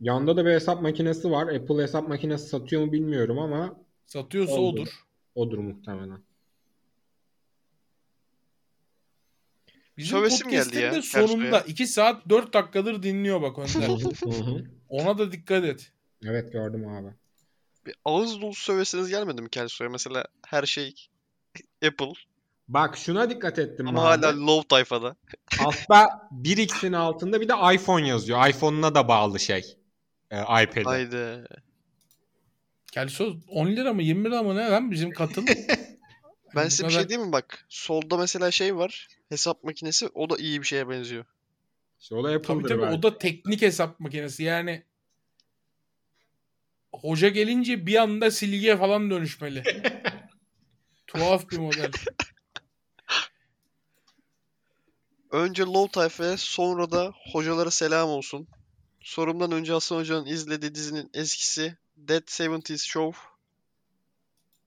Yanda 0.00 0.36
da 0.36 0.46
bir 0.46 0.50
hesap 0.50 0.82
makinesi 0.82 1.30
var. 1.30 1.46
Apple 1.54 1.82
hesap 1.82 2.08
makinesi 2.08 2.48
satıyor 2.48 2.84
mu 2.84 2.92
bilmiyorum 2.92 3.38
ama 3.38 3.76
Satıyorsa 4.06 4.54
Oldu. 4.54 4.80
odur. 4.80 5.05
Odur 5.36 5.58
muhtemelen. 5.58 6.22
Bizim 9.96 10.18
Sövesim 10.18 10.50
geldi 10.50 10.78
ya 10.78 11.02
sonunda 11.02 11.60
2 11.60 11.86
saat 11.86 12.28
4 12.28 12.52
dakikadır 12.52 13.02
dinliyor 13.02 13.42
bak 13.42 13.58
Önder. 13.58 13.90
Ona 14.88 15.18
da 15.18 15.32
dikkat 15.32 15.64
et. 15.64 15.92
evet 16.24 16.52
gördüm 16.52 16.88
abi. 16.88 17.14
Bir 17.86 17.94
ağız 18.04 18.40
dolusu 18.40 18.62
sövesiniz 18.62 19.08
gelmedi 19.08 19.42
mi 19.42 19.50
Kelso'ya? 19.50 19.90
Mesela 19.90 20.24
her 20.46 20.64
şey 20.64 20.94
Apple 21.86 22.12
Bak 22.68 22.96
şuna 22.96 23.30
dikkat 23.30 23.58
ettim 23.58 23.88
ama 23.88 24.10
abi. 24.10 24.22
hala 24.22 24.46
low 24.46 24.68
tayfada. 24.68 25.16
Altta 25.60 26.28
1x'in 26.42 26.92
altında 26.92 27.40
bir 27.40 27.48
de 27.48 27.74
iPhone 27.74 28.08
yazıyor. 28.08 28.48
iPhone'una 28.48 28.94
da 28.94 29.08
bağlı 29.08 29.40
şey. 29.40 29.76
Ee, 30.30 30.40
iPad'e. 30.40 30.82
Haydi. 30.84 31.44
Kelso 32.96 33.36
10 33.48 33.66
lira 33.76 33.92
mı 33.92 34.02
20 34.02 34.24
lira 34.24 34.42
mı 34.42 34.56
ne 34.56 34.68
lan 34.70 34.90
bizim 34.90 35.10
katıl? 35.10 35.46
Ben 36.54 36.68
size 36.68 36.82
bir 36.84 36.88
kadar- 36.88 37.00
şey 37.00 37.08
diyeyim 37.08 37.26
mi 37.28 37.32
bak? 37.32 37.66
Solda 37.68 38.16
mesela 38.16 38.50
şey 38.50 38.76
var. 38.76 39.08
Hesap 39.28 39.64
makinesi. 39.64 40.08
O 40.14 40.30
da 40.30 40.36
iyi 40.36 40.62
bir 40.62 40.66
şeye 40.66 40.88
benziyor. 40.88 41.24
İşte 42.00 42.14
o 42.14 42.24
da 42.24 42.28
Apple'dır 42.28 42.42
Tabii 42.48 42.68
tabii 42.68 42.82
belki. 42.82 42.94
o 42.98 43.02
da 43.02 43.18
teknik 43.18 43.62
hesap 43.62 44.00
makinesi 44.00 44.42
yani. 44.42 44.82
Hoca 46.92 47.28
gelince 47.28 47.86
bir 47.86 47.96
anda 47.96 48.30
silgiye 48.30 48.76
falan 48.76 49.10
dönüşmeli. 49.10 49.62
Tuhaf 51.06 51.50
bir 51.50 51.58
model. 51.58 51.90
Önce 55.30 55.62
low 55.62 55.92
tayfaya 56.00 56.36
sonra 56.36 56.90
da 56.90 57.12
hocalara 57.32 57.70
selam 57.70 58.08
olsun. 58.08 58.48
Sorumdan 59.00 59.52
önce 59.52 59.72
Hasan 59.72 59.96
Hoca'nın 59.96 60.26
izlediği 60.26 60.74
dizinin 60.74 61.10
eskisi 61.14 61.76
Dead 61.96 62.22
70s 62.22 62.86
Show. 62.86 63.20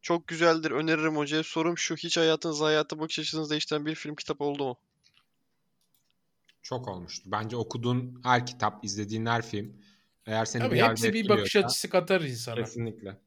Çok 0.02 0.28
güzeldir 0.28 0.72
öneririm 0.72 1.18
hocaya. 1.18 1.44
Sorum 1.44 1.78
şu 1.78 1.96
hiç 1.96 2.18
hayatınızı 2.18 2.64
hayata 2.64 3.00
bakış 3.00 3.20
açınızı 3.20 3.50
değiştiren 3.50 3.86
bir 3.86 3.96
film 3.96 4.16
kitap 4.16 4.42
oldu 4.42 4.66
mu? 4.66 4.78
Çok 6.62 6.88
olmuştu. 6.88 7.24
Bence 7.32 7.56
okuduğun 7.56 8.22
her 8.24 8.46
kitap, 8.46 8.86
izlediğin 8.86 9.26
her 9.26 9.46
film 9.46 9.82
eğer 10.26 10.46
seni 10.46 10.64
bir 10.64 10.68
Tabii 10.68 10.78
yerde 10.78 10.92
hepsi 10.92 11.14
bir 11.14 11.30
bakış 11.30 11.56
açısı 11.56 11.90
katar 11.90 12.22
insana. 12.22 12.56
Kesinlikle. 12.56 13.18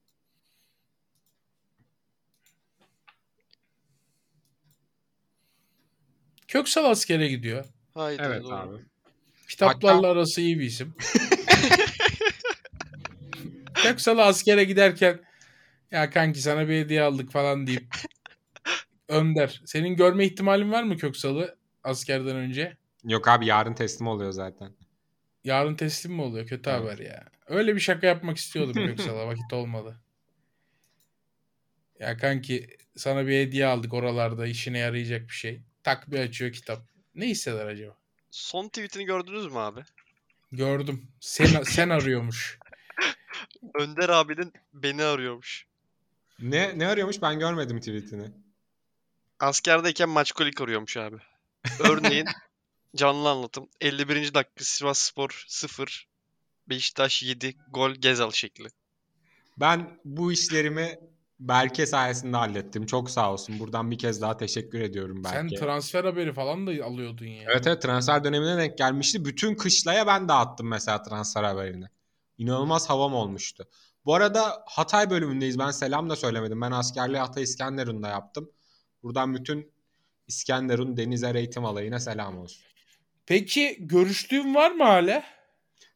Köksal 6.49 6.85
askere 6.85 7.29
gidiyor. 7.29 7.65
Haydi 7.95 8.23
Evet 8.25 8.43
doğru. 8.43 8.55
abi. 8.55 8.83
Kitaplarla 9.49 10.07
arası 10.07 10.41
iyi 10.41 10.59
bir 10.59 10.65
isim. 10.65 10.95
Köksal 13.83 14.19
askere 14.19 14.65
giderken 14.65 15.21
ya 15.91 16.11
kanki 16.11 16.41
sana 16.43 16.69
bir 16.69 16.81
hediye 16.81 17.03
aldık 17.03 17.33
falan 17.33 17.67
deyip 17.67 17.85
Önder. 19.09 19.63
Senin 19.67 19.97
görme 19.97 20.25
ihtimalin 20.25 20.73
var 20.73 20.83
mı 20.83 20.97
Köksal'ı 20.97 21.57
askerden 21.85 22.37
önce? 22.37 22.77
Yok 23.05 23.29
abi 23.29 23.47
yarın 23.47 23.75
teslim 23.75 24.07
oluyor 24.07 24.33
zaten. 24.33 24.73
Yarın 25.45 25.75
teslim 25.75 26.13
mi 26.13 26.23
oluyor? 26.23 26.47
Kötü 26.47 26.71
Evet. 26.71 26.81
haber 26.81 26.99
ya. 26.99 27.25
Öyle 27.47 27.75
bir 27.75 27.81
şaka 27.81 28.07
yapmak 28.07 28.37
istiyordum 28.37 28.75
Köksal'a. 28.87 29.27
Vakit 29.27 29.53
olmadı. 29.53 30.01
Ya 31.99 32.17
kanki 32.17 32.77
sana 32.97 33.27
bir 33.27 33.33
hediye 33.41 33.67
aldık 33.67 33.95
oralarda 33.95 34.47
işine 34.47 34.79
yarayacak 34.79 35.23
bir 35.23 35.35
şey. 35.35 35.61
Tak 35.83 36.11
bir 36.11 36.19
açıyor 36.19 36.53
kitap. 36.53 36.83
Ne 37.15 37.27
hisseder 37.29 37.67
acaba? 37.67 37.97
Son 38.31 38.69
tweetini 38.69 39.05
gördünüz 39.05 39.47
mü 39.47 39.59
abi? 39.59 39.81
Gördüm. 40.53 41.09
Sen, 41.21 41.63
sen 41.63 41.89
arıyormuş. 41.89 42.59
Önder 43.75 44.09
abinin 44.09 44.53
beni 44.75 45.03
arıyormuş. 45.03 45.67
Ne 46.41 46.79
ne 46.79 46.87
arıyormuş 46.89 47.23
ben 47.23 47.39
görmedim 47.39 47.79
tweetini. 47.81 48.31
Askerdeyken 49.41 50.09
maçkolik 50.09 50.61
arıyormuş 50.61 50.97
abi. 50.97 51.17
Örneğin 51.81 52.27
canlı 52.97 53.31
anlatım. 53.31 53.69
51. 53.81 54.35
dakika 54.35 54.65
Sivas 54.65 54.99
Spor 54.99 55.45
0. 55.49 56.09
Beşiktaş 56.69 57.23
7. 57.23 57.57
Gol 57.71 57.91
Gezal 57.91 58.31
şekli. 58.31 58.69
Ben 59.61 60.01
bu 60.05 60.33
işlerimi 60.33 60.99
Berke 61.41 61.87
sayesinde 61.87 62.37
hallettim. 62.37 62.87
Çok 62.87 63.11
sağ 63.11 63.33
olsun. 63.33 63.59
Buradan 63.59 63.91
bir 63.91 63.99
kez 63.99 64.21
daha 64.23 64.37
teşekkür 64.37 64.81
ediyorum 64.81 65.23
Sen 65.25 65.35
Berke. 65.45 65.57
transfer 65.57 66.05
haberi 66.05 66.33
falan 66.33 66.67
da 66.67 66.71
alıyordun 66.85 67.27
ya. 67.27 67.43
Evet 67.53 67.67
evet 67.67 67.83
transfer 67.83 68.25
dönemine 68.25 68.57
denk 68.57 68.79
gelmişti. 68.79 69.25
Bütün 69.25 69.55
kışlaya 69.55 70.07
ben 70.07 70.29
dağıttım 70.29 70.69
mesela 70.69 71.03
transfer 71.03 71.45
haberini. 71.45 71.85
İnanılmaz 72.43 72.91
havam 72.91 73.15
olmuştu. 73.15 73.69
Bu 74.05 74.15
arada 74.15 74.65
Hatay 74.67 75.11
bölümündeyiz. 75.11 75.59
Ben 75.59 75.71
selam 75.71 76.11
da 76.11 76.17
söylemedim. 76.17 76.61
Ben 76.61 76.71
askerliği 76.71 77.19
Hatay 77.19 77.43
İskenderun'da 77.43 78.09
yaptım. 78.09 78.51
Buradan 79.03 79.35
bütün 79.35 79.73
İskenderun 80.29 80.97
Denizer 80.97 81.35
Eğitim 81.35 81.65
Alayı'na 81.65 82.01
selam 82.01 82.39
olsun. 82.39 82.63
Peki 83.27 83.77
görüştüğün 83.81 84.55
var 84.55 84.71
mı 84.71 84.85
hala? 84.85 85.25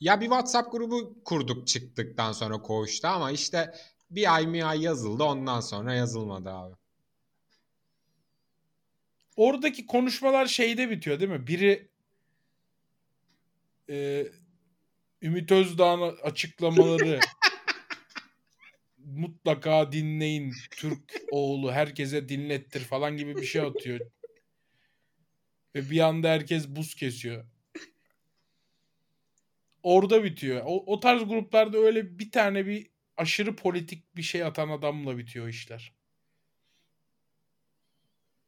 Ya 0.01 0.21
bir 0.21 0.27
WhatsApp 0.27 0.73
grubu 0.73 1.25
kurduk 1.25 1.67
çıktıktan 1.67 2.33
sonra 2.33 2.63
koğuşta 2.63 3.11
ama 3.11 3.31
işte 3.31 3.75
bir 4.11 4.35
ay 4.35 4.53
bir 4.53 4.69
ay 4.69 4.83
yazıldı 4.83 5.25
ondan 5.25 5.61
sonra 5.61 5.95
yazılmadı 5.95 6.51
abi. 6.51 6.75
Oradaki 9.37 9.87
konuşmalar 9.87 10.47
şeyde 10.47 10.91
bitiyor 10.91 11.21
değil 11.21 11.31
mi? 11.31 11.47
Biri 11.47 11.89
e, 13.91 14.27
Ümit 15.27 15.53
Özdağ'ın 15.53 16.17
açıklamaları 16.23 17.21
mutlaka 18.99 19.93
dinleyin 19.93 20.55
Türk 20.71 21.23
oğlu 21.31 21.73
herkese 21.73 22.29
dinlettir 22.29 22.81
falan 22.81 23.17
gibi 23.17 23.37
bir 23.37 23.47
şey 23.47 23.63
atıyor. 23.63 24.01
Ve 25.75 25.91
bir 25.91 26.01
anda 26.01 26.29
herkes 26.29 26.69
buz 26.69 26.95
kesiyor. 26.95 27.45
Orada 29.83 30.25
bitiyor. 30.25 30.63
O, 30.65 30.93
o 30.93 31.01
tarz 31.01 31.29
gruplarda 31.29 31.79
öyle 31.79 32.19
bir 32.19 32.31
tane 32.31 32.67
bir 32.67 32.87
aşırı 33.17 33.57
politik 33.57 34.17
bir 34.17 34.23
şey 34.23 34.45
atan 34.45 34.69
adamla 34.69 35.19
bitiyor 35.19 35.49
işler. 35.49 35.93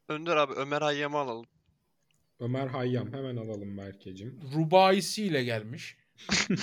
Önder 0.09 0.37
abi 0.37 0.53
Ömer 0.53 0.83
Hayyam'ı 0.83 1.19
alalım. 1.19 1.47
Ömer 2.41 2.67
Hayyam 2.67 3.13
hemen 3.13 3.37
alalım 3.37 3.79
Berke'cim. 3.79 4.41
Rubaisiyle 4.55 5.45
gelmiş. 5.45 5.97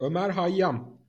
Ömer 0.00 0.30
Hayyam. 0.30 1.00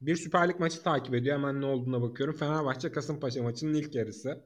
Bir 0.00 0.16
Süper 0.16 0.48
Lig 0.48 0.60
maçı 0.60 0.82
takip 0.82 1.14
ediyor. 1.14 1.36
Hemen 1.36 1.60
ne 1.60 1.66
olduğuna 1.66 2.02
bakıyorum. 2.02 2.36
Fenerbahçe 2.36 2.92
Kasımpaşa 2.92 3.42
maçının 3.42 3.74
ilk 3.74 3.94
yarısı. 3.94 4.44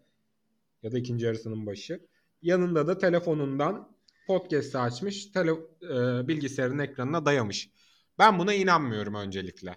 Ya 0.82 0.92
da 0.92 0.98
ikinci 0.98 1.24
yarısının 1.24 1.66
başı. 1.66 2.06
Yanında 2.42 2.86
da 2.86 2.98
telefonundan 2.98 3.96
podcast'ı 4.26 4.80
açmış. 4.80 5.26
Tele, 5.26 5.50
e, 5.82 6.28
bilgisayarın 6.28 6.78
ekranına 6.78 7.26
dayamış. 7.26 7.70
Ben 8.18 8.38
buna 8.38 8.54
inanmıyorum 8.54 9.14
öncelikle. 9.14 9.76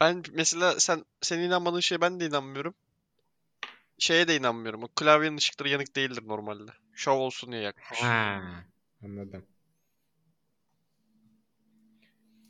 Ben 0.00 0.22
mesela 0.32 0.80
sen 0.80 1.04
senin 1.20 1.42
inanmadığın 1.42 1.80
şeye 1.80 2.00
ben 2.00 2.20
de 2.20 2.26
inanmıyorum. 2.26 2.74
Şeye 3.98 4.28
de 4.28 4.36
inanmıyorum. 4.36 4.82
O 4.82 4.88
klavyenin 4.88 5.36
ışıkları 5.36 5.68
yanık 5.68 5.96
değildir 5.96 6.22
normalde. 6.26 6.70
Şov 6.94 7.18
olsun 7.18 7.52
diye 7.52 7.62
yakmış. 7.62 8.00
Ha, 8.02 8.40
anladım. 9.04 9.46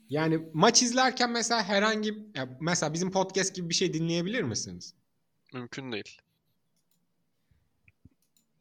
Yani 0.09 0.39
maç 0.53 0.83
izlerken 0.83 1.31
mesela 1.31 1.63
herhangi 1.65 2.15
ya 2.35 2.49
mesela 2.61 2.95
bizim 2.95 3.11
podcast 3.13 3.55
gibi 3.55 3.69
bir 3.69 3.75
şey 3.75 3.93
dinleyebilir 3.95 4.43
misiniz? 4.43 4.95
Mümkün 5.55 5.93
değil. 5.93 6.21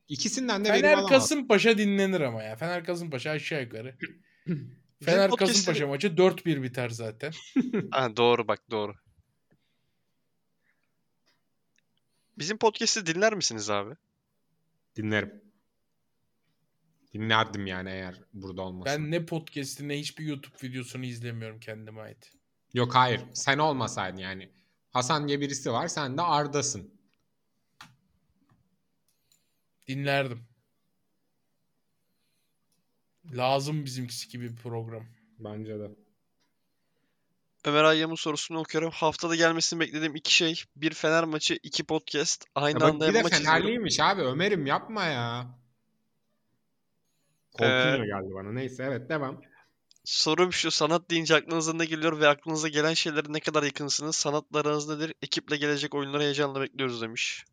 İkisinden 0.09 0.65
de 0.65 0.69
verim 0.69 0.81
Fener 0.81 0.93
alamaz. 0.93 1.09
Kasımpaşa 1.09 1.77
dinlenir 1.77 2.21
ama 2.21 2.43
ya. 2.43 2.55
Fener 2.55 2.83
Kasımpaşa 2.83 3.31
aşağı 3.31 3.61
yukarı. 3.61 3.95
Fener 5.03 5.31
Kasımpaşa 5.31 5.87
maçı 5.87 6.07
4-1 6.07 6.63
biter 6.63 6.89
zaten. 6.89 7.33
Ha, 7.91 8.17
doğru 8.17 8.47
bak 8.47 8.71
doğru. 8.71 8.95
Bizim 12.37 12.57
podcast'i 12.57 13.05
dinler 13.05 13.33
misiniz 13.33 13.69
abi? 13.69 13.95
Dinlerim. 14.95 15.46
Dinlerdim 17.13 17.67
yani 17.67 17.89
eğer 17.89 18.21
burada 18.33 18.61
olmasa. 18.61 18.91
Ben 18.91 19.11
ne 19.11 19.25
podcast'i 19.25 19.87
ne 19.87 19.99
hiçbir 19.99 20.25
YouTube 20.25 20.55
videosunu 20.63 21.05
izlemiyorum 21.05 21.59
kendime 21.59 22.01
ait. 22.01 22.31
Yok 22.73 22.95
hayır. 22.95 23.21
Sen 23.33 23.57
olmasaydın 23.57 24.17
yani. 24.17 24.49
Hasan 24.91 25.27
diye 25.27 25.41
birisi 25.41 25.71
var. 25.71 25.87
Sen 25.87 26.17
de 26.17 26.21
Arda'sın. 26.21 26.91
Dinlerdim. 29.87 30.43
Lazım 33.31 33.85
bizimkisi 33.85 34.29
gibi 34.29 34.49
bir 34.49 34.55
program. 34.55 35.05
Bence 35.39 35.79
de. 35.79 35.91
Ömer 37.65 37.83
Ayyam'ın 37.83 38.15
sorusunu 38.15 38.59
okuyorum. 38.59 38.91
Haftada 38.91 39.35
gelmesini 39.35 39.79
beklediğim 39.79 40.15
iki 40.15 40.33
şey. 40.33 40.63
Bir 40.75 40.93
Fener 40.93 41.23
maçı, 41.23 41.59
iki 41.63 41.83
podcast. 41.83 42.45
Aynı 42.55 42.77
Ya 42.77 42.81
bak 42.81 42.89
anda 42.89 43.09
bir 43.09 43.13
de 43.13 43.21
maç 43.21 43.33
izliyorum. 43.33 43.59
Fenerliymiş 43.59 43.99
abi. 43.99 44.21
Ömer'im 44.21 44.65
yapma 44.65 45.05
ya. 45.05 45.47
Ee, 47.61 47.93
Korkunç 47.93 48.07
geldi 48.07 48.33
bana. 48.33 48.51
Neyse 48.51 48.83
evet 48.83 49.09
devam. 49.09 49.41
Sorum 50.03 50.53
şu. 50.53 50.71
Sanat 50.71 51.09
deyince 51.09 51.35
aklınıza 51.35 51.73
ne 51.73 51.85
geliyor 51.85 52.19
ve 52.19 52.27
aklınıza 52.27 52.67
gelen 52.67 52.93
şeylere 52.93 53.33
ne 53.33 53.39
kadar 53.39 53.63
yakınsınız? 53.63 54.15
Sanatla 54.15 54.59
aranız 54.59 54.89
nedir? 54.89 55.13
Ekiple 55.21 55.57
gelecek 55.57 55.95
oyunları 55.95 56.23
heyecanla 56.23 56.61
bekliyoruz 56.61 57.01
demiş. 57.01 57.45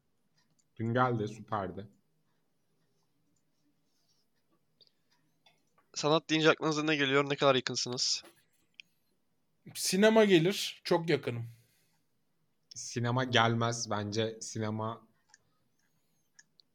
Dün 0.77 0.95
geldi 0.95 1.29
süperdi. 1.29 1.87
Sanat 5.95 6.31
deyince 6.31 6.51
aklınıza 6.51 6.83
ne 6.83 6.97
geliyor? 6.97 7.31
Ne 7.31 7.37
kadar 7.37 7.55
yakınsınız? 7.55 8.25
Sinema 9.75 10.25
gelir. 10.25 10.81
Çok 10.85 11.11
yakınım. 11.11 11.47
Sinema 12.75 13.25
gelmez. 13.25 13.91
Bence 13.91 14.39
sinema 14.41 15.07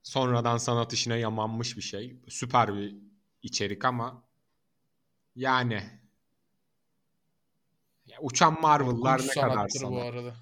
sonradan 0.03 0.57
sanat 0.57 0.93
işine 0.93 1.17
yamanmış 1.17 1.77
bir 1.77 1.81
şey. 1.81 2.15
Süper 2.27 2.75
bir 2.75 3.08
içerik 3.43 3.85
ama 3.85 4.23
yani 5.35 5.99
ya 8.05 8.17
uçan 8.21 8.61
Marvel'lar 8.61 9.21
ne 9.21 9.27
kadar 9.27 9.67
sanat. 9.67 9.91
bu 9.91 10.01
arada. 10.01 10.35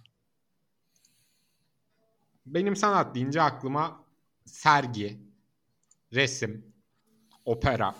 Benim 2.45 2.75
sanat 2.75 3.15
deyince 3.15 3.41
aklıma 3.41 4.03
sergi, 4.45 5.19
resim, 6.13 6.73
opera 7.45 7.95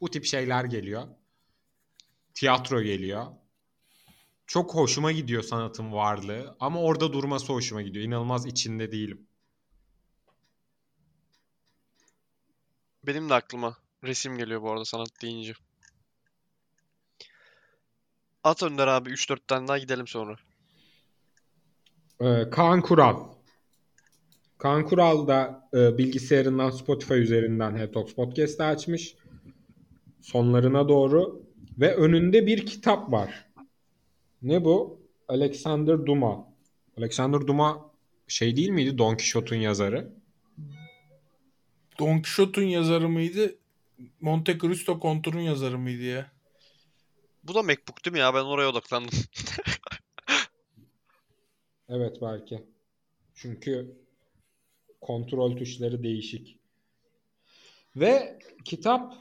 bu 0.00 0.10
tip 0.10 0.24
şeyler 0.24 0.64
geliyor. 0.64 1.08
Tiyatro 2.34 2.82
geliyor. 2.82 3.26
Çok 4.46 4.74
hoşuma 4.74 5.12
gidiyor 5.12 5.42
sanatın 5.42 5.92
varlığı 5.92 6.56
ama 6.60 6.80
orada 6.80 7.12
durması 7.12 7.52
hoşuma 7.52 7.82
gidiyor. 7.82 8.04
İnanılmaz 8.04 8.46
içinde 8.46 8.92
değilim. 8.92 9.26
Benim 13.06 13.28
de 13.28 13.34
aklıma 13.34 13.76
resim 14.06 14.38
geliyor 14.38 14.62
bu 14.62 14.70
arada 14.70 14.84
sanat 14.84 15.08
deyince. 15.22 15.52
At 18.44 18.62
Önder 18.62 18.86
abi 18.86 19.10
3-4 19.10 19.38
tane 19.46 19.68
daha 19.68 19.78
gidelim 19.78 20.06
sonra. 20.06 20.36
Ee, 22.20 22.50
Kaan 22.50 22.82
Kural. 22.82 23.34
Kaan 24.58 24.84
Kural 24.84 25.28
da 25.28 25.68
e, 25.74 25.98
bilgisayarından 25.98 26.70
Spotify 26.70 27.14
üzerinden 27.14 27.76
Hetox 27.76 28.14
Podcast'ı 28.14 28.64
açmış. 28.64 29.16
Sonlarına 30.20 30.88
doğru. 30.88 31.42
Ve 31.78 31.94
önünde 31.94 32.46
bir 32.46 32.66
kitap 32.66 33.12
var. 33.12 33.46
Ne 34.42 34.64
bu? 34.64 35.00
Alexander 35.28 36.06
Duma. 36.06 36.48
Alexander 36.98 37.46
Duma 37.46 37.90
şey 38.28 38.56
değil 38.56 38.68
miydi? 38.68 38.98
Don 38.98 39.16
Quixote'un 39.16 39.60
yazarı. 39.60 40.12
Don 41.98 42.14
Quixote'un 42.14 42.66
yazarı 42.66 43.08
mıydı? 43.08 43.54
Monte 44.20 44.58
Cristo 44.58 45.00
Kontur'un 45.00 45.40
yazarı 45.40 45.78
mıydı 45.78 46.02
ya? 46.02 46.30
Bu 47.44 47.54
da 47.54 47.62
MacBook 47.62 48.04
değil 48.04 48.12
mi 48.12 48.18
ya? 48.18 48.34
Ben 48.34 48.44
oraya 48.44 48.68
odaklandım. 48.68 49.18
Evet 51.88 52.16
belki. 52.22 52.64
Çünkü 53.34 53.96
kontrol 55.00 55.56
tuşları 55.56 56.02
değişik. 56.02 56.58
Ve 57.96 58.38
kitap 58.64 59.14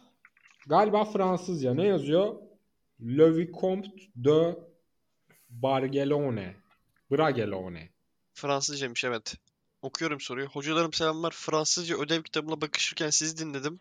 galiba 0.68 1.06
Fransızca. 1.06 1.74
Ne 1.74 1.88
yazıyor? 1.88 2.36
Le 3.02 3.36
Vicomte 3.36 3.90
de 4.16 4.60
Bargelone. 5.50 6.56
Bragelone. 7.12 7.90
Fransızcaymış 8.34 9.04
evet. 9.06 9.36
Okuyorum 9.82 10.20
soruyu. 10.20 10.48
Hocalarım 10.48 10.94
selamlar. 10.94 11.32
Fransızca 11.32 11.98
ödev 11.98 12.22
kitabına 12.22 12.62
bakışırken 12.62 13.10
sizi 13.10 13.38
dinledim. 13.38 13.80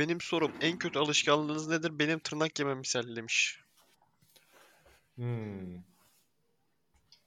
Benim 0.00 0.20
sorum 0.20 0.52
en 0.60 0.78
kötü 0.78 0.98
alışkanlığınız 0.98 1.68
nedir? 1.68 1.98
Benim 1.98 2.18
tırnak 2.18 2.58
yemem 2.58 2.78
misal 2.78 3.16
demiş. 3.16 3.60
Hmm. 5.14 5.74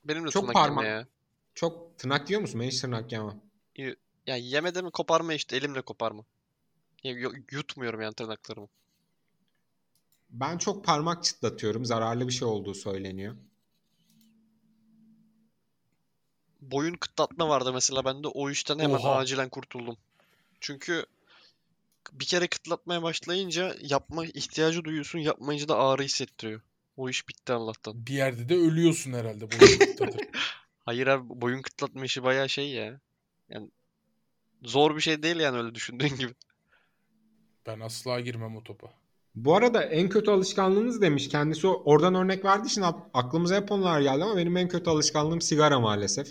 Benim 0.03 0.25
de 0.25 0.29
Çok 0.29 0.43
tırnak 0.43 0.53
parmak- 0.55 0.83
yeme 0.83 0.95
ya. 0.95 1.07
Çok 1.55 1.97
tırnak 1.97 2.29
yiyor 2.29 2.41
musun? 2.41 2.59
Ben 2.59 2.65
hiç 2.67 2.81
tırnak 2.81 3.11
yemem. 3.11 3.41
Ya 4.27 4.35
yemede 4.35 4.81
mi 4.81 4.91
koparma 4.91 5.33
işte 5.33 5.55
elimle 5.57 5.81
koparma. 5.81 6.23
Ya, 7.03 7.11
yu- 7.11 7.43
yutmuyorum 7.51 8.01
yani 8.01 8.13
tırnaklarımı. 8.13 8.67
Ben 10.29 10.57
çok 10.57 10.85
parmak 10.85 11.23
çıtlatıyorum. 11.23 11.85
Zararlı 11.85 12.27
bir 12.27 12.33
şey 12.33 12.47
olduğu 12.47 12.73
söyleniyor. 12.73 13.35
Boyun 16.61 16.93
kıtlatma 16.95 17.49
vardı 17.49 17.73
mesela 17.73 18.05
bende 18.05 18.27
o 18.27 18.49
işten 18.49 18.79
hemen 18.79 18.95
Oha. 18.95 19.15
acilen 19.15 19.49
kurtuldum. 19.49 19.97
Çünkü 20.59 21.05
bir 22.11 22.25
kere 22.25 22.47
kıtlatmaya 22.47 23.03
başlayınca 23.03 23.75
yapma 23.81 24.25
ihtiyacı 24.25 24.83
duyuyorsun 24.83 25.19
yapmayınca 25.19 25.67
da 25.67 25.77
ağrı 25.77 26.03
hissettiriyor. 26.03 26.61
O 26.97 27.09
iş 27.09 27.27
bitti 27.29 27.53
Allah'tan. 27.53 28.07
Bir 28.07 28.13
yerde 28.13 28.49
de 28.49 28.55
ölüyorsun 28.55 29.13
herhalde. 29.13 29.47
Bu 29.51 29.55
noktada. 29.55 30.17
Hayır 30.85 31.07
abi 31.07 31.23
boyun 31.29 31.61
kıtlatma 31.61 32.05
işi 32.05 32.23
bayağı 32.23 32.49
şey 32.49 32.69
ya. 32.69 32.99
Yani 33.49 33.71
zor 34.63 34.95
bir 34.95 35.01
şey 35.01 35.23
değil 35.23 35.35
yani 35.35 35.57
öyle 35.57 35.75
düşündüğün 35.75 36.15
gibi. 36.15 36.33
ben 37.67 37.79
asla 37.79 38.19
girmem 38.19 38.55
o 38.55 38.63
topa. 38.63 38.87
Bu 39.35 39.55
arada 39.55 39.83
en 39.83 40.09
kötü 40.09 40.31
alışkanlığınız 40.31 41.01
demiş. 41.01 41.29
Kendisi 41.29 41.67
oradan 41.67 42.15
örnek 42.15 42.45
verdiği 42.45 42.67
için 42.67 42.81
ak- 42.81 43.09
aklımıza 43.13 43.55
hep 43.55 43.71
onlar 43.71 44.01
geldi 44.01 44.23
ama 44.23 44.37
benim 44.37 44.57
en 44.57 44.67
kötü 44.67 44.89
alışkanlığım 44.89 45.41
sigara 45.41 45.79
maalesef. 45.79 46.27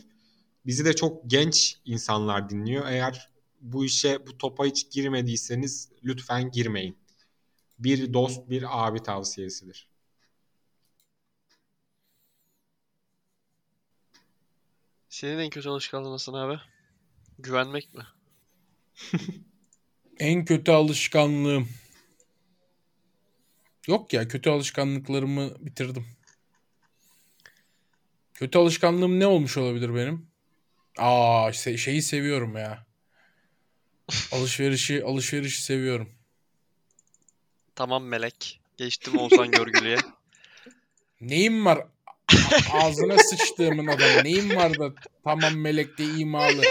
Bizi 0.66 0.84
de 0.84 0.96
çok 0.96 1.22
genç 1.26 1.78
insanlar 1.84 2.50
dinliyor. 2.50 2.86
Eğer 2.88 3.30
bu 3.62 3.84
işe, 3.84 4.26
bu 4.26 4.38
topa 4.38 4.66
hiç 4.66 4.90
girmediyseniz 4.90 5.88
lütfen 6.04 6.50
girmeyin. 6.50 6.98
Bir 7.78 8.12
dost, 8.12 8.50
bir 8.50 8.64
abi 8.86 9.02
tavsiyesidir. 9.02 9.88
Senin 15.08 15.38
en 15.38 15.50
kötü 15.50 15.68
alışkanlığın 15.68 16.12
nasıl 16.12 16.34
abi? 16.34 16.60
Güvenmek 17.38 17.94
mi? 17.94 18.06
En 20.18 20.44
kötü 20.44 20.72
alışkanlığım. 20.72 21.68
Yok 23.88 24.12
ya 24.12 24.28
kötü 24.28 24.50
alışkanlıklarımı 24.50 25.66
bitirdim. 25.66 26.06
Kötü 28.34 28.58
alışkanlığım 28.58 29.20
ne 29.20 29.26
olmuş 29.26 29.56
olabilir 29.56 29.94
benim? 29.94 30.30
Aa 30.98 31.52
şeyi 31.52 32.02
seviyorum 32.02 32.56
ya. 32.56 32.86
Alışverişi 34.32 35.04
alışverişi 35.04 35.62
seviyorum. 35.62 36.08
Tamam 37.74 38.04
melek. 38.04 38.60
Geçtim 38.76 39.18
Oğuzhan 39.18 39.50
Görgülü'ye. 39.50 39.96
Neyim 41.20 41.66
var? 41.66 41.78
A- 42.70 42.78
Ağzına 42.78 43.18
sıçtığımın 43.18 43.86
adamı. 43.86 44.24
Neyim 44.24 44.56
var 44.56 44.78
da 44.78 44.92
tamam 45.24 45.56
melekte 45.56 46.04
imalı. 46.04 46.62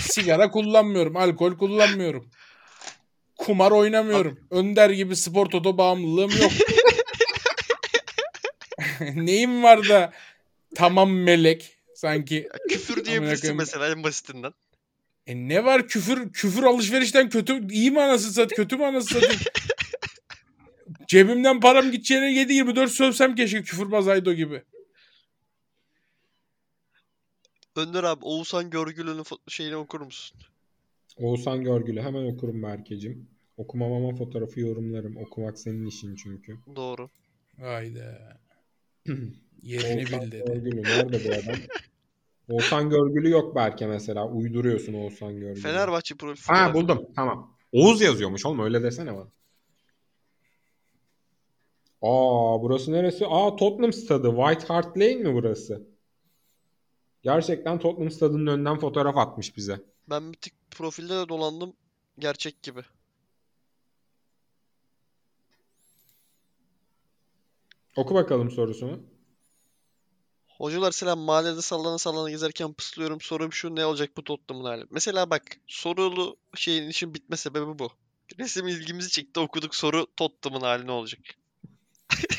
Sigara 0.00 0.50
kullanmıyorum. 0.50 1.16
Alkol 1.16 1.58
kullanmıyorum. 1.58 2.30
Kumar 3.38 3.70
oynamıyorum. 3.70 4.38
Önder 4.50 4.90
gibi 4.90 5.16
spor 5.16 5.46
toto 5.46 5.78
bağımlılığım 5.78 6.30
yok. 6.42 6.52
Neyim 9.14 9.62
var 9.62 9.88
da 9.88 10.12
tamam 10.74 11.12
melek. 11.12 11.76
Sanki 11.94 12.34
Ya 12.34 12.58
küfür 12.68 13.04
diyebilirsin 13.04 13.40
koyayım. 13.40 13.58
mesela 13.58 13.88
en 13.88 14.02
basitinden. 14.02 14.52
E 15.26 15.36
ne 15.48 15.64
var 15.64 15.88
küfür 15.88 16.32
küfür 16.32 16.62
alışverişten 16.62 17.28
kötü 17.28 17.68
iyi 17.72 17.90
mi 17.90 18.00
anasını 18.00 18.32
sat 18.32 18.50
kötü 18.50 18.76
mü 18.76 18.84
anasını 18.84 19.20
satayım? 19.20 19.42
Cebimden 21.08 21.60
param 21.60 21.90
gideceğine 21.90 22.32
7-24 22.32 22.88
sövsem 22.88 23.34
keşke 23.34 23.62
küfürbaz 23.62 24.08
Aydo 24.08 24.32
gibi. 24.32 24.62
Önder 27.76 28.04
abi 28.04 28.24
Oğuzhan 28.24 28.70
Görgülü'nün 28.70 29.24
şeyini 29.48 29.76
okur 29.76 30.00
musun? 30.00 30.40
Oğuzhan 31.16 31.64
Görgül'ü 31.64 32.02
hemen 32.02 32.24
okurum 32.24 32.62
Berkecim. 32.62 33.28
Okumam 33.56 33.92
ama 33.92 34.14
fotoğrafı 34.16 34.60
yorumlarım. 34.60 35.16
Okumak 35.16 35.58
senin 35.58 35.86
işin 35.86 36.16
çünkü. 36.16 36.58
Doğru. 36.76 37.10
Hayda. 37.60 38.40
Yerini 39.62 40.06
bil 40.06 40.30
dedi. 40.32 40.44
Görgül'ü 40.46 40.82
nerede 40.82 41.24
bu 41.24 41.32
adam? 41.32 41.60
Oğuzhan 42.48 42.90
Görgül'ü 42.90 43.30
yok 43.30 43.54
Berke 43.54 43.86
mesela. 43.86 44.28
Uyduruyorsun 44.28 44.94
Oğuzhan 44.94 45.40
Görgül'ü. 45.40 45.62
Fenerbahçe 45.62 46.14
profil 46.14 46.54
Ha 46.54 46.74
buldum. 46.74 47.06
Tamam. 47.16 47.56
Oğuz 47.72 48.00
yazıyormuş 48.00 48.46
oğlum 48.46 48.58
öyle 48.60 48.82
desene 48.82 49.14
bana. 49.16 49.28
Aa 52.02 52.62
burası 52.62 52.92
neresi? 52.92 53.26
Aa 53.26 53.56
Tottenham 53.56 53.92
stadı. 53.92 54.36
White 54.36 54.66
Hart 54.66 54.98
Lane 54.98 55.14
mi 55.14 55.34
burası? 55.34 55.88
Gerçekten 57.22 57.78
Tottenham 57.78 58.10
stadının 58.10 58.46
önünden 58.46 58.78
fotoğraf 58.78 59.16
atmış 59.16 59.56
bize. 59.56 59.80
Ben 60.10 60.32
bir 60.32 60.38
tık 60.38 60.52
profilde 60.70 61.14
de 61.14 61.28
dolandım. 61.28 61.72
Gerçek 62.18 62.62
gibi. 62.62 62.80
Oku 67.96 68.14
bakalım 68.14 68.50
sorusunu. 68.50 69.00
Hocalar 70.64 70.92
selam 70.92 71.18
mahallede 71.18 71.62
sallana 71.62 71.98
sallana 71.98 72.30
gezerken 72.30 72.72
pıslıyorum. 72.72 73.20
Sorum 73.20 73.52
şu 73.52 73.76
ne 73.76 73.86
olacak 73.86 74.10
bu 74.16 74.24
Tottenham'ın 74.24 74.68
hali? 74.68 74.84
Mesela 74.90 75.30
bak 75.30 75.42
sorulu 75.66 76.36
şeyin 76.54 76.88
için 76.88 77.14
bitme 77.14 77.36
sebebi 77.36 77.78
bu. 77.78 77.90
Resim 78.38 78.68
ilgimizi 78.68 79.10
çekti 79.10 79.40
okuduk 79.40 79.74
soru 79.74 80.06
Tottenham'ın 80.16 80.64
hali 80.64 80.86
ne 80.86 80.90
olacak? 80.90 81.20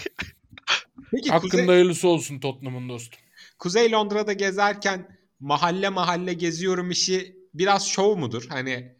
Peki 1.11 1.29
Hakkında 1.29 1.51
Kuzey, 1.51 1.65
hayırlısı 1.67 2.07
olsun 2.07 2.39
Tottenham'ın 2.39 2.89
dostum. 2.89 3.19
Kuzey 3.59 3.91
Londra'da 3.91 4.33
gezerken 4.33 5.19
mahalle 5.39 5.89
mahalle 5.89 6.33
geziyorum 6.33 6.91
işi 6.91 7.37
biraz 7.53 7.87
şov 7.87 8.17
mudur? 8.17 8.45
Hani 8.49 8.95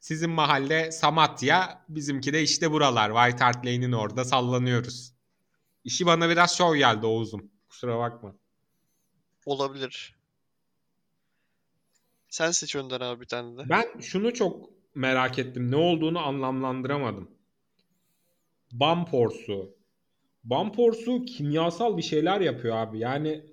sizin 0.00 0.30
mahalle 0.30 0.92
Samatya, 0.92 1.84
bizimki 1.88 2.32
de 2.32 2.42
işte 2.42 2.70
buralar. 2.70 3.10
White 3.10 3.44
Hart 3.44 3.66
Lane'in 3.66 3.92
orada 3.92 4.24
sallanıyoruz. 4.24 5.14
İşi 5.84 6.06
bana 6.06 6.28
biraz 6.28 6.56
şov 6.56 6.76
geldi 6.76 7.06
Oğuz'um. 7.06 7.51
Kusura 7.72 7.98
bakma. 7.98 8.34
Olabilir. 9.46 10.16
Sen 12.28 12.50
seç 12.50 12.76
Önder 12.76 13.00
abi 13.00 13.20
bir 13.20 13.26
tane 13.26 13.58
de. 13.58 13.68
Ben 13.68 14.00
şunu 14.00 14.34
çok 14.34 14.70
merak 14.94 15.38
ettim. 15.38 15.70
Ne 15.70 15.76
olduğunu 15.76 16.18
anlamlandıramadım. 16.18 17.30
Bamporsu. 18.72 19.74
Bamporsu 20.44 21.24
kimyasal 21.24 21.96
bir 21.96 22.02
şeyler 22.02 22.40
yapıyor 22.40 22.76
abi. 22.76 22.98
Yani 22.98 23.46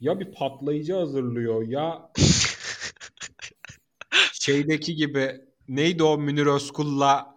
ya 0.00 0.20
bir 0.20 0.32
patlayıcı 0.32 0.94
hazırlıyor 0.94 1.68
ya 1.68 2.12
şeydeki 4.32 4.94
gibi 4.94 5.40
neydi 5.68 6.02
o 6.02 6.18
Münir 6.18 6.46
Özkul'la 6.46 7.36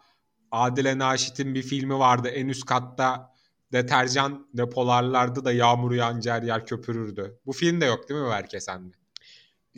Adile 0.52 0.98
Naşit'in 0.98 1.56
bir 1.56 1.64
filmi 1.64 2.00
vardı. 2.00 2.28
En 2.28 2.48
üst 2.48 2.66
katta 2.66 3.35
deterjan 3.76 4.48
depolarlardı 4.54 5.46
da 5.46 5.52
yağmur 5.52 5.92
yağınca 5.92 6.34
her 6.34 6.44
yer 6.44 6.66
köpürürdü. 6.66 7.40
Bu 7.46 7.52
film 7.52 7.82
de 7.82 7.86
yok 7.86 8.10
değil 8.10 8.20
mi 8.20 8.30
Berke 8.30 8.60
sende? 8.60 8.96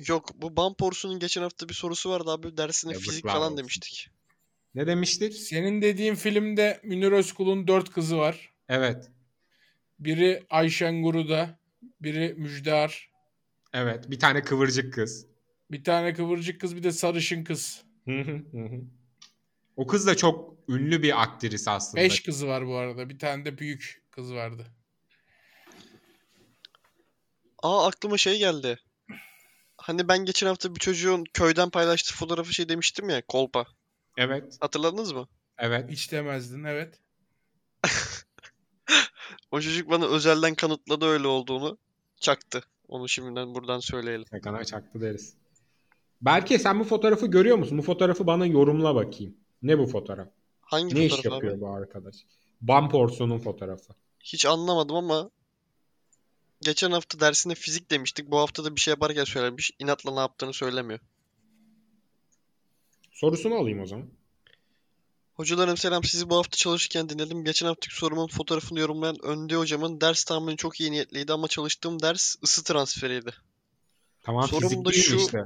Yok 0.08 0.30
bu 0.36 0.58
Bamporsu'nun 0.58 1.20
geçen 1.20 1.42
hafta 1.42 1.70
bir 1.70 1.74
sorusu 1.74 2.10
vardı 2.10 2.32
abi 2.32 2.58
dersine 2.58 2.92
Yazıklar 2.92 3.12
fizik 3.12 3.28
falan 3.28 3.42
olsun. 3.42 3.58
demiştik. 3.58 4.10
Ne 4.76 4.88
demiştik? 4.88 5.34
Senin 5.34 5.82
dediğin 5.82 6.16
filmde 6.16 6.82
Münir 6.84 7.12
Özkul'un 7.12 7.68
dört 7.68 7.90
kızı 7.92 8.18
var. 8.18 8.52
Evet. 8.70 9.10
Biri 10.00 10.44
Ayşen 10.50 11.04
Guru'da, 11.04 11.60
biri 12.02 12.34
Müjdear, 12.38 13.10
Evet. 13.74 14.12
Bir 14.12 14.20
tane 14.20 14.42
kıvırcık 14.42 14.94
kız. 14.94 15.26
bir 15.72 15.84
tane 15.84 16.14
kıvırcık 16.14 16.62
kız, 16.62 16.76
bir 16.76 16.84
de 16.84 16.92
sarışın 16.92 17.44
kız. 17.44 17.84
Hı 18.06 18.22
hı, 18.22 18.32
hı 18.52 18.58
hı. 18.66 18.82
o 19.76 19.88
kız 19.88 20.08
da 20.08 20.18
çok 20.18 20.57
ünlü 20.68 21.04
bir 21.04 21.22
aktris 21.22 21.68
aslında. 21.68 22.04
Beş 22.04 22.24
kızı 22.24 22.48
var 22.48 22.68
bu 22.68 22.76
arada. 22.76 23.10
Bir 23.10 23.20
tane 23.20 23.46
de 23.46 23.58
büyük 23.58 24.04
kız 24.12 24.34
vardı. 24.34 24.66
Aa 27.64 27.88
aklıma 27.88 28.18
şey 28.18 28.40
geldi. 28.40 28.80
Hani 29.78 30.08
ben 30.08 30.26
geçen 30.26 30.48
hafta 30.48 30.76
bir 30.76 30.80
çocuğun 30.80 31.24
köyden 31.34 31.70
paylaştığı 31.70 32.14
fotoğrafı 32.14 32.54
şey 32.54 32.70
demiştim 32.70 33.10
ya 33.10 33.22
kolpa. 33.28 33.66
Evet. 34.18 34.58
Hatırladınız 34.60 35.12
mı? 35.12 35.28
Evet. 35.58 35.92
Hiç 35.92 36.12
demezdin 36.12 36.64
evet. 36.64 37.00
O 39.52 39.62
çocuk 39.62 39.90
bana 39.90 40.06
özelden 40.06 40.56
kanıtladı 40.56 41.06
öyle 41.06 41.28
olduğunu. 41.28 41.78
Çaktı. 42.20 42.64
Onu 42.88 43.10
şimdiden 43.10 43.56
buradan 43.56 43.80
söyleyelim. 43.80 44.26
Ne 44.32 44.42
kadar 44.42 44.64
çaktı 44.64 45.02
deriz. 45.02 45.34
Berke 46.22 46.60
sen 46.60 46.80
bu 46.80 46.84
fotoğrafı 46.84 47.28
görüyor 47.28 47.58
musun? 47.58 47.78
Bu 47.78 47.82
fotoğrafı 47.82 48.28
bana 48.28 48.46
yorumla 48.46 48.96
bakayım. 48.96 49.38
Ne 49.62 49.80
bu 49.80 49.88
fotoğraf? 49.88 50.28
Hangi 50.68 50.96
Ne 50.96 51.06
iş 51.06 51.16
fotoğraf 51.16 51.26
abi? 51.26 51.34
yapıyor 51.46 51.62
bu 51.62 51.76
arkadaş? 51.76 52.16
Bamporsu'nun 52.62 53.40
fotoğrafı. 53.40 53.94
Hiç 54.20 54.46
anlamadım 54.46 54.96
ama 54.96 55.30
geçen 56.62 56.92
hafta 56.92 57.20
dersinde 57.20 57.56
fizik 57.56 57.92
demiştik. 57.92 58.32
Bu 58.32 58.40
hafta 58.40 58.64
da 58.64 58.76
bir 58.76 58.82
şey 58.82 58.92
yaparken 58.92 59.24
söylemiş. 59.24 59.72
İnatla 59.80 60.12
ne 60.14 60.20
yaptığını 60.20 60.54
söylemiyor. 60.54 61.00
Sorusunu 63.12 63.56
alayım 63.56 63.80
o 63.80 63.86
zaman. 63.86 64.08
Hocalarım 65.34 65.78
selam 65.78 66.04
sizi 66.04 66.30
bu 66.30 66.36
hafta 66.38 66.58
çalışırken 66.58 67.10
dinledim. 67.10 67.44
Geçen 67.44 67.68
haftaki 67.68 67.96
sorumun 67.96 68.28
fotoğrafını 68.28 68.80
yorumlayan 68.80 69.18
Önde 69.24 69.56
hocamın 69.56 70.02
ders 70.02 70.24
tahmini 70.24 70.58
çok 70.58 70.80
iyi 70.82 70.92
niyetliydi 70.92 71.34
ama 71.34 71.48
çalıştığım 71.48 72.02
ders 72.02 72.36
ısı 72.44 72.64
transferiydi. 72.64 73.32
Tamam 74.24 74.48
Sorum 74.48 74.70
fizik 74.70 74.86
da 74.86 74.92
şu- 74.92 75.18
işte? 75.18 75.44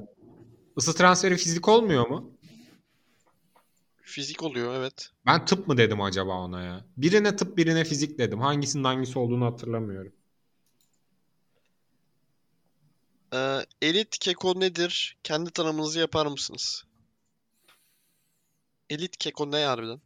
Isı 0.77 0.95
transferi 0.95 1.37
fizik 1.37 1.67
olmuyor 1.67 2.07
mu? 2.09 2.31
Fizik 4.11 4.43
oluyor 4.43 4.75
evet. 4.75 5.09
Ben 5.25 5.45
tıp 5.45 5.67
mı 5.67 5.77
dedim 5.77 6.01
acaba 6.01 6.37
ona 6.39 6.63
ya? 6.63 6.85
Birine 6.97 7.35
tıp 7.35 7.57
birine 7.57 7.83
fizik 7.83 8.19
dedim. 8.19 8.39
Hangisinin 8.39 8.83
hangisi 8.83 9.19
olduğunu 9.19 9.45
hatırlamıyorum. 9.45 10.13
Ee, 13.33 13.59
elit 13.81 14.17
keko 14.19 14.59
nedir? 14.59 15.17
Kendi 15.23 15.51
tanımınızı 15.51 15.99
yapar 15.99 16.25
mısınız? 16.25 16.85
Elit 18.89 19.17
keko 19.17 19.51
ne 19.51 19.65
harbiden? 19.65 20.01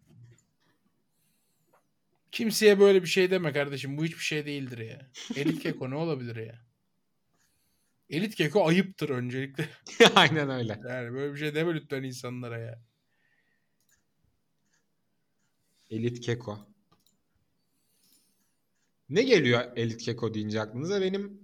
Kimseye 2.31 2.79
böyle 2.79 3.03
bir 3.03 3.07
şey 3.07 3.31
deme 3.31 3.53
kardeşim. 3.53 3.97
Bu 3.97 4.05
hiçbir 4.05 4.23
şey 4.23 4.45
değildir 4.45 4.77
ya. 4.77 5.09
Elit 5.35 5.63
keko 5.63 5.89
ne 5.89 5.95
olabilir 5.95 6.35
ya? 6.35 6.61
Elit 8.09 8.35
keko 8.35 8.67
ayıptır 8.67 9.09
öncelikle. 9.09 9.69
Aynen 10.15 10.49
öyle. 10.49 10.79
Yani 10.89 11.13
böyle 11.13 11.33
bir 11.33 11.39
şey 11.39 11.55
deme 11.55 11.73
lütfen 11.73 12.03
insanlara 12.03 12.59
ya. 12.59 12.81
Elit 15.89 16.19
Keko. 16.21 16.59
Ne 19.09 19.23
geliyor 19.23 19.61
Elit 19.75 20.01
Keko 20.01 20.33
deyince 20.33 20.61
aklınıza? 20.61 21.01
Benim 21.01 21.41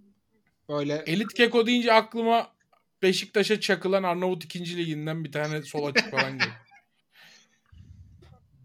böyle 0.69 0.93
Elit 0.93 1.33
keko 1.33 1.67
deyince 1.67 1.93
aklıma 1.93 2.53
Beşiktaş'a 3.01 3.59
çakılan 3.59 4.03
Arnavut 4.03 4.45
2. 4.45 4.77
liginden 4.77 5.23
bir 5.23 5.31
tane 5.31 5.61
sol 5.61 5.85
açık 5.85 6.11
falan 6.11 6.31
geliyor. 6.31 6.55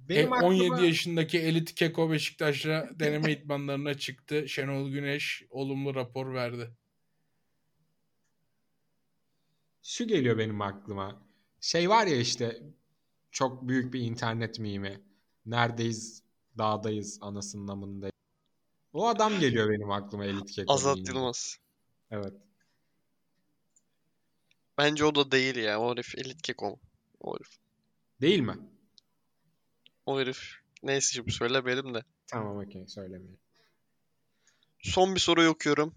benim 0.08 0.32
E, 0.32 0.36
aklıma 0.36 0.48
17 0.48 0.86
yaşındaki 0.86 1.38
elit 1.38 1.74
keko 1.74 2.10
Beşiktaş'a 2.10 2.90
deneme 2.94 3.32
idmanlarına 3.32 3.94
çıktı. 3.94 4.48
Şenol 4.48 4.90
Güneş 4.90 5.44
olumlu 5.50 5.94
rapor 5.94 6.34
verdi. 6.34 6.70
şu 9.82 10.06
geliyor 10.06 10.38
benim 10.38 10.60
aklıma. 10.60 11.22
Şey 11.60 11.88
var 11.88 12.06
ya 12.06 12.16
işte 12.16 12.62
çok 13.30 13.68
büyük 13.68 13.94
bir 13.94 14.00
internet 14.00 14.58
mimi. 14.58 15.00
Neredeyiz? 15.46 16.22
Dağdayız 16.58 17.18
anasının 17.20 17.66
namında. 17.66 18.10
O 18.92 19.08
adam 19.08 19.40
geliyor 19.40 19.70
benim 19.70 19.90
aklıma 19.90 20.24
Elit 20.24 20.50
Keko 20.50 20.72
Azat 20.72 20.96
deyince. 20.96 21.12
Yılmaz. 21.12 21.58
Evet. 22.10 22.34
Bence 24.78 25.04
o 25.04 25.14
da 25.14 25.30
değil 25.30 25.56
ya. 25.56 25.80
O 25.80 25.92
herif 25.92 26.14
elit 26.18 26.42
keko? 26.42 26.78
O 27.20 27.34
herif. 27.34 27.56
Değil 28.20 28.40
mi? 28.40 28.56
O 30.06 30.20
herif. 30.20 30.54
Neyse 30.82 31.14
şimdi 31.14 31.32
söylemeyelim 31.32 31.94
de. 31.94 32.02
Tamam 32.26 32.56
okey 32.56 32.86
söylemeyin. 32.86 33.38
Son 34.82 35.14
bir 35.14 35.20
soruyu 35.20 35.50
okuyorum. 35.50 35.94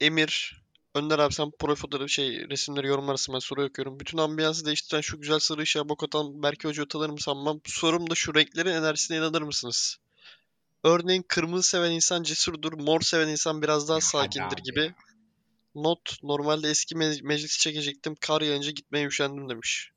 Emir. 0.00 0.64
Önder 0.94 1.18
abi 1.18 1.34
sen 1.34 1.50
profil 1.50 1.80
fotoğrafı 1.80 2.08
şey 2.08 2.48
resimleri 2.48 2.86
yorumlarsın 2.86 3.34
ben 3.34 3.38
soruyu 3.38 3.68
okuyorum. 3.68 4.00
Bütün 4.00 4.18
ambiyansı 4.18 4.66
değiştiren 4.66 5.00
şu 5.00 5.20
güzel 5.20 5.38
sarı 5.38 5.60
ışığa 5.60 5.88
bok 5.88 6.02
atan 6.04 6.42
Berke 6.42 6.68
Hoca 6.68 6.88
tanır 6.88 7.10
mı 7.10 7.20
sanmam. 7.20 7.60
Sorum 7.66 8.10
da 8.10 8.14
şu 8.14 8.34
renklerin 8.34 8.70
enerjisine 8.70 9.16
inanır 9.16 9.42
mısınız? 9.42 9.98
Örneğin 10.84 11.24
kırmızı 11.28 11.68
seven 11.68 11.90
insan 11.90 12.22
cesurdur, 12.22 12.72
mor 12.72 13.00
seven 13.00 13.28
insan 13.28 13.62
biraz 13.62 13.88
daha 13.88 14.00
sakindir 14.00 14.56
gibi. 14.64 14.94
Not, 15.74 16.22
normalde 16.22 16.70
eski 16.70 16.94
me- 16.94 17.22
meclisi 17.22 17.58
çekecektim, 17.58 18.14
kar 18.20 18.42
yağınca 18.42 18.70
gitmeye 18.70 19.06
üşendim 19.06 19.48
demiş. 19.48 19.92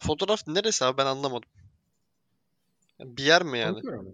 Fotoğraf 0.00 0.46
neresi 0.46 0.84
abi 0.84 0.98
ben 0.98 1.06
anlamadım. 1.06 1.50
Bir 3.00 3.24
yer 3.24 3.42
mi 3.42 3.58
yani? 3.58 3.82
Mı? 3.82 4.12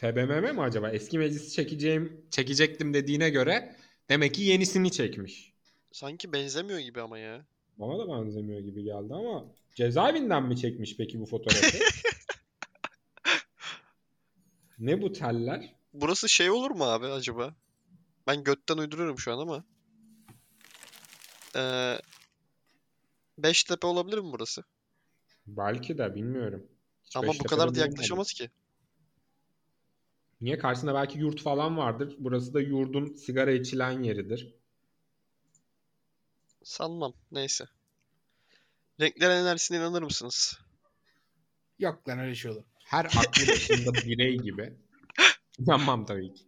TBMM 0.00 0.52
mi 0.54 0.60
acaba? 0.60 0.90
Eski 0.90 1.18
meclisi 1.18 1.52
çekeceğim, 1.52 2.26
çekecektim 2.30 2.94
dediğine 2.94 3.30
göre 3.30 3.76
demek 4.08 4.34
ki 4.34 4.42
yenisini 4.42 4.92
çekmiş. 4.92 5.52
Sanki 5.92 6.32
benzemiyor 6.32 6.78
gibi 6.78 7.00
ama 7.00 7.18
ya. 7.18 7.46
Bana 7.76 7.98
da 7.98 8.08
benzemiyor 8.08 8.60
gibi 8.60 8.82
geldi 8.84 9.14
ama 9.14 9.44
cezaevinden 9.74 10.42
mi 10.42 10.56
çekmiş 10.56 10.96
peki 10.96 11.20
bu 11.20 11.26
fotoğrafı? 11.26 11.78
ne 14.78 15.02
bu 15.02 15.12
teller? 15.12 15.74
Burası 15.92 16.28
şey 16.28 16.50
olur 16.50 16.70
mu 16.70 16.84
abi 16.84 17.06
acaba? 17.06 17.54
Ben 18.26 18.44
götten 18.44 18.76
uyduruyorum 18.76 19.18
şu 19.18 19.32
an 19.32 19.38
ama. 19.38 19.64
Ee, 21.56 21.98
Beştepe 23.38 23.86
olabilir 23.86 24.18
mi 24.18 24.32
burası? 24.32 24.64
Belki 25.46 25.98
de 25.98 26.14
bilmiyorum. 26.14 26.66
Hiç 27.04 27.16
Ama 27.16 27.32
bu 27.38 27.44
kadar 27.44 27.74
da 27.74 27.80
yaklaşamaz 27.80 28.32
ki. 28.32 28.50
Niye? 30.40 30.58
Karşısında 30.58 30.94
belki 30.94 31.18
yurt 31.18 31.42
falan 31.42 31.76
vardır. 31.76 32.16
Burası 32.18 32.54
da 32.54 32.60
yurdun 32.60 33.14
sigara 33.14 33.50
içilen 33.52 34.02
yeridir. 34.02 34.54
Sanmam. 36.64 37.12
Neyse. 37.32 37.64
Renkler 39.00 39.30
enerjisine 39.30 39.76
inanır 39.78 40.02
mısınız? 40.02 40.58
Yok 41.78 42.08
lan 42.08 42.18
öyle 42.18 42.34
şey 42.34 42.50
olur. 42.50 42.62
her 42.84 43.04
aklı 43.04 43.48
başında 43.48 43.94
birey 44.06 44.36
gibi. 44.38 44.74
İnanmam 45.58 46.06
tabii 46.06 46.34
ki. 46.34 46.42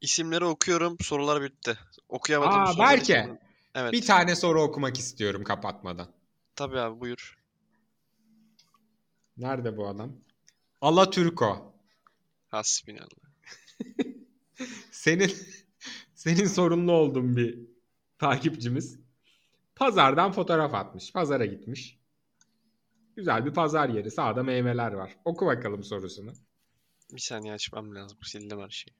İsimleri 0.00 0.44
okuyorum. 0.44 0.96
Sorular 1.00 1.42
bitti. 1.42 1.78
Okuyamadığım 2.08 2.60
Aa, 2.60 2.72
soruları 2.72 2.96
isimleri- 2.96 3.38
Evet. 3.74 3.92
Bir 3.92 4.02
tane 4.06 4.36
soru 4.36 4.62
okumak 4.62 4.98
istiyorum 4.98 5.44
kapatmadan. 5.44 6.12
Tabii 6.56 6.78
abi 6.80 7.00
buyur. 7.00 7.38
Nerede 9.40 9.76
bu 9.76 9.88
adam? 9.88 10.16
Alatürko. 10.80 11.74
Hasbinallah. 12.48 13.30
Senin 14.90 15.32
senin 16.14 16.46
sorunlu 16.46 16.92
olduğun 16.92 17.36
bir 17.36 17.58
takipçimiz. 18.18 19.00
Pazardan 19.76 20.32
fotoğraf 20.32 20.74
atmış. 20.74 21.12
Pazara 21.12 21.46
gitmiş. 21.46 21.98
Güzel 23.16 23.46
bir 23.46 23.54
pazar 23.54 23.88
yeri. 23.88 24.10
Sağda 24.10 24.42
meyveler 24.42 24.92
var. 24.92 25.16
Oku 25.24 25.46
bakalım 25.46 25.84
sorusunu. 25.84 26.32
Bir 27.12 27.20
saniye 27.20 27.52
açmam 27.52 27.94
lazım. 27.94 28.18
Sildim 28.22 28.60
her 28.60 28.70
şeyi. 28.70 28.96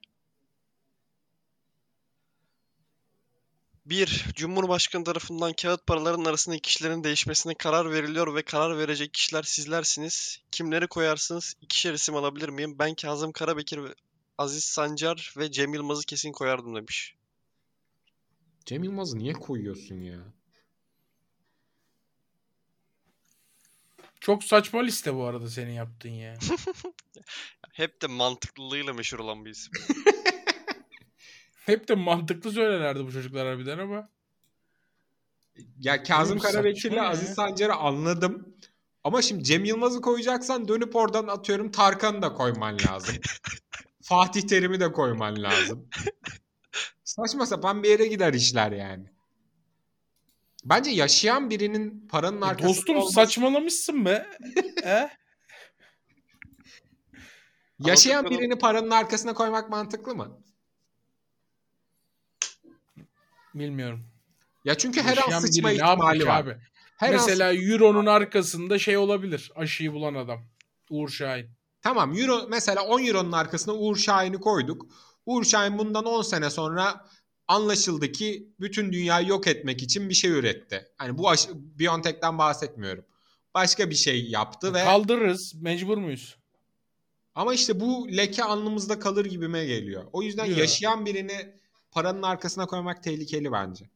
1. 3.85 4.25
Cumhurbaşkanı 4.35 5.03
tarafından 5.03 5.53
kağıt 5.53 5.87
paraların 5.87 6.25
arasındaki 6.25 6.61
kişilerin 6.61 7.03
değişmesine 7.03 7.55
karar 7.55 7.91
veriliyor 7.91 8.35
ve 8.35 8.41
karar 8.41 8.77
verecek 8.77 9.13
kişiler 9.13 9.43
sizlersiniz. 9.43 10.39
Kimleri 10.51 10.87
koyarsınız? 10.87 11.53
İkişer 11.61 11.93
isim 11.93 12.15
alabilir 12.15 12.49
miyim? 12.49 12.79
Ben 12.79 12.95
Kazım 12.95 13.31
Karabekir 13.31 13.83
ve 13.83 13.87
Aziz 14.37 14.63
Sancar 14.63 15.33
ve 15.37 15.51
Cem 15.51 15.73
Yılmaz'ı 15.73 16.05
kesin 16.05 16.31
koyardım 16.31 16.75
demiş. 16.75 17.15
Cem 18.65 18.83
Yılmaz'ı 18.83 19.19
niye 19.19 19.33
koyuyorsun 19.33 19.95
ya? 19.95 20.19
Çok 24.19 24.43
saçma 24.43 24.81
liste 24.81 25.15
bu 25.15 25.23
arada 25.23 25.49
senin 25.49 25.73
yaptığın 25.73 26.09
ya. 26.09 26.37
Hep 27.73 28.01
de 28.01 28.07
mantıklılığıyla 28.07 28.93
meşhur 28.93 29.19
olan 29.19 29.45
bir 29.45 29.49
isim. 29.49 29.73
Hep 31.71 31.87
de 31.87 31.95
mantıklı 31.95 32.51
söylerlerdi 32.51 33.05
bu 33.05 33.11
çocuklar 33.11 33.47
harbiden 33.47 33.77
ama. 33.77 34.09
Ya 35.79 36.03
Kazım 36.03 36.39
Karabekir'le. 36.39 36.97
Aziz 36.97 37.33
Sancar'ı 37.33 37.73
anladım. 37.75 38.55
Ama 39.03 39.21
şimdi 39.21 39.43
Cem 39.43 39.65
Yılmaz'ı 39.65 40.01
koyacaksan 40.01 40.67
dönüp 40.67 40.95
oradan 40.95 41.27
atıyorum 41.27 41.71
Tarkan'ı 41.71 42.21
da 42.21 42.33
koyman 42.33 42.77
lazım. 42.89 43.15
Fatih 44.01 44.41
Terim'i 44.41 44.79
de 44.79 44.91
koyman 44.91 45.43
lazım. 45.43 45.87
Saçma 47.03 47.45
sapan 47.45 47.83
bir 47.83 47.89
yere 47.89 48.07
gider 48.07 48.33
işler 48.33 48.71
yani. 48.71 49.05
Bence 50.65 50.91
yaşayan 50.91 51.49
birinin 51.49 52.07
paranın 52.07 52.41
arkasında 52.41 52.67
E, 52.71 52.75
Dostum 52.75 52.95
olması- 52.95 53.13
saçmalamışsın 53.13 54.05
be. 54.05 54.27
He? 54.83 55.09
yaşayan 57.79 58.25
birini 58.29 58.57
paranın 58.57 58.89
arkasına 58.91 59.33
koymak 59.33 59.69
mantıklı 59.69 60.15
mı? 60.15 60.41
Bilmiyorum. 63.55 64.05
Ya 64.65 64.75
çünkü 64.75 65.01
her 65.01 65.17
an 65.17 65.21
Yaşayan 65.21 65.39
sıçma 65.39 65.69
ne 65.69 65.75
yapmış 65.75 66.15
ihtimali 66.15 66.25
var. 66.25 66.39
abi? 66.41 66.57
Her 66.97 67.07
an 67.07 67.13
Mesela 67.13 67.53
Euro'nun 67.53 68.05
arkasında 68.05 68.79
şey 68.79 68.97
olabilir. 68.97 69.51
Aşıyı 69.55 69.93
bulan 69.93 70.13
adam. 70.15 70.39
Uğur 70.89 71.09
Şahin. 71.09 71.45
Tamam 71.81 72.17
euro 72.17 72.47
mesela 72.49 72.83
10 72.83 73.03
euronun 73.03 73.31
arkasına 73.31 73.73
Uğur 73.73 73.95
Şahin'i 73.97 74.37
koyduk. 74.39 74.85
Uğur 75.25 75.43
Şahin 75.43 75.77
bundan 75.77 76.05
10 76.05 76.21
sene 76.21 76.49
sonra 76.49 77.05
anlaşıldı 77.47 78.11
ki 78.11 78.47
bütün 78.59 78.93
dünyayı 78.93 79.27
yok 79.27 79.47
etmek 79.47 79.81
için 79.83 80.09
bir 80.09 80.13
şey 80.13 80.31
üretti. 80.31 80.87
Hani 80.97 81.17
bu 81.17 81.29
aşı, 81.29 81.49
BioNTech'ten 81.53 82.37
bahsetmiyorum. 82.37 83.05
Başka 83.53 83.89
bir 83.89 83.95
şey 83.95 84.25
yaptı 84.29 84.73
ve 84.73 84.83
Kaldırırız. 84.83 85.55
Mecbur 85.61 85.97
muyuz? 85.97 86.37
ama 87.35 87.53
işte 87.53 87.79
bu 87.79 88.07
leke 88.17 88.43
alnımızda 88.43 88.99
kalır 88.99 89.25
gibime 89.25 89.65
geliyor. 89.65 90.03
O 90.13 90.21
yüzden 90.23 90.45
Ya. 90.45 90.57
yaşayan 90.57 91.05
birini 91.05 91.53
paranın 91.91 92.23
arkasına 92.23 92.65
koymak 92.65 93.03
tehlikeli 93.03 93.51
bence. 93.51 93.89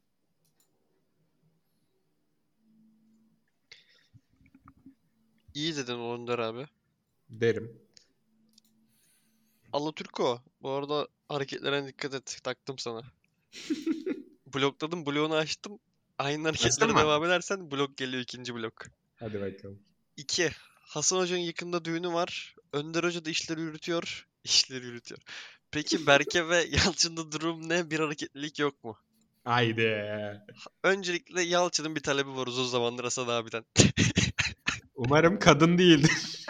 İyi 5.53 5.75
dedin 5.75 5.99
Önder 5.99 6.39
abi. 6.39 6.67
Derim. 7.29 7.81
Alaturko. 9.73 10.41
Bu 10.61 10.69
arada 10.69 11.07
hareketlerine 11.29 11.87
dikkat 11.87 12.13
et. 12.13 12.39
Taktım 12.43 12.77
sana. 12.79 13.01
Blokladım. 14.55 15.05
Bloğunu 15.05 15.35
açtım. 15.35 15.79
Aynı 16.17 16.47
hareketlere 16.47 16.91
mı? 16.91 16.99
devam 16.99 17.23
edersen 17.23 17.71
blok 17.71 17.97
geliyor 17.97 18.23
ikinci 18.23 18.55
blok. 18.55 18.85
Hadi 19.15 19.41
bakalım. 19.41 19.79
2. 20.17 20.49
Hasan 20.81 21.19
Hoca'nın 21.19 21.39
yakında 21.39 21.85
düğünü 21.85 22.13
var. 22.13 22.55
Önder 22.73 23.03
Hoca 23.03 23.25
da 23.25 23.29
işleri 23.29 23.61
yürütüyor. 23.61 24.27
İşleri 24.43 24.85
yürütüyor. 24.85 25.21
Peki 25.75 26.07
Berke 26.07 26.49
ve 26.49 26.55
Yalçın'da 26.85 27.31
durum 27.31 27.69
ne? 27.69 27.91
Bir 27.91 27.99
hareketlilik 27.99 28.59
yok 28.59 28.83
mu? 28.83 28.97
Haydi. 29.43 30.03
Öncelikle 30.83 31.41
Yalçın'ın 31.41 31.95
bir 31.95 32.03
talebi 32.03 32.29
var 32.35 32.47
uzun 32.47 32.65
zamandır 32.65 33.03
Hasan 33.03 33.27
abiden. 33.27 33.65
Umarım 34.95 35.39
kadın 35.39 35.77
değildir. 35.77 36.45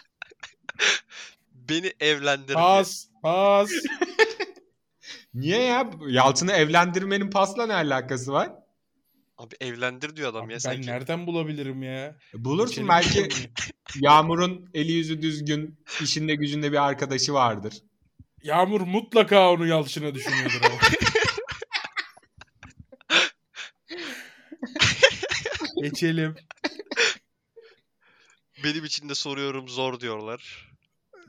Beni 1.69 1.93
evlendir 1.99 2.47
diye. 2.47 2.55
Pas. 2.55 3.07
Pas. 3.23 3.69
Niye 5.33 5.61
ya? 5.61 5.91
Yalçın'ı 6.07 6.51
evlendirmenin 6.51 7.29
pasla 7.29 7.67
ne 7.67 7.73
alakası 7.73 8.31
var? 8.31 8.51
Abi 9.37 9.55
evlendir 9.61 10.15
diyor 10.15 10.29
adam 10.29 10.45
Abi 10.45 10.51
ya 10.51 10.55
ben 10.55 10.59
sanki. 10.59 10.87
nereden 10.87 11.27
bulabilirim 11.27 11.83
ya? 11.83 12.17
Bulursun 12.33 12.87
Geçelim 12.87 12.89
belki. 12.89 13.49
Yağmur'un 13.99 14.69
eli 14.73 14.91
yüzü 14.91 15.21
düzgün, 15.21 15.79
işinde 16.01 16.35
gücünde 16.35 16.71
bir 16.71 16.87
arkadaşı 16.87 17.33
vardır. 17.33 17.73
Yağmur 18.45 18.81
mutlaka 18.81 19.51
onu 19.51 19.67
Yalçın'a 19.67 20.15
düşünüyordur 20.15 20.61
ama. 20.65 20.75
Geçelim. 25.81 26.35
Benim 28.63 28.85
için 28.85 29.09
de 29.09 29.15
soruyorum 29.15 29.69
zor 29.69 29.99
diyorlar. 29.99 30.71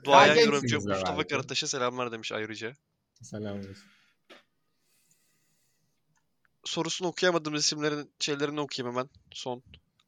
Duayen 0.03 0.35
gençsiniz 0.35 0.53
yorumcu 0.53 0.89
Mustafa. 0.89 1.27
Karataş'a 1.27 1.67
selamlar 1.67 2.11
demiş 2.11 2.31
ayrıca. 2.31 2.73
Selam 3.21 3.59
olsun. 3.59 3.75
Sorusunu 6.63 7.07
okuyamadığım 7.07 7.55
isimlerin 7.55 8.11
şeylerini 8.19 8.59
okuyayım 8.59 8.95
hemen. 8.95 9.09
Son. 9.31 9.63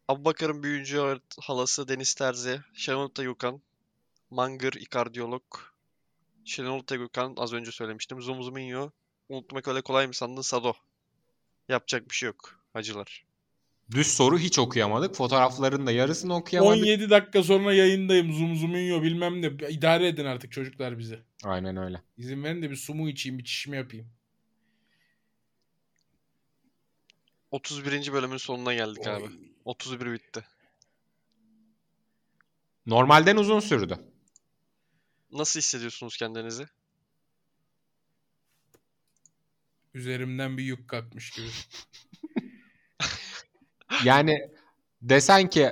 Abubakar'ın 0.08 0.64
büyücü 0.64 1.20
halası 1.42 1.88
Deniz 1.88 2.14
Terzi, 2.14 2.62
Şenol 2.74 3.10
Gökhan, 3.16 3.62
Mangır 4.30 4.74
İkardiyolog, 4.74 5.44
Şenol 6.46 6.84
Gökhan 6.90 7.34
az 7.38 7.54
önce 7.54 7.72
söylemiştim. 7.72 8.22
Zum 8.22 8.44
Zuminyo, 8.44 8.90
unutmak 9.30 9.68
öyle 9.68 9.82
kolay 9.82 10.08
mı 10.08 10.14
sandın 10.14 10.42
Sado. 10.42 10.74
Yapacak 11.70 12.10
bir 12.10 12.16
şey 12.16 12.28
yok 12.28 12.60
hacılar. 12.74 13.26
Düz 13.92 14.08
soru 14.08 14.40
hiç 14.40 14.60
okuyamadık. 14.60 15.16
Fotoğrafların 15.16 15.88
da 15.88 15.92
yarısını 15.92 16.36
okuyamadık. 16.36 16.84
17 16.84 17.10
dakika 17.10 17.44
sonra 17.44 17.74
yayındayım. 17.74 18.34
Zoom 18.34 18.56
zoom'un 18.56 19.04
bilmem 19.04 19.42
ne. 19.42 19.48
İdare 19.70 20.08
edin 20.08 20.26
artık 20.26 20.52
çocuklar 20.52 21.00
bizi. 21.00 21.20
Aynen 21.44 21.78
öyle. 21.78 22.02
İzin 22.18 22.44
verin 22.44 22.62
de 22.62 22.70
bir 22.70 22.76
sumu 22.76 23.10
içeyim, 23.10 23.38
bir 23.40 23.44
çişimi 23.44 23.78
yapayım. 23.78 24.08
31. 27.52 28.14
bölümün 28.14 28.38
sonuna 28.38 28.74
geldik 28.74 29.08
abi. 29.08 29.24
Oy. 29.24 29.30
31 29.66 30.12
bitti. 30.12 30.46
Normalden 32.86 33.38
uzun 33.38 33.60
sürdü. 33.60 34.00
Nasıl 35.32 35.60
hissediyorsunuz 35.60 36.18
kendinizi? 36.18 36.68
Üzerimden 39.94 40.58
bir 40.58 40.64
yük 40.64 40.88
kalkmış 40.88 41.32
gibi. 41.32 41.48
Yani 44.04 44.52
desen 45.02 45.50
ki 45.50 45.70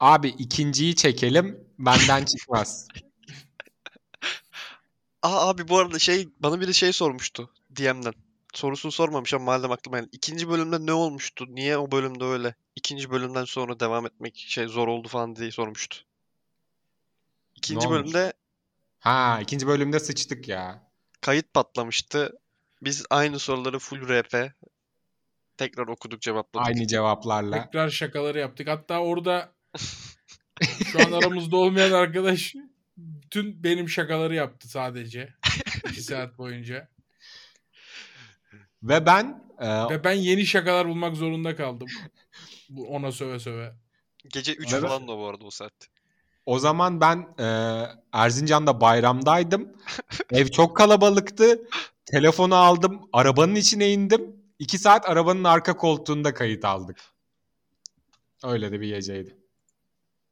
abi 0.00 0.28
ikinciyi 0.28 0.96
çekelim 0.96 1.68
benden 1.78 2.24
çıkmaz. 2.24 2.88
Aa 5.22 5.48
abi 5.48 5.68
bu 5.68 5.78
arada 5.78 5.98
şey 5.98 6.28
bana 6.40 6.60
biri 6.60 6.74
şey 6.74 6.92
sormuştu 6.92 7.50
DM'den. 7.76 8.14
Sorusunu 8.54 8.92
sormamış 8.92 9.34
ama 9.34 9.44
madem 9.44 9.72
aklıma 9.72 9.98
geldi. 9.98 10.08
İkinci 10.12 10.48
bölümde 10.48 10.86
ne 10.86 10.92
olmuştu? 10.92 11.46
Niye 11.48 11.78
o 11.78 11.90
bölümde 11.90 12.24
öyle? 12.24 12.54
İkinci 12.76 13.10
bölümden 13.10 13.44
sonra 13.44 13.80
devam 13.80 14.06
etmek 14.06 14.36
şey 14.36 14.66
zor 14.66 14.88
oldu 14.88 15.08
falan 15.08 15.36
diye 15.36 15.50
sormuştu. 15.50 15.96
İkinci 17.56 17.90
bölümde 17.90 18.32
Ha 19.04 19.38
ikinci 19.42 19.66
bölümde 19.66 20.00
sıçtık 20.00 20.48
ya. 20.48 20.82
kayıt 21.20 21.54
patlamıştı. 21.54 22.32
Biz 22.82 23.06
aynı 23.10 23.38
soruları 23.38 23.78
full 23.78 24.08
RP 24.08 24.52
tekrar 25.56 25.86
okuduk 25.86 26.20
cevapladık. 26.22 26.68
Aynı 26.68 26.86
cevaplarla. 26.86 27.64
Tekrar 27.64 27.88
şakaları 27.90 28.38
yaptık. 28.38 28.68
Hatta 28.68 28.98
orada 29.00 29.52
şu 30.84 31.06
an 31.06 31.12
aramızda 31.12 31.56
olmayan 31.56 31.92
arkadaş 31.92 32.54
tüm 33.30 33.62
benim 33.64 33.88
şakaları 33.88 34.34
yaptı 34.34 34.68
sadece. 34.68 35.34
2 35.88 36.02
saat 36.02 36.38
boyunca. 36.38 36.88
Ve 38.82 39.06
ben 39.06 39.44
e, 39.58 39.68
Ve 39.90 40.04
ben 40.04 40.12
yeni 40.12 40.46
şakalar 40.46 40.88
bulmak 40.88 41.16
zorunda 41.16 41.56
kaldım. 41.56 41.88
Bu 42.68 42.88
ona 42.88 43.12
söve 43.12 43.38
söve. 43.38 43.72
Gece 44.32 44.54
3 44.54 44.72
Evet. 44.72 44.82
falan 44.82 45.08
da 45.08 45.18
bu 45.18 45.26
arada 45.26 45.44
o 45.44 45.50
saatte. 45.50 45.86
O 46.46 46.58
zaman 46.58 47.00
ben 47.00 47.26
e, 47.38 47.46
Erzincan'da 48.12 48.80
bayramdaydım. 48.80 49.68
Ev 50.32 50.46
çok 50.46 50.76
kalabalıktı. 50.76 51.62
Telefonu 52.06 52.54
aldım. 52.54 53.00
Arabanın 53.12 53.54
içine 53.54 53.92
indim. 53.92 54.36
İki 54.58 54.78
saat 54.78 55.08
arabanın 55.08 55.44
arka 55.44 55.76
koltuğunda 55.76 56.34
kayıt 56.34 56.64
aldık. 56.64 56.96
Öyle 58.44 58.72
de 58.72 58.80
bir 58.80 58.88
geceydi. 58.88 59.36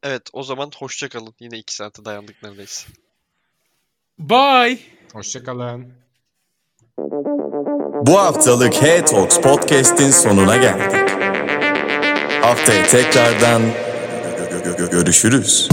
Evet 0.03 0.23
o 0.33 0.43
zaman 0.43 0.71
hoşça 0.79 1.09
kalın. 1.09 1.35
Yine 1.41 1.59
2 1.59 1.75
saate 1.75 2.05
dayandık 2.05 2.43
neredeyse. 2.43 2.89
Bye. 4.19 4.79
Hoşçakalın. 5.13 5.93
Bu 8.07 8.19
haftalık 8.19 8.83
Hey 8.83 9.05
Talks 9.05 9.41
Podcast'in 9.41 10.11
sonuna 10.11 10.57
geldik. 10.57 11.11
Haftaya 12.43 12.87
tekrardan 12.87 13.63
gö- 13.63 14.63
gö- 14.63 14.77
gö- 14.77 14.91
görüşürüz. 14.91 15.69